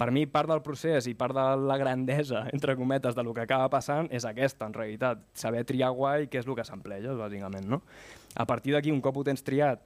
Per 0.00 0.08
mi, 0.16 0.24
part 0.24 0.48
del 0.48 0.62
procés 0.64 1.04
i 1.10 1.12
part 1.18 1.36
de 1.36 1.44
la 1.68 1.76
grandesa, 1.76 2.46
entre 2.54 2.72
cometes, 2.78 3.12
de 3.16 3.24
lo 3.26 3.34
que 3.36 3.44
acaba 3.44 3.68
passant 3.68 4.08
és 4.16 4.24
aquesta, 4.24 4.64
en 4.64 4.76
realitat. 4.76 5.26
Saber 5.36 5.66
triar 5.68 5.90
guai 5.96 6.24
què 6.32 6.40
és 6.40 6.48
el 6.48 6.56
que 6.56 6.64
sampleges, 6.64 7.18
bàsicament, 7.20 7.68
no? 7.68 7.82
A 8.32 8.46
partir 8.48 8.72
d'aquí, 8.72 8.94
un 8.94 9.02
cop 9.04 9.20
ho 9.20 9.26
tens 9.28 9.44
triat, 9.44 9.82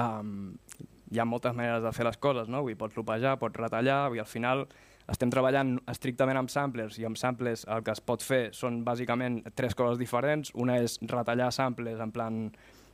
um, 0.00 0.54
hi 1.12 1.20
ha 1.20 1.26
moltes 1.28 1.52
maneres 1.52 1.84
de 1.84 1.92
fer 1.92 2.06
les 2.08 2.16
coses, 2.16 2.48
no? 2.48 2.62
Vull 2.64 2.78
pots 2.80 2.96
lopejar, 2.96 3.36
pots 3.42 3.60
retallar, 3.60 4.06
vull 4.08 4.24
al 4.24 4.30
final 4.30 4.64
estem 5.10 5.30
treballant 5.32 5.74
estrictament 5.90 6.38
amb 6.38 6.52
samplers 6.52 6.98
i 7.00 7.06
amb 7.08 7.18
samplers 7.18 7.64
el 7.74 7.82
que 7.82 7.90
es 7.90 8.00
pot 8.00 8.22
fer 8.22 8.44
són 8.54 8.84
bàsicament 8.86 9.40
tres 9.58 9.74
coses 9.74 9.98
diferents. 9.98 10.52
Una 10.54 10.78
és 10.78 11.00
retallar 11.10 11.50
samplers 11.52 12.00
en 12.00 12.12
plan 12.14 12.44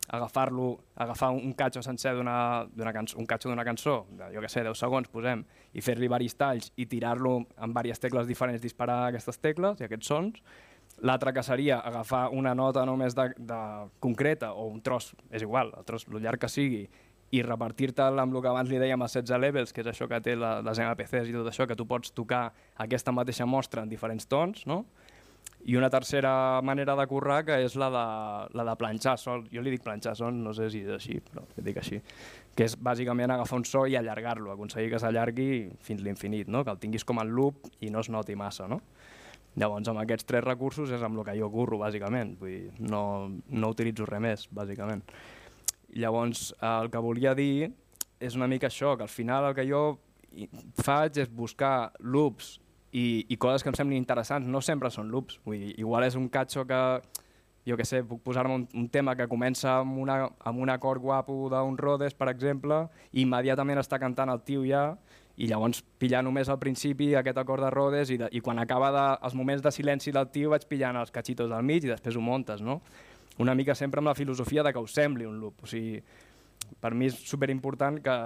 agafar-lo, 0.09 0.69
agafar 0.95 1.31
un 1.35 1.53
catxo 1.59 1.83
sencer 1.83 2.15
d'una 2.17 2.93
cançó, 2.95 3.19
un 3.19 3.27
catxo 3.27 3.51
d'una 3.51 3.65
cançó, 3.65 3.97
de, 4.11 4.31
jo 4.35 4.43
què 4.45 4.51
sé, 4.51 4.63
10 4.67 4.79
segons, 4.79 5.11
posem, 5.13 5.43
i 5.75 5.83
fer-li 5.83 6.09
varis 6.09 6.37
talls 6.39 6.71
i 6.77 6.87
tirar-lo 6.87 7.41
amb 7.57 7.75
diverses 7.75 8.03
tecles 8.03 8.29
diferents, 8.29 8.63
disparar 8.63 9.07
aquestes 9.09 9.41
tecles 9.43 9.81
i 9.81 9.89
aquests 9.89 10.13
sons. 10.13 10.43
L'altre 11.05 11.33
que 11.37 11.43
seria 11.45 11.81
agafar 11.85 12.29
una 12.33 12.55
nota 12.55 12.87
només 12.87 13.15
de, 13.15 13.29
de 13.37 13.59
concreta 14.01 14.53
o 14.55 14.69
un 14.71 14.81
tros, 14.81 15.11
és 15.31 15.43
igual, 15.43 15.75
el 15.77 15.85
tros, 15.85 16.07
el 16.09 16.23
llarg 16.23 16.41
que 16.41 16.49
sigui, 16.49 16.87
i 17.35 17.43
repartir-te'l 17.43 18.23
amb 18.23 18.37
el 18.37 18.43
que 18.43 18.51
abans 18.53 18.71
li 18.71 18.79
dèiem 18.79 19.03
a 19.03 19.09
16 19.11 19.41
levels, 19.43 19.75
que 19.75 19.83
és 19.83 19.91
això 19.91 20.07
que 20.09 20.21
té 20.23 20.37
la, 20.39 20.61
les 20.65 20.79
MPCs 20.79 21.31
i 21.31 21.35
tot 21.35 21.51
això, 21.51 21.67
que 21.67 21.77
tu 21.79 21.87
pots 21.89 22.15
tocar 22.15 22.53
aquesta 22.83 23.13
mateixa 23.13 23.49
mostra 23.51 23.83
en 23.83 23.91
diferents 23.91 24.29
tons, 24.31 24.63
no? 24.71 24.85
I 25.67 25.75
una 25.75 25.91
tercera 25.91 26.63
manera 26.63 26.95
de 26.95 27.05
currar 27.11 27.41
que 27.45 27.57
és 27.65 27.75
la 27.75 27.89
de, 27.91 28.03
la 28.55 28.65
de 28.69 28.75
planxar 28.79 29.17
sol. 29.19 29.41
Jo 29.51 29.65
li 29.65 29.73
dic 29.75 29.83
planxar 29.83 30.13
sol, 30.15 30.37
no 30.39 30.53
sé 30.55 30.69
si 30.71 30.85
és 30.85 30.93
així, 30.95 31.17
però 31.27 31.43
li 31.57 31.65
dic 31.67 31.81
així. 31.83 31.99
Que 32.55 32.69
és 32.69 32.77
bàsicament 32.79 33.35
agafar 33.35 33.59
un 33.59 33.67
so 33.67 33.83
i 33.91 33.97
allargar-lo, 33.99 34.53
aconseguir 34.53 34.93
que 34.93 35.01
s'allargui 35.03 35.49
fins 35.83 36.05
l'infinit, 36.07 36.47
no? 36.47 36.63
que 36.63 36.71
el 36.71 36.79
tinguis 36.79 37.05
com 37.05 37.19
el 37.19 37.35
loop 37.35 37.67
i 37.83 37.91
no 37.91 38.05
es 38.05 38.11
noti 38.15 38.39
massa. 38.39 38.69
No? 38.71 38.79
Llavors, 39.59 39.91
amb 39.91 40.05
aquests 40.05 40.29
tres 40.29 40.45
recursos 40.45 40.93
és 40.95 41.03
amb 41.03 41.19
el 41.19 41.27
que 41.27 41.35
jo 41.41 41.49
curro, 41.51 41.81
bàsicament. 41.83 42.37
Vull 42.39 42.53
dir, 42.53 42.87
no, 42.87 43.03
no 43.51 43.73
utilitzo 43.75 44.07
res 44.07 44.23
més, 44.23 44.47
bàsicament. 44.55 45.03
Llavors, 45.99 46.53
el 46.61 46.93
que 46.95 47.03
volia 47.03 47.35
dir 47.35 47.73
és 48.23 48.39
una 48.39 48.47
mica 48.47 48.71
això, 48.71 48.95
que 48.95 49.03
al 49.03 49.11
final 49.11 49.51
el 49.51 49.59
que 49.59 49.67
jo 49.67 49.83
faig 50.85 51.19
és 51.25 51.33
buscar 51.33 51.91
loops 51.99 52.61
i, 52.97 53.27
i 53.29 53.37
coses 53.37 53.63
que 53.63 53.69
em 53.69 53.77
semblin 53.77 54.01
interessants. 54.01 54.49
No 54.49 54.63
sempre 54.65 54.91
són 54.93 55.13
loops. 55.13 55.41
Vull 55.45 55.61
dir, 55.61 55.75
igual 55.83 56.07
és 56.07 56.17
un 56.17 56.31
catxo 56.33 56.65
que, 56.69 56.81
jo 57.69 57.77
que 57.77 57.85
sé, 57.85 58.01
puc 58.09 58.23
posar-me 58.25 58.57
un, 58.57 58.65
un 58.79 58.89
tema 58.93 59.17
que 59.19 59.29
comença 59.29 59.81
amb, 59.83 59.99
una, 60.01 60.23
amb 60.49 60.63
un 60.65 60.73
acord 60.73 61.03
guapo 61.03 61.37
d'un 61.53 61.77
Rhodes, 61.77 62.17
per 62.17 62.31
exemple, 62.33 62.87
i 63.13 63.23
immediatament 63.27 63.83
està 63.83 64.01
cantant 64.01 64.33
el 64.33 64.41
tio 64.47 64.65
ja, 64.65 64.87
i 65.37 65.51
llavors 65.51 65.83
pillar 66.01 66.23
només 66.25 66.49
al 66.49 66.61
principi 66.63 67.11
aquest 67.15 67.37
acord 67.43 67.67
de 67.67 67.73
Rhodes 67.75 68.15
i, 68.15 68.17
de, 68.23 68.31
i 68.33 68.41
quan 68.41 68.63
acaba 68.63 68.89
de, 68.95 69.05
els 69.29 69.37
moments 69.37 69.61
de 69.65 69.73
silenci 69.75 70.15
del 70.15 70.31
tio 70.33 70.55
vaig 70.55 70.65
pillant 70.71 70.97
els 70.97 71.13
cachitos 71.13 71.51
del 71.53 71.67
mig 71.67 71.85
i 71.85 71.93
després 71.93 72.17
ho 72.17 72.25
montes, 72.25 72.65
no? 72.65 72.81
Una 73.45 73.53
mica 73.53 73.75
sempre 73.77 74.01
amb 74.01 74.09
la 74.09 74.17
filosofia 74.17 74.65
de 74.65 74.73
que 74.73 74.81
us 74.81 74.95
sembli 74.97 75.27
un 75.29 75.37
loop. 75.37 75.67
O 75.67 75.69
sigui, 75.69 76.01
per 76.81 76.95
mi 76.97 77.11
és 77.11 77.19
superimportant 77.29 78.01
que, 78.01 78.17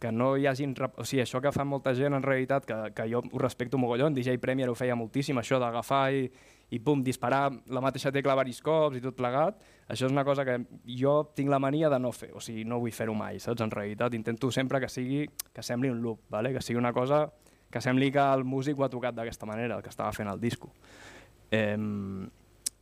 que 0.00 0.10
no 0.10 0.32
hi 0.40 0.46
hagin... 0.48 0.72
O 0.96 1.04
sigui, 1.04 1.20
això 1.22 1.42
que 1.44 1.52
fa 1.52 1.66
molta 1.68 1.92
gent 1.94 2.16
en 2.16 2.24
realitat, 2.24 2.64
que, 2.66 2.78
que 2.96 3.04
jo 3.12 3.20
ho 3.20 3.40
respecto 3.42 3.78
mogollon, 3.78 4.16
DJ 4.16 4.38
Premier 4.40 4.70
ho 4.72 4.74
feia 4.74 4.96
moltíssim, 4.96 5.38
això 5.38 5.60
d'agafar 5.60 6.06
i, 6.16 6.24
i 6.72 6.80
pum, 6.80 7.02
disparar 7.04 7.50
la 7.68 7.82
mateixa 7.84 8.12
tecla 8.14 8.34
varis 8.38 8.62
cops 8.64 8.96
i 8.96 9.04
tot 9.04 9.18
plegat, 9.18 9.60
això 9.92 10.08
és 10.08 10.14
una 10.14 10.24
cosa 10.24 10.46
que 10.48 10.56
jo 10.96 11.18
tinc 11.36 11.52
la 11.52 11.60
mania 11.60 11.92
de 11.92 12.00
no 12.00 12.14
fer, 12.16 12.30
o 12.32 12.40
sigui, 12.40 12.64
no 12.64 12.80
vull 12.80 12.96
fer-ho 12.96 13.14
mai, 13.14 13.38
saps? 13.44 13.60
En 13.60 13.74
realitat 13.74 14.16
intento 14.16 14.50
sempre 14.54 14.80
que 14.80 14.88
sigui, 14.88 15.26
que 15.52 15.66
sembli 15.66 15.92
un 15.92 16.00
loop, 16.00 16.24
vale? 16.32 16.54
que 16.56 16.64
sigui 16.64 16.80
una 16.80 16.94
cosa 16.96 17.26
que 17.70 17.84
sembli 17.84 18.10
que 18.10 18.24
el 18.24 18.42
músic 18.48 18.80
ho 18.80 18.88
ha 18.88 18.90
tocat 18.90 19.14
d'aquesta 19.14 19.46
manera, 19.46 19.76
el 19.76 19.84
que 19.84 19.92
estava 19.92 20.16
fent 20.16 20.32
el 20.32 20.40
disco. 20.40 20.72
Eh, 21.52 21.76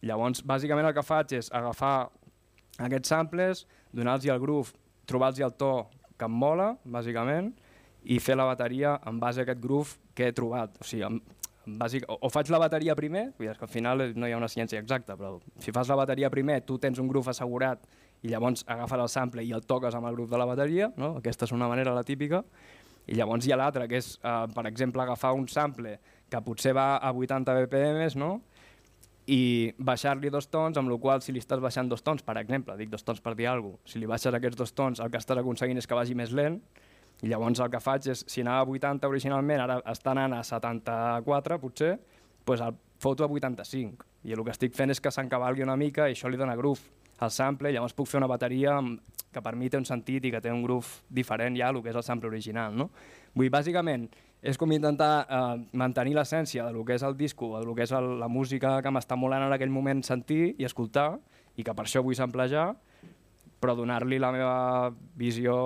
llavors, 0.06 0.46
bàsicament 0.46 0.86
el 0.86 0.94
que 0.94 1.04
faig 1.04 1.34
és 1.42 1.50
agafar 1.52 2.08
aquests 2.78 3.10
samples, 3.10 3.66
donar-los 3.92 4.30
el 4.30 4.40
groove, 4.40 4.76
trobar-los 5.08 5.42
el 5.42 5.56
to 5.58 5.72
que 6.18 6.28
em 6.28 6.38
mola, 6.44 6.72
bàsicament, 6.84 7.52
i 8.04 8.18
fer 8.22 8.36
la 8.38 8.46
bateria 8.48 8.98
en 9.06 9.18
base 9.20 9.42
a 9.42 9.46
aquest 9.46 9.60
groove 9.62 9.98
que 10.14 10.28
he 10.28 10.34
trobat. 10.36 10.76
O 10.80 10.86
sigui, 10.86 11.04
em, 11.06 11.20
bàsic, 11.78 12.06
o, 12.08 12.18
o 12.24 12.30
faig 12.32 12.50
la 12.52 12.60
bateria 12.62 12.96
primer, 12.96 13.30
que 13.36 13.50
al 13.52 13.70
final 13.70 14.06
no 14.16 14.28
hi 14.28 14.34
ha 14.34 14.40
una 14.40 14.48
ciència 14.48 14.80
exacta, 14.80 15.16
però 15.18 15.36
si 15.62 15.74
fas 15.74 15.90
la 15.90 15.98
bateria 15.98 16.30
primer, 16.32 16.62
tu 16.66 16.78
tens 16.78 16.98
un 16.98 17.08
groove 17.10 17.32
assegurat 17.34 17.84
i 18.22 18.32
llavors 18.32 18.64
agafes 18.66 19.04
el 19.04 19.10
sample 19.12 19.44
i 19.46 19.52
el 19.54 19.66
toques 19.66 19.94
amb 19.94 20.08
el 20.08 20.16
groove 20.16 20.32
de 20.32 20.40
la 20.40 20.48
bateria, 20.48 20.90
no? 20.96 21.16
aquesta 21.20 21.46
és 21.46 21.54
una 21.54 21.68
manera 21.70 21.94
la 21.94 22.04
típica, 22.06 22.42
i 23.08 23.16
llavors 23.16 23.46
hi 23.46 23.52
ha 23.54 23.58
l'altra, 23.58 23.86
que 23.88 24.00
és, 24.00 24.14
eh, 24.22 24.46
per 24.54 24.66
exemple, 24.68 25.02
agafar 25.02 25.32
un 25.36 25.46
sample 25.48 25.98
que 26.28 26.40
potser 26.44 26.74
va 26.76 26.96
a 26.96 27.12
80 27.12 27.54
BPM, 27.56 28.08
no? 28.20 28.32
I 29.28 29.74
baixar-li 29.76 30.30
dos 30.32 30.48
tons, 30.48 30.78
amb 30.80 30.88
la 30.88 30.96
qual 31.00 31.20
si 31.20 31.34
li 31.36 31.40
estàs 31.42 31.60
baixant 31.60 31.88
dos 31.90 32.00
tons, 32.04 32.24
per 32.24 32.38
exemple, 32.40 32.76
dic 32.80 32.88
dos 32.88 33.04
tons 33.04 33.20
per 33.20 33.34
dir 33.36 33.50
alguna 33.50 33.76
cosa, 33.76 33.92
si 33.92 34.00
li 34.00 34.08
baixes 34.08 34.34
aquests 34.34 34.56
dos 34.56 34.72
tons 34.72 35.02
el 35.04 35.10
que 35.12 35.20
estàs 35.20 35.40
aconseguint 35.42 35.80
és 35.80 35.86
que 35.86 35.98
vagi 35.98 36.16
més 36.16 36.32
lent, 36.32 36.56
i 37.20 37.28
llavors 37.28 37.60
el 37.60 37.68
que 37.72 37.80
faig 37.82 38.08
és, 38.14 38.22
si 38.30 38.40
anava 38.44 38.64
a 38.64 38.78
80 38.78 39.10
originalment, 39.10 39.60
ara 39.60 39.80
està 39.90 40.14
anant 40.14 40.38
a 40.38 40.44
74 40.46 41.58
potser, 41.60 41.96
doncs 42.46 42.62
el 42.64 42.78
foto 43.02 43.26
a 43.26 43.28
85. 43.28 44.06
I 44.24 44.32
el 44.34 44.44
que 44.46 44.54
estic 44.54 44.74
fent 44.74 44.94
és 44.94 45.02
que 45.02 45.12
s'encavalgui 45.12 45.66
una 45.66 45.76
mica 45.76 46.08
i 46.08 46.16
això 46.16 46.30
li 46.30 46.40
dona 46.40 46.56
groove 46.56 46.96
al 47.20 47.32
sample, 47.34 47.72
llavors 47.74 47.96
puc 47.98 48.08
fer 48.08 48.22
una 48.22 48.30
bateria 48.30 48.78
que 49.32 49.42
per 49.44 49.54
mi 49.58 49.68
té 49.68 49.76
un 49.76 49.84
sentit 49.84 50.24
i 50.24 50.32
que 50.32 50.40
té 50.40 50.52
un 50.54 50.62
groove 50.64 51.02
diferent 51.10 51.58
ja 51.58 51.68
el 51.68 51.82
que 51.82 51.90
és 51.92 51.98
el 51.98 52.06
sample 52.06 52.30
original. 52.30 52.72
No? 52.78 52.88
Vull 53.34 53.50
bàsicament, 53.52 54.08
és 54.42 54.58
com 54.58 54.70
intentar 54.72 55.12
eh, 55.26 55.62
mantenir 55.78 56.14
l'essència 56.14 56.68
del 56.68 56.84
que 56.86 56.98
és 56.98 57.04
el 57.06 57.16
disco, 57.18 57.56
del 57.58 57.74
que 57.74 57.86
és 57.88 57.94
el, 57.96 58.18
la 58.20 58.28
música 58.30 58.78
que 58.82 58.92
m'està 58.94 59.18
molant 59.18 59.48
en 59.48 59.54
aquell 59.56 59.72
moment 59.74 60.04
sentir 60.06 60.54
i 60.58 60.68
escoltar, 60.68 61.16
i 61.58 61.64
que 61.66 61.74
per 61.74 61.88
això 61.88 62.04
vull 62.06 62.16
samplejar, 62.18 62.70
però 63.58 63.74
donar-li 63.74 64.20
la 64.22 64.30
meva 64.34 64.92
visió 65.18 65.56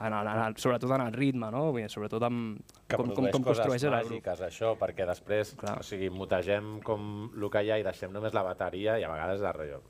en 0.00 0.14
en 0.16 0.28
el, 0.32 0.56
sobretot 0.56 0.90
en 0.96 1.02
el 1.04 1.12
ritme, 1.12 1.50
no? 1.52 1.66
Vull 1.74 1.82
dir, 1.82 1.90
sobretot 1.92 2.24
amb 2.24 2.60
que 2.88 2.96
com, 2.96 3.10
com, 3.12 3.26
com 3.28 3.44
coses 3.44 3.60
construeixes 3.60 3.92
el 3.92 4.06
grup. 4.08 4.28
això, 4.46 4.72
perquè 4.80 5.04
després 5.04 5.52
Clar. 5.60 5.76
o 5.80 5.84
sigui, 5.84 6.08
mutegem 6.08 6.78
com 6.86 7.30
el 7.36 7.48
que 7.52 7.62
hi 7.66 7.70
ha 7.70 7.78
i 7.82 7.84
deixem 7.84 8.12
només 8.12 8.32
la 8.32 8.42
bateria 8.46 8.96
i 8.98 9.04
a 9.04 9.10
vegades 9.12 9.44
de 9.44 9.52
rotllo. 9.52 9.82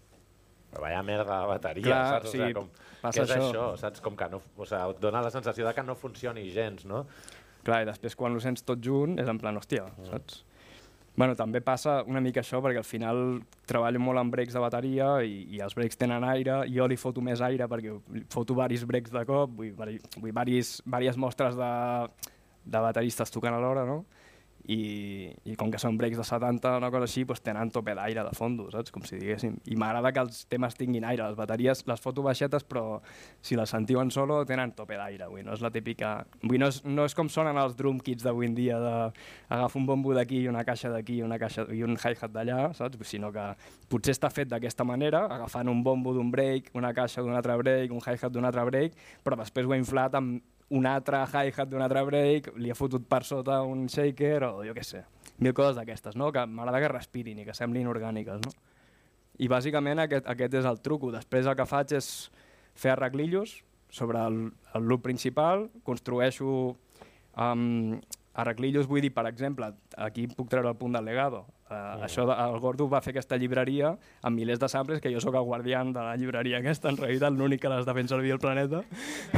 Però 0.70 0.82
vaya 0.82 1.02
merda 1.02 1.26
la 1.30 1.46
bateria, 1.46 1.86
Clar, 1.86 2.02
saps? 2.16 2.30
sí, 2.30 2.38
o 2.38 2.42
sigui, 2.42 2.54
com, 2.58 2.68
passa 3.00 3.20
què 3.20 3.24
és 3.24 3.30
això. 3.36 3.46
això. 3.46 3.68
saps? 3.84 4.02
Com 4.02 4.18
que 4.18 4.28
no, 4.34 4.42
o 4.56 4.66
sigui, 4.66 4.82
et 4.96 5.00
dona 5.02 5.22
la 5.22 5.30
sensació 5.30 5.66
de 5.66 5.74
que 5.78 5.86
no 5.86 5.94
funcioni 5.98 6.48
gens, 6.50 6.84
no? 6.90 7.04
Clar, 7.64 7.82
i 7.82 7.88
després 7.90 8.16
quan 8.16 8.34
ho 8.36 8.40
sents 8.40 8.62
tot 8.64 8.80
junt 8.82 9.18
és 9.20 9.28
en 9.28 9.38
plan, 9.38 9.56
hòstia, 9.56 9.84
Mm. 9.98 10.10
saps? 10.10 10.44
Bueno, 11.16 11.34
també 11.36 11.60
passa 11.60 12.02
una 12.06 12.20
mica 12.20 12.40
això 12.40 12.62
perquè 12.62 12.78
al 12.78 12.84
final 12.86 13.42
treballo 13.66 13.98
molt 14.00 14.18
amb 14.18 14.32
breaks 14.32 14.54
de 14.54 14.60
bateria 14.62 15.08
i, 15.26 15.42
i 15.56 15.58
els 15.60 15.74
breaks 15.74 15.98
tenen 15.98 16.24
aire, 16.24 16.62
jo 16.72 16.86
li 16.86 16.96
foto 16.96 17.20
més 17.20 17.40
aire 17.42 17.66
perquè 17.68 17.96
foto 18.30 18.54
varis 18.54 18.84
breaks 18.86 19.10
de 19.12 19.24
cop, 19.26 19.50
vull, 19.58 19.72
vari, 19.76 19.98
vull 20.16 20.32
varis, 20.32 20.80
vàries 20.86 21.18
mostres 21.20 21.56
de, 21.58 21.70
de 22.64 22.78
bateristes 22.86 23.30
tocant 23.34 23.54
alhora, 23.58 23.84
no? 23.84 24.04
I, 24.70 25.30
i 25.50 25.56
com 25.58 25.70
que 25.72 25.80
són 25.82 25.96
breaks 25.98 26.18
de 26.20 26.24
70 26.26 26.68
o 26.70 26.78
una 26.78 26.90
cosa 26.94 27.08
així, 27.08 27.24
doncs 27.26 27.42
tenen 27.42 27.72
tope 27.74 27.94
d'aire 27.98 28.22
de 28.26 28.34
fondo, 28.36 28.68
saps? 28.70 28.92
Com 28.94 29.02
si 29.06 29.18
diguéssim. 29.18 29.56
I 29.72 29.78
m'agrada 29.80 30.12
que 30.14 30.22
els 30.22 30.44
temes 30.52 30.76
tinguin 30.78 31.06
aire. 31.08 31.24
Les 31.26 31.38
bateries 31.38 31.82
les 31.90 32.02
foto 32.02 32.22
baixetes, 32.22 32.66
però 32.68 33.00
si 33.42 33.58
les 33.58 33.72
sentiu 33.72 33.98
en 34.02 34.12
solo 34.14 34.44
tenen 34.46 34.74
tope 34.78 34.98
d'aire. 35.00 35.26
Vull, 35.32 35.42
no 35.46 35.56
és 35.56 35.64
la 35.64 35.72
típica... 35.74 36.12
Dir, 36.44 36.60
no, 36.62 36.68
és, 36.70 36.82
no 36.86 37.06
és 37.08 37.16
com 37.18 37.30
sonen 37.32 37.58
els 37.58 37.74
drum 37.78 37.98
kits 38.04 38.26
d'avui 38.26 38.50
en 38.50 38.54
dia, 38.54 38.78
de 38.78 38.94
agafar 39.48 39.80
un 39.80 39.88
bombo 39.88 40.14
d'aquí 40.14 40.44
i 40.44 40.52
una 40.52 40.62
caixa 40.68 40.92
d'aquí 40.92 41.18
i 41.18 41.26
una 41.26 41.40
caixa 41.42 41.66
i 41.74 41.82
un 41.86 41.98
hi-hat 41.98 42.30
d'allà, 42.34 42.60
saps? 42.78 43.02
Sinó 43.10 43.32
que 43.34 43.48
potser 43.90 44.14
està 44.14 44.30
fet 44.30 44.50
d'aquesta 44.52 44.86
manera, 44.86 45.24
agafant 45.34 45.68
un 45.72 45.82
bombo 45.82 46.14
d'un 46.14 46.30
break, 46.30 46.70
una 46.78 46.94
caixa 46.94 47.24
d'un 47.26 47.34
altre 47.34 47.58
break, 47.58 47.90
un 47.90 48.04
hi-hat 48.06 48.30
d'un 48.30 48.46
altre 48.46 48.64
break, 48.70 48.96
però 49.26 49.38
després 49.40 49.66
ho 49.66 49.74
he 49.74 49.82
inflat 49.82 50.14
amb 50.14 50.38
un 50.70 50.86
altre 50.86 51.22
hi-hat 51.26 51.68
d'un 51.70 51.82
altre 51.82 52.02
break, 52.06 52.52
li 52.62 52.70
ha 52.70 52.78
fotut 52.78 53.06
per 53.10 53.24
sota 53.26 53.60
un 53.66 53.88
shaker 53.90 54.44
o 54.46 54.52
jo 54.66 54.74
què 54.76 54.84
sé, 54.86 55.02
mil 55.42 55.54
coses 55.56 55.76
d'aquestes, 55.78 56.16
no? 56.16 56.30
que 56.32 56.44
m'agrada 56.46 56.82
que 56.84 56.92
respirin 56.92 57.40
i 57.40 57.46
que 57.46 57.56
semblin 57.56 57.90
orgàniques. 57.90 58.44
No? 58.44 58.52
I 59.40 59.48
bàsicament 59.48 60.04
aquest, 60.04 60.28
aquest 60.28 60.54
és 60.60 60.68
el 60.68 60.78
truco. 60.84 61.10
Després 61.14 61.48
el 61.48 61.56
que 61.58 61.66
faig 61.66 61.96
és 61.96 62.30
fer 62.76 62.92
arreglillos 62.94 63.60
sobre 63.90 64.20
el, 64.22 64.40
el 64.76 64.86
loop 64.86 65.02
principal, 65.02 65.66
construeixo 65.82 66.76
um, 67.34 67.96
arreglillos, 68.38 68.86
vull 68.86 69.02
dir, 69.02 69.10
per 69.16 69.26
exemple, 69.30 69.72
aquí 69.98 70.28
puc 70.30 70.52
treure 70.52 70.70
el 70.70 70.78
punt 70.78 70.94
del 70.94 71.08
legado. 71.08 71.46
Uh, 71.70 71.74
mm. 71.74 72.04
Això, 72.08 72.24
de, 72.26 72.34
el 72.34 72.58
Gordo 72.58 72.88
va 72.90 72.98
fer 73.04 73.12
aquesta 73.14 73.38
llibreria 73.38 73.92
amb 74.26 74.34
milers 74.34 74.58
de 74.58 74.68
samples, 74.68 74.98
que 75.00 75.12
jo 75.14 75.22
sóc 75.22 75.36
el 75.38 75.46
guardián 75.46 75.92
de 75.94 76.02
la 76.02 76.16
llibreria 76.18 76.58
aquesta, 76.58 76.90
en 76.90 76.98
realitat 76.98 77.36
l'únic 77.36 77.62
que 77.62 77.70
les 77.70 77.86
de 77.86 77.94
fent 77.94 78.10
servir 78.10 78.34
al 78.34 78.42
planeta. 78.42 78.82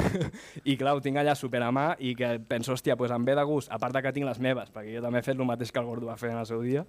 I 0.72 0.78
clar, 0.80 0.96
ho 0.96 1.04
tinc 1.04 1.20
allà 1.20 1.36
super 1.36 1.60
a 1.60 1.68
mà 1.74 1.90
i 2.00 2.14
que 2.16 2.38
penso, 2.48 2.72
hòstia, 2.72 2.96
pues 2.96 3.12
em 3.12 3.28
ve 3.28 3.36
de 3.36 3.44
gust, 3.44 3.68
a 3.68 3.80
part 3.82 3.92
de 3.92 4.00
que 4.00 4.14
tinc 4.16 4.28
les 4.30 4.40
meves, 4.40 4.72
perquè 4.72 4.96
jo 4.96 5.04
també 5.04 5.20
he 5.20 5.28
fet 5.28 5.36
el 5.36 5.48
mateix 5.48 5.72
que 5.72 5.82
el 5.82 5.90
Gordo 5.90 6.08
va 6.08 6.16
fer 6.16 6.32
en 6.32 6.40
el 6.40 6.48
seu 6.48 6.64
dia, 6.64 6.86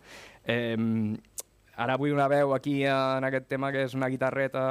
eh, 0.47 0.77
ara 1.75 1.95
vull 1.97 2.13
una 2.13 2.27
veu 2.29 2.53
aquí 2.53 2.83
en 2.85 3.25
aquest 3.25 3.47
tema 3.49 3.71
que 3.73 3.83
és 3.87 3.95
una 3.97 4.09
guitarreta, 4.11 4.63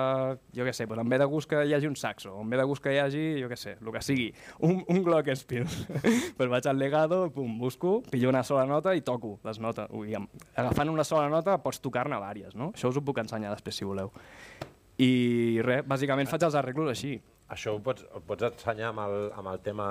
jo 0.55 0.67
què 0.67 0.73
sé, 0.77 0.87
doncs 0.87 1.03
em 1.03 1.11
ve 1.11 1.19
de 1.19 1.27
gust 1.31 1.51
que 1.51 1.65
hi 1.67 1.75
hagi 1.75 1.89
un 1.91 1.97
saxo, 1.99 2.37
em 2.41 2.51
ve 2.53 2.61
de 2.61 2.67
gust 2.69 2.83
que 2.85 2.93
hi 2.95 3.01
hagi, 3.03 3.25
jo 3.43 3.49
què 3.51 3.59
sé, 3.59 3.77
el 3.81 3.91
que 3.95 4.03
sigui, 4.07 4.29
un, 4.61 4.85
un 4.89 5.03
glockenspiel. 5.03 5.67
pues 6.39 6.53
vaig 6.53 6.69
al 6.71 6.79
legado, 6.79 7.25
pum, 7.35 7.59
busco, 7.59 8.03
pillo 8.11 8.31
una 8.31 8.45
sola 8.47 8.67
nota 8.71 8.95
i 8.95 9.03
toco 9.03 9.39
les 9.45 9.59
notes. 9.59 9.91
Ui, 9.99 10.15
agafant 10.55 10.93
una 10.93 11.05
sola 11.05 11.29
nota 11.33 11.59
pots 11.63 11.83
tocar-ne 11.83 12.21
vàries, 12.23 12.55
no? 12.55 12.71
Això 12.77 12.93
us 12.93 13.01
ho 13.01 13.05
puc 13.05 13.19
ensenyar 13.25 13.51
després 13.57 13.83
si 13.83 13.89
voleu. 13.89 14.13
I 15.03 15.61
res, 15.67 15.83
bàsicament 15.89 16.31
faig 16.31 16.45
els 16.47 16.55
arreglos 16.59 16.93
així. 16.93 17.17
Això 17.53 17.75
ho 17.75 17.81
pots, 17.85 18.07
ho 18.15 18.21
pots 18.25 18.47
ensenyar 18.53 18.93
amb 18.93 19.03
el, 19.09 19.17
amb 19.37 19.51
el 19.51 19.59
tema 19.65 19.89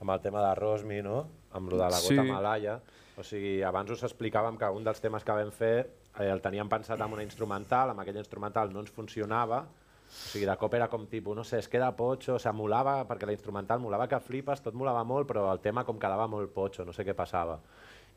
amb 0.00 0.10
el 0.14 0.20
tema 0.24 0.40
de 0.48 0.54
Rosmi, 0.56 1.02
no? 1.04 1.26
Amb 1.52 1.68
lo 1.70 1.76
de 1.76 1.84
la 1.84 2.00
gota 2.00 2.08
Sí. 2.08 2.30
malaya. 2.30 2.78
O 3.18 3.24
sigui, 3.26 3.60
abans 3.66 3.90
us 3.90 4.04
explicàvem 4.06 4.56
que 4.58 4.70
un 4.70 4.86
dels 4.86 5.02
temes 5.02 5.24
que 5.26 5.34
vam 5.36 5.50
fer 5.54 5.74
eh, 5.82 6.28
el 6.30 6.40
teníem 6.44 6.68
pensat 6.70 7.00
amb 7.00 7.16
una 7.16 7.26
instrumental, 7.26 7.90
amb 7.90 8.02
aquell 8.02 8.20
instrumental 8.20 8.72
no 8.72 8.84
ens 8.84 8.92
funcionava, 8.94 9.64
o 10.10 10.28
sigui, 10.32 10.46
de 10.48 10.56
cop 10.58 10.74
era 10.74 10.88
com 10.90 11.06
tipus, 11.06 11.36
no 11.36 11.44
sé, 11.46 11.60
es 11.62 11.68
queda 11.70 11.90
potxo, 11.96 12.38
sigui, 12.38 12.56
molava, 12.62 13.00
perquè 13.06 13.28
la 13.28 13.36
instrumental 13.36 13.82
molava 13.82 14.08
que 14.10 14.20
flipes, 14.22 14.62
tot 14.64 14.74
molava 14.74 15.04
molt, 15.06 15.28
però 15.28 15.46
el 15.52 15.62
tema 15.62 15.84
com 15.86 15.98
quedava 16.02 16.26
molt 16.30 16.54
potxo, 16.54 16.86
no 16.86 16.94
sé 16.96 17.06
què 17.06 17.14
passava. 17.14 17.60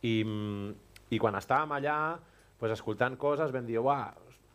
I, 0.03 0.15
i 1.13 1.19
quan 1.21 1.37
estàvem 1.37 1.77
allà, 1.77 1.97
pues, 2.59 2.73
escoltant 2.73 3.17
coses, 3.21 3.53
vam 3.53 3.67
dir, 3.69 3.77
uah, 3.81 4.13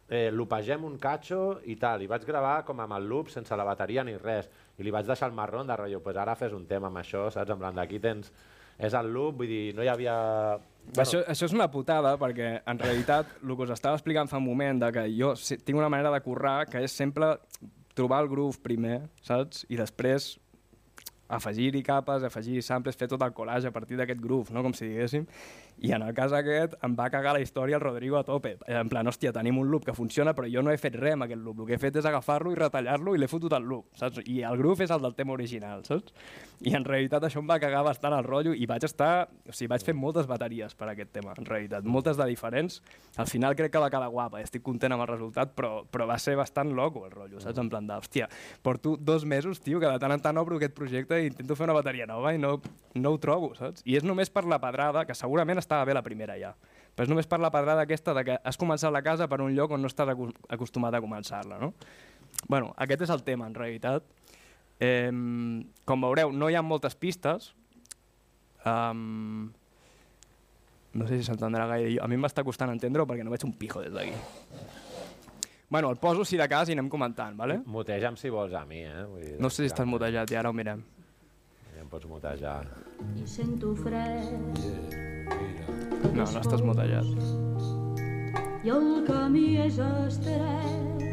eh, 0.08 0.30
lupegem 0.32 0.84
un 0.88 0.96
catxo 0.98 1.60
i 1.68 1.76
tal, 1.76 2.02
i 2.02 2.08
vaig 2.10 2.24
gravar 2.26 2.62
com 2.66 2.80
amb 2.80 2.96
el 2.96 3.06
loop 3.08 3.30
sense 3.30 3.56
la 3.56 3.66
bateria 3.68 4.04
ni 4.04 4.16
res, 4.16 4.48
i 4.78 4.86
li 4.86 4.94
vaig 4.94 5.06
deixar 5.06 5.28
el 5.28 5.36
marrón 5.36 5.68
de 5.68 5.76
rotllo, 5.76 6.00
pues 6.02 6.16
ara 6.16 6.36
fes 6.36 6.54
un 6.56 6.66
tema 6.66 6.88
amb 6.88 7.02
això, 7.02 7.28
saps? 7.30 7.52
En 7.54 7.60
plan, 7.60 7.76
d'aquí 7.76 8.00
tens... 8.02 8.32
És 8.78 8.94
el 8.94 9.08
loop, 9.12 9.40
vull 9.42 9.50
dir, 9.50 9.62
no 9.74 9.84
hi 9.84 9.90
havia... 9.90 10.16
Bueno. 10.88 11.02
Això, 11.02 11.20
això 11.28 11.48
és 11.48 11.52
una 11.52 11.66
putada, 11.68 12.14
perquè 12.16 12.62
en 12.70 12.78
realitat 12.80 13.34
el 13.42 13.52
que 13.52 13.66
us 13.66 13.72
estava 13.74 13.98
explicant 13.98 14.30
fa 14.30 14.38
un 14.40 14.46
moment, 14.46 14.78
de 14.80 14.92
que 14.94 15.04
jo 15.12 15.34
tinc 15.36 15.76
una 15.76 15.90
manera 15.92 16.12
de 16.14 16.20
currar 16.24 16.62
que 16.70 16.80
és 16.86 16.94
sempre 16.94 17.34
trobar 17.98 18.22
el 18.24 18.30
groove 18.30 18.62
primer, 18.64 19.02
saps? 19.26 19.66
I 19.68 19.76
després 19.80 20.36
afegir-hi 21.28 21.82
capes, 21.84 22.24
afegir 22.24 22.62
samples, 22.64 22.96
fer 22.96 23.08
tot 23.10 23.22
el 23.26 23.34
collage 23.36 23.68
a 23.68 23.74
partir 23.74 23.98
d'aquest 23.98 24.20
groove, 24.22 24.54
no? 24.54 24.62
com 24.64 24.72
si 24.72 24.88
diguéssim. 24.88 25.26
I 25.80 25.92
en 25.94 26.02
el 26.02 26.14
cas 26.14 26.32
aquest 26.34 26.74
em 26.82 26.94
va 26.98 27.08
cagar 27.10 27.36
la 27.36 27.42
història 27.42 27.76
el 27.78 27.82
Rodrigo 27.82 28.18
a 28.18 28.24
tope. 28.26 28.56
En 28.66 28.88
plan, 28.90 29.06
hòstia, 29.06 29.32
tenim 29.34 29.60
un 29.60 29.70
loop 29.70 29.84
que 29.86 29.94
funciona, 29.94 30.34
però 30.34 30.48
jo 30.50 30.62
no 30.62 30.72
he 30.72 30.78
fet 30.80 30.96
res 30.98 31.14
amb 31.14 31.28
aquest 31.28 31.42
loop. 31.44 31.62
El 31.62 31.68
que 31.68 31.76
he 31.76 31.82
fet 31.82 32.00
és 32.00 32.08
agafar-lo 32.08 32.52
i 32.52 32.58
retallar-lo 32.58 33.14
i 33.14 33.20
l'he 33.22 33.28
fotut 33.30 33.54
al 33.54 33.66
loop, 33.68 33.92
saps? 33.98 34.22
I 34.26 34.40
el 34.48 34.58
groove 34.58 34.86
és 34.86 34.94
el 34.94 35.04
del 35.04 35.14
tema 35.14 35.36
original, 35.36 35.84
saps? 35.86 36.14
I 36.66 36.74
en 36.74 36.86
realitat 36.86 37.22
això 37.22 37.38
em 37.38 37.46
va 37.46 37.60
cagar 37.62 37.84
bastant 37.86 38.16
el 38.16 38.26
rotllo 38.26 38.54
i 38.54 38.66
vaig 38.66 38.88
estar... 38.88 39.28
O 39.48 39.54
sigui, 39.54 39.70
vaig 39.70 39.84
fer 39.86 39.94
moltes 39.94 40.26
bateries 40.26 40.74
per 40.74 40.90
aquest 40.90 41.12
tema, 41.14 41.36
en 41.38 41.46
realitat. 41.46 41.86
Moltes 41.86 42.18
de 42.18 42.26
diferents. 42.26 42.80
Al 43.16 43.30
final 43.30 43.54
crec 43.58 43.72
que 43.72 43.82
va 43.82 43.90
quedar 43.92 44.10
guapa, 44.10 44.42
estic 44.42 44.64
content 44.66 44.96
amb 44.96 45.06
el 45.06 45.10
resultat, 45.12 45.54
però, 45.54 45.84
però 45.86 46.08
va 46.10 46.18
ser 46.18 46.34
bastant 46.38 46.74
loco 46.74 47.04
el 47.06 47.14
rotllo, 47.14 47.38
saps? 47.44 47.62
En 47.62 47.70
plan 47.70 47.86
de, 47.86 47.94
hòstia, 47.94 48.28
porto 48.62 48.96
dos 48.98 49.24
mesos, 49.24 49.62
tio, 49.62 49.78
que 49.78 49.86
de 49.86 50.02
tant 50.02 50.16
en 50.16 50.24
tant 50.24 50.42
obro 50.42 50.58
aquest 50.58 50.74
projecte 50.74 51.22
i 51.22 51.30
intento 51.30 51.54
fer 51.54 51.68
una 51.68 51.78
bateria 51.78 52.08
nova 52.10 52.34
i 52.34 52.42
no, 52.42 52.56
no 52.98 53.14
ho 53.14 53.22
trobo, 53.22 53.54
saps? 53.58 53.86
I 53.86 53.98
és 54.00 54.06
només 54.06 54.30
per 54.34 54.44
la 54.50 54.58
pedrada, 54.62 55.06
que 55.06 55.14
segurament 55.14 55.62
estava 55.68 55.84
bé 55.84 55.94
la 55.94 56.02
primera 56.02 56.34
ja, 56.40 56.54
però 56.96 57.06
és 57.06 57.12
només 57.12 57.28
per 57.30 57.38
la 57.44 57.52
pedrada 57.54 57.84
aquesta 57.84 58.16
de 58.16 58.24
que 58.26 58.40
has 58.42 58.58
començat 58.58 58.90
la 58.90 59.04
casa 59.06 59.28
per 59.28 59.42
un 59.44 59.52
lloc 59.54 59.76
on 59.76 59.84
no 59.84 59.92
estàs 59.92 60.10
acostumat 60.48 60.96
a 60.96 61.04
començar-la, 61.04 61.60
no? 61.60 61.74
bueno, 62.46 62.72
aquest 62.76 63.02
és 63.06 63.10
el 63.10 63.22
tema, 63.26 63.46
en 63.46 63.54
realitat. 63.54 64.04
Eh, 64.78 65.10
com 65.84 66.04
veureu, 66.06 66.32
no 66.32 66.50
hi 66.50 66.54
ha 66.54 66.62
moltes 66.62 66.94
pistes. 66.94 67.52
Um, 68.66 69.48
no 70.94 71.06
sé 71.08 71.18
si 71.18 71.26
s'entendrà 71.26 71.66
gaire. 71.70 71.96
A 72.02 72.06
mi 72.10 72.18
m'està 72.20 72.44
costant 72.46 72.70
entendre-ho 72.70 73.06
perquè 73.08 73.26
no 73.26 73.34
veig 73.34 73.46
un 73.48 73.56
pijo 73.58 73.82
des 73.82 73.92
d'aquí. 73.94 74.14
Bueno, 75.68 75.90
el 75.90 75.98
poso 76.00 76.24
si 76.24 76.38
de 76.40 76.46
cas 76.48 76.70
i 76.70 76.76
anem 76.76 76.88
comentant, 76.88 77.36
vale? 77.36 77.58
Muteja'm 77.66 78.16
si 78.16 78.30
vols 78.32 78.54
a 78.56 78.64
mi, 78.64 78.84
eh? 78.86 79.04
Vull 79.04 79.26
dir, 79.26 79.34
No 79.42 79.50
sé 79.50 79.66
si 79.66 79.72
estàs 79.72 79.88
mutejat 79.88 80.30
i 80.32 80.38
ara 80.40 80.48
ho 80.48 80.56
mirem. 80.56 80.80
Ja 81.74 81.82
em 81.84 81.92
pots 81.92 82.08
mutejar. 82.08 82.64
i 83.14 83.26
sento 83.26 83.74
fred 83.76 85.07
No, 86.14 86.24
no 86.24 86.26
estàs 86.26 86.62
mutejat. 86.64 87.12
i 88.66 88.72
el 88.74 88.88
camí 89.06 89.46
és 89.64 89.78
estret. 89.78 91.07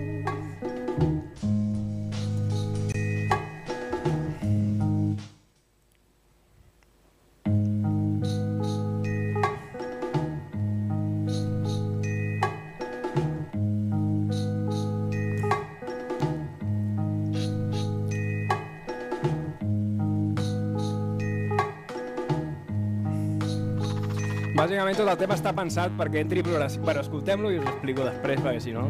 Bàsicament 24.85 25.01
tot 25.01 25.09
el 25.09 25.17
tema 25.17 25.33
està 25.33 25.51
pensat 25.57 25.95
perquè 25.97 26.21
entri 26.21 26.43
progressió. 26.45 26.83
Bueno, 26.85 27.01
escoltem-lo 27.01 27.49
i 27.49 27.57
us 27.57 27.65
ho 27.65 27.71
explico 27.71 28.05
després, 28.05 28.43
perquè 28.45 28.61
si 28.61 28.75
no... 28.75 28.85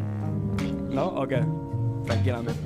No? 0.92 1.08
O 1.22 1.24
què? 1.24 1.40
Tranquil·lament. 2.12 2.60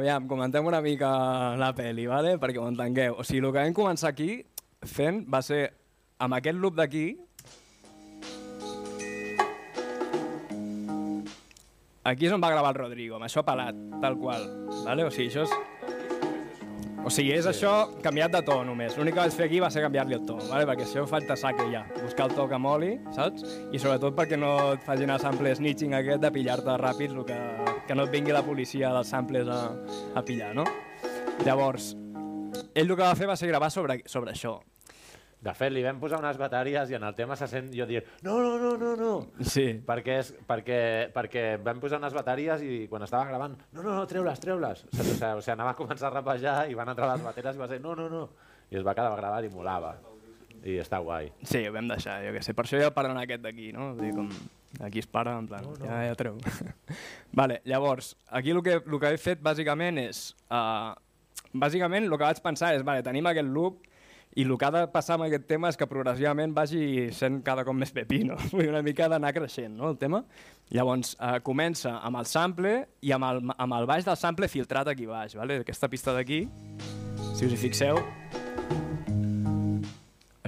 Aviam, 0.00 0.26
comentem 0.28 0.66
una 0.66 0.80
mica 0.82 1.10
la 1.60 1.70
peli, 1.76 2.06
vale? 2.08 2.36
perquè 2.40 2.58
ho 2.60 2.68
entengueu. 2.68 3.20
O 3.20 3.26
sigui, 3.26 3.44
el 3.44 3.52
que 3.52 3.60
vam 3.60 3.76
començar 3.76 4.10
aquí 4.14 4.30
fent 4.88 5.26
va 5.28 5.42
ser 5.44 5.66
amb 6.20 6.36
aquest 6.40 6.58
loop 6.60 6.78
d'aquí 6.80 7.04
Aquí 12.10 12.24
és 12.26 12.32
on 12.32 12.40
va 12.40 12.48
gravar 12.48 12.70
el 12.72 12.78
Rodrigo, 12.78 13.18
amb 13.18 13.26
això 13.26 13.42
pelat, 13.44 13.76
tal 14.00 14.16
qual. 14.16 14.46
Vale? 14.86 15.04
O 15.04 15.10
sigui, 15.12 15.28
això 15.28 15.44
és... 15.44 15.52
O 17.04 17.10
sigui, 17.12 17.34
és 17.36 17.46
això 17.48 17.72
canviat 18.04 18.32
de 18.32 18.40
to 18.44 18.56
només. 18.64 18.96
L'únic 18.96 19.14
que 19.16 19.20
vaig 19.20 19.36
fer 19.36 19.46
aquí 19.46 19.60
va 19.60 19.68
ser 19.72 19.84
canviar-li 19.84 20.16
el 20.16 20.24
to, 20.28 20.38
vale? 20.48 20.64
perquè 20.68 20.86
això 20.86 21.04
fa 21.08 21.20
el 21.20 21.28
tasaque 21.28 21.68
ja. 21.72 21.84
Buscar 22.00 22.30
el 22.30 22.34
to 22.38 22.48
que 22.48 22.58
moli, 22.60 22.90
saps? 23.16 23.44
I 23.72 23.80
sobretot 23.80 24.16
perquè 24.16 24.40
no 24.40 24.54
et 24.78 24.84
facin 24.88 25.12
el 25.12 25.20
sample 25.20 25.52
snitching 25.60 25.96
aquest 25.96 26.24
de 26.24 26.32
pillar-te 26.32 26.76
ràpid, 26.80 27.14
el 27.14 27.28
que, 27.28 27.38
que 27.90 27.94
no 27.98 28.04
et 28.06 28.12
vingui 28.14 28.30
la 28.30 28.44
policia 28.46 28.92
dels 28.94 29.08
samples 29.10 29.48
a, 29.50 29.62
a 30.14 30.20
pillar, 30.22 30.52
no? 30.54 30.62
Llavors, 31.42 31.88
ell 32.70 32.84
el 32.86 32.92
que 32.92 33.02
va 33.02 33.16
fer 33.18 33.26
va 33.26 33.34
ser 33.34 33.48
gravar 33.50 33.70
sobre, 33.74 33.96
sobre 34.06 34.30
això. 34.30 34.60
De 35.42 35.50
fet, 35.58 35.72
li 35.74 35.82
vam 35.82 35.98
posar 35.98 36.20
unes 36.20 36.38
bateries 36.38 36.92
i 36.92 36.94
en 36.94 37.06
el 37.08 37.16
tema 37.18 37.34
se 37.34 37.48
sent 37.50 37.72
jo 37.74 37.88
dir 37.88 38.04
no, 38.22 38.36
no, 38.44 38.52
no, 38.60 38.76
no, 38.78 38.92
no. 38.94 39.10
Sí. 39.42 39.64
Perquè, 39.88 40.20
és, 40.22 40.30
perquè, 40.46 40.78
perquè 41.16 41.44
vam 41.64 41.82
posar 41.82 41.98
unes 41.98 42.14
bateries 42.14 42.62
i 42.62 42.84
quan 42.92 43.08
estava 43.08 43.26
gravant, 43.32 43.58
no, 43.72 43.82
no, 43.82 43.96
no, 43.96 44.06
treu-les, 44.06 44.38
treu-les. 44.44 44.84
O 44.86 44.94
sigui, 45.00 45.16
o 45.16 45.42
sigui, 45.42 45.56
anava 45.56 45.74
a 45.74 45.80
començar 45.80 46.12
a 46.12 46.14
rapejar 46.20 46.56
i 46.70 46.78
van 46.78 46.94
entrar 46.94 47.10
les 47.10 47.26
bateries 47.26 47.58
i 47.58 47.64
va 47.64 47.70
ser, 47.72 47.82
no, 47.82 47.98
no, 47.98 48.06
no. 48.12 48.22
I 48.70 48.78
es 48.78 48.86
va 48.86 48.94
quedar 48.94 49.18
gravat 49.18 49.50
i 49.50 49.50
molava. 49.50 49.96
I 50.64 50.78
està 50.82 51.00
guai. 51.00 51.30
Sí, 51.46 51.62
ho 51.66 51.74
vam 51.74 51.88
deixar, 51.88 52.18
jo 52.26 52.32
què 52.34 52.42
sé. 52.44 52.54
Per 52.56 52.66
això 52.66 52.80
ja 52.80 52.90
parlen 52.94 53.20
aquest 53.20 53.44
d'aquí, 53.44 53.70
no? 53.76 53.92
Vull 53.94 54.08
dir, 54.08 54.14
com 54.16 54.28
aquí 54.84 55.00
es 55.00 55.06
para, 55.06 55.36
en 55.38 55.48
plan, 55.48 55.64
no, 55.64 55.74
no. 55.76 55.86
ja, 55.86 56.00
ja 56.08 56.16
treu. 56.18 56.38
vale, 57.40 57.60
llavors, 57.64 58.14
aquí 58.28 58.50
el 58.50 58.62
que, 58.62 58.80
el 58.80 58.98
que 59.00 59.14
he 59.14 59.20
fet 59.20 59.44
bàsicament 59.44 60.00
és... 60.02 60.30
Uh, 60.50 60.92
bàsicament 61.50 62.06
el 62.06 62.12
que 62.14 62.26
vaig 62.26 62.42
pensar 62.44 62.74
és, 62.76 62.84
vale, 62.86 63.02
tenim 63.02 63.26
aquest 63.26 63.48
loop 63.50 63.80
i 64.38 64.44
el 64.44 64.54
que 64.58 64.66
ha 64.66 64.70
de 64.70 64.84
passar 64.92 65.16
amb 65.16 65.26
aquest 65.26 65.48
tema 65.50 65.70
és 65.72 65.78
que 65.78 65.88
progressivament 65.90 66.52
vagi 66.54 67.08
sent 67.16 67.40
cada 67.46 67.64
cop 67.66 67.74
més 67.74 67.90
pepino. 67.94 68.36
Vull 68.52 68.62
dir, 68.62 68.70
una 68.70 68.84
mica 68.86 69.08
d'anar 69.10 69.32
creixent, 69.34 69.74
no, 69.74 69.90
el 69.90 69.98
tema? 69.98 70.22
Llavors, 70.70 71.16
eh, 71.18 71.40
comença 71.46 71.96
amb 71.98 72.20
el 72.20 72.28
sample 72.30 72.76
i 73.02 73.14
amb 73.16 73.26
el, 73.26 73.42
amb 73.56 73.78
el 73.80 73.90
baix 73.90 74.06
del 74.06 74.18
sample 74.20 74.50
filtrat 74.52 74.92
aquí 74.92 75.08
baix, 75.10 75.34
vale? 75.38 75.60
aquesta 75.64 75.90
pista 75.90 76.14
d'aquí, 76.14 76.44
si 77.34 77.48
us 77.48 77.56
hi 77.56 77.58
fixeu, 77.58 77.98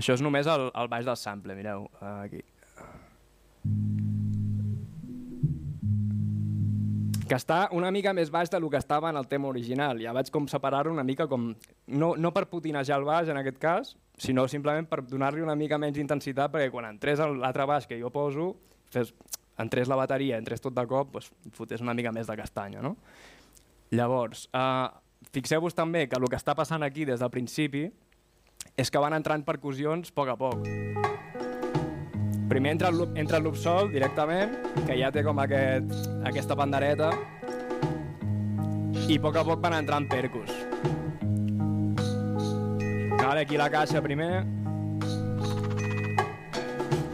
això 0.02 0.16
és 0.18 0.24
només 0.24 0.48
el, 0.50 0.68
el 0.74 0.90
baix 0.90 1.06
del 1.06 1.18
sample, 1.18 1.54
mireu, 1.54 1.86
eh, 2.00 2.14
aquí. 2.26 2.42
Que 7.30 7.38
està 7.38 7.60
una 7.72 7.92
mica 7.94 8.12
més 8.12 8.32
baix 8.34 8.50
del 8.52 8.66
que 8.68 8.80
estava 8.82 9.12
en 9.12 9.16
el 9.16 9.28
tema 9.30 9.48
original. 9.48 10.02
Ja 10.02 10.12
vaig 10.12 10.28
com 10.34 10.48
separar-ho 10.50 10.92
una 10.92 11.06
mica 11.06 11.28
com... 11.30 11.52
No, 11.86 12.12
no 12.18 12.32
per 12.34 12.48
putinejar 12.50 12.98
el 12.98 13.06
baix, 13.08 13.30
en 13.32 13.40
aquest 13.40 13.60
cas, 13.62 13.94
sinó 14.20 14.48
simplement 14.50 14.90
per 14.90 15.00
donar-li 15.06 15.44
una 15.44 15.56
mica 15.56 15.78
menys 15.80 16.02
intensitat, 16.02 16.52
perquè 16.52 16.68
quan 16.74 16.90
entrés 16.90 17.22
l'altre 17.22 17.68
baix 17.70 17.88
que 17.88 18.00
jo 18.02 18.10
poso, 18.12 18.50
fes, 18.92 19.14
entrés 19.62 19.88
la 19.88 19.96
bateria, 19.96 20.42
entrés 20.42 20.60
tot 20.60 20.74
de 20.76 20.84
cop, 20.90 21.14
doncs, 21.14 21.30
fotés 21.56 21.80
una 21.84 21.94
mica 21.96 22.12
més 22.12 22.28
de 22.28 22.36
castanya, 22.36 22.82
no? 22.84 22.96
Llavors, 23.94 24.48
eh, 24.52 24.88
fixeu-vos 25.32 25.76
també 25.78 26.08
que 26.08 26.18
el 26.18 26.28
que 26.28 26.40
està 26.40 26.56
passant 26.58 26.82
aquí 26.82 27.06
des 27.08 27.22
del 27.22 27.32
principi 27.32 27.86
és 28.76 28.90
que 28.90 28.98
van 29.02 29.14
entrant 29.16 29.44
percussions 29.44 30.10
a 30.10 30.14
poc 30.16 30.30
a 30.32 30.36
poc. 30.40 30.64
Primer 32.52 32.72
entra 32.74 32.88
el, 32.92 32.98
loop- 33.00 33.16
entra 33.16 33.38
el 33.40 33.44
loop 33.46 33.56
sol 33.56 33.90
directament, 33.92 34.56
que 34.86 34.96
ja 35.00 35.10
té 35.12 35.22
com 35.24 35.38
aquest, 35.40 35.92
aquesta 36.28 36.56
pandereta, 36.58 37.10
i 39.08 39.16
a 39.16 39.22
poc 39.24 39.36
a 39.40 39.44
poc 39.44 39.62
van 39.64 39.76
entrant 39.78 40.08
percus. 40.10 40.52
Vale, 43.22 43.40
aquí 43.46 43.56
la 43.56 43.70
caixa 43.72 44.02
primer. 44.04 44.42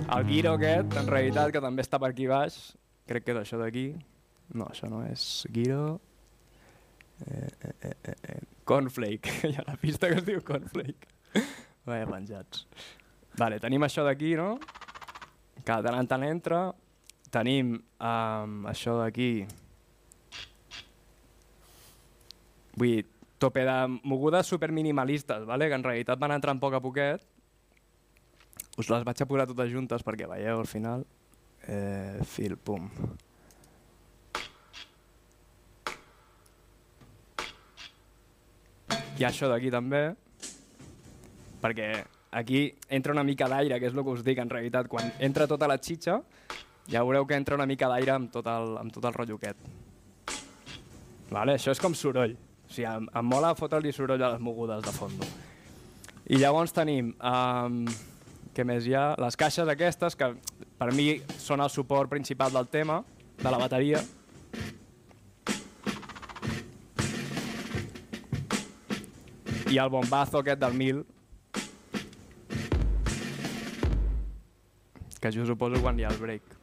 El 0.08 0.24
guiro 0.26 0.54
aquest, 0.56 0.94
en 0.96 1.06
realitat, 1.06 1.52
que 1.52 1.60
també 1.62 1.84
està 1.84 1.98
per 2.00 2.10
aquí 2.14 2.26
baix, 2.30 2.56
crec 3.06 3.26
que 3.26 3.34
és 3.36 3.42
això 3.42 3.58
d'aquí. 3.60 3.90
No, 4.56 4.64
això 4.72 4.88
no 4.88 5.02
és 5.04 5.44
Guiro. 5.52 5.98
Eh, 7.26 7.50
eh, 7.60 7.72
eh, 7.82 7.92
eh, 8.08 8.14
eh. 8.32 8.38
Cornflake. 8.64 9.28
Hi 9.50 9.54
ha 9.58 9.64
una 9.66 9.76
pista 9.76 10.08
que 10.08 10.16
es 10.22 10.24
diu 10.24 10.40
Cornflake. 10.42 11.06
Vaja 11.88 12.08
penjats. 12.10 12.66
Vale, 13.38 13.60
tenim 13.62 13.84
això 13.86 14.04
d'aquí, 14.06 14.34
no? 14.38 14.58
Que 15.64 15.76
de 15.82 15.92
tant 15.92 16.22
en 16.22 16.28
entra. 16.28 16.62
Tenim 17.30 17.76
um, 17.76 18.58
això 18.70 18.96
d'aquí. 18.98 19.46
Vull 22.78 22.94
dir, 22.94 23.06
tope 23.38 23.64
de 23.66 23.78
mogudes 24.02 24.46
superminimalistes, 24.46 25.44
vale? 25.46 25.68
que 25.68 25.78
en 25.78 25.84
realitat 25.84 26.18
van 26.18 26.34
entrar 26.34 26.56
poc 26.58 26.74
a 26.74 26.82
poquet. 26.82 27.22
Us 28.78 28.90
les 28.90 29.04
vaig 29.06 29.22
a 29.22 29.26
posar 29.26 29.46
totes 29.50 29.70
juntes 29.72 30.04
perquè 30.06 30.28
veieu 30.30 30.60
al 30.60 30.70
final. 30.70 31.04
Eh, 31.66 32.22
fil, 32.24 32.56
pum. 32.56 32.86
Ha 39.18 39.26
això 39.26 39.48
d'aquí 39.50 39.70
també, 39.74 40.14
perquè 41.62 41.90
aquí 42.30 42.74
entra 42.88 43.12
una 43.12 43.24
mica 43.24 43.48
d'aire, 43.48 43.78
que 43.80 43.88
és 43.88 43.96
el 43.96 44.04
que 44.04 44.14
us 44.16 44.24
dic 44.24 44.38
en 44.38 44.50
realitat. 44.50 44.88
Quan 44.88 45.12
entra 45.18 45.48
tota 45.50 45.68
la 45.70 45.78
xitxa, 45.78 46.20
ja 46.88 47.04
veureu 47.04 47.26
que 47.26 47.36
entra 47.36 47.56
una 47.56 47.66
mica 47.66 47.88
d'aire 47.88 48.14
amb, 48.14 48.32
tot 48.32 48.46
el, 48.48 48.76
amb 48.80 48.92
tot 48.94 49.04
el 49.04 49.16
rotllo 49.16 49.38
aquest. 49.40 49.60
Vale? 51.30 51.58
Això 51.58 51.74
és 51.74 51.80
com 51.80 51.94
soroll. 51.94 52.36
O 52.68 52.72
sigui, 52.72 52.88
em, 52.88 53.08
em 53.16 53.24
mola 53.28 53.54
fotre-li 53.56 53.92
soroll 53.92 54.22
a 54.22 54.32
les 54.34 54.40
mogudes 54.44 54.84
de 54.84 54.92
fondo. 54.96 55.26
I 56.28 56.36
llavors 56.40 56.74
tenim, 56.76 57.14
um, 57.24 57.82
què 58.56 58.64
més 58.64 58.84
hi 58.88 58.94
ha? 58.96 59.14
Les 59.20 59.36
caixes 59.36 59.68
aquestes, 59.68 60.16
que 60.16 60.32
per 60.78 60.90
mi 60.92 61.22
són 61.40 61.62
el 61.64 61.70
suport 61.72 62.10
principal 62.10 62.52
del 62.52 62.68
tema, 62.68 63.02
de 63.38 63.52
la 63.52 63.60
bateria. 63.60 64.02
I 69.68 69.76
el 69.76 69.88
bombazo 69.92 70.40
aquest 70.40 70.60
del 70.60 70.76
1000, 70.76 71.04
que 75.18 75.32
jo 75.34 75.46
suposo 75.46 75.80
quan 75.82 75.98
hi 75.98 76.06
ha 76.06 76.12
el 76.14 76.20
break. 76.22 76.56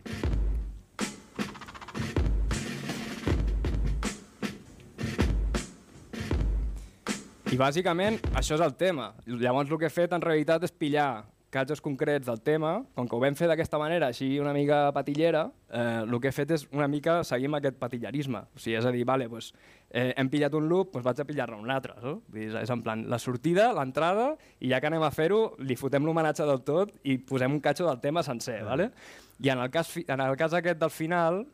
I 7.55 7.57
bàsicament 7.59 8.17
això 8.35 8.57
és 8.57 8.63
el 8.65 8.73
tema. 8.75 9.13
Llavors 9.27 9.69
el 9.71 9.79
que 9.79 9.87
he 9.87 9.93
fet 9.93 10.11
en 10.15 10.23
realitat 10.23 10.65
és 10.67 10.73
pillar 10.75 11.23
casos 11.55 11.79
concrets 11.79 12.27
del 12.27 12.41
tema, 12.43 12.81
com 12.97 13.07
que 13.07 13.15
ho 13.15 13.21
vam 13.23 13.35
fer 13.39 13.47
d'aquesta 13.47 13.79
manera, 13.79 14.09
així 14.11 14.33
una 14.43 14.51
mica 14.55 14.89
patillera, 14.95 15.45
eh, 15.69 16.01
el 16.03 16.17
que 16.19 16.27
he 16.29 16.35
fet 16.35 16.51
és 16.51 16.65
una 16.75 16.89
mica 16.91 17.21
seguir 17.23 17.47
amb 17.47 17.61
aquest 17.61 17.79
patillerisme. 17.79 18.43
O 18.51 18.59
sigui, 18.59 18.75
és 18.81 18.87
a 18.87 18.91
dir, 18.91 19.05
vale, 19.07 19.29
doncs, 19.31 19.53
eh, 19.89 20.11
hem 20.19 20.29
pillat 20.31 20.57
un 20.59 20.67
loop, 20.67 20.91
doncs 20.93 21.05
vaig 21.07 21.21
a 21.23 21.27
pillar-ne 21.29 21.61
un 21.61 21.71
altre. 21.71 21.95
No? 22.03 22.17
Dir, 22.35 22.49
és 22.59 22.73
en 22.75 22.83
plan 22.83 23.05
la 23.11 23.19
sortida, 23.23 23.69
l'entrada, 23.77 24.33
i 24.59 24.73
ja 24.73 24.81
que 24.83 24.91
anem 24.91 25.05
a 25.07 25.13
fer-ho, 25.15 25.55
li 25.63 25.79
fotem 25.79 26.03
l'homenatge 26.03 26.47
del 26.49 26.59
tot 26.67 26.91
i 27.07 27.17
posem 27.17 27.55
un 27.55 27.63
catxo 27.63 27.87
del 27.87 28.03
tema 28.03 28.23
sencer. 28.27 28.59
Vale? 28.67 28.91
I 29.39 29.53
en 29.55 29.63
el, 29.63 29.71
cas, 29.71 29.95
en 30.03 30.25
el 30.27 30.35
cas 30.35 30.53
aquest 30.59 30.81
del 30.83 30.91
final, 30.91 31.45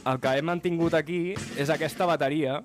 el 0.00 0.18
que 0.18 0.34
hem 0.34 0.46
mantingut 0.48 0.98
aquí 0.98 1.36
és 1.60 1.70
aquesta 1.70 2.08
bateria, 2.08 2.58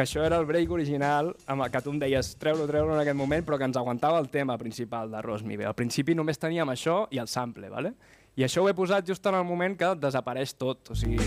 que 0.00 0.06
això 0.06 0.22
era 0.24 0.38
el 0.40 0.46
break 0.48 0.70
original 0.72 1.26
amb 1.44 1.60
el 1.60 1.68
que 1.68 1.80
tu 1.84 1.92
em 1.92 1.98
deies 2.00 2.30
treu-lo, 2.40 2.64
treu-lo 2.64 2.94
en 2.94 3.02
aquest 3.02 3.18
moment, 3.18 3.44
però 3.44 3.58
que 3.60 3.66
ens 3.68 3.76
aguantava 3.76 4.16
el 4.22 4.30
tema 4.32 4.56
principal 4.56 5.10
de 5.12 5.20
Rosmi. 5.20 5.58
Bé, 5.60 5.66
al 5.68 5.76
principi 5.76 6.14
només 6.16 6.40
teníem 6.40 6.72
això 6.72 7.02
i 7.12 7.20
el 7.20 7.28
sample, 7.28 7.68
¿vale? 7.68 7.92
i 8.40 8.44
això 8.46 8.62
ho 8.64 8.68
he 8.70 8.72
posat 8.72 9.04
just 9.04 9.26
en 9.28 9.36
el 9.36 9.44
moment 9.44 9.76
que 9.76 9.90
desapareix 10.00 10.54
tot, 10.56 10.88
o 10.88 10.96
sigui... 10.96 11.20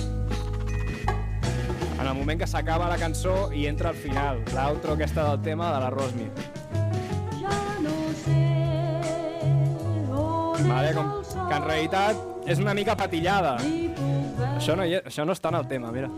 En 2.00 2.08
el 2.08 2.16
moment 2.18 2.40
que 2.41 2.48
s'acaba 2.50 2.90
la 2.90 2.98
cançó 2.98 3.52
i 3.54 3.68
entra 3.70 3.91
al 3.94 4.00
final, 4.02 4.41
l'outro 4.56 4.98
aquesta 4.98 5.28
del 5.30 5.44
tema 5.45 5.70
de 5.76 5.80
la 5.84 5.91
Rosmi. 5.94 6.26
No 7.86 7.98
sé 8.24 8.40
Vale, 10.66 10.95
com 10.98 11.14
que 11.22 11.60
en 11.60 11.68
realitat 11.68 12.50
és 12.50 12.58
una 12.64 12.74
mica 12.74 12.98
patillada. 12.98 13.60
Això 14.56 14.74
no, 14.74 14.88
hi 14.88 14.98
és, 14.98 15.06
això 15.14 15.28
no 15.30 15.38
està 15.38 15.54
en 15.54 15.62
el 15.62 15.70
tema, 15.70 15.94
mira. 15.94 16.10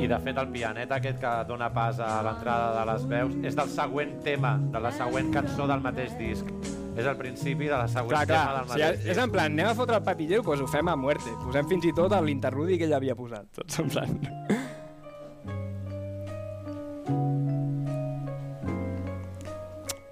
I 0.00 0.08
de 0.10 0.18
fet 0.24 0.38
el 0.40 0.48
pianet 0.52 0.92
aquest 0.92 1.20
que 1.22 1.32
dona 1.48 1.70
pas 1.74 2.00
a 2.02 2.10
l'entrada 2.26 2.72
de 2.78 2.86
les 2.92 3.04
veus 3.10 3.36
és 3.46 3.58
del 3.58 3.70
següent 3.72 4.16
tema, 4.26 4.56
de 4.72 4.82
la 4.82 4.92
següent 4.94 5.30
cançó 5.34 5.68
del 5.70 5.84
mateix 5.84 6.16
disc. 6.18 6.50
És 6.94 7.06
el 7.06 7.16
principi 7.18 7.66
de 7.66 7.74
la 7.74 7.88
següent 7.90 8.14
Clar, 8.14 8.26
tema 8.30 8.42
clar, 8.44 8.58
del 8.58 8.68
mateix 8.72 9.08
és 9.14 9.22
en 9.22 9.32
plan, 9.34 9.50
anem 9.50 9.70
a 9.72 9.78
fotre 9.78 9.98
el 9.98 10.04
patillero, 10.06 10.44
doncs 10.46 10.62
ho 10.62 10.68
fem 10.70 10.90
a 10.92 10.96
muerte. 10.98 11.32
Posem 11.46 11.70
fins 11.72 11.88
i 11.90 11.94
tot 11.96 12.14
l'interludi 12.26 12.78
que 12.78 12.86
ell 12.88 12.98
havia 13.00 13.18
posat. 13.18 13.50
Tots 13.62 13.82
en 13.82 13.90
plan... 13.94 14.20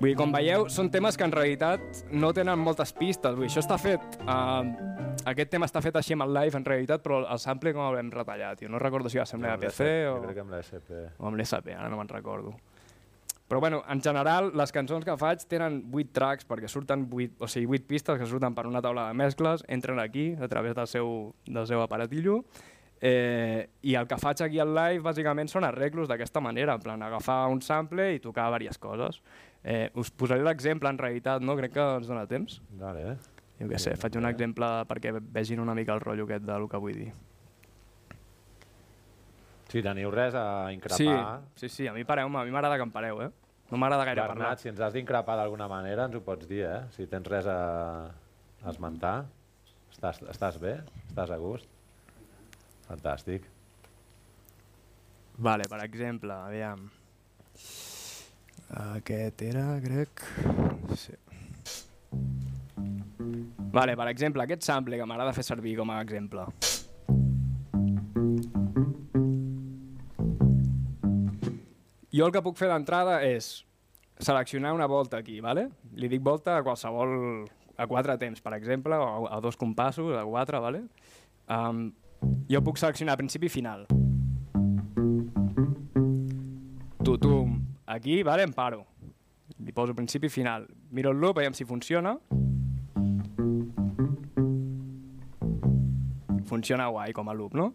Vull 0.03 0.11
dir, 0.11 0.17
com 0.19 0.33
veieu, 0.35 0.65
són 0.67 0.89
temes 0.91 1.15
que 1.15 1.23
en 1.23 1.31
realitat 1.31 2.01
no 2.11 2.33
tenen 2.35 2.59
moltes 2.59 2.91
pistes. 2.99 3.37
Vull 3.37 3.47
dir, 3.47 3.53
això 3.53 3.63
està 3.63 3.79
fet... 3.79 4.19
Uh, 4.27 5.12
aquest 5.31 5.51
tema 5.53 5.67
està 5.69 5.83
fet 5.85 5.97
així 5.97 6.17
amb 6.17 6.27
el 6.27 6.35
live, 6.35 6.57
en 6.59 6.65
realitat, 6.67 7.03
però 7.05 7.23
el 7.25 7.41
sample 7.43 7.73
com 7.75 7.85
el 7.87 7.97
vam 7.99 8.11
retallar, 8.15 8.57
tio. 8.57 8.69
No 8.73 8.81
recordo 8.83 9.09
si 9.13 9.19
va 9.21 9.27
ser 9.27 9.39
amb 9.39 9.47
Amb 9.47 9.63
l'APC 9.63 9.81
o... 10.11 10.17
Jo 10.17 10.23
crec 10.27 10.39
que 10.39 10.45
amb 10.45 10.55
l'SP. 10.57 10.93
o 11.19 11.27
amb 11.31 11.41
l'SP, 11.41 11.75
ara 11.77 11.89
no 11.93 11.99
me'n 12.01 12.11
recordo. 12.11 12.55
Però 13.49 13.61
bueno, 13.61 13.83
en 13.93 14.01
general, 14.01 14.51
les 14.57 14.73
cançons 14.73 15.05
que 15.05 15.15
faig 15.21 15.43
tenen 15.45 15.83
8 15.93 16.13
tracks, 16.17 16.47
perquè 16.49 16.71
surten 16.73 17.03
8, 17.13 17.35
o 17.45 17.49
sigui, 17.53 17.67
8 17.77 17.89
pistes 17.91 18.19
que 18.19 18.29
surten 18.31 18.55
per 18.57 18.65
una 18.67 18.81
taula 18.81 19.11
de 19.11 19.17
mescles, 19.19 19.65
entren 19.69 20.01
aquí, 20.01 20.31
a 20.41 20.49
través 20.49 20.75
del 20.75 20.89
seu, 20.89 21.35
del 21.45 21.67
seu 21.69 21.83
aparatillo, 21.85 22.39
eh, 23.03 23.69
i 23.83 23.93
el 23.99 24.09
que 24.09 24.17
faig 24.17 24.41
aquí 24.47 24.63
al 24.63 24.73
live, 24.73 25.03
bàsicament, 25.05 25.53
són 25.53 25.67
arreglos 25.69 26.09
d'aquesta 26.09 26.41
manera, 26.41 26.79
en 26.79 26.87
plan, 26.87 27.03
agafar 27.05 27.43
un 27.53 27.61
sample 27.61 28.15
i 28.15 28.23
tocar 28.25 28.47
diverses 28.49 28.81
coses. 28.81 29.21
Eh, 29.63 29.91
us 30.01 30.09
posaré 30.11 30.41
l'exemple, 30.47 30.89
en 30.89 30.97
realitat, 31.03 31.45
no? 31.45 31.59
Crec 31.61 31.75
que 31.77 31.89
ens 31.99 32.09
dona 32.09 32.25
temps. 32.31 32.63
Vale, 32.81 33.05
eh? 33.13 33.42
Jo 33.61 33.69
què 33.71 33.79
sé, 33.79 33.93
faig 34.01 34.17
un 34.19 34.27
exemple 34.27 34.67
perquè 34.91 35.13
vegin 35.21 35.61
una 35.63 35.75
mica 35.75 35.95
el 35.95 36.01
rotllo 36.01 36.25
aquest 36.27 36.45
del 36.49 36.69
que 36.69 36.81
vull 36.83 36.97
dir. 37.05 37.13
Si 39.73 39.81
teniu 39.85 40.11
res 40.13 40.35
a 40.37 40.67
Sí, 40.69 40.75
increpar... 40.75 41.41
sí, 41.57 41.69
sí, 41.69 41.87
a 41.89 41.93
mi 41.97 42.05
pareu-me, 42.05 42.41
a 42.41 42.45
mi 42.45 42.51
m'agrada 42.53 42.77
que 42.77 42.85
em 42.85 42.91
pareu, 42.93 43.23
eh? 43.25 43.31
No 43.71 43.79
m'agrada 43.81 44.05
gaire 44.05 44.21
parlar. 44.21 44.37
Bernat, 44.37 44.61
si 44.61 44.69
ens 44.69 44.81
has 44.85 44.93
d'increpar 44.93 45.37
d'alguna 45.39 45.69
manera, 45.71 46.05
ens 46.05 46.17
ho 46.19 46.21
pots 46.21 46.49
dir, 46.51 46.65
eh? 46.69 46.81
Si 46.93 47.07
tens 47.09 47.29
res 47.31 47.47
a, 47.49 47.57
a 48.63 48.69
esmentar. 48.75 49.15
Estàs, 49.95 50.21
estàs 50.29 50.59
bé? 50.61 50.75
Estàs 51.09 51.31
a 51.33 51.39
gust? 51.41 51.69
Fantàstic. 52.89 53.47
Vale, 55.39 55.65
per 55.73 55.81
exemple, 55.87 56.35
aviam. 56.37 56.85
Aquest 58.93 59.43
era, 59.49 59.67
crec... 59.85 60.27
Sí. 61.01 61.17
Vale, 63.73 63.97
per 63.97 64.09
exemple, 64.11 64.45
aquest 64.45 64.67
sample 64.67 64.99
que 65.01 65.07
m'agrada 65.09 65.33
fer 65.33 65.45
servir 65.47 65.77
com 65.79 65.91
a 65.91 66.01
exemple. 66.05 66.45
Jo 72.13 72.27
el 72.29 72.33
que 72.35 72.43
puc 72.45 72.59
fer 72.61 72.69
d'entrada 72.69 73.23
és 73.25 73.63
seleccionar 74.21 74.75
una 74.77 74.87
volta 74.87 75.17
aquí, 75.17 75.41
vale? 75.41 75.71
Li 75.97 76.11
dic 76.13 76.21
volta 76.23 76.59
a 76.59 76.63
qualsevol 76.63 77.47
a 77.81 77.87
quatre 77.89 78.19
temps, 78.21 78.43
per 78.45 78.53
exemple, 78.55 78.97
o 79.01 79.27
a, 79.27 79.41
dos 79.41 79.57
compassos, 79.57 80.13
a 80.17 80.25
quatre, 80.29 80.61
vale? 80.61 80.85
Um, 81.49 81.87
jo 82.51 82.61
puc 82.63 82.79
seleccionar 82.79 83.17
principi 83.17 83.49
i 83.49 83.53
final. 83.53 83.87
Tutum. 87.03 87.59
Aquí, 87.87 88.23
vale, 88.23 88.45
em 88.45 88.53
paro. 88.53 88.85
Li 89.59 89.73
poso 89.73 89.97
principi 89.97 90.29
i 90.29 90.33
final. 90.33 90.69
Miro 90.91 91.11
el 91.11 91.21
loop, 91.21 91.41
veiem 91.41 91.57
si 91.57 91.65
funciona. 91.65 92.19
Funciona 96.53 96.91
guai 96.93 97.15
com 97.17 97.33
a 97.33 97.37
loop, 97.37 97.57
no? 97.57 97.73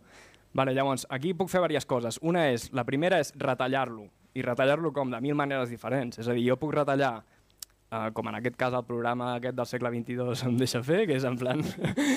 Vale, 0.58 0.74
llavors, 0.78 1.08
aquí 1.10 1.34
puc 1.38 1.50
fer 1.50 1.64
diverses 1.64 1.90
coses. 1.90 2.20
Una 2.22 2.48
és, 2.54 2.70
la 2.74 2.86
primera 2.86 3.20
és 3.22 3.34
retallar-lo. 3.38 4.08
I 4.38 4.46
retallar-lo 4.46 4.94
com? 4.94 5.10
De 5.10 5.22
mil 5.22 5.36
maneres 5.38 5.74
diferents. 5.74 6.22
És 6.22 6.30
a 6.30 6.38
dir, 6.38 6.46
jo 6.50 6.60
puc 6.62 6.78
retallar 6.78 7.18
Uh, 7.88 8.10
com 8.12 8.28
en 8.28 8.36
aquest 8.36 8.58
cas 8.60 8.74
el 8.76 8.84
programa 8.84 9.30
aquest 9.38 9.56
del 9.56 9.68
segle 9.70 9.88
XXII 9.94 10.50
em 10.50 10.58
deixa 10.60 10.82
fer, 10.84 11.06
que 11.08 11.16
és 11.16 11.24
en 11.24 11.38
plan 11.40 11.64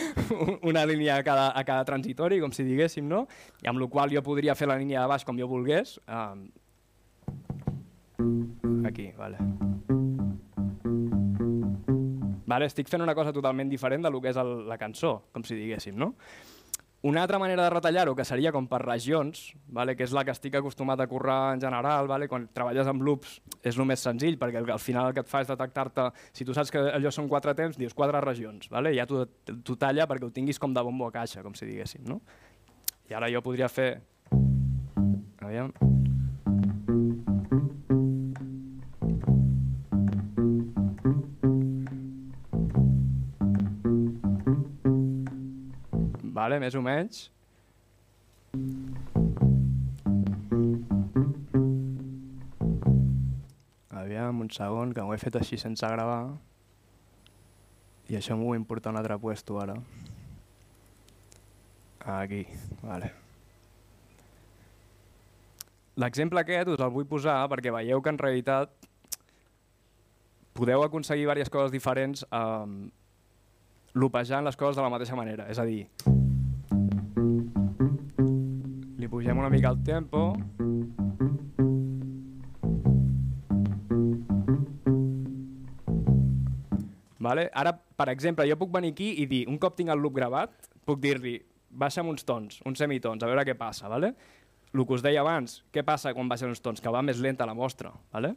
una 0.73 0.82
línia 0.82 1.20
a 1.20 1.23
cada, 1.23 1.53
a 1.55 1.62
cada 1.62 1.87
transitori, 1.87 2.41
com 2.43 2.51
si 2.51 2.66
diguéssim, 2.66 3.07
no? 3.07 3.28
I 3.62 3.70
amb 3.70 3.78
la 3.78 3.87
qual 3.87 4.11
jo 4.11 4.19
podria 4.27 4.59
fer 4.59 4.66
la 4.66 4.81
línia 4.82 5.05
de 5.05 5.15
baix 5.15 5.23
com 5.23 5.39
jo 5.39 5.47
volgués. 5.47 6.01
Uh, 6.11 6.51
aquí, 8.91 9.12
vale. 9.15 9.39
Vale, 12.51 12.66
estic 12.66 12.89
fent 12.90 13.05
una 13.05 13.14
cosa 13.14 13.35
totalment 13.35 13.68
diferent 13.70 14.02
de 14.02 14.10
lo 14.10 14.20
que 14.22 14.32
és 14.32 14.39
el, 14.40 14.64
la 14.66 14.78
cançó, 14.78 15.20
com 15.35 15.44
si 15.47 15.55
diguéssim, 15.55 15.94
no? 15.98 16.16
Una 17.02 17.22
altra 17.22 17.39
manera 17.39 17.64
de 17.64 17.70
retallar-ho, 17.70 18.12
que 18.16 18.27
seria 18.28 18.51
com 18.52 18.66
per 18.68 18.82
regions, 18.82 19.55
vale? 19.72 19.94
que 19.97 20.05
és 20.05 20.12
la 20.12 20.20
que 20.27 20.35
estic 20.35 20.59
acostumat 20.59 21.01
a 21.01 21.06
currar 21.09 21.55
en 21.55 21.62
general, 21.62 22.10
vale? 22.10 22.28
quan 22.28 22.44
treballes 22.52 22.90
amb 22.90 23.01
loops 23.06 23.39
és 23.64 23.78
el 23.78 23.89
més 23.89 24.05
senzill, 24.05 24.36
perquè 24.36 24.60
al 24.60 24.82
final 24.82 25.09
el 25.09 25.16
que 25.16 25.24
et 25.24 25.31
fa 25.31 25.40
és 25.40 25.48
detectar-te, 25.48 26.10
si 26.36 26.44
tu 26.44 26.52
saps 26.52 26.74
que 26.74 26.82
allò 26.90 27.14
són 27.14 27.31
quatre 27.31 27.56
temps, 27.56 27.81
dius 27.81 27.97
quatre 27.97 28.20
regions, 28.20 28.68
vale? 28.68 28.93
ja 28.98 29.09
t'ho 29.09 29.78
talla 29.81 30.05
perquè 30.10 30.28
ho 30.28 30.35
tinguis 30.35 30.60
com 30.60 30.77
de 30.77 30.85
bombo 30.85 31.09
a 31.09 31.14
caixa, 31.14 31.40
com 31.47 31.56
si 31.56 31.70
diguéssim. 31.70 32.05
No? 32.05 32.20
I 33.09 33.16
ara 33.16 33.32
jo 33.32 33.40
podria 33.48 33.72
fer... 33.72 33.94
Aviam. 35.40 35.72
Vale, 46.41 46.57
més 46.57 46.73
o 46.73 46.81
menys. 46.81 47.27
Aviam, 53.93 54.39
un 54.41 54.49
segon, 54.49 54.95
que 54.97 55.05
m'ho 55.05 55.12
he 55.12 55.19
fet 55.21 55.37
així 55.37 55.59
sense 55.61 55.91
gravar. 55.93 56.23
I 58.09 58.17
això 58.17 58.39
m'ho 58.39 58.49
vull 58.49 58.57
importar 58.57 58.89
a 58.89 58.95
un 58.95 59.01
altre 59.03 59.19
puesto 59.21 59.59
ara. 59.61 59.75
Aquí, 62.15 62.47
vale. 62.81 63.11
L'exemple 66.01 66.41
aquest 66.41 66.71
us 66.73 66.81
el 66.81 66.95
vull 66.95 67.09
posar 67.11 67.43
perquè 67.53 67.75
veieu 67.75 68.01
que 68.01 68.15
en 68.15 68.23
realitat 68.23 68.73
podeu 70.57 70.87
aconseguir 70.87 71.27
diverses 71.27 71.53
coses 71.53 71.77
diferents 71.77 72.25
um, 72.33 72.81
lopejant 73.93 74.49
les 74.49 74.57
coses 74.57 74.81
de 74.81 74.89
la 74.89 74.95
mateixa 74.97 75.21
manera. 75.21 75.51
És 75.53 75.61
a 75.61 75.69
dir, 75.69 75.85
pugem 79.21 79.39
una 79.39 79.51
mica 79.51 79.69
el 79.69 79.83
tempo. 79.83 80.33
Vale? 87.19 87.51
Ara, 87.53 87.75
per 87.77 88.09
exemple, 88.09 88.47
jo 88.49 88.57
puc 88.57 88.73
venir 88.73 88.95
aquí 88.95 89.11
i 89.21 89.27
dir, 89.29 89.43
un 89.53 89.59
cop 89.61 89.77
tinc 89.77 89.93
el 89.93 90.01
loop 90.01 90.17
gravat, 90.17 90.55
puc 90.89 91.03
dir-li, 91.03 91.35
baixa'm 91.69 92.09
uns 92.09 92.25
tons, 92.25 92.63
uns 92.65 92.81
semitons, 92.81 93.21
a 93.21 93.29
veure 93.29 93.45
què 93.45 93.53
passa. 93.61 93.91
Vale? 93.93 94.15
El 94.73 94.87
que 94.87 94.97
us 94.97 95.05
deia 95.05 95.21
abans, 95.21 95.61
què 95.69 95.85
passa 95.85 96.15
quan 96.17 96.31
baixen 96.31 96.49
uns 96.49 96.65
tons? 96.65 96.81
Que 96.81 96.89
va 96.89 97.05
més 97.05 97.21
lenta 97.21 97.45
la 97.45 97.55
mostra. 97.55 97.93
Vale? 98.15 98.33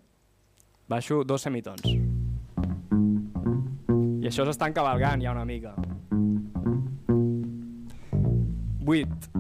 Baixo 0.92 1.24
dos 1.24 1.48
semitons. 1.48 1.88
I 4.20 4.28
això 4.28 4.44
s'està 4.44 4.68
encavalgant 4.68 5.24
ja 5.24 5.32
una 5.32 5.48
mica. 5.48 5.78
8. 8.84 9.33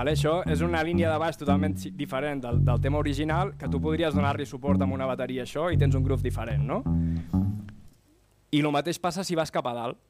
Vale, 0.00 0.14
això 0.16 0.38
és 0.48 0.62
una 0.64 0.80
línia 0.80 1.10
de 1.12 1.16
baix 1.20 1.36
totalment 1.36 1.74
diferent 1.92 2.40
del, 2.40 2.62
del 2.64 2.78
tema 2.80 2.96
original, 2.96 3.50
que 3.60 3.68
tu 3.68 3.76
podries 3.84 4.14
donar-li 4.16 4.46
suport 4.48 4.80
amb 4.80 4.96
una 4.96 5.04
bateria 5.04 5.44
això 5.44 5.66
i 5.68 5.76
tens 5.76 5.92
un 5.98 6.06
groove 6.06 6.24
diferent, 6.24 6.62
no? 6.64 6.78
I 8.48 8.62
el 8.62 8.72
mateix 8.72 8.96
passa 8.96 9.20
si 9.28 9.36
vas 9.36 9.52
cap 9.52 9.68
a 9.68 9.74
dalt. 9.76 10.00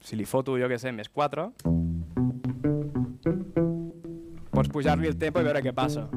Si 0.00 0.16
li 0.16 0.24
foto, 0.24 0.56
jo 0.56 0.70
què 0.72 0.80
sé, 0.80 0.88
més 0.96 1.12
4, 1.12 1.44
pots 4.56 4.72
pujar-li 4.72 5.12
el 5.12 5.20
tempo 5.20 5.44
i 5.44 5.50
veure 5.50 5.60
què 5.60 5.76
passa. 5.76 6.08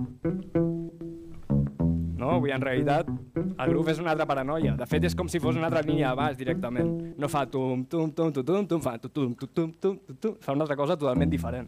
No? 2.15 2.39
Dir, 2.39 2.55
en 2.55 2.63
realitat, 2.63 3.11
el 3.35 3.73
groove 3.73 3.97
és 3.97 3.99
una 3.99 4.15
altra 4.15 4.31
paranoia. 4.31 4.77
De 4.79 4.87
fet, 4.87 5.03
és 5.11 5.15
com 5.15 5.27
si 5.27 5.43
fos 5.43 5.59
una 5.59 5.67
altra 5.67 5.83
línia 5.83 6.15
de 6.15 6.23
baix 6.23 6.39
directament. 6.39 6.95
No 7.19 7.27
fa 7.27 7.43
tum, 7.51 7.83
tum, 7.83 8.15
tum, 8.15 8.31
tum, 8.31 8.47
tum, 8.47 8.79
fa 8.79 8.95
tum, 8.95 9.11
tum, 9.11 9.35
tum, 9.35 9.71
tum, 9.75 10.03
tum. 10.15 10.39
Fa 10.39 10.55
una 10.55 10.63
altra 10.69 10.79
cosa 10.79 10.95
totalment 10.95 11.35
diferent. 11.35 11.67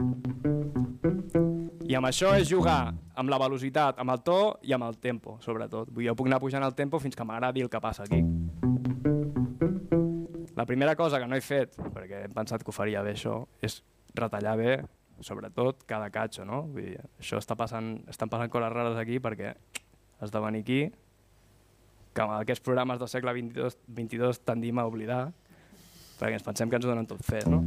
I 1.90 1.96
amb 1.98 2.06
això 2.06 2.36
és 2.38 2.46
jugar 2.46 2.92
amb 3.18 3.32
la 3.34 3.40
velocitat, 3.42 3.98
amb 3.98 4.14
el 4.14 4.20
to 4.22 4.38
i 4.62 4.76
amb 4.76 4.86
el 4.86 5.00
tempo, 5.02 5.40
sobretot. 5.42 5.88
Vull 5.90 6.04
dir, 6.04 6.12
jo 6.12 6.14
puc 6.20 6.28
anar 6.30 6.38
pujant 6.44 6.62
el 6.62 6.76
tempo 6.78 7.00
fins 7.02 7.18
que 7.18 7.26
m'agradi 7.26 7.64
el 7.66 7.72
que 7.74 7.82
passa 7.82 8.06
aquí. 8.06 8.20
La 10.54 10.68
primera 10.70 10.94
cosa 11.00 11.18
que 11.18 11.26
no 11.26 11.34
he 11.34 11.42
fet, 11.42 11.74
perquè 11.96 12.28
he 12.28 12.30
pensat 12.30 12.62
que 12.62 12.70
ho 12.70 12.76
faria 12.76 13.02
bé 13.02 13.16
això, 13.18 13.40
és 13.66 13.80
retallar 14.14 14.54
bé, 14.60 14.78
sobretot, 15.26 15.82
cada 15.90 16.12
catxo, 16.14 16.46
no? 16.46 16.62
Vull 16.70 16.92
dir, 16.92 17.02
això 17.24 17.42
està 17.42 17.58
passant, 17.58 17.96
estan 18.12 18.30
passant 18.30 18.54
coses 18.54 18.70
rares 18.76 19.02
aquí 19.02 19.18
perquè 19.18 19.56
has 20.22 20.30
de 20.30 20.46
venir 20.46 20.62
aquí, 20.62 20.80
que 22.14 22.22
amb 22.22 22.38
aquests 22.38 22.62
programes 22.70 23.02
del 23.02 23.10
segle 23.10 23.34
XXII, 23.34 23.82
22 23.98 24.46
tendim 24.46 24.78
a 24.78 24.86
oblidar, 24.86 25.24
perquè 26.22 26.38
ens 26.38 26.46
pensem 26.46 26.70
que 26.70 26.78
ens 26.78 26.86
ho 26.86 26.94
donen 26.94 27.10
tot 27.10 27.26
fet, 27.26 27.50
no? 27.50 27.64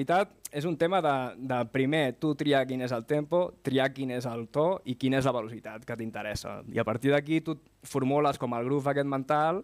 Realitat 0.00 0.32
és 0.52 0.64
un 0.64 0.76
tema 0.76 1.00
de, 1.00 1.36
de 1.36 1.58
primer 1.70 2.16
tu 2.18 2.34
triar 2.34 2.66
quin 2.66 2.82
és 2.82 2.92
el 2.92 3.04
tempo, 3.04 3.52
triar 3.62 3.92
quin 3.92 4.10
és 4.10 4.26
el 4.26 4.48
to 4.48 4.80
i 4.84 4.96
quina 4.96 5.18
és 5.18 5.26
la 5.26 5.32
velocitat 5.32 5.84
que 5.84 5.96
t'interessa. 5.96 6.62
I 6.72 6.80
a 6.80 6.84
partir 6.84 7.12
d'aquí 7.12 7.40
tu 7.40 7.56
formules 7.82 8.38
com 8.38 8.54
el 8.54 8.64
groove 8.64 8.90
aquest 8.90 9.06
mental 9.06 9.62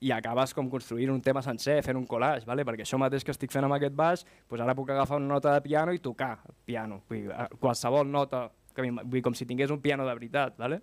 i 0.00 0.12
acabes 0.12 0.54
com 0.54 0.68
construint 0.70 1.10
un 1.10 1.20
tema 1.20 1.42
sencer, 1.42 1.82
fent 1.82 1.98
un 1.98 2.06
collage, 2.06 2.46
vale? 2.46 2.64
perquè 2.64 2.84
això 2.84 2.98
mateix 2.98 3.24
que 3.24 3.32
estic 3.34 3.52
fent 3.52 3.64
amb 3.64 3.74
aquest 3.74 3.94
baix, 3.94 4.24
doncs 4.48 4.62
ara 4.62 4.74
puc 4.74 4.90
agafar 4.90 5.18
una 5.18 5.34
nota 5.34 5.54
de 5.54 5.62
piano 5.62 5.92
i 5.92 5.98
tocar 5.98 6.38
el 6.46 6.54
piano, 6.64 7.02
vull 7.08 7.24
dir, 7.24 7.32
eh, 7.34 7.48
qualsevol 7.58 8.06
nota, 8.06 8.48
que 8.74 8.82
vull 8.86 9.02
dir, 9.10 9.22
com 9.22 9.34
si 9.34 9.46
tingués 9.46 9.70
un 9.70 9.80
piano 9.82 10.06
de 10.06 10.14
veritat. 10.14 10.54
Vale? 10.58 10.80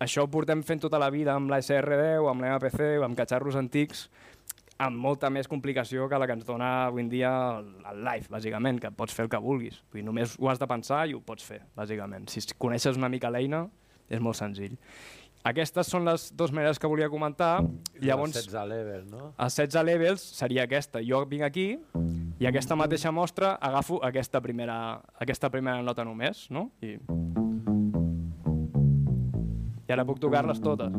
Això 0.00 0.26
ho 0.26 0.28
portem 0.28 0.62
fent 0.62 0.82
tota 0.84 1.00
la 1.00 1.08
vida 1.10 1.32
amb 1.32 1.48
la 1.50 1.62
SR10, 1.62 2.28
amb 2.28 2.44
l'MPC, 2.44 2.98
amb 3.04 3.16
catxarros 3.16 3.56
antics, 3.56 4.10
amb 4.82 4.98
molta 4.98 5.30
més 5.30 5.48
complicació 5.50 6.08
que 6.10 6.18
la 6.18 6.26
que 6.26 6.36
ens 6.38 6.46
dona 6.48 6.70
avui 6.88 7.04
en 7.04 7.10
dia 7.12 7.30
el, 7.58 7.70
el 7.92 8.04
live, 8.06 8.30
bàsicament, 8.32 8.80
que 8.82 8.90
pots 8.96 9.14
fer 9.14 9.26
el 9.26 9.32
que 9.32 9.40
vulguis. 9.42 9.80
Vull 9.92 10.02
dir, 10.02 10.06
només 10.08 10.36
ho 10.40 10.50
has 10.50 10.60
de 10.62 10.68
pensar 10.70 11.04
i 11.08 11.16
ho 11.16 11.22
pots 11.24 11.46
fer, 11.46 11.62
bàsicament. 11.78 12.28
Si 12.32 12.44
coneixes 12.58 12.98
una 12.98 13.10
mica 13.12 13.30
l'eina, 13.32 13.66
és 14.12 14.22
molt 14.22 14.38
senzill. 14.38 14.76
Aquestes 15.42 15.88
són 15.90 16.04
les 16.06 16.28
dues 16.38 16.52
maneres 16.54 16.78
que 16.78 16.86
volia 16.86 17.08
comentar. 17.10 17.64
Llavors, 17.98 18.36
Els 18.36 18.46
16 18.46 18.68
level, 18.70 19.06
no? 19.10 19.32
els 19.42 19.56
16 19.58 19.86
levels 19.88 20.22
seria 20.38 20.68
aquesta. 20.68 21.02
Jo 21.02 21.24
vinc 21.26 21.42
aquí 21.48 21.66
i 22.38 22.46
aquesta 22.46 22.78
mateixa 22.78 23.10
mostra 23.10 23.56
agafo 23.58 23.98
aquesta 24.06 24.40
primera, 24.42 25.00
aquesta 25.18 25.50
primera 25.50 25.82
nota 25.82 26.06
només, 26.06 26.46
no? 26.50 26.68
I, 26.82 26.94
i 29.82 29.94
ara 29.96 30.06
puc 30.06 30.22
tocar-les 30.22 30.62
totes. 30.62 30.94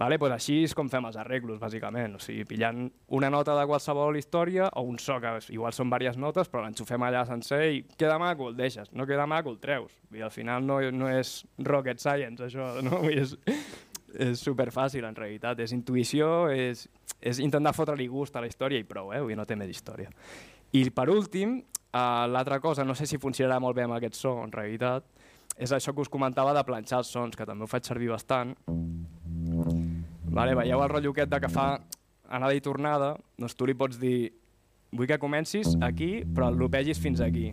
Vale, 0.00 0.16
pues 0.16 0.32
així 0.32 0.54
és 0.64 0.72
com 0.72 0.88
fem 0.88 1.04
els 1.04 1.16
arreglos, 1.20 1.58
bàsicament. 1.60 2.14
O 2.16 2.20
sigui, 2.24 2.46
pillant 2.48 2.86
una 3.18 3.28
nota 3.32 3.52
de 3.58 3.66
qualsevol 3.68 4.16
història 4.16 4.70
o 4.80 4.86
un 4.88 4.96
so, 5.02 5.18
que 5.20 5.34
igual 5.52 5.76
són 5.76 5.90
diverses 5.92 6.16
notes, 6.16 6.48
però 6.48 6.62
l'enxufem 6.64 7.04
allà 7.04 7.26
sencer 7.28 7.60
i 7.74 7.82
queda 8.00 8.16
maco, 8.22 8.48
el 8.48 8.56
deixes. 8.56 8.88
No 8.96 9.04
queda 9.06 9.26
maco, 9.28 9.52
el 9.52 9.58
treus. 9.60 9.92
I 10.16 10.24
al 10.24 10.32
final 10.32 10.64
no, 10.64 10.80
no 10.96 11.10
és 11.12 11.42
rocket 11.68 12.00
science, 12.00 12.48
això. 12.48 12.70
No? 12.86 13.02
És, 13.12 13.36
és 14.16 14.40
superfàcil, 14.40 15.04
en 15.04 15.18
realitat. 15.18 15.60
És 15.60 15.76
intuïció, 15.76 16.48
és, 16.48 16.86
és 17.20 17.44
intentar 17.44 17.76
fotre-li 17.76 18.08
gust 18.08 18.36
a 18.36 18.40
la 18.40 18.48
història 18.48 18.80
i 18.80 18.88
prou, 18.88 19.12
eh? 19.12 19.20
No 19.36 19.44
té 19.44 19.58
més 19.58 19.68
història. 19.68 20.08
I 20.72 20.86
per 20.96 21.10
últim, 21.12 21.58
uh, 21.60 22.24
l'altra 22.30 22.56
cosa, 22.64 22.88
no 22.88 22.96
sé 22.96 23.04
si 23.04 23.20
funcionarà 23.20 23.60
molt 23.60 23.76
bé 23.76 23.84
amb 23.84 24.00
aquest 24.00 24.16
so, 24.16 24.38
en 24.40 24.54
realitat, 24.54 25.04
és 25.60 25.76
això 25.76 25.92
que 25.92 26.00
us 26.00 26.08
comentava 26.08 26.56
de 26.56 26.64
planxar 26.64 27.02
els 27.02 27.12
sons, 27.12 27.36
que 27.36 27.44
també 27.44 27.66
ho 27.66 27.68
faig 27.68 27.84
servir 27.84 28.08
bastant. 28.14 28.56
Vale, 30.30 30.54
veieu 30.54 30.82
el 30.82 30.88
rotllo 30.92 31.10
aquest 31.14 31.30
de 31.32 31.40
que 31.40 31.48
fa 31.48 31.80
anada 32.28 32.54
i 32.54 32.60
tornada, 32.60 33.16
doncs 33.38 33.54
tu 33.58 33.66
li 33.66 33.74
pots 33.74 33.98
dir 33.98 34.30
vull 34.92 35.06
que 35.06 35.18
comencis 35.18 35.76
aquí, 35.82 36.24
però 36.24 36.48
el 36.50 36.58
lopegis 36.58 36.98
fins 37.02 37.20
aquí. 37.20 37.52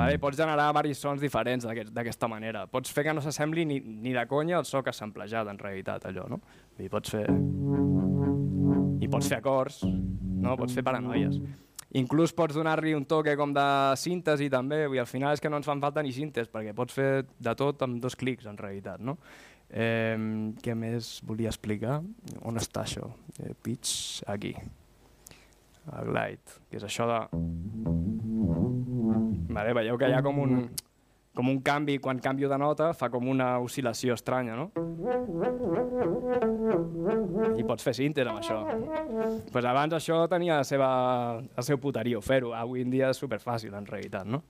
Vale, 0.00 0.18
pots 0.18 0.36
generar 0.38 0.68
diversos 0.70 0.98
sons 1.02 1.20
diferents 1.20 1.64
d'aquest- 1.66 1.92
d'aquesta 1.92 2.28
manera. 2.28 2.66
Pots 2.66 2.90
fer 2.92 3.04
que 3.04 3.12
no 3.14 3.20
s'assembli 3.20 3.64
ni, 3.66 3.80
ni 3.80 4.12
de 4.12 4.26
conya 4.26 4.56
al 4.58 4.64
so 4.64 4.82
que 4.82 4.92
s'ha 4.92 5.04
emplejat, 5.04 5.48
en 5.48 5.58
realitat, 5.58 6.04
allò, 6.06 6.28
no? 6.28 6.40
Dir, 6.78 6.88
pots 6.88 7.10
fer... 7.10 7.26
I 9.00 9.08
pots 9.08 9.28
fer 9.28 9.38
acords, 9.38 9.82
no? 9.84 10.56
Pots 10.56 10.72
fer 10.76 10.82
paranoies. 10.84 11.40
Inclús 11.98 12.30
pots 12.36 12.54
donar-li 12.54 12.92
un 12.94 13.04
toque 13.10 13.32
com 13.38 13.50
de 13.54 13.66
síntesi 13.98 14.46
també, 14.52 14.84
dir, 14.86 15.00
al 15.02 15.08
final 15.10 15.34
és 15.34 15.42
que 15.42 15.50
no 15.50 15.58
ens 15.58 15.66
fan 15.66 15.80
falta 15.82 16.04
ni 16.06 16.12
síntes, 16.14 16.50
perquè 16.52 16.74
pots 16.76 16.94
fer 16.94 17.10
de 17.26 17.54
tot 17.58 17.82
amb 17.82 17.98
dos 18.02 18.14
clics, 18.18 18.46
en 18.46 18.58
realitat, 18.60 19.02
no? 19.02 19.16
Eh, 19.70 20.14
què 20.62 20.74
més 20.78 21.16
volia 21.26 21.50
explicar? 21.50 22.00
On 22.46 22.58
està 22.58 22.84
això? 22.84 23.10
Eh, 23.42 23.54
pitch, 23.62 24.22
aquí. 24.30 24.54
El 25.90 26.12
glide, 26.12 26.60
que 26.70 26.78
és 26.78 26.86
això 26.86 27.08
de... 27.10 27.18
Vale, 29.50 29.74
veieu 29.74 29.98
que 29.98 30.10
hi 30.10 30.14
ha 30.14 30.22
com 30.22 30.38
un, 30.44 30.68
com 31.34 31.48
un 31.48 31.60
canvi, 31.62 31.98
quan 32.02 32.18
canvio 32.18 32.48
de 32.50 32.58
nota, 32.58 32.90
fa 32.96 33.08
com 33.10 33.28
una 33.30 33.52
oscil·lació 33.62 34.16
estranya, 34.18 34.56
no? 34.58 34.70
I 37.56 37.64
pots 37.66 37.86
fer 37.86 37.94
síntesi 37.94 38.28
amb 38.28 38.40
això. 38.40 38.58
Pues 39.52 39.68
abans 39.68 39.94
això 39.94 40.24
tenia 40.30 40.58
la 40.60 40.66
seva, 40.66 40.90
el 41.40 41.66
seu 41.66 41.78
puterio 41.78 42.20
fer-ho, 42.24 42.52
avui 42.56 42.82
en 42.82 42.90
dia 42.90 43.12
és 43.14 43.22
superfàcil 43.22 43.74
en 43.78 43.86
realitat, 43.86 44.26
no? 44.26 44.42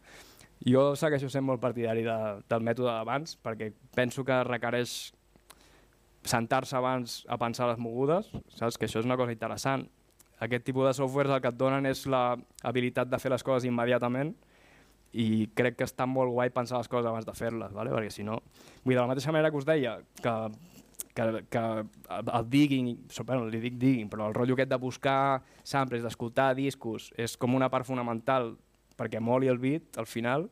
Jo 0.66 0.90
segueixo 0.96 1.30
sent 1.32 1.44
molt 1.46 1.60
partidari 1.60 2.02
de, 2.04 2.18
del 2.48 2.64
mètode 2.64 2.92
d'abans 2.92 3.38
perquè 3.40 3.70
penso 3.96 4.24
que 4.28 4.42
requereix 4.44 5.12
sentar-se 6.28 6.76
abans 6.76 7.22
a 7.32 7.38
pensar 7.40 7.68
les 7.70 7.80
mogudes, 7.80 8.28
saps? 8.56 8.76
Que 8.76 8.88
això 8.88 9.00
és 9.00 9.08
una 9.08 9.16
cosa 9.20 9.32
interessant. 9.32 9.86
Aquest 10.40 10.64
tipus 10.64 10.88
de 10.88 10.94
softwares 10.96 11.32
el 11.32 11.40
que 11.44 11.52
et 11.52 11.60
donen 11.60 11.88
és 11.88 12.06
la 12.08 12.36
habilitat 12.64 13.08
de 13.08 13.20
fer 13.20 13.32
les 13.32 13.44
coses 13.44 13.68
immediatament 13.68 14.34
i 15.12 15.48
crec 15.58 15.80
que 15.80 15.86
està 15.88 16.06
molt 16.06 16.30
guai 16.34 16.52
pensar 16.54 16.78
les 16.78 16.90
coses 16.90 17.08
abans 17.10 17.26
de 17.26 17.34
fer-les, 17.34 17.72
¿vale? 17.74 17.90
perquè 17.94 18.12
si 18.14 18.26
no... 18.26 18.40
Vull 18.84 18.94
dir, 18.94 18.98
de 18.98 19.00
la 19.02 19.08
mateixa 19.10 19.32
manera 19.34 19.50
que 19.50 19.58
us 19.58 19.66
deia 19.66 19.96
que, 20.22 20.34
que, 21.14 21.44
que 21.50 21.64
el 22.20 22.50
digging, 22.50 22.92
bueno, 23.24 23.48
li 23.50 23.60
dic 23.62 23.78
digging, 23.80 24.08
però 24.12 24.28
el 24.30 24.36
rotllo 24.36 24.54
aquest 24.54 24.70
de 24.70 24.78
buscar 24.80 25.42
samples, 25.62 26.04
d'escoltar 26.06 26.52
discos, 26.58 27.10
és 27.18 27.36
com 27.36 27.58
una 27.58 27.70
part 27.72 27.88
fonamental 27.88 28.54
perquè 29.00 29.20
moli 29.20 29.48
el 29.48 29.58
beat, 29.58 29.96
al 29.98 30.06
final, 30.06 30.48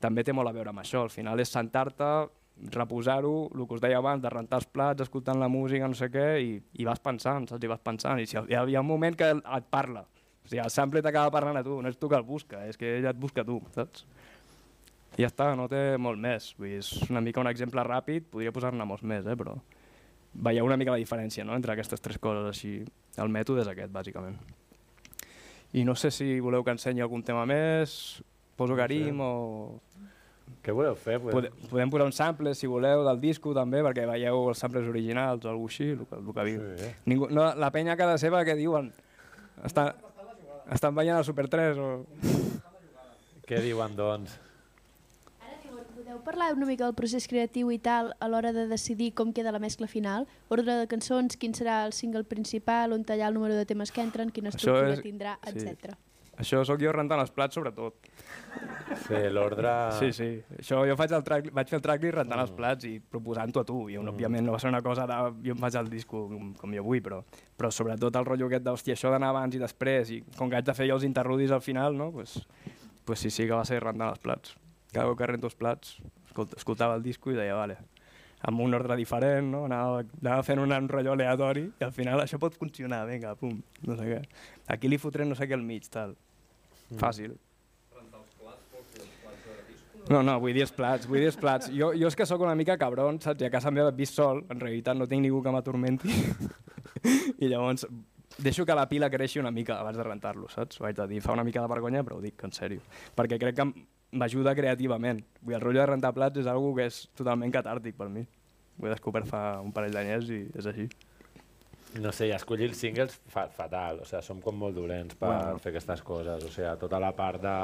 també 0.00 0.24
té 0.24 0.32
molt 0.32 0.48
a 0.48 0.56
veure 0.56 0.72
amb 0.72 0.82
això. 0.82 1.04
Al 1.04 1.12
final 1.12 1.40
és 1.42 1.52
sentar-te, 1.52 2.10
reposar-ho, 2.72 3.50
el 3.54 3.66
que 3.66 3.76
us 3.76 3.82
deia 3.82 3.98
abans, 4.00 4.22
de 4.22 4.32
rentar 4.32 4.60
els 4.60 4.68
plats, 4.68 5.04
escoltant 5.04 5.40
la 5.40 5.48
música, 5.48 5.88
no 5.88 5.96
sé 5.96 6.10
què, 6.12 6.26
i, 6.44 6.56
i 6.80 6.88
vas 6.88 7.00
pensant, 7.00 7.48
saps? 7.48 7.64
I 7.64 7.70
vas 7.70 7.84
pensant. 7.84 8.20
I 8.20 8.28
si 8.28 8.36
hi 8.36 8.56
ha, 8.56 8.64
hi 8.68 8.76
ha 8.76 8.84
un 8.84 8.88
moment 8.88 9.16
que 9.16 9.30
et 9.36 9.70
parla. 9.72 10.04
O 10.50 10.52
sigui, 10.52 10.64
el 10.64 10.72
sample 10.74 10.98
t'acaba 10.98 11.30
parlant 11.30 11.60
a 11.60 11.62
tu, 11.62 11.76
no 11.78 11.86
és 11.86 11.98
tu 11.98 12.08
que 12.10 12.18
el 12.18 12.24
busca, 12.26 12.64
és 12.66 12.74
que 12.74 12.96
ell 12.96 13.04
et 13.06 13.18
busca 13.22 13.44
tu, 13.46 13.60
saps? 13.70 14.02
I 15.14 15.22
ja 15.22 15.28
està, 15.30 15.52
no 15.54 15.68
té 15.70 15.94
molt 15.94 16.18
més. 16.18 16.48
Vull 16.58 16.72
dir, 16.72 16.80
és 16.82 16.88
una 17.06 17.22
mica 17.22 17.38
un 17.38 17.46
exemple 17.46 17.84
ràpid, 17.86 18.26
podria 18.32 18.50
posar-ne 18.50 18.82
molts 18.82 19.06
més, 19.06 19.28
eh, 19.30 19.36
però 19.38 19.54
veieu 20.34 20.66
una 20.66 20.78
mica 20.80 20.90
la 20.90 20.98
diferència 20.98 21.46
no? 21.46 21.54
entre 21.54 21.76
aquestes 21.76 22.02
tres 22.02 22.18
coses 22.18 22.48
així. 22.50 22.72
El 23.14 23.30
mètode 23.30 23.62
és 23.62 23.70
aquest, 23.70 23.94
bàsicament. 23.94 24.40
I 25.78 25.86
no 25.86 25.94
sé 25.94 26.10
si 26.10 26.40
voleu 26.42 26.66
que 26.66 26.74
ensenyi 26.74 27.06
algun 27.06 27.22
tema 27.22 27.46
més, 27.46 28.18
poso 28.58 28.74
carim 28.78 29.22
o... 29.22 29.32
Què 30.66 30.74
voleu 30.74 30.98
fer? 30.98 31.20
Pues, 31.22 31.30
Podem, 31.36 31.62
podem 31.70 31.94
posar 31.94 32.10
un 32.10 32.16
sample, 32.16 32.56
si 32.58 32.66
voleu, 32.66 33.04
del 33.06 33.22
disco 33.22 33.54
també, 33.54 33.84
perquè 33.86 34.02
veieu 34.10 34.48
els 34.50 34.58
samples 34.58 34.90
originals 34.90 35.46
o 35.46 35.54
alguna 35.54 35.70
així, 35.70 35.92
el 35.94 36.02
que, 36.10 36.18
el 36.18 36.34
que. 36.34 36.76
Sí. 36.82 36.90
Ningú, 37.06 37.30
no, 37.30 37.46
la 37.54 37.70
penya 37.70 37.94
a 37.94 38.00
casa 38.00 38.18
seva 38.18 38.42
que 38.44 38.58
diuen? 38.58 38.90
Està, 39.64 39.92
estan 40.72 40.94
veient 40.94 41.16
el 41.18 41.24
Super 41.24 41.48
3 41.48 41.78
o... 41.78 41.88
Què 43.46 43.58
diuen, 43.64 43.96
doncs? 43.98 44.36
Podeu 46.00 46.20
parlar 46.24 46.52
una 46.54 46.66
mica 46.66 46.84
del 46.86 46.94
procés 46.98 47.26
creatiu 47.28 47.68
i 47.70 47.78
tal 47.78 48.12
a 48.18 48.26
l'hora 48.30 48.52
de 48.56 48.64
decidir 48.70 49.12
com 49.14 49.32
queda 49.36 49.52
la 49.52 49.58
mescla 49.62 49.86
final? 49.90 50.26
Ordre 50.48 50.74
de 50.80 50.86
cançons, 50.90 51.36
quin 51.36 51.52
serà 51.54 51.84
el 51.86 51.92
single 51.92 52.24
principal, 52.24 52.94
on 52.96 53.04
tallar 53.04 53.28
el 53.30 53.34
número 53.38 53.54
de 53.54 53.66
temes 53.68 53.92
que 53.92 54.02
entren, 54.02 54.30
quina 54.34 54.48
estructura 54.50 54.94
és- 54.96 55.02
tindrà, 55.04 55.36
sí. 55.52 55.66
Això 56.40 56.62
sóc 56.64 56.80
jo 56.80 56.92
rentant 56.94 57.20
els 57.20 57.32
plats, 57.36 57.56
sobretot. 57.58 58.08
Sí, 59.04 59.18
l'ordre... 59.32 59.72
Sí, 59.98 60.08
sí. 60.16 60.28
Això 60.56 60.80
jo 60.88 60.96
faig 60.96 61.12
el 61.16 61.24
track, 61.26 61.50
vaig 61.56 61.68
fer 61.68 61.78
el 61.78 61.84
tracklist 61.84 62.16
rentant 62.16 62.40
els 62.40 62.54
plats 62.56 62.88
i 62.88 62.94
proposant-ho 63.12 63.60
a 63.60 63.66
tu. 63.68 63.80
I, 63.92 63.98
mm. 64.00 64.14
òbviament, 64.14 64.46
no 64.48 64.54
va 64.56 64.62
ser 64.62 64.72
una 64.72 64.80
cosa 64.84 65.04
de 65.10 65.18
jo 65.44 65.56
em 65.56 65.60
faig 65.60 65.76
el 65.82 65.92
disco 65.92 66.24
com, 66.30 66.54
com 66.56 66.76
jo 66.76 66.86
vull, 66.86 67.02
però, 67.04 67.20
però 67.60 67.72
sobretot 67.74 68.16
el 68.16 68.28
rotllo 68.28 68.48
aquest 68.48 68.64
d'hòstia, 68.66 68.96
això 68.96 69.12
d'anar 69.12 69.34
abans 69.34 69.58
i 69.58 69.60
després, 69.60 70.14
i 70.16 70.22
com 70.38 70.48
que 70.48 70.58
haig 70.58 70.68
de 70.70 70.76
fer 70.78 70.88
jo 70.88 70.96
els 70.96 71.06
interrudis 71.08 71.52
al 71.52 71.64
final, 71.64 71.98
no? 71.98 72.10
pues, 72.14 72.38
pues 73.04 73.20
sí, 73.20 73.30
sí 73.30 73.44
que 73.44 73.52
va 73.52 73.66
ser 73.68 73.82
rentant 73.84 74.08
els 74.14 74.24
plats. 74.24 74.56
Cada 74.94 75.06
cop 75.10 75.20
que 75.20 75.28
rento 75.28 75.50
els 75.50 75.60
plats, 75.60 75.98
escolt, 76.30 76.56
escoltava 76.56 76.96
el 76.96 77.04
disco 77.04 77.30
i 77.30 77.36
deia, 77.36 77.58
vale, 77.58 77.76
amb 78.48 78.64
un 78.64 78.74
ordre 78.74 78.96
diferent, 78.96 79.52
no? 79.52 79.66
anava, 79.68 80.00
anava 80.22 80.42
fent 80.46 80.62
un 80.62 80.88
rotllo 80.88 81.12
aleatori 81.12 81.66
i 81.68 81.84
al 81.84 81.92
final 81.92 82.24
això 82.24 82.40
pot 82.40 82.56
funcionar, 82.56 83.04
vinga, 83.10 83.36
pum, 83.36 83.60
no 83.84 83.96
sé 84.00 84.08
què. 84.08 84.20
Aquí 84.72 84.88
li 84.88 84.98
fotrem 84.98 85.28
no 85.28 85.36
sé 85.36 85.48
què 85.50 85.58
al 85.58 85.66
mig, 85.66 85.86
tal. 85.92 86.16
Fàcil. 86.98 87.36
Rentar 87.94 88.20
els 88.20 88.34
plats, 88.40 88.62
vols 88.72 88.92
dir 88.94 89.04
els 89.04 89.16
plats 89.22 89.44
de 89.46 89.56
disco? 89.68 90.04
No, 90.10 90.22
no, 90.26 90.36
vull 90.42 90.56
dir 90.56 90.64
els 90.66 90.74
plats, 90.74 91.06
vull 91.10 91.22
dir 91.22 91.30
els 91.30 91.38
plats. 91.38 91.70
Jo, 91.70 91.92
jo 91.94 92.10
és 92.10 92.18
que 92.18 92.26
sóc 92.26 92.42
una 92.42 92.56
mica 92.58 92.78
cabron, 92.80 93.20
saps? 93.22 93.42
I 93.44 93.46
a 93.46 93.52
casa 93.52 93.70
meva 93.74 93.92
vist 93.94 94.18
sol, 94.18 94.42
en 94.50 94.62
realitat 94.62 94.98
no 94.98 95.06
tinc 95.10 95.22
ningú 95.26 95.42
que 95.44 95.54
m'atormenti. 95.54 96.10
I 97.42 97.50
llavors 97.52 97.86
deixo 98.40 98.66
que 98.66 98.74
la 98.74 98.88
pila 98.88 99.10
creixi 99.10 99.40
una 99.40 99.52
mica 99.54 99.78
abans 99.80 99.98
de 99.98 100.04
rentar-lo, 100.06 100.48
saps? 100.48 100.80
Ho 100.80 100.88
haig 100.88 100.98
de 100.98 101.06
dir, 101.10 101.22
fa 101.22 101.34
una 101.36 101.44
mica 101.44 101.62
de 101.62 101.70
vergonya, 101.70 102.02
però 102.06 102.18
ho 102.18 102.24
dic 102.24 102.42
en 102.46 102.54
sèrio. 102.56 102.82
Perquè 103.16 103.38
crec 103.40 103.58
que 103.58 103.68
m'ajuda 104.10 104.56
creativament. 104.58 105.22
Vull 105.42 105.54
dir, 105.54 105.60
el 105.60 105.64
rotllo 105.64 105.84
de 105.84 105.90
rentar 105.92 106.14
plats 106.16 106.42
és 106.42 106.50
algo 106.50 106.74
que 106.74 106.88
és 106.90 107.04
totalment 107.18 107.52
catàrtic 107.54 107.98
per 107.98 108.08
mi. 108.10 108.24
Ho 108.80 108.88
he 108.88 108.92
descobert 108.94 109.28
fa 109.28 109.60
un 109.62 109.72
parell 109.76 109.94
d'anyers 109.94 110.30
i 110.32 110.42
és 110.56 110.66
així. 110.70 110.88
No 111.98 112.12
sé, 112.14 112.30
escollir 112.30 112.68
els 112.70 112.78
singles 112.78 113.16
fa, 113.26 113.48
fatal, 113.50 114.04
o 114.04 114.06
sigui, 114.06 114.22
som 114.22 114.40
com 114.44 114.54
molt 114.54 114.76
dolents 114.78 115.16
per 115.18 115.28
Bueno. 115.28 115.58
fer 115.58 115.72
aquestes 115.72 116.02
coses, 116.06 116.44
o 116.44 116.50
sigui, 116.54 116.70
tota 116.78 117.00
la 117.02 117.10
part 117.16 117.42
de, 117.42 117.56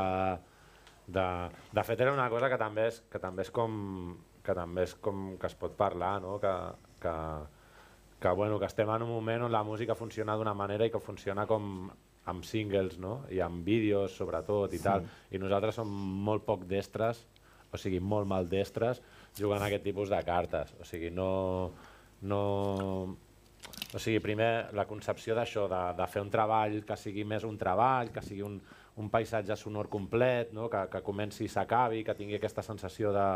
de... 1.07 1.27
De 1.73 1.85
fet, 1.87 2.01
era 2.01 2.13
una 2.13 2.29
cosa 2.31 2.49
que 2.51 2.59
també 2.59 2.89
és, 2.89 3.03
que 3.11 3.23
també 3.23 3.47
és 3.47 3.53
com 3.55 4.17
que 4.47 4.55
també 4.55 4.87
és 4.87 4.95
com 5.03 5.35
que 5.41 5.49
es 5.51 5.57
pot 5.59 5.75
parlar, 5.77 6.21
no? 6.23 6.37
que, 6.39 6.53
que, 7.03 7.15
que, 8.23 8.35
bueno, 8.39 8.61
que 8.63 8.69
estem 8.71 8.91
en 8.95 9.03
un 9.03 9.11
moment 9.11 9.47
on 9.49 9.53
la 9.53 9.65
música 9.67 9.97
funciona 9.99 10.37
d'una 10.39 10.55
manera 10.55 10.87
i 10.87 10.93
que 10.95 11.03
funciona 11.03 11.47
com 11.51 11.91
amb 12.31 12.47
singles 12.47 12.99
no? 13.03 13.21
i 13.31 13.41
amb 13.43 13.67
vídeos 13.67 14.15
sobretot 14.19 14.75
i 14.75 14.81
tal, 14.83 15.07
i 15.31 15.43
nosaltres 15.43 15.79
som 15.79 15.91
molt 16.27 16.47
poc 16.47 16.65
destres, 16.71 17.25
o 17.75 17.79
sigui, 17.79 17.99
molt 18.01 18.29
maldestres 18.31 19.03
jugant 19.37 19.63
a 19.63 19.67
aquest 19.67 19.85
tipus 19.85 20.11
de 20.11 20.23
cartes, 20.27 20.73
o 20.81 20.87
sigui, 20.87 21.11
no, 21.11 21.73
no, 22.23 22.43
o 23.95 24.01
sigui, 24.03 24.19
primer, 24.19 24.73
la 24.75 24.87
concepció 24.89 25.37
d'això, 25.39 25.67
de, 25.71 25.83
de 25.99 26.07
fer 26.11 26.23
un 26.25 26.31
treball 26.33 26.81
que 26.87 26.97
sigui 26.99 27.23
més 27.29 27.47
un 27.47 27.59
treball, 27.59 28.11
que 28.15 28.23
sigui 28.25 28.43
un, 28.43 28.59
un 28.99 29.11
paisatge 29.13 29.57
sonor 29.61 29.91
complet, 29.93 30.51
no? 30.57 30.67
que, 30.73 30.87
que 30.91 31.03
comenci 31.07 31.45
i 31.47 31.53
s'acabi, 31.53 32.03
que 32.05 32.17
tingui 32.19 32.41
aquesta 32.41 32.65
sensació 32.67 33.13
de, 33.15 33.29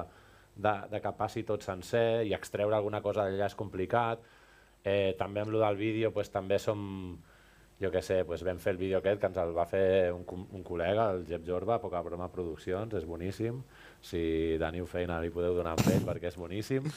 de, 0.56 0.74
de 0.90 1.00
que 1.00 1.14
passi 1.16 1.44
tot 1.46 1.62
sencer 1.62 2.24
i 2.26 2.34
extreure 2.34 2.76
alguna 2.76 3.02
cosa 3.04 3.28
d'allà 3.28 3.46
és 3.46 3.58
complicat. 3.58 4.26
Eh, 4.82 5.14
també 5.18 5.44
amb 5.44 5.52
lo 5.54 5.60
del 5.62 5.76
vídeo 5.78 6.10
pues, 6.10 6.32
també 6.34 6.58
som, 6.58 6.80
jo 7.80 7.90
què 7.94 8.02
sé, 8.02 8.22
pues, 8.26 8.42
vam 8.42 8.58
fer 8.58 8.74
el 8.74 8.80
vídeo 8.80 8.98
aquest 8.98 9.20
que 9.20 9.30
ens 9.30 9.38
el 9.38 9.52
va 9.54 9.68
fer 9.70 10.10
un, 10.16 10.24
un 10.26 10.64
col·lega, 10.66 11.12
el 11.14 11.26
Jep 11.28 11.46
Jorba, 11.46 11.78
Poca 11.78 12.00
Broma 12.02 12.30
Produccions, 12.32 12.96
és 12.98 13.06
boníssim. 13.06 13.62
Si 14.02 14.56
teniu 14.58 14.88
feina 14.88 15.20
li 15.20 15.30
podeu 15.30 15.54
donar 15.54 15.76
amb 15.76 15.92
ell 15.92 16.08
perquè 16.08 16.32
és 16.32 16.40
boníssim 16.40 16.88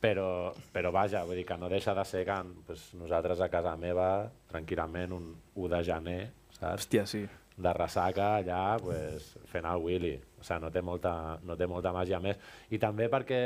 però, 0.00 0.52
però 0.72 0.92
vaja, 0.92 1.24
vull 1.24 1.38
dir 1.40 1.46
que 1.48 1.56
no 1.58 1.70
deixa 1.72 1.94
de 1.96 2.04
ser 2.04 2.24
que 2.28 2.36
pues, 2.66 2.88
nosaltres 2.98 3.40
a 3.40 3.48
casa 3.52 3.76
meva, 3.80 4.28
tranquil·lament, 4.50 5.14
un 5.16 5.32
1 5.54 5.70
de 5.72 5.82
gener, 5.84 6.20
saps? 6.58 6.86
Hòstia, 6.86 7.06
sí. 7.08 7.24
de 7.56 7.72
ressaca 7.72 8.34
allà 8.40 8.60
pues, 8.82 9.32
fent 9.50 9.68
el 9.68 9.82
Willy. 9.82 10.14
O 10.36 10.44
sigui, 10.44 10.60
no 10.62 10.70
té, 10.72 10.82
molta, 10.84 11.14
no 11.42 11.56
té 11.56 11.68
molta 11.70 11.94
màgia 11.96 12.20
més. 12.20 12.38
I 12.70 12.80
també 12.82 13.08
perquè 13.12 13.40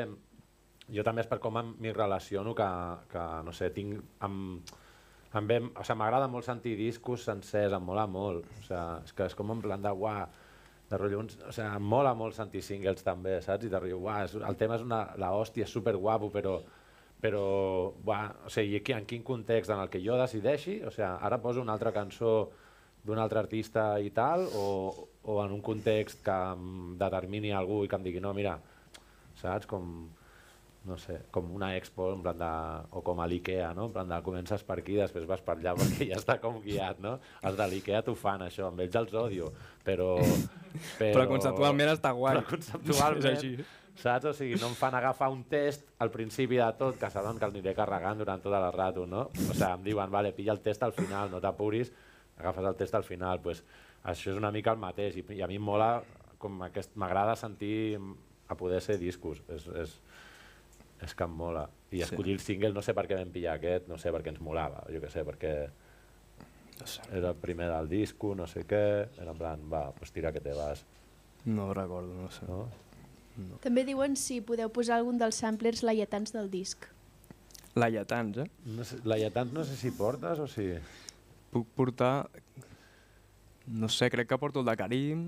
jo 0.91 1.07
també 1.07 1.23
és 1.23 1.31
per 1.31 1.39
com 1.43 1.59
m'hi 1.63 1.95
relaciono 1.95 2.55
que, 2.59 2.69
que, 3.13 3.27
no 3.47 3.55
sé, 3.57 3.71
tinc... 3.75 3.99
Amb, 4.27 4.71
amb, 5.39 5.53
o 5.55 5.87
sigui, 5.87 5.99
m'agrada 6.03 6.29
molt 6.31 6.49
sentir 6.49 6.75
discos 6.79 7.29
sencers, 7.31 7.77
em 7.79 7.87
mola 7.87 8.09
molt. 8.11 8.49
O 8.59 8.65
sigui, 8.67 8.83
és 9.07 9.15
que 9.15 9.31
és 9.31 9.39
com 9.39 9.55
en 9.55 9.63
plan 9.63 9.83
de, 9.87 9.95
uah, 9.95 10.25
de 10.91 10.99
rotllo, 10.99 11.23
o 11.23 11.53
sigui, 11.55 11.83
mola 11.87 12.13
molt 12.19 12.35
sentir 12.35 12.63
singles 12.67 13.05
també, 13.07 13.37
saps? 13.45 13.67
I 13.67 13.73
de 13.73 13.79
rotllo, 13.79 14.01
uah, 14.03 14.25
és, 14.27 14.35
el 14.35 14.59
tema 14.59 14.79
és 14.79 14.87
una, 14.87 15.05
la 15.23 15.31
hòstia, 15.37 15.69
és 15.69 15.75
super 15.75 15.95
guapo, 15.97 16.33
però, 16.35 16.57
però 17.23 17.45
uah, 18.07 18.25
o 18.49 18.51
sigui, 18.51 18.83
en 18.97 19.07
quin 19.07 19.23
context 19.27 19.71
en 19.71 19.85
el 19.85 19.93
que 19.93 20.03
jo 20.03 20.19
decideixi, 20.19 20.81
o 20.83 20.91
sigui, 20.91 21.07
ara 21.07 21.39
poso 21.43 21.63
una 21.63 21.77
altra 21.79 21.95
cançó 21.95 22.35
d'un 23.07 23.21
altre 23.23 23.39
artista 23.41 23.85
i 24.03 24.11
tal, 24.13 24.45
o, 24.59 24.65
o 25.23 25.39
en 25.45 25.55
un 25.55 25.63
context 25.65 26.25
que 26.27 26.39
em 26.55 26.97
determini 27.01 27.55
algú 27.57 27.85
i 27.85 27.89
que 27.89 27.97
em 27.97 28.09
digui, 28.09 28.21
no, 28.21 28.35
mira, 28.37 28.59
saps, 29.41 29.71
com, 29.71 30.11
no 30.89 30.97
sé, 30.97 31.19
com 31.31 31.51
una 31.53 31.75
expo, 31.77 32.07
en 32.15 32.23
plan 32.25 32.39
de, 32.41 32.51
o 32.97 33.03
com 33.05 33.19
a 33.21 33.27
l'IKEA, 33.29 33.73
no? 33.77 33.89
En 33.91 33.93
plan 33.93 34.09
de 34.09 34.21
comences 34.25 34.63
per 34.65 34.79
aquí, 34.81 34.95
després 34.97 35.27
vas 35.29 35.43
per 35.45 35.59
allà 35.59 35.75
perquè 35.81 36.07
ja 36.09 36.17
està 36.21 36.39
com 36.41 36.57
guiat, 36.65 37.03
no? 37.05 37.19
Els 37.45 37.59
de 37.59 37.67
l'IKEA 37.69 38.01
t'ho 38.07 38.15
fan, 38.17 38.47
això, 38.47 38.71
amb 38.71 38.81
ells 38.87 38.97
els 39.03 39.13
odio, 39.15 39.53
però... 39.85 40.17
Però, 41.01 41.11
Però 41.17 41.23
conceptualment 41.27 41.89
està 41.91 42.13
guai. 42.15 42.37
Però 42.37 42.47
conceptualment, 42.47 43.25
És 43.33 43.41
així. 43.41 43.65
saps? 43.99 44.29
O 44.31 44.33
sigui, 44.39 44.55
no 44.61 44.69
em 44.71 44.77
fan 44.79 44.95
agafar 44.95 45.27
un 45.35 45.41
test 45.51 45.83
al 45.99 46.13
principi 46.15 46.61
de 46.61 46.69
tot, 46.79 46.95
que 47.01 47.11
saben 47.11 47.41
que 47.41 47.49
el 47.49 47.57
aniré 47.57 47.73
carregant 47.75 48.21
durant 48.23 48.39
tota 48.45 48.61
la 48.63 48.71
rato, 48.71 49.03
no? 49.03 49.25
O 49.35 49.49
sigui, 49.51 49.67
em 49.67 49.83
diuen, 49.89 50.13
vale, 50.15 50.31
pilla 50.37 50.55
el 50.55 50.63
test 50.63 50.87
al 50.87 50.95
final, 50.95 51.29
no 51.33 51.41
t'apuris, 51.43 51.91
agafes 52.39 52.71
el 52.71 52.79
test 52.79 52.95
al 52.95 53.03
final. 53.03 53.43
Pues, 53.43 53.65
això 54.07 54.31
és 54.31 54.39
una 54.39 54.53
mica 54.55 54.71
el 54.71 54.79
mateix, 54.79 55.19
i, 55.19 55.27
i 55.35 55.43
a 55.43 55.51
mi 55.51 55.59
em 55.59 55.67
mola, 55.67 55.91
com 56.41 56.63
aquest, 56.71 56.95
m'agrada 56.95 57.35
sentir 57.37 57.99
a 58.47 58.55
poder 58.59 58.79
ser 58.87 58.97
discos, 59.03 59.43
és, 59.51 59.67
és, 59.83 59.99
és 61.03 61.15
que 61.17 61.25
em 61.25 61.33
mola. 61.37 61.69
I 61.91 62.03
escollir 62.07 62.35
el 62.37 62.41
single, 62.45 62.73
no 62.77 62.83
sé 62.87 62.95
per 62.95 63.07
què 63.09 63.17
vam 63.19 63.33
pillar 63.35 63.57
aquest, 63.59 63.89
no 63.91 63.99
sé, 63.99 64.13
perquè 64.15 64.31
ens 64.35 64.43
molava, 64.45 64.85
jo 64.93 65.01
què 65.03 65.11
sé, 65.11 65.25
perquè 65.27 65.55
era 67.13 67.33
el 67.33 67.37
primer 67.41 67.69
del 67.71 67.89
disco, 67.91 68.35
no 68.35 68.47
sé 68.49 68.63
què, 68.69 68.85
era 69.21 69.33
en 69.33 69.39
plan, 69.39 69.65
va, 69.73 69.91
pues 69.97 70.13
tira 70.13 70.33
que 70.33 70.41
te 70.41 70.55
vas, 70.57 70.85
No 71.45 71.69
ho 71.69 71.75
recordo, 71.75 72.13
no 72.15 72.31
sé. 72.31 72.47
no? 72.47 72.69
També 73.65 73.85
diuen 73.89 74.17
si 74.17 74.41
podeu 74.45 74.69
posar 74.69 74.99
algun 74.99 75.19
dels 75.19 75.39
samplers 75.41 75.83
laietans 75.83 76.35
del 76.35 76.51
disc. 76.53 76.85
Laietans, 77.75 78.39
eh? 78.43 78.49
No 78.67 78.85
sé, 78.85 78.99
Laietans 79.05 79.53
no 79.53 79.65
sé 79.65 79.77
si 79.77 79.91
portes 79.91 80.39
o 80.39 80.47
si... 80.51 80.73
Puc 81.51 81.69
portar... 81.75 82.29
No 83.67 83.89
sé, 83.89 84.11
crec 84.11 84.29
que 84.29 84.39
porto 84.39 84.61
el 84.61 84.67
de 84.67 84.77
Karim. 84.77 85.25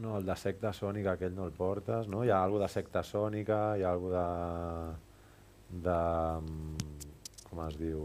No, 0.00 0.16
el 0.18 0.24
de 0.24 0.36
secta 0.38 0.72
sònica 0.72 1.16
aquell 1.16 1.34
no 1.34 1.44
el 1.48 1.52
portes, 1.52 2.08
no? 2.08 2.22
Hi 2.24 2.30
ha 2.30 2.42
alguna 2.44 2.68
de 2.68 2.72
secta 2.72 3.02
sònica, 3.02 3.76
hi 3.76 3.82
ha 3.82 3.90
alguna 3.90 4.22
de... 4.22 5.09
de... 5.70 5.96
mm, 6.40 6.76
com 7.50 7.62
es 7.68 7.78
diu? 7.78 8.02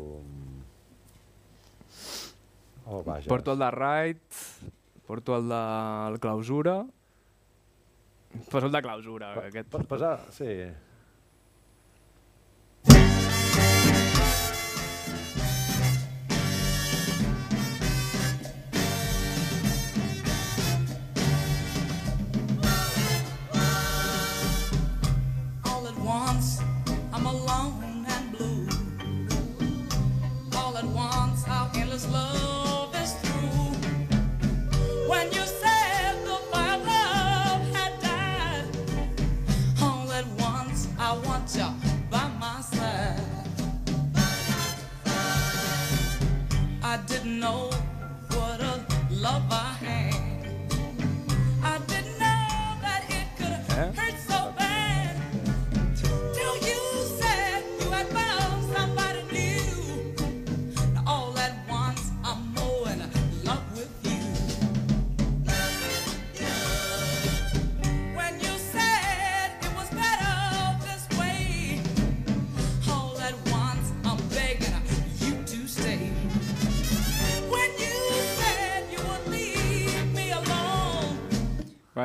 Oh, 2.85 3.01
vaja. 3.03 3.27
Porto 3.27 3.53
el 3.53 3.59
de 3.59 3.69
Right, 3.71 4.39
porto 5.07 5.37
el 5.37 5.47
de 5.49 5.61
el 6.13 6.19
Clausura. 6.19 6.85
Poso 8.51 8.65
el 8.67 8.71
de 8.71 8.81
Clausura. 8.81 9.33
Po- 9.33 9.41
Aquest. 9.47 9.75
Posar? 9.87 10.19
Sí. 10.31 10.49
Know 47.45 47.69
what 48.33 48.59
a 48.59 48.73
love 49.11 49.51
I 49.51 49.74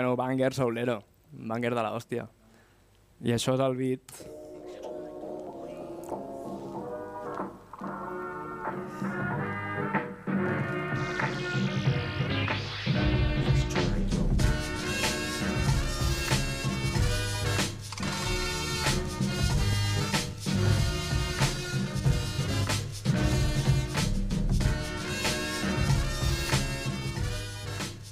Bueno, 0.01 0.16
banger 0.16 0.55
soulero. 0.55 1.02
Banger 1.31 1.74
de 1.74 1.82
la 1.85 1.90
hòstia. 1.93 2.22
I 3.20 3.35
això 3.35 3.52
és 3.59 3.60
el 3.60 3.74
beat. 3.77 4.30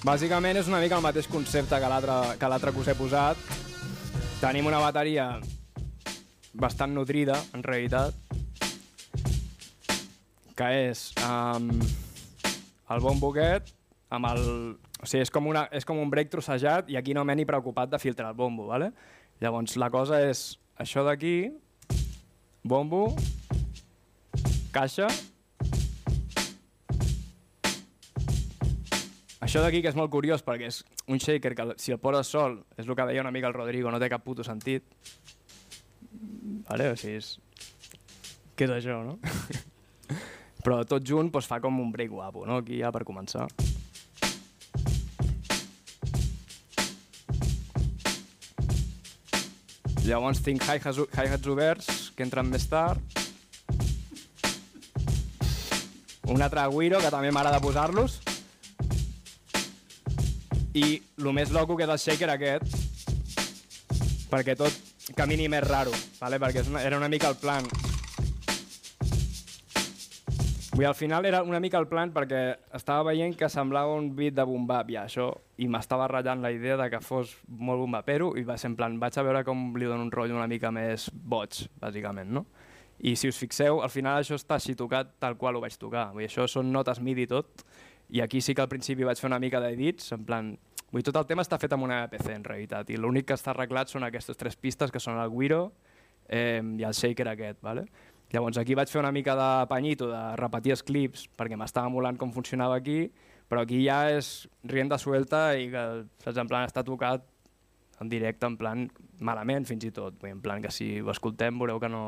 Bàsicament 0.09 0.56
és 0.56 0.68
una 0.70 0.78
mica 0.80 0.97
el 0.97 1.02
mateix 1.05 1.26
concepte 1.28 1.76
que 1.76 1.89
l'altre 2.48 2.70
que 2.72 2.80
us 2.80 2.86
he 2.89 2.94
posat. 2.97 3.40
Tenim 4.40 4.64
una 4.70 4.78
bateria 4.80 5.26
bastant 6.56 6.94
nutrida, 6.97 7.36
en 7.52 7.60
realitat, 7.66 8.16
que 10.56 10.70
és 10.86 11.02
um, 11.28 11.68
el 12.89 13.05
bombo 13.05 13.35
aquest, 13.35 13.74
amb 14.09 14.30
el... 14.30 14.40
O 14.97 15.05
sigui, 15.05 15.26
és 15.26 15.35
com, 15.35 15.52
una, 15.52 15.66
és 15.76 15.85
com 15.85 16.01
un 16.01 16.09
break 16.09 16.32
trossejat 16.32 16.89
i 16.89 16.97
aquí 16.97 17.12
no 17.12 17.26
m'he 17.28 17.36
ni 17.36 17.44
preocupat 17.44 17.93
de 17.93 18.01
filtrar 18.01 18.32
el 18.32 18.40
bombo, 18.40 18.64
¿vale? 18.72 18.94
Llavors, 19.44 19.76
la 19.76 19.90
cosa 19.93 20.22
és 20.24 20.55
això 20.80 21.05
d'aquí, 21.05 21.51
bombo, 22.64 23.10
caixa, 24.72 25.12
Això 29.49 29.62
d'aquí 29.65 29.79
que 29.81 29.89
és 29.89 29.97
molt 29.97 30.11
curiós 30.12 30.43
perquè 30.45 30.66
és 30.69 30.83
un 31.09 31.16
shaker 31.16 31.55
que 31.57 31.65
si 31.81 31.95
el 31.95 31.99
poses 32.03 32.29
sol, 32.29 32.59
és 32.77 32.85
el 32.85 32.93
que 32.93 33.07
deia 33.09 33.23
una 33.23 33.31
mica 33.33 33.49
el 33.49 33.55
Rodrigo, 33.57 33.89
no 33.89 33.97
té 33.97 34.11
cap 34.12 34.20
puto 34.20 34.45
sentit. 34.45 34.85
Vale? 36.69 36.91
O 36.93 36.99
sigui, 37.01 37.15
és... 37.16 37.31
Què 38.53 38.69
és 38.69 38.75
això, 38.75 38.99
no? 39.07 39.16
Però 40.66 40.83
tot 40.85 41.01
junt 41.01 41.33
doncs, 41.33 41.49
fa 41.49 41.62
com 41.65 41.81
un 41.81 41.89
break 41.97 42.12
guapo, 42.12 42.45
no? 42.45 42.61
Aquí 42.61 42.83
ja 42.83 42.93
per 42.93 43.07
començar. 43.09 43.49
Llavors 50.05 50.45
tinc 50.45 50.69
hi-hats 50.69 51.01
hi 51.01 51.53
oberts 51.57 52.11
que 52.12 52.29
entren 52.29 52.53
més 52.53 52.69
tard. 52.69 53.01
Un 56.29 56.45
altre 56.45 56.69
guiro 56.69 57.01
que 57.01 57.09
també 57.09 57.33
m'agrada 57.33 57.65
posar-los. 57.65 58.20
I 60.78 60.98
el 61.18 61.32
més 61.34 61.50
loco 61.50 61.74
que 61.74 61.86
és 61.86 61.90
el 61.90 61.98
shaker 61.98 62.28
aquest, 62.30 62.74
perquè 64.30 64.55
tot 64.59 65.14
camini 65.16 65.48
més 65.50 65.64
raro, 65.64 65.90
vale? 66.20 66.38
perquè 66.38 66.62
una, 66.68 66.82
era 66.86 66.98
una 67.00 67.09
mica 67.10 67.30
el 67.32 67.38
plan. 67.40 67.66
Vull 70.76 70.86
al 70.86 70.94
final 70.94 71.26
era 71.26 71.40
una 71.42 71.59
mica 71.59 71.80
el 71.80 71.88
plan 71.90 72.12
perquè 72.14 72.42
estava 72.78 73.09
veient 73.09 73.34
que 73.34 73.48
semblava 73.50 73.96
un 73.98 74.12
beat 74.14 74.36
de 74.36 74.44
boom 74.46 74.68
bap 74.68 74.92
ja, 74.94 75.09
això, 75.09 75.32
i 75.59 75.66
m'estava 75.66 76.06
ratllant 76.06 76.44
la 76.44 76.52
idea 76.55 76.76
de 76.78 76.86
que 76.92 77.02
fos 77.02 77.34
molt 77.48 77.82
boom 77.82 77.98
bapero 77.98 78.30
i 78.38 78.46
va 78.46 78.55
ser 78.60 78.70
en 78.70 78.78
plan, 78.78 79.00
vaig 79.02 79.18
a 79.18 79.26
veure 79.26 79.42
com 79.48 79.72
li 79.74 79.88
dono 79.90 80.06
un 80.06 80.14
rotllo 80.14 80.38
una 80.38 80.46
mica 80.46 80.70
més 80.70 81.09
boig, 81.10 81.64
bàsicament, 81.82 82.30
no? 82.30 82.44
I 83.02 83.16
si 83.18 83.30
us 83.32 83.42
fixeu, 83.42 83.82
al 83.82 83.90
final 83.90 84.20
això 84.20 84.38
està 84.38 84.60
així 84.60 84.76
tocat 84.78 85.16
tal 85.18 85.34
qual 85.38 85.59
ho 85.59 85.62
vaig 85.62 85.74
tocar. 85.78 86.12
Vull 86.14 86.26
això 86.26 86.46
són 86.50 86.70
notes 86.70 87.02
MIDI 87.02 87.26
tot, 87.30 87.66
i 88.10 88.22
aquí 88.22 88.40
sí 88.40 88.55
que 88.55 88.62
al 88.62 88.70
principi 88.70 89.06
vaig 89.06 89.18
fer 89.18 89.28
una 89.32 89.42
mica 89.42 89.60
d'edits, 89.64 90.12
en 90.14 90.24
plan... 90.28 90.55
Vull 90.90 91.02
dir, 91.02 91.10
tot 91.10 91.19
el 91.20 91.27
tema 91.28 91.44
està 91.44 91.59
fet 91.60 91.73
amb 91.77 91.85
una 91.85 92.01
PC, 92.09 92.32
en 92.32 92.44
realitat, 92.47 92.89
i 92.89 92.97
l'únic 92.97 93.27
que 93.28 93.36
està 93.36 93.52
arreglat 93.52 93.90
són 93.93 94.06
aquestes 94.06 94.39
tres 94.40 94.56
pistes, 94.56 94.93
que 94.93 95.02
són 95.02 95.19
el 95.20 95.28
Guiro 95.28 95.66
eh, 96.28 96.62
i 96.65 96.85
el 96.86 96.97
Shaker 96.97 97.28
aquest, 97.28 97.60
¿vale? 97.62 97.85
Llavors 98.32 98.60
aquí 98.60 98.77
vaig 98.77 98.89
fer 98.93 99.01
una 99.01 99.12
mica 99.12 99.35
de 99.36 99.66
panyito, 99.69 100.09
de 100.12 100.20
repetir 100.40 100.73
els 100.74 100.85
clips, 100.85 101.27
perquè 101.36 101.56
m'estava 101.56 101.93
molant 101.93 102.16
com 102.20 102.32
funcionava 102.32 102.77
aquí, 102.81 103.10
però 103.48 103.65
aquí 103.65 103.82
ja 103.85 104.02
és 104.12 104.48
rienda 104.69 104.98
suelta 105.01 105.55
i 105.56 105.70
que, 105.73 105.85
saps, 106.24 106.40
en 106.40 106.48
plan, 106.48 106.69
està 106.69 106.85
tocat 106.85 107.24
en 108.01 108.09
directe, 108.09 108.48
en 108.48 108.56
plan, 108.60 108.85
malament 109.24 109.65
fins 109.69 109.89
i 109.89 109.93
tot. 109.93 110.16
Vull 110.20 110.36
en 110.36 110.43
plan 110.44 110.65
que 110.65 110.73
si 110.73 110.98
ho 111.01 111.12
escoltem 111.12 111.56
veureu 111.60 111.81
que 111.81 111.93
no... 111.93 112.05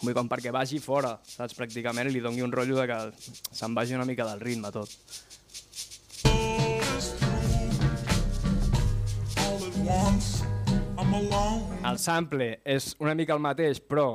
Vull 0.00 0.16
com 0.16 0.28
perquè 0.32 0.52
vagi 0.52 0.80
fora, 0.80 1.18
saps, 1.28 1.56
pràcticament, 1.56 2.08
i 2.08 2.14
li 2.14 2.24
doni 2.24 2.44
un 2.44 2.52
rotllo 2.52 2.78
de 2.80 2.86
que 2.88 3.00
se'n 3.52 3.76
vagi 3.76 3.96
una 3.96 4.08
mica 4.08 4.28
del 4.28 4.40
ritme 4.40 4.72
tot. 4.72 4.92
El 11.90 11.98
sample 11.98 12.60
és 12.64 12.92
una 13.02 13.14
mica 13.18 13.34
el 13.34 13.42
mateix, 13.42 13.80
però 13.82 14.06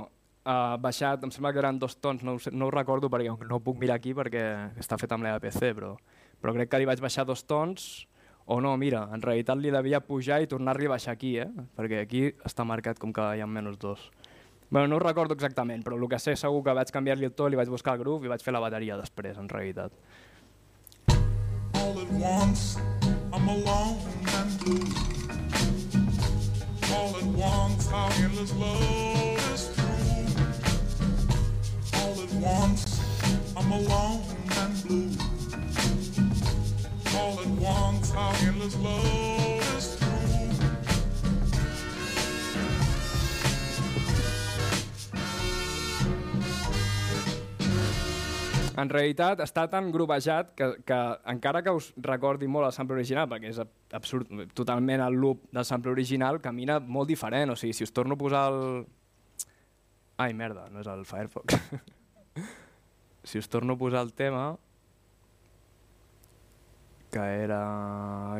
uh, 0.45 0.75
baixat, 0.81 1.23
em 1.25 1.31
sembla 1.33 1.51
que 1.53 1.59
eren 1.59 1.79
dos 1.81 1.97
tons, 1.99 2.23
no 2.23 2.35
ho, 2.35 2.41
sé, 2.41 2.53
no 2.55 2.69
ho 2.69 2.73
recordo 2.73 3.09
perquè 3.11 3.33
no 3.33 3.57
ho 3.57 3.63
puc 3.63 3.79
mirar 3.81 3.97
aquí 3.99 4.13
perquè 4.15 4.43
està 4.79 4.99
fet 5.01 5.11
amb 5.11 5.25
l'EPC, 5.25 5.73
però, 5.77 5.95
però 6.41 6.53
crec 6.55 6.71
que 6.71 6.81
li 6.81 6.87
vaig 6.87 7.01
baixar 7.03 7.25
dos 7.27 7.43
tons, 7.49 8.05
o 8.45 8.59
no, 8.61 8.75
mira, 8.77 9.07
en 9.13 9.23
realitat 9.25 9.57
li 9.57 9.73
devia 9.73 10.03
pujar 10.05 10.39
i 10.43 10.47
tornar-li 10.47 10.87
a 10.87 10.93
baixar 10.93 11.15
aquí, 11.15 11.35
eh? 11.41 11.49
perquè 11.75 12.03
aquí 12.05 12.27
està 12.45 12.63
marcat 12.67 13.01
com 13.01 13.13
que 13.13 13.25
hi 13.35 13.41
ha 13.41 13.49
menys 13.49 13.79
dos. 13.81 14.11
Bueno, 14.69 14.87
no 14.87 14.95
ho 14.97 15.03
recordo 15.03 15.33
exactament, 15.33 15.83
però 15.85 15.97
el 15.97 16.07
que 16.09 16.19
sé 16.21 16.35
segur 16.37 16.63
que 16.65 16.77
vaig 16.77 16.93
canviar-li 16.93 17.27
el 17.27 17.33
to, 17.33 17.49
li 17.49 17.57
vaig 17.57 17.69
buscar 17.73 17.97
el 17.97 18.05
groove 18.05 18.29
i 18.29 18.31
vaig 18.31 18.45
fer 18.45 18.53
la 18.53 18.61
bateria 18.61 18.97
després, 19.01 19.37
en 19.41 19.49
realitat. 19.49 19.93
All 21.73 21.99
at 22.01 22.15
once, 22.21 22.77
I'm 23.33 23.49
alone 23.49 23.99
and 24.37 24.63
blue. 24.63 25.14
All 26.95 27.17
at 27.17 27.23
once, 27.23 27.87
how 27.89 28.09
endless 28.23 28.53
love 28.53 28.81
is 29.51 29.67
through. 29.67 30.27
All 31.99 32.21
at 32.23 32.31
once, 32.35 33.01
I'm 33.57 33.71
alone 33.71 34.23
and 34.57 34.83
blue. 34.83 35.11
All 37.17 37.39
at 37.41 37.47
once, 37.47 38.11
how 38.11 38.31
endless 38.47 38.75
love 38.77 39.44
En 48.75 48.89
realitat 48.91 49.39
està 49.39 49.63
tan 49.71 49.87
grovejat 49.93 50.49
que, 50.57 50.67
que 50.83 50.97
encara 51.31 51.61
que 51.63 51.71
us 51.71 51.93
recordi 52.03 52.47
molt 52.51 52.67
el 52.67 52.73
sample 52.75 52.97
original, 52.97 53.29
perquè 53.31 53.53
és 53.53 53.59
ab- 53.63 53.71
absurd, 53.95 54.27
totalment 54.57 54.99
el 55.05 55.15
loop 55.15 55.45
del 55.55 55.63
sample 55.63 55.93
original, 55.93 56.41
camina 56.43 56.81
molt 56.83 57.07
diferent. 57.07 57.53
O 57.53 57.55
sigui, 57.55 57.71
si 57.77 57.87
us 57.87 57.93
torno 57.95 58.17
a 58.17 58.19
posar 58.19 58.49
el... 58.51 58.85
Ai, 60.19 60.33
merda, 60.35 60.67
no 60.71 60.83
és 60.83 60.87
el 60.91 61.05
Firefox. 61.07 61.55
si 63.23 63.39
us 63.39 63.47
torno 63.49 63.73
a 63.73 63.79
posar 63.79 64.03
el 64.03 64.11
tema, 64.13 64.57
que 67.15 67.23
era 67.45 67.61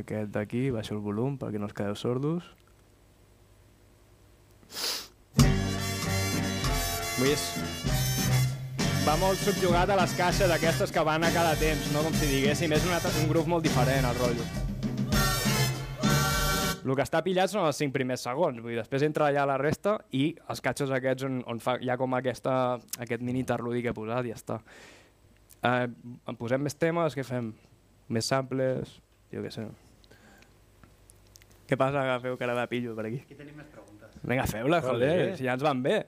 aquest 0.02 0.36
d'aquí, 0.36 0.68
baixo 0.76 0.98
el 0.98 1.04
volum 1.04 1.40
perquè 1.40 1.64
no 1.64 1.72
us 1.72 1.76
quedeu 1.78 1.96
sordos. 1.96 2.52
Vull 7.16 7.32
és... 7.32 7.85
Va 9.06 9.14
molt 9.22 9.38
subjugat 9.38 9.92
a 9.94 9.96
les 10.00 10.14
caixes 10.18 10.50
aquestes 10.50 10.90
que 10.90 11.02
van 11.06 11.22
a 11.22 11.30
cada 11.30 11.52
temps, 11.60 11.92
no? 11.94 12.02
Com 12.08 12.16
si 12.18 12.26
diguéssim, 12.26 12.72
és 12.74 12.86
una, 12.88 12.98
un 13.22 13.28
grup 13.30 13.46
molt 13.46 13.62
diferent, 13.62 14.08
el 14.10 14.18
rotllo. 14.18 14.46
El 16.82 16.94
que 16.98 17.06
està 17.06 17.22
pillat 17.26 17.52
són 17.52 17.68
els 17.68 17.78
5 17.82 17.94
primers 17.94 18.26
segons, 18.26 18.58
vull 18.64 18.74
dir, 18.74 18.80
després 18.80 19.06
entra 19.06 19.28
allà 19.28 19.44
la 19.46 19.60
resta 19.62 20.00
i 20.18 20.32
els 20.50 20.62
catxos 20.66 20.90
aquests 20.98 21.28
on, 21.30 21.38
on 21.54 21.62
fa, 21.62 21.78
hi 21.82 21.94
ha 21.94 22.00
com 22.02 22.18
aquesta, 22.18 22.56
aquest 23.06 23.22
mini 23.22 23.44
interludi 23.46 23.86
que 23.86 23.94
he 23.94 23.98
posat 23.98 24.26
i 24.26 24.34
ja 24.34 24.40
està. 24.42 24.58
Eh, 25.62 25.86
en 25.86 26.42
posem 26.42 26.66
més 26.66 26.78
temes, 26.82 27.14
què 27.14 27.26
fem? 27.30 27.54
Més 28.10 28.34
samples, 28.34 28.98
jo 29.34 29.46
què 29.46 29.54
sé. 29.54 29.68
Què 31.70 31.78
passa 31.78 32.10
que 32.10 32.20
feu 32.26 32.42
cara 32.42 32.58
de 32.58 32.66
pillo 32.74 32.98
per 32.98 33.06
aquí? 33.12 33.22
Aquí 33.30 33.38
tenim 33.38 33.62
més 33.62 33.70
preguntes. 33.70 34.18
Vinga, 34.26 34.50
feu-la, 34.50 34.82
Ole. 34.82 34.86
joder, 34.90 35.16
si 35.38 35.46
ja 35.46 35.54
ens 35.58 35.70
van 35.70 35.86
bé. 35.86 36.00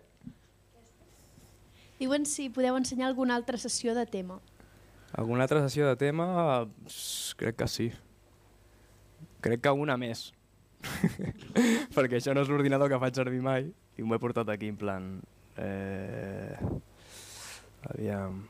Diuen 1.97 2.25
si 2.29 2.49
podeu 2.53 2.77
ensenyar 2.77 3.07
alguna 3.09 3.35
altra 3.35 3.57
sessió 3.57 3.95
de 3.97 4.05
tema. 4.05 4.39
Alguna 5.17 5.43
altra 5.47 5.61
sessió 5.65 5.87
de 5.87 5.95
tema? 5.97 6.67
Crec 7.37 7.55
que 7.57 7.67
sí. 7.67 7.87
Crec 9.41 9.61
que 9.63 9.71
una 9.71 9.97
més. 9.97 10.27
Perquè 11.95 12.19
això 12.19 12.35
no 12.37 12.43
és 12.43 12.51
l'ordinador 12.51 12.91
que 12.91 12.99
faig 13.01 13.17
servir 13.17 13.41
mai 13.41 13.71
i 13.97 14.05
m'ho 14.05 14.17
he 14.17 14.21
portat 14.21 14.49
aquí 14.53 14.69
en 14.69 14.77
plan... 14.77 15.09
Eh... 15.57 16.57
Aviam... 17.89 18.43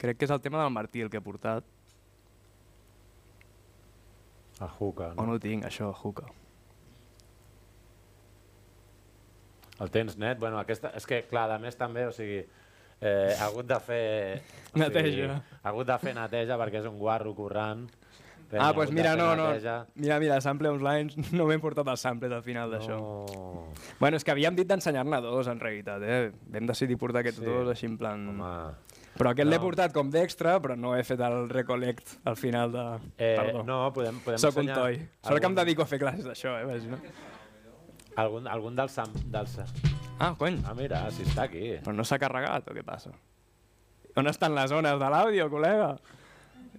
Crec 0.00 0.16
que 0.16 0.24
és 0.24 0.32
el 0.32 0.40
tema 0.40 0.62
del 0.62 0.72
Martí 0.72 1.02
el 1.04 1.10
que 1.12 1.20
he 1.20 1.24
portat. 1.24 1.64
El 4.60 4.68
hookah, 4.68 5.12
O 5.16 5.22
no? 5.22 5.26
no 5.28 5.34
ho 5.36 5.40
tinc, 5.40 5.64
això, 5.68 5.90
Hookah. 5.92 6.28
El 9.80 9.90
tens 9.90 10.16
net? 10.20 10.38
Bueno, 10.38 10.58
aquesta... 10.60 10.90
És 10.96 11.06
que, 11.08 11.22
clar, 11.30 11.48
a 11.54 11.58
més 11.58 11.76
també, 11.76 12.06
o 12.06 12.12
sigui, 12.12 12.42
eh, 13.00 13.36
ha 13.38 13.46
hagut 13.48 13.66
de 13.66 13.78
fer... 13.80 14.42
o 14.74 14.78
Neteja. 14.78 15.38
ha 15.62 15.68
hagut 15.72 15.88
de 15.88 15.96
fer 16.02 16.14
neteja 16.14 16.58
perquè 16.60 16.82
és 16.82 16.86
un 16.90 16.98
guarro. 17.00 17.32
Penya, 18.50 18.64
ah, 18.66 18.72
doncs 18.72 18.74
pues 18.74 18.90
mira, 18.90 19.14
no, 19.14 19.36
no. 19.36 19.44
neteja. 19.52 19.86
Mira, 19.94 20.18
mira, 20.18 20.40
sample 20.42 20.68
online, 20.74 21.10
no 21.38 21.44
m'he 21.46 21.58
portat 21.62 21.86
el 21.86 21.96
sample 21.96 22.32
al 22.34 22.42
final 22.42 22.72
d'això. 22.72 22.96
No. 22.98 23.66
Bueno, 24.00 24.18
és 24.18 24.24
que 24.26 24.32
havíem 24.34 24.56
dit 24.58 24.66
d'ensenyar-ne 24.66 25.20
dos, 25.22 25.46
en 25.52 25.60
realitat, 25.62 26.02
eh? 26.02 26.32
Vam 26.50 26.66
decidir 26.66 26.98
portar 26.98 27.22
aquests 27.22 27.38
Sí. 27.38 27.46
dos 27.46 27.70
així 27.70 27.86
en 27.86 27.96
plan... 28.00 28.26
Home, 28.34 28.54
Però 29.20 29.30
aquest 29.34 29.48
l'he 29.50 29.58
No. 29.58 29.62
portat 29.62 29.92
com 29.94 30.10
d'extra, 30.10 30.56
però 30.62 30.74
no 30.78 30.96
he 30.96 31.02
fet 31.04 31.20
el 31.20 31.48
recollect 31.50 32.16
al 32.24 32.36
final 32.36 32.72
de... 32.72 32.84
eh, 33.18 33.34
Perdó. 33.38 33.62
no, 33.66 33.78
podem, 33.92 34.18
podem 34.24 34.38
Soc 34.42 34.56
un 34.56 34.62
ensenyar 34.68 34.78
toi. 34.78 34.96
Sort 35.22 35.38
que 35.40 35.46
em 35.46 35.50
algun- 35.52 35.58
dedico 35.62 35.82
a 35.82 35.86
fer 35.90 35.98
classes 36.02 36.24
d'això, 36.26 36.56
eh? 36.58 36.62
Imagina. 36.66 36.98
Algun, 38.16 38.46
algun 38.50 38.76
dels... 38.76 38.92
Sam, 38.92 39.12
dels... 39.32 39.58
Ah, 40.20 40.34
cony. 40.38 40.58
Ah, 40.68 40.74
mira, 40.76 41.04
si 41.14 41.22
està 41.24 41.46
aquí. 41.46 41.76
Però 41.84 41.94
no 41.96 42.04
s'ha 42.04 42.18
carregat, 42.20 42.66
o 42.68 42.74
què 42.76 42.82
passa? 42.84 43.12
On 44.18 44.26
estan 44.26 44.54
les 44.56 44.68
zones 44.72 44.98
de 45.00 45.08
l'àudio, 45.14 45.46
col·lega? 45.52 45.92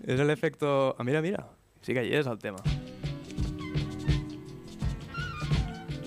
És 0.06 0.20
l'efecto... 0.26 0.96
Ah, 1.00 1.04
mira, 1.08 1.22
mira. 1.26 1.46
Sí 1.82 1.96
que 1.98 2.04
hi 2.06 2.14
és 2.20 2.28
el 2.30 2.38
tema. 2.42 2.60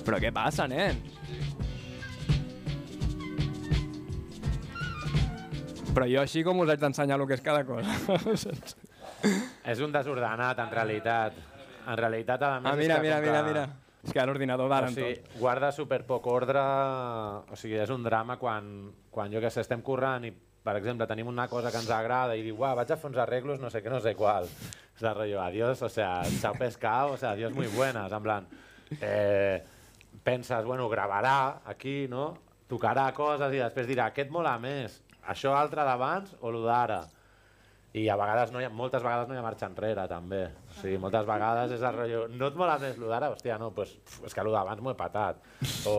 Però 0.04 0.18
què 0.20 0.30
passa, 0.36 0.66
nen? 0.68 1.00
Però 5.94 6.06
jo 6.10 6.20
així 6.24 6.42
com 6.46 6.58
us 6.62 6.70
haig 6.72 6.80
d'ensenyar 6.82 7.18
el 7.20 7.26
que 7.30 7.36
és 7.38 7.42
cada 7.44 7.62
cosa. 7.66 7.94
És 9.72 9.80
un 9.80 9.92
desordenat, 9.94 10.58
en 10.60 10.70
realitat. 10.74 11.36
En 11.88 11.96
realitat, 11.96 12.42
a 12.44 12.58
més... 12.60 12.68
ah, 12.68 12.74
és 12.74 12.82
mira, 12.82 12.96
que 12.98 13.04
mira, 13.06 13.16
com 13.16 13.24
mira, 13.24 13.40
que- 13.40 13.48
mira. 13.48 13.64
És 14.04 14.12
que 14.12 14.24
l'ordinador 14.26 14.68
d'ara 14.68 14.90
o 14.90 14.92
sigui, 14.92 15.14
tot. 15.16 15.36
guarda 15.40 15.70
super 15.72 16.02
poc 16.04 16.26
ordre, 16.28 16.60
o 16.60 17.56
sigui, 17.56 17.78
és 17.80 17.92
un 17.92 18.04
drama 18.04 18.36
quan, 18.40 18.66
quan 19.10 19.32
jo 19.32 19.40
que 19.40 19.50
sé, 19.52 19.64
estem 19.64 19.80
currant 19.84 20.26
i, 20.28 20.32
per 20.64 20.76
exemple, 20.76 21.08
tenim 21.08 21.30
una 21.30 21.46
cosa 21.48 21.72
que 21.72 21.80
ens 21.80 21.90
agrada 21.92 22.36
i 22.36 22.44
diu, 22.44 22.58
uah, 22.60 22.74
vaig 22.76 22.92
a 22.92 22.98
fer 23.00 23.10
uns 23.10 23.20
arreglos, 23.20 23.62
no 23.62 23.72
sé 23.72 23.80
què, 23.84 23.92
no 23.92 24.02
sé 24.04 24.14
qual. 24.18 24.48
És 24.94 25.02
el 25.02 25.14
rotllo, 25.16 25.40
adiós, 25.42 25.80
o 25.82 25.88
sea, 25.88 26.22
chao 26.40 26.54
pescado, 26.60 27.14
o 27.14 27.16
sea, 27.16 27.32
adiós 27.32 27.54
muy 27.56 27.66
buenas, 27.72 28.12
en 28.12 28.22
plan, 28.22 28.46
eh, 29.00 29.64
penses, 30.22 30.64
bueno, 30.64 30.88
gravarà 30.88 31.62
aquí, 31.64 32.04
no? 32.08 32.34
Tocarà 32.68 33.10
coses 33.16 33.52
i 33.52 33.60
després 33.60 33.88
dirà, 33.88 34.10
què 34.12 34.24
et 34.24 34.32
mola 34.32 34.54
més? 34.60 35.00
Això 35.28 35.56
altre 35.56 35.84
d'abans 35.84 36.36
o 36.40 36.52
lo 36.52 36.64
d'ara? 36.64 37.04
I 37.94 38.08
a 38.10 38.16
vegades 38.18 38.50
no 38.50 38.58
hi 38.58 38.64
ha, 38.66 38.70
moltes 38.74 39.04
vegades 39.04 39.28
no 39.30 39.36
hi 39.36 39.38
ha 39.38 39.42
marxa 39.44 39.68
enrere, 39.70 40.04
també. 40.10 40.40
O 40.66 40.72
sigui, 40.80 40.96
moltes 40.98 41.26
vegades 41.28 41.76
és 41.76 41.82
el 41.86 41.94
rotllo, 41.94 42.22
no 42.34 42.48
et 42.50 42.56
mola 42.58 42.74
més 42.82 42.96
lo 42.98 43.06
d'ara? 43.06 43.28
Hòstia, 43.30 43.54
no, 43.60 43.68
pues, 43.76 43.92
pf, 44.00 44.24
és 44.26 44.34
que 44.34 44.42
lo 44.42 44.50
d'abans 44.50 44.82
m'ho 44.82 44.90
he 44.90 44.96
patat. 44.98 45.38
O, 45.86 45.94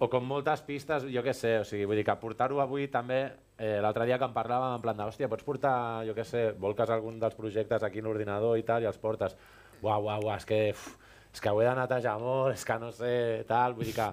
o 0.00 0.08
com 0.10 0.26
moltes 0.26 0.64
pistes, 0.66 1.06
jo 1.14 1.22
què 1.22 1.34
sé, 1.36 1.60
o 1.60 1.68
sigui, 1.68 1.86
vull 1.86 2.00
dir 2.00 2.06
que 2.08 2.16
portar-ho 2.18 2.58
avui 2.58 2.88
també, 2.90 3.20
eh, 3.54 3.76
l'altre 3.84 4.08
dia 4.10 4.18
que 4.18 4.26
em 4.26 4.34
parlàvem 4.34 4.74
en 4.80 4.82
plan 4.82 4.98
de, 4.98 5.06
hòstia, 5.06 5.28
pots 5.30 5.46
portar, 5.46 5.76
jo 6.08 6.16
què 6.16 6.24
sé, 6.26 6.42
volques 6.58 6.90
algun 6.90 7.22
dels 7.22 7.38
projectes 7.38 7.86
aquí 7.86 8.02
en 8.02 8.10
l'ordinador 8.10 8.58
i 8.58 8.66
tal, 8.66 8.82
i 8.82 8.90
els 8.90 8.98
portes. 8.98 9.38
Uau, 9.84 10.08
uau, 10.08 10.26
uau, 10.26 10.34
és 10.34 10.48
que, 10.48 10.60
uf, 10.74 10.88
és 11.30 11.44
que 11.44 11.54
ho 11.54 11.62
he 11.62 11.68
de 11.70 11.76
netejar 11.78 12.16
molt, 12.18 12.56
és 12.58 12.66
que 12.66 12.80
no 12.82 12.90
sé, 12.98 13.14
tal, 13.46 13.78
vull 13.78 13.86
dir 13.86 13.94
que 13.94 14.10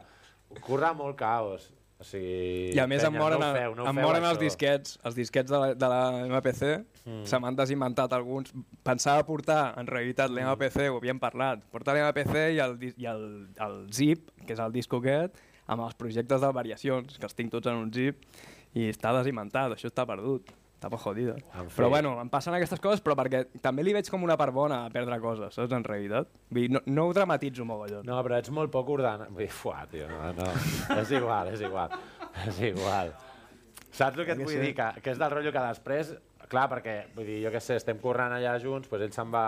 curra 0.61 0.93
molt 0.93 1.17
caos. 1.17 1.71
O 1.97 2.05
sigui, 2.05 2.75
I 2.75 2.79
a 2.79 2.85
més 2.85 3.01
em 3.01 3.09
penya, 3.09 3.23
moren, 3.23 3.39
no 3.41 3.47
feu, 3.55 3.71
no 3.79 3.85
em 3.89 3.95
moren 3.97 4.25
els 4.29 4.37
disquets, 4.37 4.99
els 5.03 5.15
disquets 5.17 5.49
de 5.49 5.57
la, 5.63 5.69
de 5.73 5.87
la 5.89 6.01
MPC, 6.27 6.67
Mm. 7.07 7.23
se 7.25 7.37
m'han 7.39 7.55
desinventat 7.55 8.11
alguns. 8.13 8.51
Pensava 8.83 9.23
portar, 9.25 9.73
en 9.79 9.87
realitat, 9.87 10.29
l'MPC, 10.29 10.89
ho 10.91 10.97
havíem 10.99 11.17
parlat, 11.23 11.61
portar 11.71 11.95
l'MPC 11.95 12.35
i, 12.53 12.59
el, 12.59 12.75
i 12.83 13.05
el, 13.07 13.23
el 13.63 13.77
zip, 13.95 14.29
que 14.45 14.53
és 14.53 14.59
el 14.59 14.73
disco 14.75 14.99
aquest, 14.99 15.39
amb 15.71 15.85
els 15.87 15.95
projectes 15.95 16.41
de 16.43 16.51
variacions, 16.51 17.17
que 17.17 17.25
els 17.25 17.33
tinc 17.33 17.49
tots 17.55 17.71
en 17.71 17.79
un 17.79 17.93
zip, 17.95 18.19
i 18.75 18.89
està 18.91 19.13
desinventat, 19.15 19.71
això 19.77 19.87
està 19.87 20.05
perdut. 20.05 20.51
Estava 20.77 20.97
jodida. 21.01 21.33
En 21.57 21.71
fi. 21.71 21.79
Però 21.79 21.87
bueno, 21.89 22.11
em 22.21 22.29
passen 22.29 22.53
aquestes 22.53 22.77
coses, 22.81 23.01
però 23.01 23.15
perquè 23.17 23.47
també 23.63 23.81
li 23.81 23.95
veig 23.95 24.11
com 24.13 24.21
una 24.21 24.35
part 24.37 24.53
bona 24.53 24.83
a 24.85 24.91
perdre 24.93 25.17
coses, 25.23 25.55
saps, 25.55 25.73
en 25.73 25.85
realitat? 25.87 26.29
Vull 26.53 26.67
dir, 26.67 26.69
no, 26.75 26.83
no 26.93 27.07
ho 27.07 27.15
dramatitzo 27.17 27.65
mogollon. 27.65 28.05
No, 28.05 28.19
però 28.27 28.37
ets 28.37 28.53
molt 28.53 28.69
poc 28.73 28.91
ordenat. 28.93 29.31
Vull 29.33 29.47
dir, 29.47 29.49
fuà, 29.49 29.87
tio, 29.89 30.05
no, 30.11 30.19
no. 30.37 30.51
és 31.01 31.15
igual, 31.17 31.49
és 31.55 31.65
igual. 31.65 31.97
És 32.45 32.61
igual. 32.69 33.09
Saps 33.89 34.21
el 34.21 34.27
que 34.27 34.35
et 34.37 34.43
vull 34.43 34.53
sí. 34.53 34.61
dir? 34.61 34.75
Que, 34.77 34.91
que 35.01 35.15
és 35.15 35.21
del 35.23 35.33
rotllo 35.33 35.55
que 35.55 35.65
després... 35.65 36.13
Clar, 36.47 36.69
perquè, 36.71 36.93
vull 37.11 37.25
dir, 37.27 37.41
jo 37.43 37.49
què 37.51 37.59
sé, 37.59 37.75
estem 37.75 37.97
currant 37.99 38.31
allà 38.31 38.53
junts, 38.63 38.87
doncs 38.87 39.01
ell 39.03 39.11
se'n 39.11 39.31
va, 39.33 39.41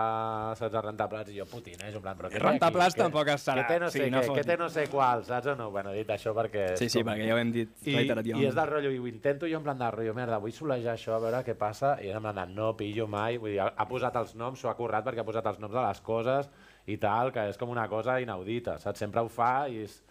saps, 0.58 0.74
a 0.76 0.82
rentar 0.84 1.06
plats 1.08 1.30
i 1.32 1.38
jo 1.38 1.46
putinejo, 1.48 1.96
en 1.96 2.02
plan, 2.04 2.18
però 2.18 2.28
què 2.28 2.42
Rentar 2.42 2.68
plats 2.74 2.94
tampoc 2.98 3.30
es 3.32 3.46
serà. 3.46 3.62
Què 3.64 3.70
té 3.72 3.78
no 3.80 3.88
Sí, 3.88 3.98
sé 4.02 4.10
no 4.10 4.18
què, 4.18 4.26
què 4.26 4.28
fotis. 4.34 4.46
té 4.50 4.56
no 4.60 4.68
sé 4.68 4.84
qual, 4.92 5.24
saps 5.24 5.46
o 5.48 5.54
no? 5.56 5.70
Bueno, 5.72 5.94
dit 5.96 6.12
això 6.12 6.34
perquè... 6.36 6.66
Sí, 6.76 6.90
sí, 6.92 7.00
com- 7.00 7.08
perquè 7.14 7.26
ja 7.30 7.34
ho 7.34 7.40
hem 7.40 7.52
dit 7.56 7.72
I, 7.88 7.94
reiterativament. 7.96 8.44
I 8.44 8.48
és 8.50 8.54
del 8.60 8.68
rotllo, 8.68 8.90
i 8.92 8.98
ho 9.00 9.06
intento 9.08 9.48
jo 9.48 9.56
en 9.56 9.64
plan 9.64 9.78
de 9.80 9.90
rotllo, 9.96 10.14
merda, 10.20 10.38
vull 10.44 10.52
solejar 10.52 10.92
això, 10.98 11.16
a 11.16 11.22
veure 11.24 11.40
què 11.48 11.56
passa, 11.56 11.94
i 12.04 12.12
en 12.12 12.20
plan 12.20 12.36
de 12.42 12.46
no 12.52 12.74
pillo 12.76 13.08
mai, 13.08 13.38
vull 13.40 13.54
dir, 13.56 13.60
ha, 13.64 13.70
ha 13.80 13.88
posat 13.88 14.20
els 14.20 14.34
noms, 14.36 14.60
s'ho 14.60 14.68
ha 14.68 14.76
currat 14.76 15.04
perquè 15.08 15.24
ha 15.24 15.28
posat 15.32 15.46
els 15.54 15.58
noms 15.64 15.72
de 15.72 15.86
les 15.88 16.00
coses 16.04 16.50
i 16.86 16.98
tal, 17.00 17.32
que 17.32 17.48
és 17.48 17.56
com 17.56 17.72
una 17.72 17.88
cosa 17.88 18.20
inaudita, 18.20 18.76
saps? 18.78 18.98
Sempre 19.00 19.24
ho 19.24 19.28
fa 19.32 19.68
i 19.72 19.86
és 19.88 20.02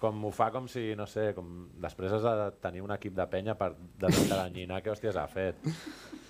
com 0.00 0.26
ho 0.28 0.30
fa 0.34 0.50
com 0.52 0.66
si, 0.68 0.90
no 0.98 1.06
sé, 1.08 1.30
com 1.36 1.70
després 1.80 2.12
has 2.12 2.24
de 2.26 2.50
tenir 2.62 2.82
un 2.84 2.92
equip 2.96 3.14
de 3.16 3.26
penya 3.32 3.56
per 3.58 3.70
desencadenyinar 4.00 4.82
què 4.84 4.92
hòsties 4.92 5.16
ha 5.16 5.24
fet, 5.30 5.64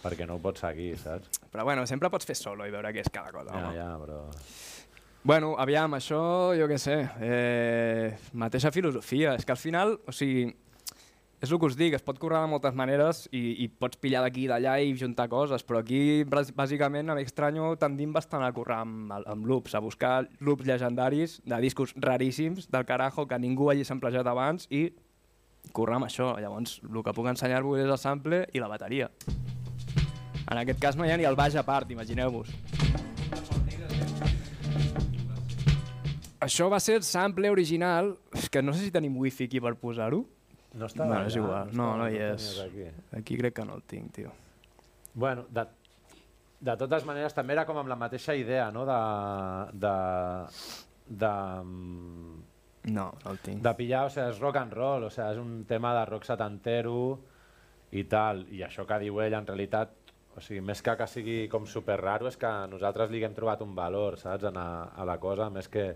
perquè 0.05 0.29
no 0.29 0.39
ho 0.39 0.43
pots 0.43 0.63
seguir, 0.63 0.93
saps? 1.03 1.43
Però 1.51 1.67
bueno, 1.67 1.87
sempre 1.91 2.11
pots 2.13 2.29
fer 2.29 2.39
solo 2.39 2.67
i 2.67 2.75
veure 2.75 2.95
què 2.95 3.03
és 3.03 3.11
cada 3.13 3.35
cosa. 3.35 3.51
Ja, 3.51 3.69
home. 3.69 3.77
ja, 3.79 3.91
però... 4.03 4.23
Bueno, 5.27 5.57
aviam, 5.59 5.97
això, 5.99 6.21
jo 6.55 6.69
què 6.71 6.77
sé, 6.79 7.01
eh, 7.27 8.13
mateixa 8.39 8.71
filosofia. 8.71 9.35
És 9.35 9.43
que 9.43 9.57
al 9.57 9.59
final, 9.59 9.97
o 10.07 10.15
sigui, 10.15 10.45
és 11.43 11.51
el 11.53 11.59
que 11.61 11.67
us 11.69 11.77
dic, 11.77 11.95
es 11.95 12.03
pot 12.03 12.19
currar 12.19 12.41
de 12.43 12.49
moltes 12.51 12.75
maneres 12.75 13.27
i, 13.31 13.43
i 13.65 13.69
pots 13.69 13.99
pillar 14.01 14.23
d'aquí 14.25 14.47
i 14.47 14.49
d'allà 14.51 14.79
i 14.83 14.95
juntar 14.99 15.29
coses, 15.29 15.63
però 15.67 15.83
aquí, 15.83 16.25
bàs- 16.25 16.53
bàsicament, 16.57 17.11
a 17.13 17.17
m'extranyo 17.19 17.75
tendim 17.81 18.13
bastant 18.15 18.43
a 18.47 18.53
currar 18.57 18.81
amb, 18.87 19.13
amb 19.19 19.47
loops, 19.47 19.75
a 19.77 19.83
buscar 19.85 20.29
loops 20.41 20.65
llegendaris 20.67 21.41
de 21.45 21.59
discos 21.61 21.93
raríssims 21.97 22.71
del 22.73 22.87
carajo 22.89 23.27
que 23.29 23.39
ningú 23.39 23.69
hagi 23.71 23.85
samplejat 23.85 24.27
abans 24.27 24.67
i 24.71 24.89
currar 25.77 25.99
amb 26.01 26.09
això. 26.09 26.33
Llavors, 26.41 26.79
el 26.83 27.03
que 27.05 27.13
puc 27.13 27.29
ensenyar-vos 27.35 27.83
és 27.85 27.91
el 27.91 27.99
sample 28.01 28.47
i 28.55 28.63
la 28.63 28.69
bateria. 28.73 29.11
En 30.47 30.59
aquest 30.63 30.79
cas 30.81 30.97
no 30.97 31.05
hi 31.05 31.11
ha 31.11 31.17
ni 31.19 31.27
el 31.29 31.37
baix 31.37 31.57
a 31.59 31.65
part, 31.67 31.91
imagineu-vos. 31.91 32.49
Això 36.47 36.69
va 36.71 36.79
ser 36.81 37.01
sample 37.03 37.51
original, 37.51 38.13
que 38.53 38.63
no 38.63 38.73
sé 38.73 38.85
si 38.87 38.93
tenim 38.95 39.17
wifi 39.19 39.49
aquí 39.49 39.59
per 39.61 39.75
posar-ho, 39.81 40.23
No 40.77 40.87
està 40.91 41.07
Bueno, 41.07 41.21
allà, 41.23 41.27
és 41.31 41.37
igual. 41.41 41.71
No, 41.73 41.87
està- 41.93 41.99
no 42.03 42.09
hi 42.13 42.19
és. 42.21 42.47
Aquí. 42.67 42.87
Aquí 43.17 43.37
crec 43.41 43.55
que 43.57 43.65
no 43.65 43.75
el 43.79 43.83
tinc, 43.89 44.13
tio. 44.19 44.33
Bueno, 45.15 45.47
de, 45.49 45.65
de 46.61 46.75
totes 46.77 47.07
maneres, 47.09 47.33
també 47.35 47.55
era 47.57 47.65
com 47.65 47.79
amb 47.81 47.89
la 47.89 47.97
mateixa 47.97 48.35
idea, 48.37 48.71
no?, 48.75 48.85
de... 48.85 48.99
de, 49.87 49.95
de 51.25 51.33
No, 52.87 53.07
no 53.25 53.31
el 53.33 53.39
tinc. 53.43 53.63
de 53.65 53.73
pillar, 53.75 54.05
o 54.07 54.11
sigui, 54.15 54.29
és 54.31 54.37
rock 54.39 54.61
and 54.61 54.73
roll, 54.77 55.05
o 55.09 55.11
sigui, 55.11 55.31
és 55.33 55.39
un 55.43 55.65
tema 55.67 55.91
de 55.97 56.05
rock 56.07 56.27
setantero 56.29 56.99
i 57.99 58.05
tal, 58.07 58.45
i 58.55 58.61
això 58.63 58.85
que 58.87 58.99
diu 59.03 59.19
ell 59.25 59.35
en 59.35 59.47
realitat, 59.49 59.91
o 60.37 60.41
sigui, 60.45 60.61
més 60.63 60.83
que 60.87 60.95
que 61.01 61.07
sigui 61.11 61.39
com 61.51 61.67
super 61.67 61.97
raro, 61.99 62.29
és 62.31 62.37
que 62.39 62.53
nosaltres 62.71 63.11
li 63.11 63.25
hem 63.27 63.35
trobat 63.35 63.65
un 63.65 63.75
valor, 63.75 64.19
saps, 64.21 64.45
en 64.53 64.57
a, 64.61 64.69
a 64.95 65.05
la 65.09 65.17
cosa, 65.19 65.49
més 65.51 65.67
que, 65.73 65.89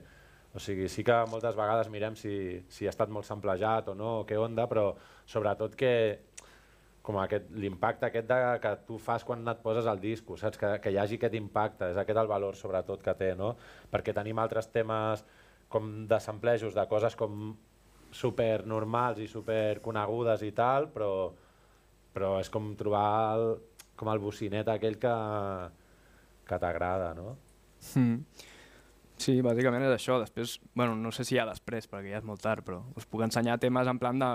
o 0.54 0.58
sigui, 0.58 0.88
sí 0.90 1.04
que 1.06 1.16
moltes 1.30 1.54
vegades 1.54 1.90
mirem 1.92 2.16
si, 2.18 2.32
si 2.68 2.86
ha 2.86 2.94
estat 2.94 3.10
molt 3.12 3.28
samplejat 3.28 3.92
o 3.92 3.94
no, 3.94 4.20
o 4.22 4.26
què 4.26 4.38
onda, 4.40 4.66
però 4.70 4.90
sobretot 5.30 5.76
que 5.78 5.92
com 7.06 7.16
aquest, 7.22 7.48
l'impacte 7.56 8.06
aquest 8.08 8.28
de, 8.28 8.38
que 8.62 8.72
tu 8.86 8.98
fas 9.00 9.24
quan 9.24 9.46
et 9.48 9.62
poses 9.62 9.86
al 9.88 10.00
disco, 10.02 10.36
saps? 10.36 10.58
Que, 10.60 10.74
que 10.82 10.92
hi 10.92 10.98
hagi 11.00 11.16
aquest 11.18 11.36
impacte, 11.38 11.90
és 11.94 12.00
aquest 12.00 12.18
el 12.20 12.28
valor 12.30 12.58
sobretot 12.58 13.02
que 13.02 13.14
té, 13.18 13.32
no? 13.38 13.54
Perquè 13.90 14.14
tenim 14.16 14.38
altres 14.42 14.68
temes 14.74 15.24
com 15.70 15.90
de 16.10 16.18
samplejos, 16.20 16.74
de 16.76 16.84
coses 16.90 17.16
com 17.16 17.54
super 18.12 18.66
normals 18.66 19.20
i 19.22 19.28
super 19.30 19.80
conegudes 19.84 20.42
i 20.42 20.50
tal, 20.52 20.90
però, 20.92 21.10
però 22.12 22.34
és 22.42 22.50
com 22.52 22.72
trobar 22.78 23.10
el, 23.36 23.50
com 23.96 24.10
el 24.12 24.22
bocinet 24.22 24.68
aquell 24.68 24.98
que, 25.00 25.16
que 26.46 26.58
t'agrada, 26.58 27.12
no? 27.14 27.36
Mm. 27.94 28.18
Sí, 29.20 29.36
bàsicament 29.44 29.84
és 29.84 29.92
això. 29.92 30.16
Després, 30.22 30.56
bueno, 30.74 30.94
no 30.96 31.12
sé 31.12 31.26
si 31.28 31.36
hi 31.36 31.42
ha 31.42 31.48
després, 31.48 31.88
perquè 31.90 32.14
ja 32.14 32.22
és 32.22 32.26
molt 32.26 32.40
tard, 32.40 32.64
però 32.64 32.80
us 32.96 33.04
puc 33.04 33.26
ensenyar 33.26 33.58
temes 33.60 33.90
en 33.90 34.00
plan 34.00 34.18
de 34.18 34.30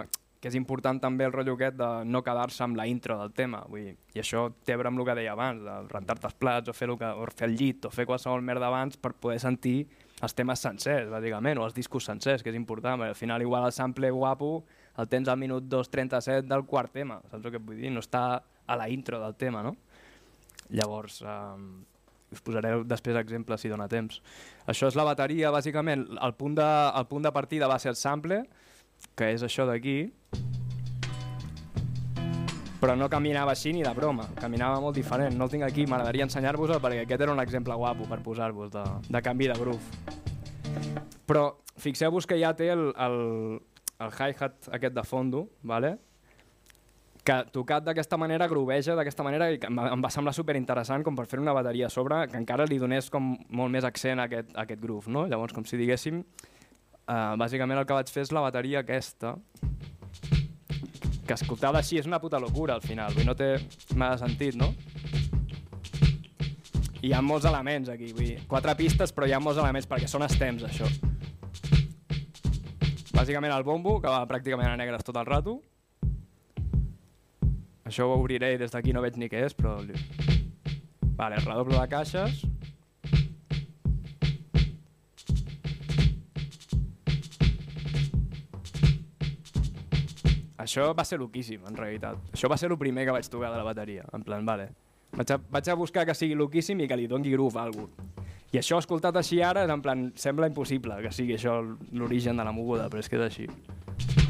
que 0.45 0.51
és 0.51 0.57
important 0.59 0.99
també 1.01 1.25
el 1.25 1.31
rotllo 1.33 1.55
aquest 1.57 1.77
de 1.79 1.87
no 2.05 2.19
quedar-se 2.21 2.61
amb 2.61 2.77
la 2.77 2.85
intro 2.85 3.15
del 3.17 3.31
tema. 3.33 3.63
Vull 3.65 3.87
dir, 3.87 3.93
I 4.13 4.21
això 4.21 4.43
té 4.61 4.75
a 4.75 4.77
veure 4.77 4.91
amb 4.91 5.01
el 5.01 5.07
que 5.07 5.15
deia 5.17 5.31
abans, 5.33 5.63
de 5.65 5.77
rentar-te 5.89 6.29
els 6.29 6.35
plats 6.37 6.69
o 6.69 6.75
fer, 6.77 6.91
el 6.91 6.99
que, 7.01 7.09
o 7.09 7.25
fer 7.33 7.47
el 7.47 7.55
llit 7.57 7.87
o 7.87 7.89
fer 7.89 8.05
qualsevol 8.05 8.45
merda 8.45 8.67
abans 8.69 8.99
per 9.01 9.15
poder 9.17 9.39
sentir 9.41 9.87
els 10.21 10.37
temes 10.37 10.61
sencers, 10.61 11.09
bàsicament, 11.09 11.57
o 11.57 11.65
els 11.65 11.73
discos 11.73 12.05
sencers, 12.05 12.43
que 12.45 12.53
és 12.53 12.59
important, 12.59 13.01
perquè 13.01 13.15
al 13.15 13.17
final 13.17 13.41
igual 13.41 13.65
el 13.65 13.73
sample 13.73 14.11
guapo 14.13 14.51
el 15.01 15.09
tens 15.09 15.33
al 15.33 15.41
minut 15.41 15.65
2.37 15.65 16.45
del 16.45 16.67
quart 16.69 16.93
tema, 16.93 17.17
saps 17.31 17.41
el 17.41 17.55
que 17.55 17.63
vull 17.65 17.81
dir? 17.81 17.89
No 17.91 18.05
està 18.05 18.27
a 18.37 18.77
la 18.77 18.85
intro 18.93 19.17
del 19.23 19.33
tema, 19.41 19.65
no? 19.65 19.73
Llavors, 20.69 21.23
um, 21.25 21.81
us 22.35 22.43
posaré 22.45 22.75
després 22.87 23.17
exemples 23.19 23.63
si 23.63 23.71
dona 23.71 23.89
temps. 23.91 24.21
Això 24.69 24.91
és 24.91 24.99
la 24.99 25.07
bateria, 25.07 25.53
bàsicament, 25.55 26.05
el 26.21 26.35
punt 26.37 26.59
de, 26.59 26.69
el 26.99 27.09
punt 27.09 27.25
de 27.25 27.33
partida 27.35 27.71
va 27.71 27.79
ser 27.79 27.93
el 27.95 27.99
sample, 27.99 28.43
que 29.15 29.31
és 29.35 29.43
això 29.45 29.65
d'aquí, 29.67 29.97
però 32.85 32.93
no 32.99 33.07
caminava 33.09 33.55
així 33.55 33.71
ni 33.73 33.81
de 33.81 33.91
broma, 33.97 34.27
caminava 34.37 34.81
molt 34.83 34.97
diferent. 34.97 35.33
No 35.39 35.47
el 35.47 35.53
tinc 35.53 35.65
aquí, 35.65 35.87
m'agradaria 35.89 36.27
ensenyar-vos-el 36.27 36.81
perquè 36.83 37.05
aquest 37.05 37.23
era 37.25 37.33
un 37.33 37.41
exemple 37.41 37.73
guapo 37.73 38.05
per 38.09 38.19
posar-vos 38.21 38.69
de, 38.73 38.83
de 39.09 39.21
canvi 39.25 39.47
de 39.49 39.55
groove. 39.57 40.11
Però 41.25 41.47
fixeu-vos 41.81 42.27
que 42.29 42.37
ja 42.37 42.51
té 42.53 42.67
el, 42.73 42.91
el, 42.93 43.17
el 44.05 44.13
hi-hat 44.13 44.69
aquest 44.77 44.93
de 44.93 45.05
fondo, 45.07 45.47
vale? 45.63 45.95
Que 47.25 47.35
tocat 47.51 47.81
d'aquesta 47.87 48.17
manera 48.21 48.45
groveja 48.47 48.93
d'aquesta 48.95 49.23
manera 49.25 49.47
i 49.51 49.57
que 49.57 49.65
em 49.67 49.77
va- 49.79 49.87
em 49.95 50.01
va 50.03 50.11
semblar 50.13 50.33
super 50.37 50.55
interessant 50.55 51.03
com 51.03 51.15
per 51.17 51.25
fer 51.25 51.39
una 51.41 51.53
bateria 51.57 51.87
a 51.87 51.89
sobre 51.89 52.27
que 52.29 52.37
encara 52.37 52.67
li 52.69 52.77
donés 52.77 53.09
com 53.09 53.31
molt 53.49 53.71
més 53.73 53.83
accent 53.83 54.19
a 54.21 54.27
aquest, 54.29 54.51
a 54.55 54.61
aquest 54.61 54.81
groove, 54.81 55.09
no? 55.09 55.25
Llavors, 55.27 55.53
com 55.53 55.65
si 55.65 55.77
diguéssim, 55.77 56.19
uh, 56.21 57.33
bàsicament 57.35 57.79
el 57.81 57.85
que 57.89 57.97
vaig 57.97 58.13
fer 58.13 58.21
és 58.27 58.31
la 58.31 58.41
bateria 58.45 58.83
aquesta, 58.85 59.33
que 61.25 61.33
escoltada 61.33 61.79
així 61.81 61.97
és 61.97 62.05
una 62.05 62.19
puta 62.21 62.37
locura 62.39 62.75
al 62.75 62.81
final, 62.85 63.11
vull 63.17 63.25
no 63.25 63.33
té 63.33 63.55
massa 63.95 64.27
sentit, 64.27 64.53
no? 64.55 64.69
I 67.01 67.09
hi 67.09 67.13
ha 67.13 67.21
molts 67.25 67.45
elements 67.45 67.89
aquí, 67.89 68.11
vull 68.13 68.25
dir, 68.35 68.39
quatre 68.47 68.75
pistes 68.77 69.11
però 69.13 69.25
hi 69.27 69.33
ha 69.33 69.39
molts 69.41 69.57
elements 69.57 69.89
perquè 69.89 70.07
són 70.07 70.21
stems 70.29 70.63
això. 70.69 70.85
Bàsicament 73.15 73.53
el 73.55 73.63
bombo, 73.63 73.99
que 74.01 74.09
va 74.11 74.27
pràcticament 74.29 74.69
a 74.73 74.77
negres 74.77 75.03
tot 75.03 75.17
el 75.17 75.25
rato, 75.25 75.61
això 77.85 78.09
ho 78.09 78.17
obriré 78.17 78.55
i 78.55 78.57
des 78.59 78.73
d'aquí 78.73 78.93
no 78.93 79.01
veig 79.05 79.15
ni 79.21 79.29
què 79.31 79.45
és, 79.45 79.53
però... 79.55 79.77
Vale, 81.15 81.37
el 81.39 81.45
redoble 81.45 81.77
de 81.79 81.87
caixes. 81.87 82.41
Això 90.65 90.89
va 90.97 91.05
ser 91.05 91.21
loquíssim, 91.21 91.61
en 91.69 91.77
realitat. 91.77 92.19
Això 92.33 92.49
va 92.51 92.57
ser 92.57 92.71
el 92.71 92.77
primer 92.81 93.05
que 93.05 93.13
vaig 93.15 93.29
tocar 93.29 93.53
de 93.53 93.61
la 93.61 93.67
bateria. 93.67 94.03
En 94.17 94.25
plan, 94.25 94.43
vale. 94.43 94.71
Vaig 95.15 95.31
a, 95.31 95.39
vaig 95.53 95.69
a 95.69 95.77
buscar 95.79 96.03
que 96.09 96.17
sigui 96.17 96.35
loquíssim 96.35 96.81
i 96.81 96.89
que 96.89 96.97
li 96.99 97.07
doni 97.07 97.31
groove 97.31 97.61
a 97.61 97.67
algú. 97.69 97.87
I 98.51 98.59
això 98.59 98.81
escoltat 98.81 99.15
així 99.21 99.39
ara, 99.45 99.63
en 99.71 99.81
plan, 99.85 100.09
sembla 100.19 100.49
impossible 100.51 100.99
que 101.05 101.13
sigui 101.15 101.37
això 101.37 101.61
l'origen 101.93 102.35
de 102.35 102.49
la 102.49 102.55
moguda, 102.55 102.89
però 102.89 103.03
és 103.03 103.11
que 103.11 103.21
és 103.21 103.29
així. 103.29 104.24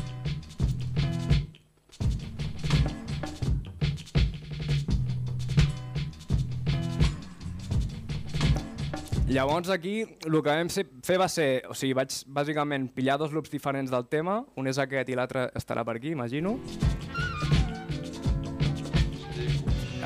Llavors 9.35 9.67
aquí 9.69 9.95
el 10.23 10.35
que 10.39 10.47
vam 10.47 10.69
fer 10.71 11.17
va 11.19 11.25
ser, 11.27 11.65
o 11.67 11.73
sigui, 11.75 11.91
vaig 11.97 12.13
bàsicament 12.31 12.85
pillar 12.95 13.17
dos 13.19 13.33
loops 13.35 13.51
diferents 13.51 13.91
del 13.91 14.05
tema, 14.07 14.37
un 14.55 14.69
és 14.71 14.77
aquest 14.79 15.09
i 15.11 15.17
l'altre 15.19 15.49
estarà 15.59 15.83
per 15.83 15.97
aquí, 15.99 16.13
imagino. 16.15 16.53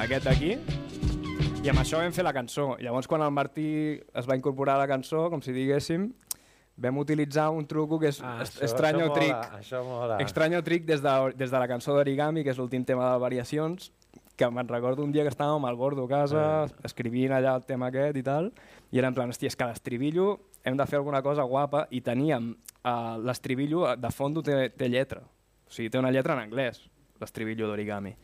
Aquest 0.01 0.25
d'aquí. 0.25 0.55
I 1.61 1.69
amb 1.69 1.83
això 1.83 1.99
vam 2.01 2.15
fer 2.15 2.25
la 2.25 2.33
cançó. 2.33 2.71
Llavors 2.81 3.05
quan 3.11 3.21
el 3.21 3.29
Martí 3.35 3.67
es 3.99 4.25
va 4.25 4.37
incorporar 4.39 4.79
a 4.79 4.81
la 4.81 4.89
cançó, 4.89 5.27
com 5.29 5.43
si 5.45 5.53
diguéssim, 5.53 6.07
vam 6.79 6.97
utilitzar 6.97 7.51
un 7.53 7.67
truco 7.67 7.99
que 7.99 8.07
és 8.09 8.21
Ah, 8.23 8.39
això- 8.41 8.63
això 8.63 9.13
Trick. 9.13 9.53
això 9.59 9.83
mola. 9.83 10.17
Extraño 10.23 10.63
Trick 10.63 10.85
des 10.87 11.03
de, 11.03 11.33
des 11.35 11.51
de 11.51 11.59
la 11.59 11.67
cançó 11.67 11.93
d'Origami, 11.93 12.43
que 12.43 12.49
és 12.49 12.57
l'últim 12.57 12.83
tema 12.83 13.11
de 13.13 13.19
variacions, 13.19 13.91
que 14.39 14.47
me'n 14.55 14.69
recordo 14.71 15.03
un 15.03 15.11
dia 15.11 15.25
que 15.27 15.33
estàvem 15.33 15.65
al 15.67 15.75
Gordo 15.75 16.05
a 16.05 16.09
casa, 16.09 16.43
Eh. 16.65 16.75
escrivint 16.87 17.33
allà 17.35 17.57
el 17.57 17.65
tema 17.67 17.89
aquest 17.91 18.17
i 18.17 18.23
tal, 18.23 18.53
i 18.91 18.99
era 19.01 19.09
en 19.11 19.17
plan, 19.17 19.29
hòstia, 19.29 19.47
és 19.51 19.55
que 19.59 19.67
l'estribillo 19.67 20.39
hem 20.63 20.77
de 20.77 20.85
fer 20.87 20.97
alguna 20.97 21.21
cosa 21.21 21.43
guapa, 21.43 21.87
i 21.91 21.99
teníem 22.01 22.53
uh, 22.85 23.17
l'estribillo, 23.19 23.83
de 23.97 24.11
fons 24.11 24.43
té, 24.43 24.69
té 24.71 24.87
lletra, 24.89 25.21
o 25.21 25.71
sigui, 25.71 25.89
té 25.89 25.99
una 25.99 26.11
lletra 26.11 26.33
en 26.33 26.45
anglès, 26.47 26.81
l'estribillo 27.19 27.67
d'Origami. 27.67 28.15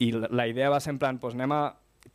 I 0.00 0.12
la, 0.12 0.28
la 0.30 0.46
idea 0.48 0.70
va 0.72 0.80
ser 0.80 0.94
en 0.94 0.98
plan, 0.98 1.18
doncs 1.20 1.36
anem 1.36 1.52
a 1.52 1.62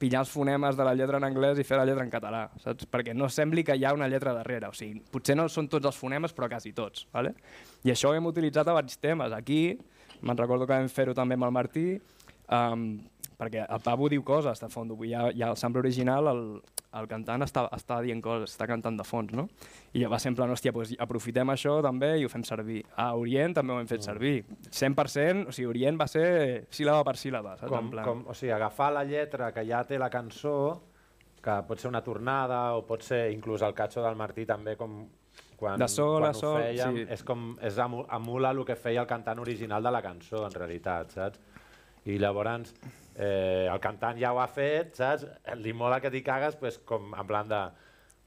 pillar 0.01 0.23
els 0.23 0.31
fonemes 0.33 0.75
de 0.75 0.83
la 0.83 0.95
lletra 0.97 1.17
en 1.17 1.23
anglès 1.23 1.59
i 1.61 1.63
fer 1.63 1.77
la 1.77 1.85
lletra 1.85 2.03
en 2.03 2.09
català, 2.09 2.49
saps? 2.57 2.87
Perquè 2.89 3.13
no 3.13 3.29
sembli 3.29 3.63
que 3.63 3.75
hi 3.77 3.85
ha 3.85 3.93
una 3.93 4.07
lletra 4.09 4.33
darrere, 4.33 4.67
o 4.67 4.73
sigui, 4.73 5.03
potser 5.13 5.35
no 5.37 5.45
són 5.47 5.69
tots 5.69 5.85
els 5.85 5.95
fonemes, 5.95 6.33
però 6.33 6.49
quasi 6.49 6.73
tots, 6.73 7.05
¿vale? 7.13 7.35
I 7.85 7.93
això 7.93 8.09
ho 8.09 8.15
hem 8.17 8.25
utilitzat 8.25 8.65
a 8.67 8.71
diversos 8.73 8.97
temes. 8.97 9.31
Aquí, 9.31 9.77
me'n 10.21 10.37
recordo 10.37 10.65
que 10.65 10.73
vam 10.73 10.89
fer-ho 10.89 11.13
també 11.13 11.37
amb 11.37 11.45
el 11.45 11.53
Martí, 11.53 12.01
um, 12.49 12.87
perquè 13.37 13.65
el 13.67 13.81
Pavo 13.83 14.07
diu 14.09 14.23
coses 14.23 14.59
de 14.61 14.69
fons, 14.71 14.93
ja, 15.09 15.29
ja 15.35 15.49
el 15.51 15.57
sample 15.59 15.81
original, 15.83 16.27
el, 16.31 16.41
el 16.95 17.07
cantant 17.11 17.43
està, 17.43 17.65
està 17.75 17.97
dient 18.05 18.21
coses, 18.23 18.53
està 18.55 18.67
cantant 18.67 18.95
de 18.97 19.03
fons, 19.03 19.33
no? 19.35 19.47
I 19.93 20.05
va 20.11 20.19
ser 20.19 20.31
en 20.31 20.37
plan, 20.39 20.51
hòstia, 20.53 20.71
doncs 20.71 20.93
aprofitem 21.03 21.49
això 21.51 21.81
també 21.83 22.13
i 22.21 22.25
ho 22.25 22.29
fem 22.31 22.43
servir. 22.47 22.81
A 22.95 23.09
Orient 23.19 23.55
també 23.57 23.73
ho 23.73 23.79
hem 23.83 23.87
fet 23.91 24.03
servir. 24.07 24.45
100%, 24.71 25.49
o 25.49 25.51
sigui, 25.55 25.67
Orient 25.73 25.99
va 25.99 26.07
ser 26.07 26.65
síl·laba 26.71 27.03
per 27.03 27.15
síl·laba, 27.19 27.57
saps? 27.59 27.69
Com, 27.71 27.85
en 27.85 27.91
plan, 27.91 28.05
com, 28.07 28.23
o 28.27 28.33
sigui, 28.37 28.51
agafar 28.55 28.91
la 28.93 29.03
lletra 29.03 29.51
que 29.55 29.65
ja 29.67 29.83
té 29.83 29.99
la 29.99 30.09
cançó, 30.09 30.55
que 31.45 31.59
pot 31.67 31.77
ser 31.77 31.91
una 31.91 32.01
tornada 32.01 32.73
o 32.73 32.81
pot 32.87 33.03
ser 33.05 33.27
inclús 33.31 33.61
el 33.61 33.75
catxo 33.77 34.01
del 34.01 34.15
Martí 34.17 34.47
també 34.49 34.73
com 34.79 35.03
quan, 35.55 35.77
De 35.79 35.87
sol 35.87 36.17
quan 36.23 36.31
a 36.31 36.33
sol, 36.33 36.57
fèiem, 36.59 36.95
sí. 36.97 37.03
és 37.13 37.21
com 37.23 37.43
és 37.63 37.77
emu- 37.79 38.05
emula 38.17 38.49
el 38.51 38.63
que 38.65 38.75
feia 38.75 39.03
el 39.03 39.07
cantant 39.07 39.39
original 39.39 39.83
de 39.83 39.91
la 39.93 40.01
cançó 40.01 40.41
en 40.47 40.51
realitat, 40.55 41.11
saps? 41.13 41.39
I 42.05 42.17
llavors 42.19 42.73
eh, 43.15 43.67
el 43.71 43.79
cantant 43.83 44.19
ja 44.19 44.33
ho 44.33 44.39
ha 44.43 44.47
fet, 44.51 44.95
saps? 44.99 45.25
Li 45.61 45.73
mola 45.73 46.01
que 46.03 46.11
t'hi 46.11 46.23
cagues 46.25 46.57
pues, 46.59 46.79
com 46.87 47.13
en 47.15 47.27
plan 47.27 47.49
de 47.49 47.61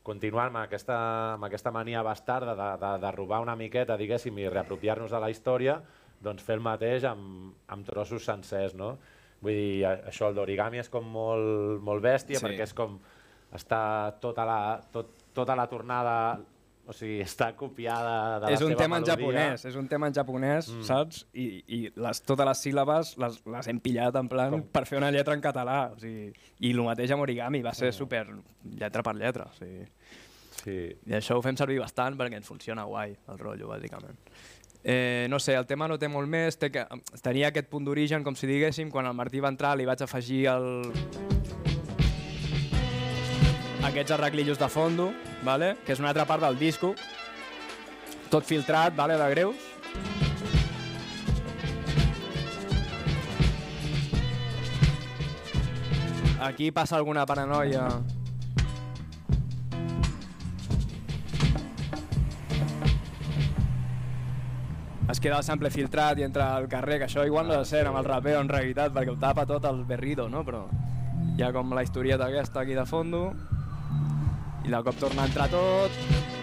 continuar 0.09 0.49
amb 0.49 0.63
aquesta, 0.63 0.97
amb 1.35 1.45
aquesta 1.49 1.73
mania 1.75 2.03
bastarda 2.07 2.55
de, 2.57 2.69
de, 2.81 2.93
de 3.03 3.13
robar 3.13 3.43
una 3.45 3.57
miqueta, 3.61 3.99
diguéssim, 4.01 4.39
i 4.41 4.49
reapropiar-nos 4.49 5.13
de 5.13 5.21
la 5.21 5.29
història, 5.31 5.79
doncs 6.25 6.43
fer 6.45 6.57
el 6.57 6.65
mateix 6.65 7.05
amb, 7.07 7.53
amb 7.69 7.87
trossos 7.87 8.25
sencers, 8.25 8.75
no? 8.79 8.97
Vull 9.45 9.55
dir, 9.55 9.85
això, 9.87 10.31
el 10.31 10.39
d'origami 10.39 10.81
és 10.81 10.89
com 10.91 11.05
molt, 11.05 11.79
molt 11.85 12.03
bèstia, 12.03 12.41
sí. 12.41 12.47
perquè 12.47 12.65
és 12.65 12.75
com 12.75 12.97
està 13.55 13.81
tota 14.23 14.47
la, 14.49 14.61
tot, 14.93 15.13
tota 15.37 15.55
la 15.57 15.69
tornada, 15.71 16.15
o 16.89 16.95
sigui, 16.97 17.19
està 17.21 17.51
copiada 17.53 18.39
de 18.41 18.55
és 18.55 18.63
la 18.63 18.67
un 18.67 18.73
seva 18.73 18.81
tema 18.81 18.97
en 18.97 19.05
melodia. 19.05 19.17
japonès, 19.19 19.65
és 19.69 19.75
un 19.77 19.89
tema 19.91 20.09
en 20.09 20.15
japonès, 20.17 20.71
mm. 20.73 20.87
saps? 20.89 21.27
I, 21.37 21.47
i 21.69 21.81
les, 21.93 22.21
totes 22.25 22.49
les 22.49 22.63
síl·labes 22.65 23.11
les, 23.21 23.37
les 23.57 23.69
hem 23.69 23.81
pillat 23.85 24.17
en 24.17 24.31
plan 24.31 24.57
Com? 24.57 24.65
per 24.73 24.87
fer 24.89 24.97
una 24.97 25.11
lletra 25.13 25.37
en 25.37 25.45
català. 25.45 25.83
O 25.93 26.01
sigui, 26.01 26.33
I 26.65 26.73
el 26.73 26.81
mateix 26.87 27.13
amb 27.13 27.27
origami, 27.27 27.61
va 27.67 27.77
ser 27.77 27.93
super 27.93 28.25
lletra 28.65 29.05
per 29.05 29.19
lletra. 29.21 29.51
O 29.53 29.59
sigui. 29.59 29.85
Sí. 30.63 30.79
I 31.13 31.19
això 31.21 31.37
ho 31.37 31.45
fem 31.45 31.61
servir 31.61 31.77
bastant 31.85 32.17
perquè 32.17 32.41
ens 32.41 32.49
funciona 32.49 32.89
guai, 32.89 33.13
el 33.29 33.39
rotllo, 33.39 33.69
bàsicament. 33.69 34.17
Eh, 34.83 35.27
no 35.29 35.39
sé, 35.45 35.59
el 35.61 35.67
tema 35.69 35.91
no 35.93 35.99
té 36.01 36.09
molt 36.09 36.31
més, 36.31 36.57
té 36.57 36.71
que, 36.73 36.87
tenia 37.21 37.53
aquest 37.53 37.69
punt 37.69 37.85
d'origen, 37.85 38.25
com 38.25 38.37
si 38.39 38.49
diguéssim, 38.49 38.89
quan 38.89 39.07
el 39.11 39.17
Martí 39.19 39.45
va 39.45 39.53
entrar 39.53 39.77
li 39.77 39.85
vaig 39.85 40.01
afegir 40.07 40.47
el... 40.55 40.69
aquests 43.85 44.15
arreglillos 44.17 44.59
de 44.59 44.69
fondo, 44.73 45.13
vale? 45.43 45.77
que 45.85 45.93
és 45.95 46.03
una 46.03 46.11
altra 46.13 46.27
part 46.27 46.43
del 46.43 46.59
disco, 46.59 46.95
tot 48.31 48.45
filtrat, 48.45 48.95
vale, 48.97 49.17
de 49.19 49.31
greus. 49.35 49.57
Aquí 56.39 56.71
passa 56.71 56.97
alguna 56.97 57.27
paranoia 57.27 57.89
es 65.11 65.21
queda 65.21 65.39
el 65.39 65.45
sample 65.45 65.71
filtrat 65.73 66.21
i 66.21 66.25
entra 66.27 66.51
al 66.55 66.69
carrer, 66.69 66.99
que 67.01 67.07
això 67.09 67.25
igual 67.27 67.49
no 67.49 67.57
ha 67.57 67.63
de 67.63 67.69
ser 67.69 67.87
amb 67.89 67.99
el 67.99 68.05
rapeo 68.07 68.43
en 68.43 68.51
realitat, 68.51 68.93
perquè 68.93 69.15
ho 69.15 69.17
tapa 69.19 69.47
tot 69.49 69.65
el 69.65 69.81
berrido, 69.89 70.29
no? 70.29 70.45
Però 70.45 70.67
hi 71.37 71.43
ha 71.43 71.49
com 71.53 71.73
la 71.75 71.83
historieta 71.83 72.29
aquesta 72.29 72.61
aquí 72.61 72.77
de 72.77 72.85
fondo 72.87 73.33
i 74.69 74.71
de 74.71 74.81
cop 74.85 74.99
torna 75.01 75.25
a 75.25 75.29
entrar 75.31 75.49
tot 75.49 76.37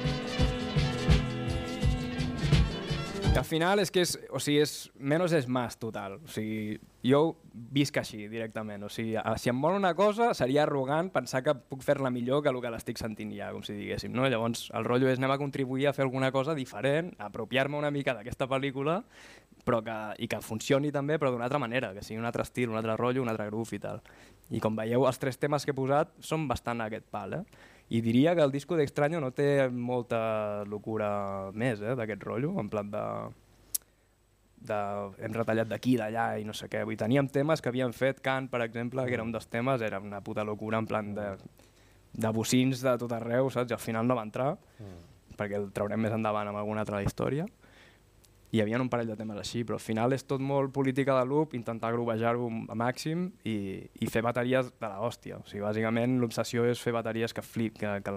que 3.36 3.40
al 3.40 3.46
final 3.46 3.82
és 3.84 3.90
que 3.92 4.00
és, 4.00 4.14
o 4.32 4.40
sigui, 4.40 4.62
és 4.64 4.72
menos 4.96 5.34
és 5.36 5.44
más 5.52 5.76
total. 5.76 6.14
O 6.24 6.30
sigui, 6.32 6.78
jo 7.04 7.36
visc 7.76 7.98
així 8.00 8.30
directament. 8.32 8.86
O 8.88 8.90
sigui, 8.90 9.18
si 9.44 9.52
em 9.52 9.60
vol 9.60 9.76
una 9.76 9.92
cosa, 9.94 10.30
seria 10.40 10.62
arrogant 10.64 11.10
pensar 11.12 11.42
que 11.44 11.52
puc 11.54 11.84
fer-la 11.84 12.14
millor 12.16 12.46
que 12.46 12.54
el 12.54 12.62
que 12.64 12.72
l'estic 12.72 13.02
sentint 13.02 13.34
ja, 13.36 13.50
com 13.52 13.66
si 13.68 13.76
diguéssim. 13.76 14.16
No? 14.16 14.24
Llavors, 14.32 14.70
el 14.72 14.88
rotllo 14.88 15.12
és 15.12 15.20
anem 15.20 15.36
a 15.36 15.38
contribuir 15.42 15.90
a 15.90 15.94
fer 15.94 16.06
alguna 16.08 16.32
cosa 16.32 16.56
diferent, 16.56 17.12
apropiar-me 17.20 17.76
una 17.76 17.92
mica 17.92 18.16
d'aquesta 18.16 18.48
pel·lícula 18.48 19.02
però 19.68 19.84
que, 19.84 20.00
i 20.24 20.32
que 20.32 20.40
funcioni 20.40 20.94
també, 20.96 21.20
però 21.20 21.34
d'una 21.36 21.50
altra 21.50 21.60
manera, 21.60 21.92
que 21.92 22.08
sigui 22.08 22.22
un 22.22 22.32
altre 22.32 22.48
estil, 22.48 22.72
un 22.72 22.80
altre 22.80 22.96
rotllo, 22.96 23.26
un 23.26 23.36
altre 23.36 23.50
groove 23.52 23.76
i 23.76 23.84
tal. 23.84 24.00
I 24.56 24.64
com 24.64 24.80
veieu, 24.80 25.04
els 25.10 25.20
tres 25.20 25.42
temes 25.42 25.68
que 25.68 25.76
he 25.76 25.78
posat 25.78 26.16
són 26.24 26.48
bastant 26.48 26.80
a 26.80 26.88
aquest 26.88 27.12
pal, 27.12 27.42
eh? 27.42 27.74
I 27.90 28.02
diria 28.02 28.34
que 28.36 28.42
el 28.42 28.52
disco 28.52 28.78
d'Extraño 28.78 29.20
no 29.22 29.30
té 29.36 29.68
molta 29.70 30.64
locura 30.66 31.52
més, 31.54 31.82
eh, 31.82 31.94
d'aquest 31.98 32.24
rotllo, 32.26 32.56
en 32.60 32.70
plan 32.70 32.90
de, 32.90 33.04
de 34.66 34.80
hem 35.22 35.36
retallat 35.38 35.70
d'aquí, 35.70 35.94
d'allà 36.00 36.32
i 36.42 36.48
no 36.48 36.56
sé 36.58 36.70
què. 36.72 36.82
Vull 36.88 36.98
teníem 36.98 37.30
temes 37.30 37.62
que 37.62 37.70
havien 37.70 37.94
fet 37.94 38.24
Kant, 38.26 38.50
per 38.50 38.64
exemple, 38.66 39.06
que 39.06 39.14
era 39.18 39.26
un 39.26 39.34
dels 39.36 39.48
temes, 39.48 39.86
era 39.86 40.02
una 40.02 40.24
puta 40.26 40.44
locura 40.44 40.82
en 40.82 40.90
plan 40.90 41.14
de, 41.14 41.28
de 42.14 42.32
bocins 42.34 42.82
de 42.82 42.96
tot 43.02 43.14
arreu, 43.14 43.52
saps? 43.54 43.70
I 43.70 43.78
al 43.78 43.84
final 43.84 44.08
no 44.08 44.18
va 44.18 44.26
entrar, 44.26 44.56
perquè 45.38 45.60
el 45.60 45.70
traurem 45.76 46.02
més 46.02 46.16
endavant 46.16 46.50
amb 46.50 46.62
alguna 46.62 46.82
altra 46.86 47.04
història. 47.06 47.46
Hi 48.56 48.62
havia 48.64 48.78
un 48.80 48.88
parell 48.88 49.10
de 49.12 49.18
temes 49.20 49.36
així, 49.42 49.66
però 49.68 49.76
al 49.76 49.84
final 49.84 50.16
és 50.16 50.24
tot 50.24 50.40
molt 50.40 50.72
política 50.72 51.18
de 51.18 51.26
loop, 51.28 51.58
intentar 51.58 51.90
grovejar-ho 51.92 52.46
a 52.72 52.78
màxim 52.80 53.26
i, 53.44 53.56
i 54.00 54.08
fer 54.08 54.22
bateries 54.24 54.70
de 54.80 54.88
la 54.88 55.02
hòstia. 55.04 55.42
O 55.42 55.50
sigui, 55.50 55.60
bàsicament 55.66 56.14
l'obsessió 56.22 56.64
és 56.70 56.80
fer 56.80 56.94
bateries 56.96 57.36
que, 57.36 57.44
flip, 57.44 57.76
que, 57.82 57.90
que, 58.06 58.14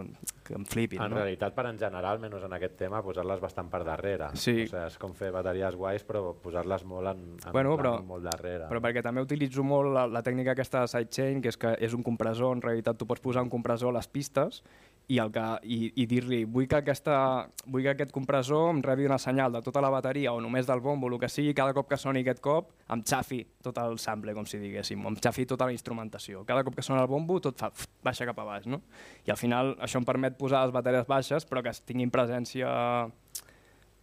que 0.47 0.55
em 0.55 0.67
flipin. 0.69 1.03
En 1.03 1.11
no? 1.11 1.19
realitat, 1.19 1.57
per 1.57 1.65
en 1.73 1.81
general, 1.81 2.21
menys 2.23 2.47
en 2.47 2.55
aquest 2.55 2.77
tema, 2.79 3.01
posar-les 3.03 3.43
bastant 3.43 3.67
per 3.73 3.83
darrere. 3.89 4.31
Sí. 4.39 4.55
O 4.55 4.69
sigui, 4.69 4.85
és 4.85 4.99
com 5.03 5.17
fer 5.19 5.33
bateries 5.35 5.75
guais, 5.81 6.07
però 6.07 6.37
posar-les 6.45 6.87
molt 6.87 7.11
en, 7.17 7.25
en 7.41 7.57
Bueno, 7.57 7.75
però- 7.81 7.97
molt 8.07 8.29
darrere. 8.29 8.69
Però 8.71 8.85
perquè 8.85 9.03
també 9.03 9.27
utilitzo 9.27 9.67
molt 9.67 9.91
la, 9.97 10.07
la 10.07 10.23
tècnica 10.23 10.55
aquesta 10.55 10.85
de 10.85 10.93
sidechain, 10.95 11.43
que 11.43 11.51
és 11.51 11.59
que 11.59 11.75
és 11.83 11.99
un 11.99 12.07
compressor, 12.07 12.55
en 12.55 12.63
realitat 12.63 13.01
tu 13.01 13.11
pots 13.11 13.25
posar 13.25 13.43
un 13.43 13.51
compressor 13.51 13.91
a 13.91 13.99
les 13.99 14.07
pistes 14.07 14.63
i, 15.09 15.19
el 15.19 15.31
que, 15.33 15.43
i, 15.65 15.79
i 16.03 16.05
dir-li 16.09 16.43
vull, 16.45 16.67
que 16.69 16.83
aquesta, 16.83 17.17
vull 17.65 17.87
que 17.87 17.95
aquest 17.95 18.13
compressor 18.13 18.69
em 18.75 18.83
rebi 18.85 19.07
una 19.09 19.17
senyal 19.19 19.55
de 19.55 19.63
tota 19.65 19.81
la 19.81 19.89
bateria 19.93 20.35
o 20.37 20.41
només 20.45 20.69
del 20.69 20.83
bombo, 20.85 21.09
el 21.09 21.17
que 21.21 21.31
sigui, 21.33 21.55
cada 21.57 21.73
cop 21.77 21.89
que 21.89 21.97
soni 21.97 22.21
aquest 22.21 22.43
cop 22.45 22.75
em 22.93 23.03
xafi 23.09 23.41
tot 23.65 23.81
el 23.81 23.97
sample, 24.03 24.35
com 24.37 24.45
si 24.47 24.61
diguéssim, 24.61 25.07
em 25.09 25.17
xafi 25.17 25.47
tota 25.49 25.69
la 25.69 25.73
instrumentació. 25.73 26.45
Cada 26.49 26.65
cop 26.67 26.77
que 26.77 26.85
sona 26.85 27.01
el 27.07 27.09
bombo 27.09 27.39
tot 27.41 27.57
fa 27.57 27.73
ft, 27.73 27.89
baixa 28.05 28.29
cap 28.29 28.39
a 28.43 28.45
baix, 28.51 28.69
no? 28.69 28.83
I 29.25 29.33
al 29.33 29.41
final 29.41 29.75
això 29.81 30.01
em 30.03 30.09
permet 30.09 30.37
posar 30.37 30.67
les 30.67 30.75
bateries 30.77 31.09
baixes 31.09 31.49
però 31.49 31.65
que 31.65 31.73
tinguin 31.89 32.13
presència 32.13 32.69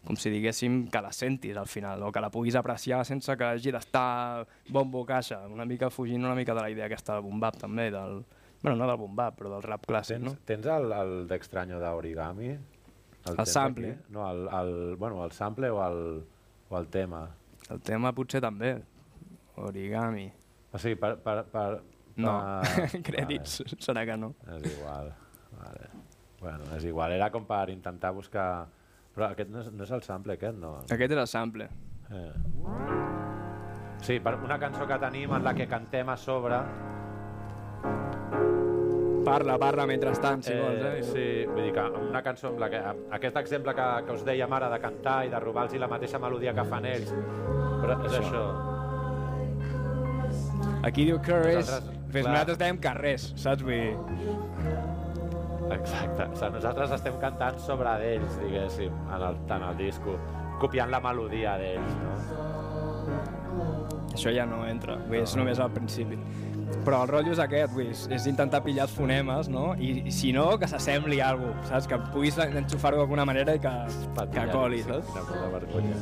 com 0.06 0.18
si 0.22 0.30
diguéssim 0.30 0.88
que 0.94 1.02
la 1.02 1.12
sentis 1.14 1.58
al 1.58 1.70
final, 1.70 2.02
o 2.06 2.12
que 2.14 2.22
la 2.22 2.32
puguis 2.34 2.58
apreciar 2.58 3.04
sense 3.06 3.34
que 3.38 3.46
hagi 3.46 3.74
d'estar 3.74 4.46
bombo 4.70 5.02
caixa, 5.06 5.44
una 5.50 5.66
mica 5.66 5.90
fugint 5.90 6.26
una 6.26 6.36
mica 6.38 6.54
de 6.54 6.62
la 6.62 6.70
idea 6.70 6.86
aquesta 6.86 7.18
del 7.18 7.26
boom 7.26 7.40
bap 7.42 7.58
també, 7.58 7.90
del, 7.94 8.22
bueno, 8.66 8.76
no 8.82 8.88
del 8.90 8.98
boom 8.98 9.16
bap, 9.16 9.36
però 9.40 9.52
del 9.54 9.64
rap 9.66 9.86
clàssic, 9.86 10.18
Tens, 10.18 10.26
no? 10.26 10.36
tens 10.50 10.66
el, 10.74 10.92
el 10.92 11.14
d'extranyo 11.30 11.78
d'Origami? 11.84 12.50
El 13.30 13.36
tens 13.40 13.54
sample. 13.54 13.92
aquí? 13.96 14.14
No, 14.14 14.26
el, 14.32 14.48
el, 14.60 14.96
bueno, 15.02 15.24
el 15.26 15.32
sample 15.38 15.70
o 15.70 15.82
el, 15.86 16.02
o 16.70 16.78
el 16.80 16.88
tema? 16.94 17.24
El 17.70 17.80
tema 17.82 18.12
potser 18.18 18.42
també, 18.44 18.76
origami. 19.62 20.28
O 20.74 20.78
sigui, 20.82 20.98
per... 21.00 21.16
per, 21.24 21.44
per 21.54 21.68
No, 22.16 22.32
per- 22.64 23.02
crèdits, 23.10 23.58
serà 23.84 24.06
que 24.08 24.16
no. 24.16 24.30
Vale, 24.46 24.62
és 24.64 24.78
igual. 24.78 25.10
Vale. 25.60 25.90
Bueno, 26.40 26.68
és 26.78 26.86
igual. 26.88 27.12
Era 27.18 27.30
com 27.34 27.44
per 27.50 27.66
intentar 27.74 28.14
buscar... 28.16 28.68
Però 29.16 29.30
aquest 29.32 29.50
no 29.52 29.60
és, 29.64 29.68
no 29.72 29.84
és 29.84 29.92
el 29.96 30.04
sample, 30.04 30.38
aquest, 30.40 30.56
no? 30.60 30.78
Aquest 30.92 31.12
és 31.12 31.20
el 31.20 31.28
sample. 31.28 31.68
Eh. 32.12 32.32
Sí, 34.06 34.20
per 34.24 34.36
una 34.44 34.58
cançó 34.62 34.88
que 34.88 34.98
tenim 35.02 35.34
en 35.36 35.44
la 35.44 35.54
que 35.58 35.68
cantem 35.72 36.08
a 36.12 36.16
sobre... 36.20 36.60
Parla, 39.26 39.58
parla 39.58 39.86
mentrestant, 39.90 40.44
si 40.46 40.54
vols, 40.54 40.84
eh? 40.86 41.02
Sí, 41.04 41.26
vull 41.50 41.64
dir 41.66 41.74
que 41.74 41.86
una 42.00 42.22
cançó 42.26 42.52
amb 42.52 42.62
la 42.62 42.70
que... 42.70 42.82
Aquest 43.18 43.40
exemple 43.42 43.74
que, 43.78 43.88
que 44.06 44.14
us 44.14 44.24
dèiem 44.28 44.54
ara 44.54 44.70
de 44.70 44.80
cantar 44.84 45.18
i 45.26 45.32
de 45.34 45.40
robar-los 45.42 45.82
la 45.82 45.90
mateixa 45.90 46.22
melodia 46.22 46.54
que 46.54 46.66
fan 46.70 46.86
ells, 46.92 47.14
però 47.82 47.98
és 48.06 48.20
això. 48.22 48.44
Aquí 50.86 51.08
diu 51.10 51.18
Nosaltres, 51.18 51.72
pues 52.12 52.22
clar. 52.22 52.32
nosaltres 52.36 52.60
dèiem 52.62 52.78
carrers, 52.84 53.32
saps? 53.42 53.66
Vull 53.66 53.74
dir, 53.74 53.96
Exacte. 55.74 56.28
O 56.30 56.36
sigui, 56.38 56.52
nosaltres 56.60 56.92
estem 56.94 57.16
cantant 57.22 57.58
sobre 57.60 57.96
d'ells, 58.02 58.36
diguéssim, 58.44 58.94
en 59.10 59.24
el, 59.32 59.40
en 59.56 59.64
el 59.72 59.80
disco, 59.80 60.14
copiant 60.62 60.92
la 60.94 61.02
melodia 61.02 61.56
d'ells, 61.58 61.96
no? 62.04 62.14
això 64.16 64.32
ja 64.32 64.46
no 64.48 64.62
entra, 64.70 64.96
vull 65.08 65.18
dir, 65.18 65.24
és 65.26 65.36
només 65.36 65.60
al 65.60 65.74
principi. 65.74 66.18
Però 66.86 67.04
el 67.04 67.10
rotllo 67.10 67.32
és 67.34 67.40
aquest, 67.40 67.74
vull 67.74 67.88
és- 67.92 68.08
és 68.14 68.26
intentar 68.28 68.62
pillar 68.64 68.84
els 68.88 68.94
fonemes, 68.94 69.48
no? 69.50 69.74
I, 69.78 70.04
i 70.08 70.12
si 70.12 70.32
no, 70.34 70.58
que 70.60 70.68
s'assembli 70.68 71.20
a 71.22 71.30
alguna 71.30 71.54
cosa, 71.62 71.70
saps? 71.76 71.88
Que 71.88 71.98
puguis 72.14 72.38
enxufar-ho 72.38 72.98
d'alguna 72.98 73.26
manera 73.26 73.56
i 73.56 73.60
que, 73.60 73.74
que 74.34 74.48
coli, 74.52 74.82
saps? 74.84 75.10
Una 75.14 75.22
puta 75.30 75.50
vergonya. 75.54 75.96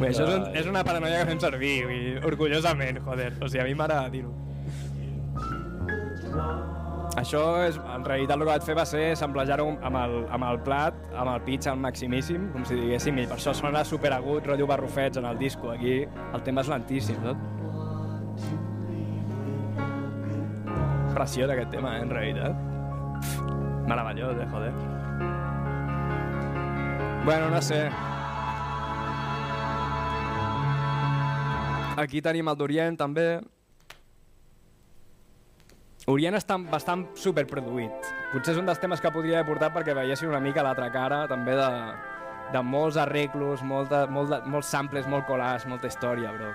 Bé, 0.00 0.08
això 0.10 0.24
és, 0.26 0.34
un, 0.34 0.56
és 0.58 0.66
una 0.66 0.82
paranoia 0.84 1.20
que 1.22 1.26
fem 1.32 1.40
servir, 1.40 1.74
vull 1.86 2.26
orgullosament, 2.32 2.98
joder. 3.04 3.32
O 3.40 3.48
sigui, 3.48 3.62
a 3.62 3.64
mi 3.68 3.74
m'agrada 3.78 4.08
dir-ho. 4.10 4.32
Això, 7.16 7.40
és, 7.68 7.76
en 7.78 8.02
realitat, 8.04 8.34
el 8.34 8.42
que 8.42 8.48
vaig 8.50 8.64
fer 8.66 8.74
va 8.74 8.84
ser 8.90 9.04
samplejar-ho 9.16 9.68
amb, 9.86 9.96
el, 10.00 10.16
amb 10.34 10.44
el 10.48 10.58
plat, 10.66 10.96
amb 11.14 11.30
el 11.30 11.40
pitch 11.46 11.68
al 11.70 11.78
maximíssim, 11.78 12.48
com 12.52 12.64
si 12.66 12.74
diguéssim, 12.74 13.20
i 13.22 13.26
per 13.30 13.36
això 13.38 13.54
sona 13.54 13.84
superagut, 13.86 14.46
rotllo 14.50 14.66
barrufets 14.66 15.20
en 15.22 15.28
el 15.30 15.38
disco. 15.38 15.70
Aquí 15.70 16.00
el 16.02 16.42
tema 16.42 16.64
és 16.66 16.72
lentíssim, 16.74 17.20
saps? 17.22 17.52
Preciós 21.14 21.50
aquest 21.50 21.70
tema, 21.70 21.96
eh, 21.96 22.02
en 22.02 22.10
realitat. 22.10 22.54
Meravellós, 23.86 24.36
eh, 24.36 24.46
joder. 24.50 24.72
Bueno, 27.24 27.50
no 27.50 27.62
sé. 27.62 27.88
Aquí 31.96 32.20
tenim 32.20 32.48
el 32.48 32.56
d'Orient, 32.56 32.98
també. 32.98 33.40
Orient 36.10 36.34
està 36.34 36.58
bastant 36.58 37.06
superproduït. 37.16 38.10
Potser 38.32 38.52
és 38.52 38.58
un 38.58 38.66
dels 38.66 38.80
temes 38.82 39.00
que 39.00 39.12
podria 39.14 39.38
haver 39.38 39.52
portat 39.52 39.72
perquè 39.72 39.94
veiessin 39.94 40.28
una 40.28 40.40
mica 40.40 40.62
l'altra 40.62 40.90
cara, 40.92 41.28
també 41.28 41.54
de, 41.56 41.70
de 42.52 42.62
molts 42.62 42.98
arreglos, 43.00 43.62
molta, 43.62 44.06
molt 44.10 44.34
de, 44.34 44.42
molts 44.50 44.68
samples, 44.68 45.06
molt 45.06 45.24
collage, 45.30 45.68
molta 45.70 45.86
història, 45.86 46.34
bro. 46.34 46.50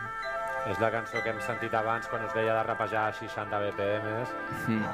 És 0.67 0.79
la 0.83 0.91
cançó 0.91 1.23
que 1.23 1.31
hem 1.31 1.39
sentit 1.45 1.73
abans 1.73 2.07
quan 2.11 2.25
us 2.25 2.35
deia 2.35 2.53
de 2.57 2.63
rapejar 2.67 3.07
a 3.07 3.13
60 3.15 3.63
BPMs. 3.63 4.29
Mm. 4.67 4.85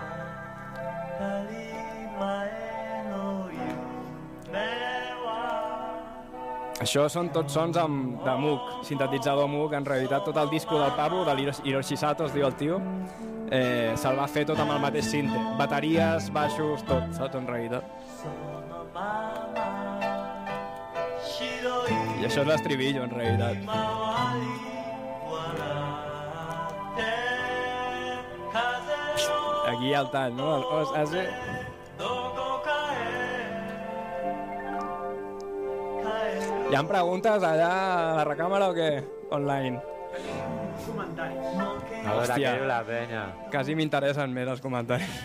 Això 6.85 7.05
són 7.09 7.29
tots 7.33 7.55
sons 7.55 7.77
amb, 7.79 8.19
de 8.25 8.33
Moog, 8.37 8.65
sintetitzador 8.85 9.47
Moog, 9.49 9.73
en 9.77 9.87
realitat 9.87 10.25
tot 10.27 10.37
el 10.37 10.51
disco 10.51 10.77
del 10.77 10.91
Pablo, 10.97 11.23
de 11.25 11.33
l'Hiroshi 11.37 11.63
Hiroshi 11.69 11.97
Sato, 11.97 12.27
es 12.27 12.35
diu 12.35 12.45
el 12.45 12.55
tio, 12.59 12.81
eh, 13.49 13.95
se'l 13.95 14.19
va 14.19 14.27
fer 14.27 14.43
tot 14.51 14.59
amb 14.59 14.75
el 14.75 14.83
mateix 14.83 15.07
cinte, 15.15 15.39
bateries, 15.57 16.29
baixos, 16.35 16.83
tot, 16.85 17.09
saps, 17.15 17.39
en 17.39 17.47
realitat. 17.47 17.83
I 22.19 22.27
això 22.27 22.43
és 22.43 22.47
l'estribillo, 22.53 23.03
en 23.07 23.17
realitat. 23.17 24.73
Aquí 29.65 29.89
hi 29.89 29.93
ha 29.93 30.01
el 30.05 30.09
tall, 30.13 30.35
no? 30.37 30.55
El, 30.57 30.63
os, 30.79 30.93
ase... 30.95 31.25
Hi 36.65 36.75
ha 36.75 36.81
preguntes 36.89 37.43
allà 37.45 37.69
a 37.71 38.13
la 38.17 38.23
recàmera 38.27 38.69
o 38.71 38.75
què? 38.75 38.89
Online. 39.35 39.79
Comentaris. 40.85 41.45
A 41.45 41.63
veure, 41.63 42.15
Hòstia. 42.15 42.35
què 42.37 42.53
diu 42.59 42.67
la 42.69 42.79
penya? 42.87 43.23
Quasi 43.53 43.75
m'interessen 43.77 44.33
més 44.35 44.49
els 44.55 44.63
comentaris. 44.63 45.15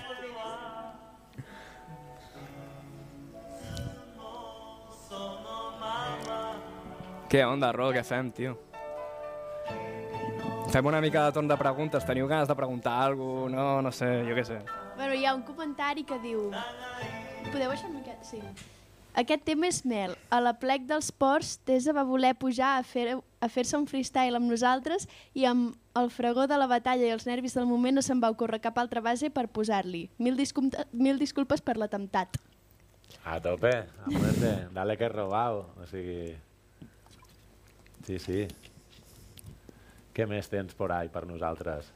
Què 7.30 7.44
onda, 7.46 7.70
Ro? 7.72 7.90
Què 7.94 8.02
fem, 8.06 8.30
tio? 8.34 8.56
Fem 10.70 10.86
una 10.86 11.00
mica 11.00 11.24
de 11.26 11.32
torn 11.34 11.48
de 11.50 11.56
preguntes. 11.58 12.04
Teniu 12.06 12.28
ganes 12.30 12.48
de 12.48 12.54
preguntar 12.54 12.92
alguna 13.02 13.56
cosa? 13.56 13.56
No, 13.56 13.82
no 13.82 13.90
sé, 13.92 14.08
jo 14.28 14.36
què 14.38 14.44
sé. 14.46 14.60
Bueno, 14.96 15.14
hi 15.18 15.24
ha 15.26 15.34
un 15.34 15.42
comentari 15.42 16.04
que 16.06 16.18
diu... 16.22 16.50
Podeu 17.50 17.72
baixar 17.72 17.88
una 17.90 17.98
miqueta? 17.98 18.22
Sí. 18.26 18.38
Aquest 19.18 19.42
tema 19.48 19.66
és 19.66 19.80
mel. 19.88 20.14
A 20.30 20.38
la 20.38 20.52
plec 20.62 20.84
dels 20.86 21.08
ports, 21.10 21.56
Tesa 21.66 21.90
va 21.96 22.04
voler 22.06 22.36
pujar 22.38 22.76
a 22.78 22.84
fer- 22.86 23.16
a 23.18 23.48
fer-se 23.50 23.74
un 23.80 23.88
freestyle 23.90 24.38
amb 24.38 24.46
nosaltres 24.52 25.08
i 25.34 25.48
amb 25.50 25.74
el 25.98 26.12
fregó 26.14 26.46
de 26.46 26.58
la 26.60 26.68
batalla 26.70 27.08
i 27.08 27.10
els 27.10 27.26
nervis 27.26 27.56
del 27.58 27.66
moment 27.66 27.98
no 27.98 28.04
se'n 28.06 28.22
va 28.22 28.30
ocórrer 28.30 28.60
cap 28.62 28.78
altra 28.78 29.02
base 29.02 29.32
per 29.34 29.48
posar-li. 29.50 30.04
Mil, 30.22 30.36
discul 30.38 30.70
mil 30.92 31.18
disculpes 31.18 31.60
per 31.66 31.74
l'atemptat. 31.82 32.38
A 33.26 33.40
tope, 33.42 33.72
a 33.74 34.06
muerte, 34.06 34.54
dale 34.72 34.94
que 34.96 35.08
he 35.08 35.10
robado. 35.10 35.66
O 35.82 35.86
sigui... 35.90 36.36
Sí, 38.06 38.18
sí. 38.22 38.46
Què 40.20 40.26
més 40.28 40.50
tens 40.52 40.74
por 40.76 40.92
ahí 40.92 41.08
per 41.08 41.22
nosaltres? 41.24 41.86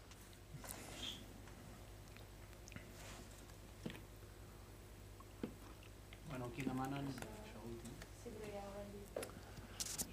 Bueno, 6.31 6.47
aquí 6.47 6.65
demanen 6.65 7.11
això 7.11 7.61
últim. 7.69 7.93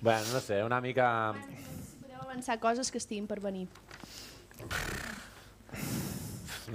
Bueno, 0.02 0.26
no 0.34 0.42
sé, 0.44 0.60
una 0.68 0.82
mica... 0.84 1.08
Podeu 2.02 2.20
avançar 2.26 2.60
coses 2.60 2.92
que 2.92 3.00
estiguin 3.00 3.32
per 3.32 3.40
venir. 3.40 3.70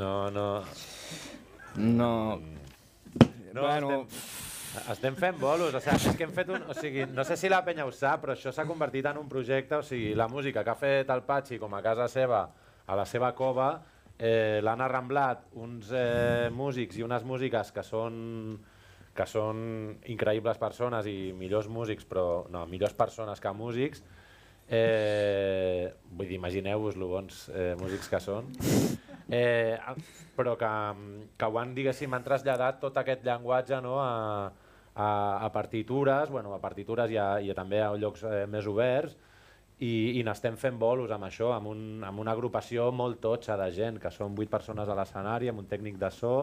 No, 0.00 0.30
no... 0.30 0.48
No... 1.76 2.10
No, 2.40 3.60
Bueno. 3.60 3.92
estem, 3.92 4.45
estem 4.92 5.16
fent 5.18 5.38
bolos, 5.40 5.74
o 5.74 5.80
sigui, 5.80 5.96
és 6.10 6.16
que 6.18 6.26
hem 6.26 6.32
fet 6.36 6.52
un... 6.52 6.64
O 6.70 6.76
sigui, 6.76 7.04
no 7.10 7.24
sé 7.24 7.36
si 7.40 7.50
la 7.52 7.62
penya 7.66 7.86
ho 7.86 7.92
sap, 7.94 8.22
però 8.24 8.36
això 8.36 8.52
s'ha 8.54 8.66
convertit 8.68 9.08
en 9.10 9.20
un 9.20 9.28
projecte, 9.28 9.78
o 9.80 9.84
sigui, 9.86 10.14
la 10.18 10.28
música 10.28 10.64
que 10.64 10.72
ha 10.72 10.78
fet 10.78 11.10
el 11.12 11.24
Patxi 11.26 11.60
com 11.62 11.74
a 11.74 11.82
casa 11.84 12.08
seva, 12.12 12.46
a 12.86 12.96
la 12.98 13.06
seva 13.08 13.32
cova, 13.38 13.70
eh, 14.18 14.60
l'han 14.62 14.84
arramblat 14.84 15.48
uns 15.60 15.90
eh, 15.92 16.48
músics 16.52 16.96
i 16.96 17.04
unes 17.04 17.24
músiques 17.26 17.72
que 17.72 17.84
són 17.84 18.16
que 19.16 19.24
són 19.24 19.58
increïbles 20.12 20.58
persones 20.60 21.06
i 21.08 21.32
millors 21.32 21.70
músics, 21.72 22.04
però 22.04 22.44
no, 22.52 22.66
millors 22.68 22.92
persones 22.92 23.40
que 23.40 23.52
músics, 23.56 24.02
eh, 24.68 25.88
vull 26.12 26.28
dir, 26.28 26.36
imagineu-vos-lo 26.36 27.08
bons 27.14 27.46
eh, 27.48 27.72
músics 27.80 28.10
que 28.12 28.20
són, 28.20 28.50
eh, 29.32 29.78
però 30.36 30.56
que, 30.60 30.70
que 31.38 31.48
ho 31.48 31.58
han, 31.62 31.72
diguéssim, 31.74 32.12
han 32.12 32.26
traslladat 32.26 32.80
tot 32.82 33.00
aquest 33.00 33.24
llenguatge 33.24 33.80
no, 33.80 33.96
a, 34.04 34.52
a, 34.96 35.44
a 35.44 35.52
partitures, 35.52 36.30
bueno, 36.30 36.54
a 36.54 36.60
partitures 36.60 37.12
i, 37.12 37.18
a, 37.20 37.36
i 37.44 37.52
a 37.52 37.56
també 37.56 37.82
a 37.84 37.92
llocs 38.00 38.24
eh, 38.24 38.44
més 38.50 38.66
oberts, 38.66 39.16
i, 39.76 40.16
i 40.16 40.22
n'estem 40.24 40.56
fent 40.56 40.78
bolos 40.80 41.12
amb 41.12 41.28
això, 41.28 41.50
amb, 41.52 41.68
un, 41.68 41.82
amb 42.08 42.22
una 42.22 42.32
agrupació 42.32 42.88
molt 42.96 43.20
totxa 43.20 43.58
de 43.60 43.68
gent, 43.76 44.00
que 44.00 44.12
són 44.12 44.34
vuit 44.34 44.50
persones 44.50 44.88
a 44.88 44.96
l'escenari, 44.96 45.50
amb 45.52 45.60
un 45.60 45.68
tècnic 45.68 46.00
de 46.00 46.10
so, 46.16 46.36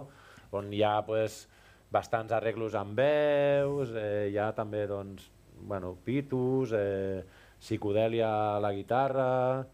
on 0.53 0.69
hi 0.69 0.84
ha 0.85 0.99
pues, 1.07 1.47
bastants 1.93 2.34
arreglos 2.34 2.77
amb 2.77 3.01
veus, 3.01 3.95
eh, 3.97 4.30
hi 4.30 4.38
ha 4.38 4.51
també 4.53 4.85
doncs, 4.89 5.31
bueno, 5.65 5.95
pitos, 6.05 6.75
eh, 6.77 7.23
psicodèlia 7.63 8.30
a 8.30 8.59
la 8.61 8.73
guitarra, 8.75 9.65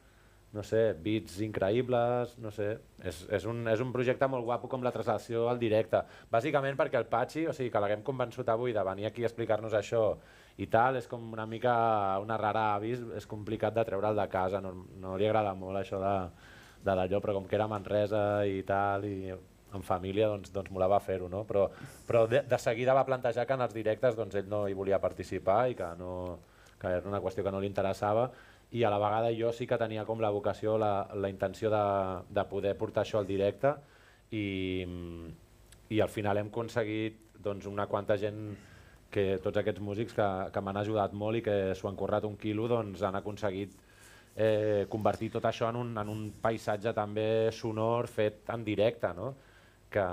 no 0.56 0.64
sé, 0.64 0.94
beats 1.04 1.42
increïbles, 1.44 2.38
no 2.40 2.52
sé, 2.56 2.78
és, 3.04 3.22
és, 3.32 3.46
un, 3.50 3.62
és 3.72 3.82
un 3.84 3.92
projecte 3.96 4.28
molt 4.28 4.46
guapo 4.48 4.70
com 4.72 4.84
la 4.84 4.92
traslació 4.96 5.48
al 5.50 5.60
directe. 5.62 6.02
Bàsicament 6.32 6.78
perquè 6.80 7.00
el 7.00 7.08
Patxi, 7.12 7.46
o 7.48 7.56
sigui, 7.56 7.72
que 7.74 7.82
l'haguem 7.84 8.04
convençut 8.06 8.50
avui 8.50 8.76
de 8.76 8.84
venir 8.84 9.08
aquí 9.10 9.24
a 9.24 9.30
explicar-nos 9.30 9.76
això 9.78 10.04
i 10.60 10.68
tal, 10.68 11.00
és 11.00 11.08
com 11.08 11.32
una 11.34 11.46
mica 11.48 11.74
una 12.20 12.38
rara 12.40 12.74
avis, 12.76 13.04
és 13.16 13.28
complicat 13.30 13.76
de 13.76 13.86
treure'l 13.88 14.18
de 14.18 14.28
casa, 14.32 14.60
no, 14.64 14.74
no 15.00 15.16
li 15.18 15.28
agrada 15.30 15.54
molt 15.56 15.80
això 15.80 16.02
de, 16.04 16.16
de 16.84 16.98
d'allò, 17.00 17.22
però 17.24 17.38
com 17.38 17.48
que 17.48 17.56
era 17.56 17.70
Manresa 17.72 18.44
i 18.46 18.64
tal, 18.68 19.08
i 19.08 19.32
en 19.74 19.86
família, 19.86 20.28
doncs, 20.32 20.52
doncs 20.52 20.72
molava 20.74 21.00
fer-ho, 21.00 21.30
no? 21.30 21.44
Però, 21.48 21.68
però 22.08 22.26
de, 22.28 22.42
de 22.50 22.60
seguida 22.60 22.96
va 22.98 23.06
plantejar 23.08 23.46
que 23.46 23.56
en 23.56 23.66
els 23.66 23.76
directes 23.76 24.18
doncs, 24.18 24.36
ell 24.36 24.50
no 24.50 24.66
hi 24.68 24.78
volia 24.78 25.00
participar 25.00 25.62
i 25.70 25.78
que, 25.78 25.90
no, 26.00 26.40
que 26.82 26.96
era 26.98 27.08
una 27.08 27.22
qüestió 27.22 27.46
que 27.46 27.54
no 27.54 27.62
li 27.62 27.70
interessava 27.70 28.30
i 28.72 28.84
a 28.84 28.90
la 28.94 29.00
vegada 29.02 29.32
jo 29.34 29.52
sí 29.56 29.66
que 29.68 29.80
tenia 29.82 30.06
com 30.06 30.22
la 30.22 30.30
vocació, 30.30 30.78
la, 30.78 31.10
la 31.16 31.30
intenció 31.30 31.72
de, 31.74 31.84
de 32.30 32.46
poder 32.50 32.76
portar 32.78 33.02
això 33.04 33.20
al 33.20 33.28
directe 33.30 33.74
i, 34.32 34.86
i 35.90 36.02
al 36.02 36.12
final 36.14 36.38
hem 36.38 36.52
aconseguit 36.54 37.18
doncs, 37.42 37.66
una 37.66 37.88
quanta 37.90 38.18
gent 38.22 38.54
que 39.10 39.40
tots 39.42 39.58
aquests 39.58 39.82
músics 39.82 40.14
que, 40.14 40.28
que 40.54 40.62
m'han 40.62 40.78
ajudat 40.84 41.16
molt 41.18 41.40
i 41.40 41.46
que 41.46 41.56
s'ho 41.76 41.90
han 41.90 41.98
currat 41.98 42.28
un 42.30 42.38
quilo 42.38 42.68
doncs, 42.70 43.02
han 43.02 43.18
aconseguit 43.18 43.74
eh, 44.36 44.86
convertir 44.90 45.32
tot 45.34 45.48
això 45.50 45.72
en 45.74 45.80
un, 45.80 45.96
en 45.98 46.12
un 46.14 46.28
paisatge 46.42 46.94
també 46.94 47.50
sonor 47.56 48.08
fet 48.08 48.54
en 48.54 48.64
directe, 48.68 49.10
no? 49.18 49.34
que, 49.90 50.06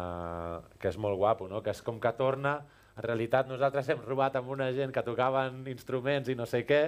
que 0.81 0.89
és 0.89 0.97
molt 0.97 1.21
guapo, 1.21 1.51
no? 1.53 1.61
que 1.61 1.75
és 1.77 1.83
com 1.85 2.01
que 2.01 2.15
torna, 2.17 2.57
en 2.97 3.05
realitat 3.05 3.49
nosaltres 3.49 3.91
hem 3.93 4.01
robat 4.07 4.39
amb 4.41 4.49
una 4.55 4.71
gent 4.73 4.93
que 4.95 5.05
tocaven 5.05 5.61
instruments 5.69 6.31
i 6.33 6.37
no 6.39 6.47
sé 6.49 6.63
què, 6.65 6.81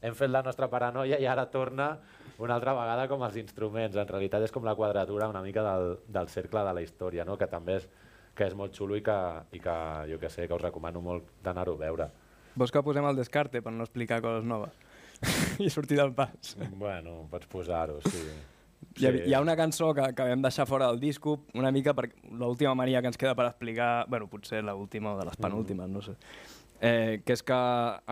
hem 0.00 0.14
fet 0.14 0.30
la 0.30 0.42
nostra 0.42 0.68
paranoia 0.70 1.18
i 1.20 1.26
ara 1.26 1.46
torna 1.50 1.92
una 2.38 2.56
altra 2.56 2.74
vegada 2.74 3.06
com 3.08 3.22
els 3.26 3.36
instruments. 3.40 3.96
En 3.96 4.08
realitat 4.08 4.46
és 4.46 4.54
com 4.54 4.64
la 4.66 4.74
quadratura 4.74 5.28
una 5.30 5.42
mica 5.42 5.62
del, 5.66 5.98
del 6.08 6.28
cercle 6.28 6.64
de 6.66 6.74
la 6.74 6.82
història, 6.82 7.24
no? 7.24 7.38
que 7.38 7.48
també 7.50 7.78
és, 7.80 7.88
que 8.34 8.48
és 8.48 8.56
molt 8.58 8.74
xulo 8.74 8.98
i 8.98 9.04
que, 9.04 9.18
i 9.54 9.62
que 9.62 9.76
jo 10.10 10.18
que 10.20 10.30
sé, 10.30 10.48
que 10.48 10.56
us 10.56 10.62
recomano 10.62 11.02
molt 11.04 11.30
d'anar-ho 11.44 11.76
a 11.78 11.82
veure. 11.84 12.08
Vols 12.54 12.70
que 12.70 12.82
posem 12.86 13.06
el 13.06 13.18
descarte 13.18 13.62
per 13.62 13.72
no 13.74 13.86
explicar 13.86 14.20
coses 14.22 14.46
noves? 14.46 14.74
I 15.64 15.70
sortir 15.70 15.98
del 15.98 16.12
pas. 16.14 16.56
Bueno, 16.74 17.24
pots 17.30 17.48
posar-ho, 17.50 18.00
sí. 18.04 18.24
Hi, 18.98 19.06
ha, 19.06 19.10
hi 19.30 19.34
ha 19.34 19.40
una 19.40 19.56
cançó 19.56 19.88
que, 19.96 20.04
que 20.14 20.26
vam 20.28 20.42
deixar 20.44 20.66
fora 20.68 20.90
del 20.90 21.00
disco, 21.00 21.38
una 21.54 21.72
mica 21.74 21.94
per 21.96 22.10
l'última 22.30 22.74
mania 22.78 23.00
que 23.02 23.10
ens 23.10 23.18
queda 23.18 23.34
per 23.34 23.46
explicar, 23.48 24.04
bueno, 24.10 24.28
potser 24.30 24.60
l'última 24.62 25.14
o 25.14 25.18
de 25.18 25.24
les 25.30 25.38
penúltimes, 25.40 25.88
no 25.90 26.02
sé, 26.04 26.14
eh, 26.84 27.22
que 27.24 27.32
és 27.32 27.42
que 27.42 27.56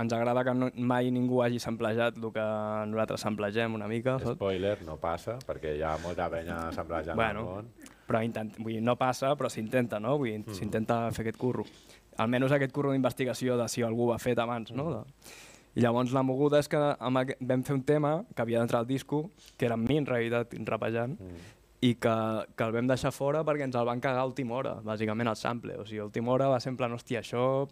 ens 0.01 0.12
agrada 0.16 0.43
que 0.47 0.55
no, 0.57 0.70
mai 0.81 1.11
ningú 1.12 1.43
hagi 1.44 1.59
samplejat 1.61 2.16
el 2.16 2.31
que 2.32 2.44
nosaltres 2.89 3.20
samplegem 3.20 3.74
una 3.77 3.89
mica. 3.90 4.15
saps? 4.19 4.36
Spoiler, 4.39 4.78
no 4.86 4.97
passa, 4.97 5.36
perquè 5.47 5.74
hi 5.77 5.82
ha 5.85 5.97
molta 6.03 6.31
penya 6.32 6.69
assemblejant 6.70 7.16
Bueno, 7.19 7.40
al 7.40 7.47
món. 7.66 7.69
però 8.09 8.23
intent, 8.24 8.55
vull 8.59 8.73
dir, 8.78 8.82
no 8.82 8.97
passa, 8.97 9.35
però 9.36 9.51
s'intenta, 9.53 10.01
no? 10.01 10.16
Vull 10.19 10.31
dir, 10.31 10.39
Mm. 10.47 10.55
s'intenta 10.55 11.11
fer 11.12 11.27
aquest 11.27 11.39
curro. 11.39 11.65
Almenys 12.16 12.53
aquest 12.53 12.73
curro 12.73 12.93
d'investigació 12.93 13.57
de 13.57 13.69
si 13.69 13.82
algú 13.82 14.09
ho 14.11 14.15
ha 14.15 14.19
fet 14.19 14.39
abans, 14.39 14.73
no? 14.73 14.90
De... 14.90 15.03
I 15.74 15.81
llavors 15.81 16.12
la 16.12 16.23
moguda 16.23 16.59
és 16.59 16.69
que 16.69 16.77
amb 16.77 17.16
vam 17.40 17.62
fer 17.65 17.74
un 17.74 17.82
tema 17.82 18.24
que 18.35 18.43
havia 18.43 18.59
d'entrar 18.59 18.81
al 18.81 18.86
disco, 18.86 19.31
que 19.57 19.65
era 19.66 19.74
amb 19.74 19.89
mi 19.89 19.97
en 19.99 20.07
realitat, 20.07 20.53
rapejant, 20.66 21.19
Mm. 21.20 21.36
i 21.81 21.94
que, 21.97 22.12
que 22.57 22.65
el 22.65 22.73
vam 22.73 22.86
deixar 22.86 23.11
fora 23.12 23.43
perquè 23.43 23.65
ens 23.65 23.74
el 23.74 23.85
van 23.85 23.99
cagar 24.01 24.20
a 24.20 24.27
última 24.27 24.55
hora, 24.55 24.74
bàsicament 24.85 25.28
el 25.28 25.35
sample. 25.36 25.77
O 25.78 25.85
sigui, 25.86 25.99
a 25.99 26.05
última 26.05 26.31
hora 26.32 26.47
va 26.49 26.61
ser 26.61 26.70
en 26.70 26.77
plan, 26.77 26.93
hòstia, 26.93 27.20
això 27.20 27.66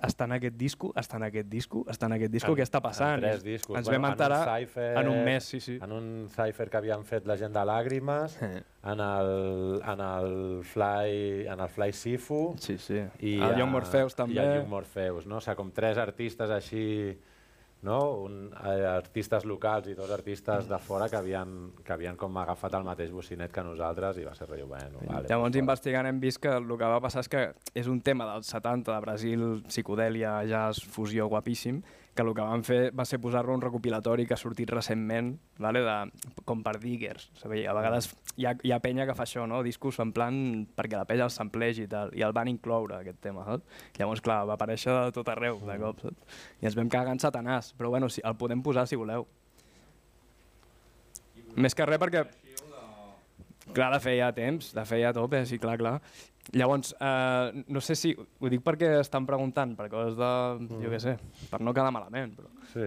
està 0.00 0.24
en 0.24 0.32
aquest 0.32 0.54
disco, 0.56 0.92
està 0.94 1.16
en 1.16 1.24
aquest 1.24 1.48
disco, 1.48 1.84
està 1.90 2.06
en 2.06 2.12
aquest 2.12 2.32
disco, 2.32 2.52
En- 2.52 2.56
què 2.58 2.62
està 2.62 2.80
passant? 2.80 3.14
En 3.14 3.20
tres 3.20 3.42
discos. 3.42 3.76
Ens 3.78 3.88
vam 3.88 3.96
en 3.96 4.04
un 4.04 4.10
enterar 4.12 4.44
cypher- 4.46 4.96
en 5.00 5.08
un 5.08 5.24
mes, 5.24 5.44
sí, 5.44 5.60
sí. 5.60 5.78
En 5.82 5.92
un 5.92 6.28
cipher 6.30 6.68
que 6.70 6.76
havien 6.76 7.04
fet 7.04 7.26
la 7.26 7.36
gent 7.36 7.52
de 7.52 7.64
Làgrimes, 7.64 8.36
en 8.42 9.00
el, 9.00 9.82
en 9.84 10.00
el 10.00 10.62
Fly, 10.64 11.46
en 11.48 11.60
el 11.60 11.68
Fly 11.68 11.92
Sifu, 11.92 12.54
sí, 12.58 12.78
sí. 12.78 13.02
i 13.20 13.34
El 13.36 13.42
a- 13.54 13.58
Young 13.58 13.70
Morpheus 13.70 14.14
també. 14.14 14.34
I 14.34 14.38
el 14.38 14.54
Young 14.60 14.68
Morpheus, 14.68 15.26
no? 15.26 15.36
O 15.38 15.40
sigui, 15.40 15.56
com 15.56 15.70
tres 15.72 15.98
artistes 15.98 16.50
així, 16.50 17.18
no? 17.82 17.98
Un, 18.24 18.50
eh, 18.52 18.86
artistes 18.88 19.44
locals 19.46 19.88
i 19.88 19.94
dos 19.94 20.10
artistes 20.10 20.68
de 20.68 20.78
fora 20.82 21.08
que 21.08 21.16
havien, 21.16 21.72
que 21.84 21.92
havien 21.94 22.16
com 22.16 22.36
agafat 22.40 22.74
el 22.78 22.86
mateix 22.86 23.12
bocinet 23.14 23.52
que 23.54 23.64
nosaltres 23.64 24.18
i 24.18 24.26
va 24.26 24.34
ser 24.34 24.48
rotllo, 24.48 24.66
bueno, 24.66 25.02
vale. 25.04 25.28
Llavors, 25.30 25.56
investigant, 25.60 26.08
hem 26.10 26.18
vist 26.20 26.42
que 26.42 26.56
el 26.58 26.66
que 26.66 26.90
va 26.90 27.00
passar 27.04 27.22
és 27.24 27.30
que 27.30 27.44
és 27.74 27.86
un 27.86 28.00
tema 28.00 28.26
dels 28.32 28.50
70 28.50 28.92
de 28.92 29.00
Brasil, 29.04 29.46
psicodèlia, 29.68 30.40
jazz, 30.48 30.82
fusió 30.82 31.28
guapíssim, 31.30 31.82
que 32.18 32.24
el 32.26 32.34
que 32.34 32.42
van 32.42 32.64
fer 32.66 32.78
va 32.98 33.04
ser 33.06 33.20
posar-lo 33.22 33.54
un 33.54 33.60
recopilatori 33.62 34.24
que 34.26 34.34
ha 34.34 34.40
sortit 34.40 34.70
recentment, 34.74 35.28
vale, 35.62 35.84
de, 35.86 36.32
com 36.48 36.64
per 36.66 36.74
diggers. 36.82 37.28
Saber, 37.38 37.60
a 37.70 37.74
vegades 37.76 38.08
hi 38.34 38.48
ha, 38.48 38.56
hi 38.66 38.72
ha 38.74 38.80
penya 38.82 39.06
que 39.06 39.14
fa 39.14 39.22
això, 39.22 39.44
no? 39.46 39.60
discos 39.62 40.00
en 40.02 40.10
plan 40.16 40.40
perquè 40.74 40.98
la 40.98 41.06
penya 41.06 41.28
els 41.28 41.38
samplegi 41.38 41.86
i 41.86 41.90
tal, 41.92 42.10
i 42.18 42.24
el 42.26 42.34
van 42.34 42.50
incloure, 42.50 42.98
aquest 42.98 43.20
tema. 43.22 43.46
Saps? 43.46 43.86
Llavors, 44.00 44.24
clar, 44.26 44.40
va 44.50 44.58
aparèixer 44.58 44.96
de 44.96 45.14
tot 45.14 45.30
arreu, 45.30 45.62
de 45.68 45.78
cop. 45.78 46.02
Saps? 46.02 46.42
I 46.58 46.72
ens 46.72 46.78
vam 46.80 46.90
cagar 46.90 47.14
en 47.14 47.22
satanàs, 47.22 47.70
però 47.78 47.94
bueno, 47.94 48.10
sí, 48.10 48.24
el 48.26 48.34
podem 48.40 48.66
posar 48.66 48.88
si 48.90 48.98
voleu. 48.98 49.28
Més 51.54 51.78
que 51.78 51.86
res 51.86 52.02
perquè 52.02 52.26
Clar, 53.74 53.92
de 53.94 54.00
fer 54.02 54.16
ja 54.18 54.32
temps, 54.34 54.72
de 54.74 54.84
fer 54.88 55.00
ja 55.02 55.12
a 55.12 55.16
tope, 55.16 55.44
sí, 55.46 55.58
clar, 55.60 55.76
clar. 55.80 55.98
Llavors, 56.56 56.94
eh, 56.98 57.64
no 57.68 57.80
sé 57.84 57.94
si... 57.98 58.14
Ho 58.16 58.48
dic 58.48 58.62
perquè 58.64 58.94
estan 59.02 59.26
preguntant 59.28 59.74
per 59.76 59.88
coses 59.92 60.16
de... 60.16 60.30
Mm. 60.64 60.80
Jo 60.84 60.92
què 60.94 61.00
sé, 61.02 61.14
per 61.50 61.60
no 61.64 61.74
quedar 61.76 61.92
malament, 61.94 62.32
però... 62.38 62.48
Sí, 62.72 62.86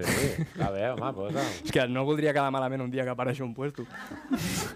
a 0.62 0.72
veure, 0.74 0.95
home, 0.95 1.12
posa. 1.18 1.45
És 1.66 1.74
que 1.76 1.86
no 1.90 2.06
voldria 2.08 2.34
quedar 2.34 2.49
malament 2.53 2.88
un 2.88 2.94
dia 2.94 3.06
que 3.06 3.14
apareixi 3.14 3.45
un 3.45 3.53
puesto. 3.58 3.86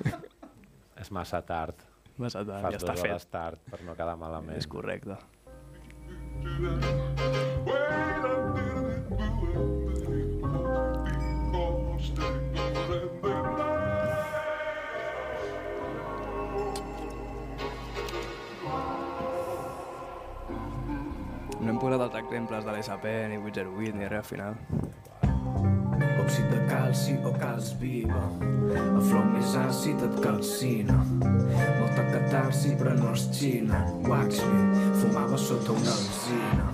És 1.01 1.11
massa 1.13 1.41
tard. 1.45 1.81
Massa 2.21 2.45
tard, 2.47 2.61
Fas 2.63 2.77
ja 2.77 2.83
està 2.83 2.93
fet. 2.95 3.09
hores 3.09 3.25
tard 3.33 3.65
per 3.71 3.81
no 3.87 3.97
quedar 3.97 4.15
malament. 4.21 4.55
És 4.55 4.69
correcte. 4.69 5.17
No 6.45 8.24
posat 21.85 22.01
els 22.01 22.15
exemples 22.17 22.65
de 22.65 22.73
l'SAP, 22.73 23.03
ni 23.29 23.35
808, 23.37 23.97
ni 23.99 24.07
res 24.09 24.23
al 24.23 24.25
final. 24.25 24.55
Òxid 26.23 26.47
de 26.49 26.61
calci 26.65 27.13
o 27.21 27.31
calç 27.37 27.75
viva 27.77 28.23
El 28.73 29.01
flow 29.05 29.27
més 29.29 29.51
àcid 29.61 30.01
et 30.07 30.15
calcina 30.23 30.95
Molta 31.05 32.05
catarsi 32.09 32.71
però 32.79 32.95
no 32.97 33.11
és 33.13 33.27
xina 33.35 33.83
Wax 34.07 34.41
me, 34.49 34.63
fumava 35.03 35.37
sota 35.37 35.75
una 35.75 35.93
alzina 35.93 36.65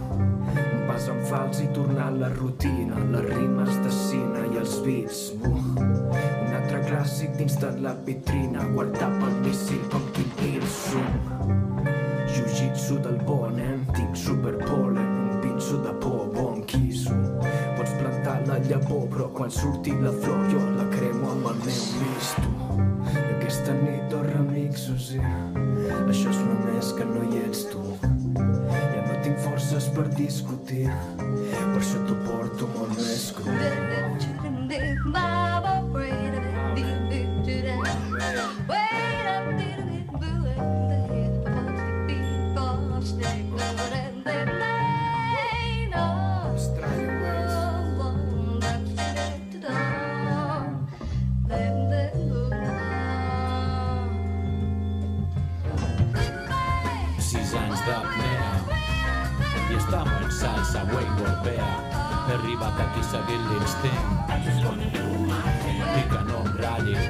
Un 0.61 0.87
pas 0.87 1.09
en 1.11 1.19
fals 1.27 1.59
i 1.65 1.67
tornar 1.75 2.07
a 2.07 2.15
la 2.21 2.31
rutina 2.37 3.03
Les 3.11 3.27
rimes 3.33 3.75
de 3.83 3.93
cine 3.97 4.47
i 4.47 4.61
els 4.63 4.79
beats 4.87 5.21
buh. 5.43 5.59
Un 5.83 6.55
altre 6.61 6.79
clàssic 6.87 7.35
dins 7.41 7.59
de 7.59 7.75
la 7.83 7.97
vitrina 8.07 8.69
Guardar 8.71 9.11
pel 9.19 9.39
míssil 9.43 9.83
com 9.91 10.07
Il-sung 10.47 11.11
Jiu-jitsu 12.31 13.03
del 13.03 13.19
bon? 13.27 13.59
Tinc 14.11 14.25
superpolen, 14.25 15.29
un 15.31 15.39
pinso 15.39 15.77
de 15.77 15.93
por, 16.03 16.27
bon 16.35 16.65
quiso. 16.67 17.15
Pots 17.77 17.93
plantar 17.95 18.41
la 18.43 18.57
llavor, 18.59 19.05
però 19.07 19.29
quan 19.31 19.53
surti 19.55 19.93
la 20.03 20.11
flor 20.11 20.41
jo 20.51 20.59
la 20.75 20.83
cremo 20.91 21.29
amb 21.31 21.47
el 21.53 21.61
meu 21.61 21.85
misto. 22.01 22.43
Aquesta 23.07 23.71
nit 23.77 24.11
dos 24.11 24.27
remixos 24.33 25.13
i 25.15 25.21
això 25.21 26.27
és 26.27 26.41
només 26.43 26.91
que 26.97 27.07
no 27.07 27.23
hi 27.29 27.39
ets 27.45 27.63
tu. 27.71 27.85
Ja 28.03 29.07
no 29.07 29.15
tinc 29.23 29.39
forces 29.47 29.87
per 29.95 30.09
discutir, 30.19 30.91
per 31.15 31.79
això 31.79 32.03
t'ho 32.03 32.19
porto 32.27 32.67
molt 32.75 32.91
més 32.99 33.31
cru. 33.39 33.55
Sis 34.19 34.41
aquí 62.87 63.05
seguint 63.11 63.47
l'instint 63.51 64.11
que 66.11 66.21
no 66.27 66.41
em 66.43 66.53
ratllin. 66.59 67.01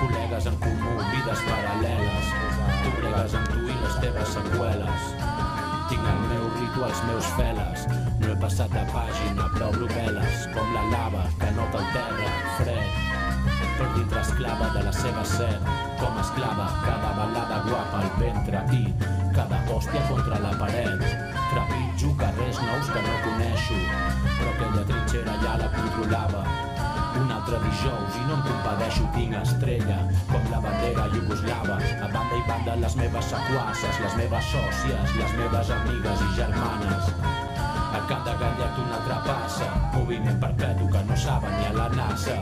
Col·legues 0.00 0.46
en 0.48 0.56
comú, 0.62 0.94
vides 1.12 1.42
paral·leles. 1.48 2.30
Tu 2.70 2.92
bregues 2.98 3.36
amb 3.38 3.50
tu 3.52 3.64
i 3.66 3.76
les 3.82 3.98
teves 4.04 4.32
seqüeles. 4.36 5.10
Tinc 5.90 6.06
el 6.12 6.22
meu 6.30 6.46
ritu, 6.56 6.84
els 6.86 7.02
meus 7.08 7.30
feles. 7.38 7.86
No 8.20 8.30
he 8.32 8.36
passat 8.44 8.72
de 8.76 8.84
pàgina, 8.94 9.48
però 9.54 9.70
obro 9.72 9.90
veles, 9.92 10.46
com 10.56 10.74
la 10.76 10.86
lava 10.92 11.26
que 11.40 11.52
nota 11.58 11.82
el 11.82 11.92
terra, 11.96 12.32
fred. 12.60 12.98
Per 13.80 13.90
dintre 13.96 14.20
esclava 14.20 14.72
de 14.76 14.82
la 14.84 14.92
seva 14.92 15.24
set, 15.24 15.68
com 16.00 16.18
esclava, 16.20 16.68
cada 16.84 17.14
balada 17.16 17.62
guapa 17.68 18.02
al 18.04 18.10
ventre 18.20 18.64
i 18.76 18.82
cada 19.36 19.64
hòstia 19.72 20.04
contra 20.10 20.42
la 20.44 20.56
paret. 20.60 21.39
Carrers 21.98 22.58
nous 22.62 22.86
que 22.92 23.00
no 23.02 23.14
coneixo, 23.24 23.74
però 24.38 24.50
aquella 24.50 24.84
trinxera 24.84 25.34
ja 25.42 25.56
la 25.58 25.68
controlava. 25.74 26.44
Un 27.20 27.32
altre 27.34 27.58
dijous 27.64 28.16
i 28.20 28.22
no 28.28 28.36
em 28.36 28.44
compadeixo, 28.46 29.08
tinc 29.16 29.36
estrella, 29.40 29.98
com 30.30 30.48
la 30.52 30.62
bandera 30.64 31.08
iugoslava. 31.16 31.80
A 31.80 32.08
banda 32.14 32.38
i 32.38 32.46
banda 32.48 32.78
les 32.84 32.96
meves 33.02 33.34
sequasses, 33.34 34.00
les 34.06 34.16
meves 34.22 34.54
sòcies, 34.54 35.14
les 35.18 35.38
meves 35.42 35.76
amigues 35.80 36.26
i 36.28 36.34
germanes. 36.40 37.14
A 37.90 38.00
cada 38.06 38.34
gallet 38.38 38.76
una 38.78 38.94
altra 38.98 39.16
passa, 39.26 39.66
moviment 39.94 40.38
perpetu 40.38 40.86
que 40.92 41.02
no 41.08 41.16
saben 41.16 41.50
ni 41.58 41.66
a 41.66 41.72
la 41.74 41.88
NASA. 41.90 42.36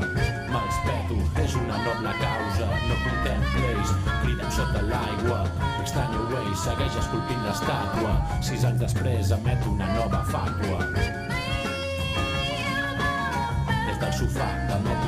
Me'ls 0.52 0.78
peto, 0.84 1.16
és 1.40 1.54
una 1.56 1.78
noble 1.86 2.12
causa, 2.20 2.68
no 2.88 2.98
contempleis, 3.06 3.94
cridem 4.22 4.50
sota 4.52 4.82
l'aigua. 4.90 5.40
Extraño 5.80 6.26
Way 6.32 6.52
segueix 6.64 7.00
esculpint 7.00 7.40
l'estàtua, 7.48 8.12
sis 8.44 8.66
anys 8.68 8.84
després 8.84 9.32
emet 9.38 9.64
una 9.72 9.88
nova 9.94 10.20
fàtua. 10.28 10.84
Des 13.88 14.04
del 14.04 14.12
sofà 14.20 14.52
emet 14.76 15.00
una 15.00 15.07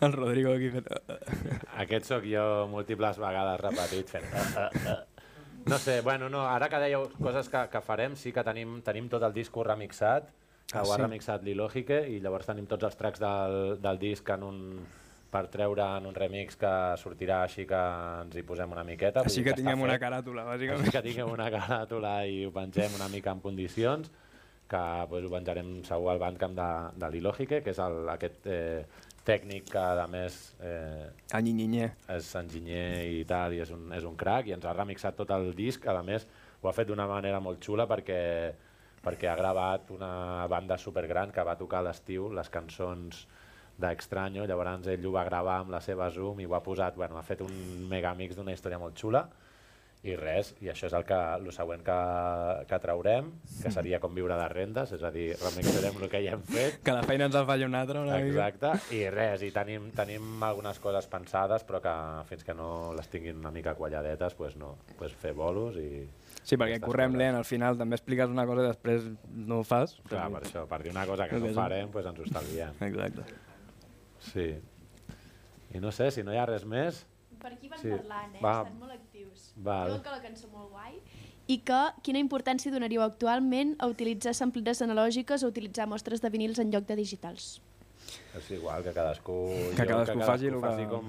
El 0.00 0.12
Rodrigo 0.12 0.52
aquí 0.54 0.70
fent... 0.70 0.86
Aquest 1.82 2.10
sóc 2.10 2.26
jo 2.28 2.42
múltiples 2.70 3.18
vegades 3.18 3.60
repetit 3.62 4.12
fent... 4.16 4.28
Uh, 4.32 4.68
uh. 4.92 4.98
No 5.68 5.76
sé, 5.76 6.00
bueno, 6.00 6.30
no, 6.32 6.44
ara 6.48 6.70
que 6.72 6.78
dèieu 6.80 7.08
coses 7.18 7.50
que, 7.52 7.64
que 7.68 7.80
farem, 7.84 8.14
sí 8.16 8.30
que 8.32 8.44
tenim, 8.46 8.78
tenim 8.86 9.08
tot 9.12 9.24
el 9.26 9.34
disc 9.36 9.56
remixat, 9.66 10.30
que 10.70 10.78
Ah, 10.78 10.84
ho 10.84 10.92
ha 10.92 10.96
sí? 10.96 11.02
remixat 11.02 11.44
Lilogique, 11.44 11.98
i 12.08 12.20
llavors 12.24 12.48
tenim 12.48 12.66
tots 12.68 12.84
els 12.88 12.96
tracks 12.96 13.20
del, 13.20 13.76
del 13.80 14.00
disc 14.00 14.30
en 14.32 14.46
un, 14.46 14.62
per 15.32 15.46
treure 15.52 15.84
en 15.98 16.06
un 16.08 16.16
remix 16.16 16.56
que 16.60 16.72
sortirà 17.00 17.42
així 17.44 17.66
que 17.68 17.80
ens 18.22 18.36
hi 18.36 18.44
posem 18.48 18.72
una 18.72 18.84
miqueta. 18.84 19.26
Així 19.28 19.44
que 19.44 19.52
està 19.52 19.62
tinguem 19.62 19.84
una 19.84 19.98
caràtula, 20.00 20.46
bàsicament. 20.48 20.86
Així 20.86 20.94
que 20.94 21.04
tinguem 21.08 21.32
una 21.34 21.50
caràtula 21.52 22.14
i 22.28 22.42
ho 22.46 22.52
pengem 22.54 22.96
una 22.96 23.08
mica 23.12 23.34
en 23.34 23.40
condicions, 23.44 24.12
que 24.68 24.82
pues, 25.08 25.24
ho 25.24 25.32
penjarem 25.32 25.78
segur 25.88 26.12
al 26.12 26.20
Bandcamp 26.20 26.56
de, 26.56 26.70
de 27.00 27.12
l'Ilogique, 27.12 27.62
que 27.64 27.72
és 27.72 27.80
el, 27.80 28.02
aquest 28.12 28.48
eh, 28.52 28.84
tècnic 29.28 29.68
que 29.74 29.84
a 30.02 30.06
més 30.10 30.36
eh, 30.64 31.08
Enginyer. 31.36 31.90
és 32.14 32.28
enginyer 32.40 32.88
i 33.18 33.24
tal, 33.28 33.54
i 33.56 33.62
és 33.64 33.72
un, 33.74 33.90
és 33.96 34.06
un 34.08 34.16
crack, 34.16 34.48
i 34.48 34.56
ens 34.56 34.64
ha 34.64 34.76
remixat 34.76 35.18
tot 35.18 35.30
el 35.36 35.52
disc, 35.56 35.84
a 35.86 36.02
més 36.02 36.26
ho 36.62 36.68
ha 36.68 36.74
fet 36.76 36.88
d'una 36.88 37.06
manera 37.10 37.40
molt 37.44 37.60
xula 37.64 37.86
perquè, 37.90 38.20
perquè 39.04 39.28
ha 39.30 39.36
gravat 39.38 39.92
una 39.94 40.46
banda 40.50 40.78
supergran 40.80 41.34
que 41.34 41.44
va 41.44 41.58
tocar 41.60 41.82
a 41.82 41.88
l'estiu 41.90 42.30
les 42.32 42.48
cançons 42.50 43.26
d'Extraño, 43.78 44.46
llavors 44.48 44.88
ell 44.90 45.04
ho 45.06 45.12
va 45.14 45.26
gravar 45.28 45.60
amb 45.62 45.70
la 45.70 45.80
seva 45.84 46.08
Zoom 46.10 46.40
i 46.42 46.48
ho 46.48 46.56
ha 46.56 46.64
posat, 46.64 46.96
bueno, 46.98 47.18
ha 47.18 47.22
fet 47.22 47.44
un 47.44 47.52
megamix 47.90 48.34
d'una 48.34 48.56
història 48.56 48.80
molt 48.82 48.98
xula, 48.98 49.28
i 50.06 50.12
res, 50.14 50.52
i 50.62 50.68
això 50.70 50.86
és 50.86 50.92
el, 50.94 51.02
que, 51.04 51.16
el 51.40 51.48
següent 51.52 51.80
que, 51.82 51.94
que 52.70 52.78
traurem, 52.80 53.32
que 53.64 53.70
seria 53.74 53.98
com 54.00 54.14
viure 54.14 54.36
de 54.38 54.44
rendes, 54.52 54.92
és 54.94 55.02
a 55.02 55.10
dir, 55.10 55.32
remixarem 55.40 55.96
el 56.00 56.08
que 56.12 56.20
ja 56.22 56.36
hem 56.36 56.44
fet, 56.46 56.76
Que 56.86 56.94
la 56.94 57.02
feina 57.02 57.26
ens 57.26 57.34
en 57.34 57.46
faci 57.48 57.66
un 57.66 57.74
altre 57.74 57.98
una 58.04 58.20
mica. 58.22 58.46
Exacte, 58.46 58.94
i 58.94 59.02
res, 59.10 59.42
i 59.42 59.50
tenim, 59.52 59.88
tenim 59.96 60.42
algunes 60.46 60.78
coses 60.78 61.08
pensades, 61.10 61.66
però 61.66 61.80
que 61.82 61.94
fins 62.30 62.46
que 62.46 62.54
no 62.54 62.92
les 62.96 63.10
tinguin 63.10 63.42
una 63.42 63.50
mica 63.50 63.74
qualladetes, 63.74 64.34
pues 64.38 64.54
no, 64.56 64.76
pues 65.00 65.12
fer 65.18 65.34
bolos 65.34 65.76
i... 65.82 66.06
Sí, 66.48 66.56
perquè 66.56 66.78
correm 66.80 67.10
coses. 67.12 67.18
lent, 67.26 67.36
al 67.42 67.44
final 67.44 67.76
també 67.76 67.98
expliques 67.98 68.30
una 68.32 68.46
cosa 68.48 68.62
i 68.64 68.70
després 68.70 69.10
no 69.34 69.58
ho 69.60 69.66
fas. 69.66 69.98
Clar, 70.08 70.30
per 70.32 70.44
això, 70.46 70.62
per 70.70 70.78
dir 70.86 70.94
una 70.94 71.04
cosa 71.10 71.26
que 71.28 71.42
no 71.42 71.50
farem, 71.58 71.90
pues 71.92 72.06
ens 72.06 72.22
ho 72.22 72.24
estalviem. 72.30 72.78
Exacte. 72.86 73.26
Sí. 74.30 74.48
I 75.74 75.80
no 75.82 75.90
sé, 75.92 76.10
si 76.14 76.22
no 76.24 76.32
hi 76.32 76.38
ha 76.40 76.46
res 76.48 76.64
més... 76.64 77.02
Per 77.38 77.52
aquí 77.52 77.68
van 77.70 77.78
Sí. 77.78 77.90
parlant, 77.92 78.32
eh? 78.34 78.40
Va. 78.42 78.52
Estan 78.64 78.78
molt 78.80 78.90
actius. 78.96 79.07
Val. 79.64 79.88
Diuen 79.92 80.02
que 80.04 80.10
la 80.14 80.20
cançó 80.22 80.48
molt 80.52 80.70
guai. 80.70 80.98
I 81.48 81.56
que 81.64 81.78
quina 82.04 82.20
importància 82.20 82.70
donaríeu 82.70 83.00
actualment 83.02 83.74
a 83.80 83.86
utilitzar 83.88 84.34
samplides 84.36 84.82
analògiques 84.84 85.42
o 85.42 85.48
utilitzar 85.48 85.86
mostres 85.88 86.20
de 86.20 86.28
vinils 86.30 86.58
en 86.60 86.70
lloc 86.74 86.84
de 86.86 86.96
digitals? 86.98 87.62
És 88.36 88.50
igual, 88.52 88.82
que 88.84 88.92
cadascú... 88.92 89.38
Que 89.76 89.82
jo- 89.88 89.96
cadascú 89.96 90.20
faci 90.28 90.46
el 90.52 90.58
que- 90.58 90.60
faci 90.66 90.84
com... 90.90 91.08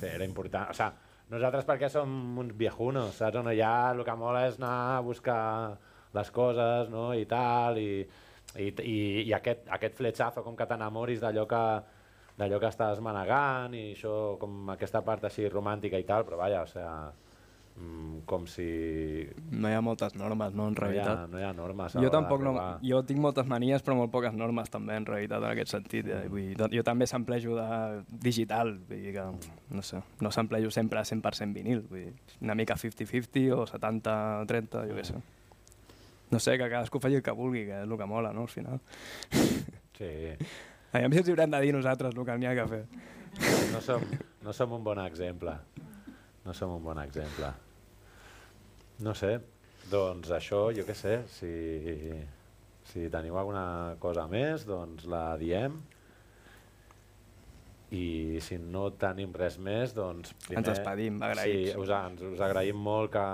Sí, 0.00 0.06
era 0.10 0.24
important. 0.26 0.70
O 0.70 0.74
sigui, 0.74 0.90
nosaltres 1.30 1.64
perquè 1.68 1.88
som 1.94 2.10
uns 2.42 2.56
viejunos, 2.58 3.14
saps? 3.22 3.38
On 3.38 3.48
ja 3.56 3.72
el 3.94 4.02
que 4.04 4.16
mola 4.18 4.44
és 4.50 4.58
anar 4.58 4.98
a 4.98 5.00
buscar 5.06 5.78
les 6.12 6.30
coses, 6.34 6.90
no? 6.90 7.12
I 7.14 7.24
tal, 7.30 7.78
i, 7.78 8.02
i, 8.58 8.68
i, 8.82 8.98
i 9.30 9.32
aquest, 9.32 9.64
aquest 9.72 9.94
fletxazo 9.96 10.42
com 10.44 10.58
que 10.58 10.66
t'enamoris 10.68 11.22
d'allò 11.22 11.46
que, 11.48 11.62
d'allò 12.36 12.58
que 12.60 12.68
estàs 12.74 13.00
manegant 13.00 13.72
i 13.78 13.92
això, 13.94 14.36
com 14.42 14.74
aquesta 14.74 15.00
part 15.06 15.24
així 15.30 15.46
romàntica 15.48 15.96
i 16.02 16.04
tal, 16.04 16.26
però 16.26 16.36
vaja, 16.42 16.66
o 16.66 16.68
sea, 16.68 16.92
com 18.26 18.44
si... 18.46 18.64
No 19.50 19.70
hi 19.70 19.74
ha 19.74 19.80
moltes 19.84 20.14
normes, 20.14 20.54
no, 20.54 20.68
en 20.70 20.76
No 20.76 20.86
hi 20.86 20.98
ha, 20.98 21.04
realitat. 21.04 21.30
no 21.32 21.40
hi 21.40 21.44
ha 21.46 21.52
normes. 21.56 21.96
Jo 21.98 22.10
tampoc 22.12 22.42
no, 22.44 22.54
jo 22.84 23.02
tinc 23.08 23.20
moltes 23.20 23.48
manies 23.50 23.82
però 23.84 23.96
molt 23.98 24.12
poques 24.12 24.34
normes 24.38 24.70
també 24.70 24.96
en 25.00 25.06
realitat 25.08 25.42
en 25.42 25.50
aquest 25.50 25.74
sentit. 25.74 26.06
Mm. 26.06 26.18
Eh? 26.18 26.30
Vull 26.32 26.48
dir, 26.52 26.70
jo 26.78 26.84
també 26.86 27.08
samplejo 27.10 27.56
de 27.58 27.68
digital, 28.22 28.74
vull 28.88 29.04
dir 29.06 29.14
que 29.16 29.26
no 29.74 29.84
sé, 29.86 30.02
no 30.20 30.32
samplejo 30.34 30.70
sempre 30.70 31.02
100% 31.02 31.52
vinil, 31.56 31.84
vull 31.90 32.06
dir, 32.06 32.36
una 32.40 32.56
mica 32.58 32.76
50-50 32.78 33.46
o 33.56 33.66
70-30, 33.66 34.84
jo 34.90 34.98
què 34.98 35.06
sé. 35.08 35.22
No 36.32 36.40
sé, 36.40 36.56
que 36.56 36.68
cadascú 36.68 37.00
faci 37.00 37.18
el 37.18 37.24
que 37.24 37.34
vulgui, 37.36 37.66
que 37.68 37.82
és 37.82 37.88
el 37.88 37.98
que 37.98 38.08
mola, 38.08 38.32
no, 38.32 38.46
al 38.46 38.52
final. 38.52 38.80
Sí. 39.98 40.08
Aviam 40.92 41.12
si 41.12 41.20
ens 41.20 41.28
haurem 41.28 41.52
de 41.52 41.60
dir 41.60 41.74
nosaltres 41.76 42.16
el 42.16 42.24
que 42.24 42.36
n'hi 42.40 42.48
ha 42.48 42.54
que 42.56 42.64
fer. 42.70 42.84
No 43.72 43.80
som, 43.84 44.02
no 44.44 44.52
som 44.56 44.72
un 44.76 44.82
bon 44.84 44.98
exemple. 45.04 45.54
No 46.42 46.54
som 46.56 46.74
un 46.74 46.82
bon 46.82 46.98
exemple. 47.02 47.52
No 49.02 49.14
sé, 49.18 49.36
doncs 49.90 50.30
això, 50.34 50.66
jo 50.74 50.84
què 50.86 50.94
sé, 50.94 51.16
si, 51.30 51.52
si 52.90 53.08
teniu 53.10 53.38
alguna 53.38 53.96
cosa 54.02 54.26
més, 54.30 54.66
doncs 54.68 55.06
la 55.10 55.32
diem. 55.40 55.78
I 57.92 58.40
si 58.40 58.56
no 58.56 58.86
tenim 58.96 59.34
res 59.36 59.58
més, 59.60 59.92
doncs... 59.92 60.32
Ens 60.48 60.68
despedim, 60.70 61.18
agraïts. 61.20 61.74
Sí, 61.74 61.80
us, 61.82 61.90
ens, 61.92 62.22
us 62.30 62.40
agraïm 62.40 62.78
molt 62.80 63.12
que 63.12 63.24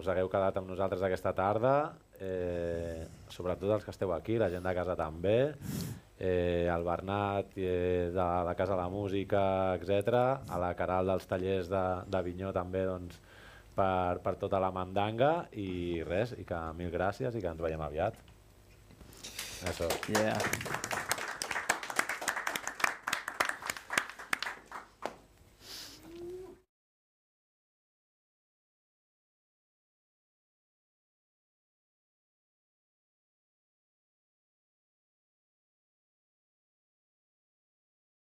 us 0.00 0.10
hagueu 0.12 0.28
quedat 0.32 0.58
amb 0.60 0.68
nosaltres 0.68 1.04
aquesta 1.06 1.32
tarda, 1.36 1.76
eh, 2.20 3.06
sobretot 3.32 3.72
els 3.78 3.86
que 3.86 3.94
esteu 3.94 4.12
aquí, 4.12 4.36
la 4.38 4.50
gent 4.52 4.66
de 4.68 4.74
casa 4.76 4.98
també, 5.00 5.38
eh, 6.18 6.68
el 6.70 6.84
Bernat 6.84 7.56
eh, 7.56 8.10
de 8.14 8.26
la 8.48 8.54
Casa 8.56 8.74
de 8.74 8.82
la 8.82 8.88
Música, 8.88 9.74
etc, 9.74 10.14
a 10.48 10.60
la 10.60 10.74
Caral 10.78 11.10
dels 11.12 11.26
tallers 11.26 11.70
de, 11.70 11.84
de 12.06 12.22
Vinyó 12.26 12.52
també 12.54 12.84
doncs, 12.88 13.18
per, 13.74 14.20
per 14.22 14.36
tota 14.38 14.60
la 14.62 14.70
mandanga 14.74 15.48
i 15.58 16.02
res, 16.06 16.36
i 16.38 16.46
que 16.46 16.60
mil 16.78 16.92
gràcies 16.94 17.34
i 17.34 17.42
que 17.42 17.50
ens 17.50 17.64
veiem 17.64 17.82
aviat. 17.82 18.20
Això. 19.64 19.88
Yeah. 20.12 21.13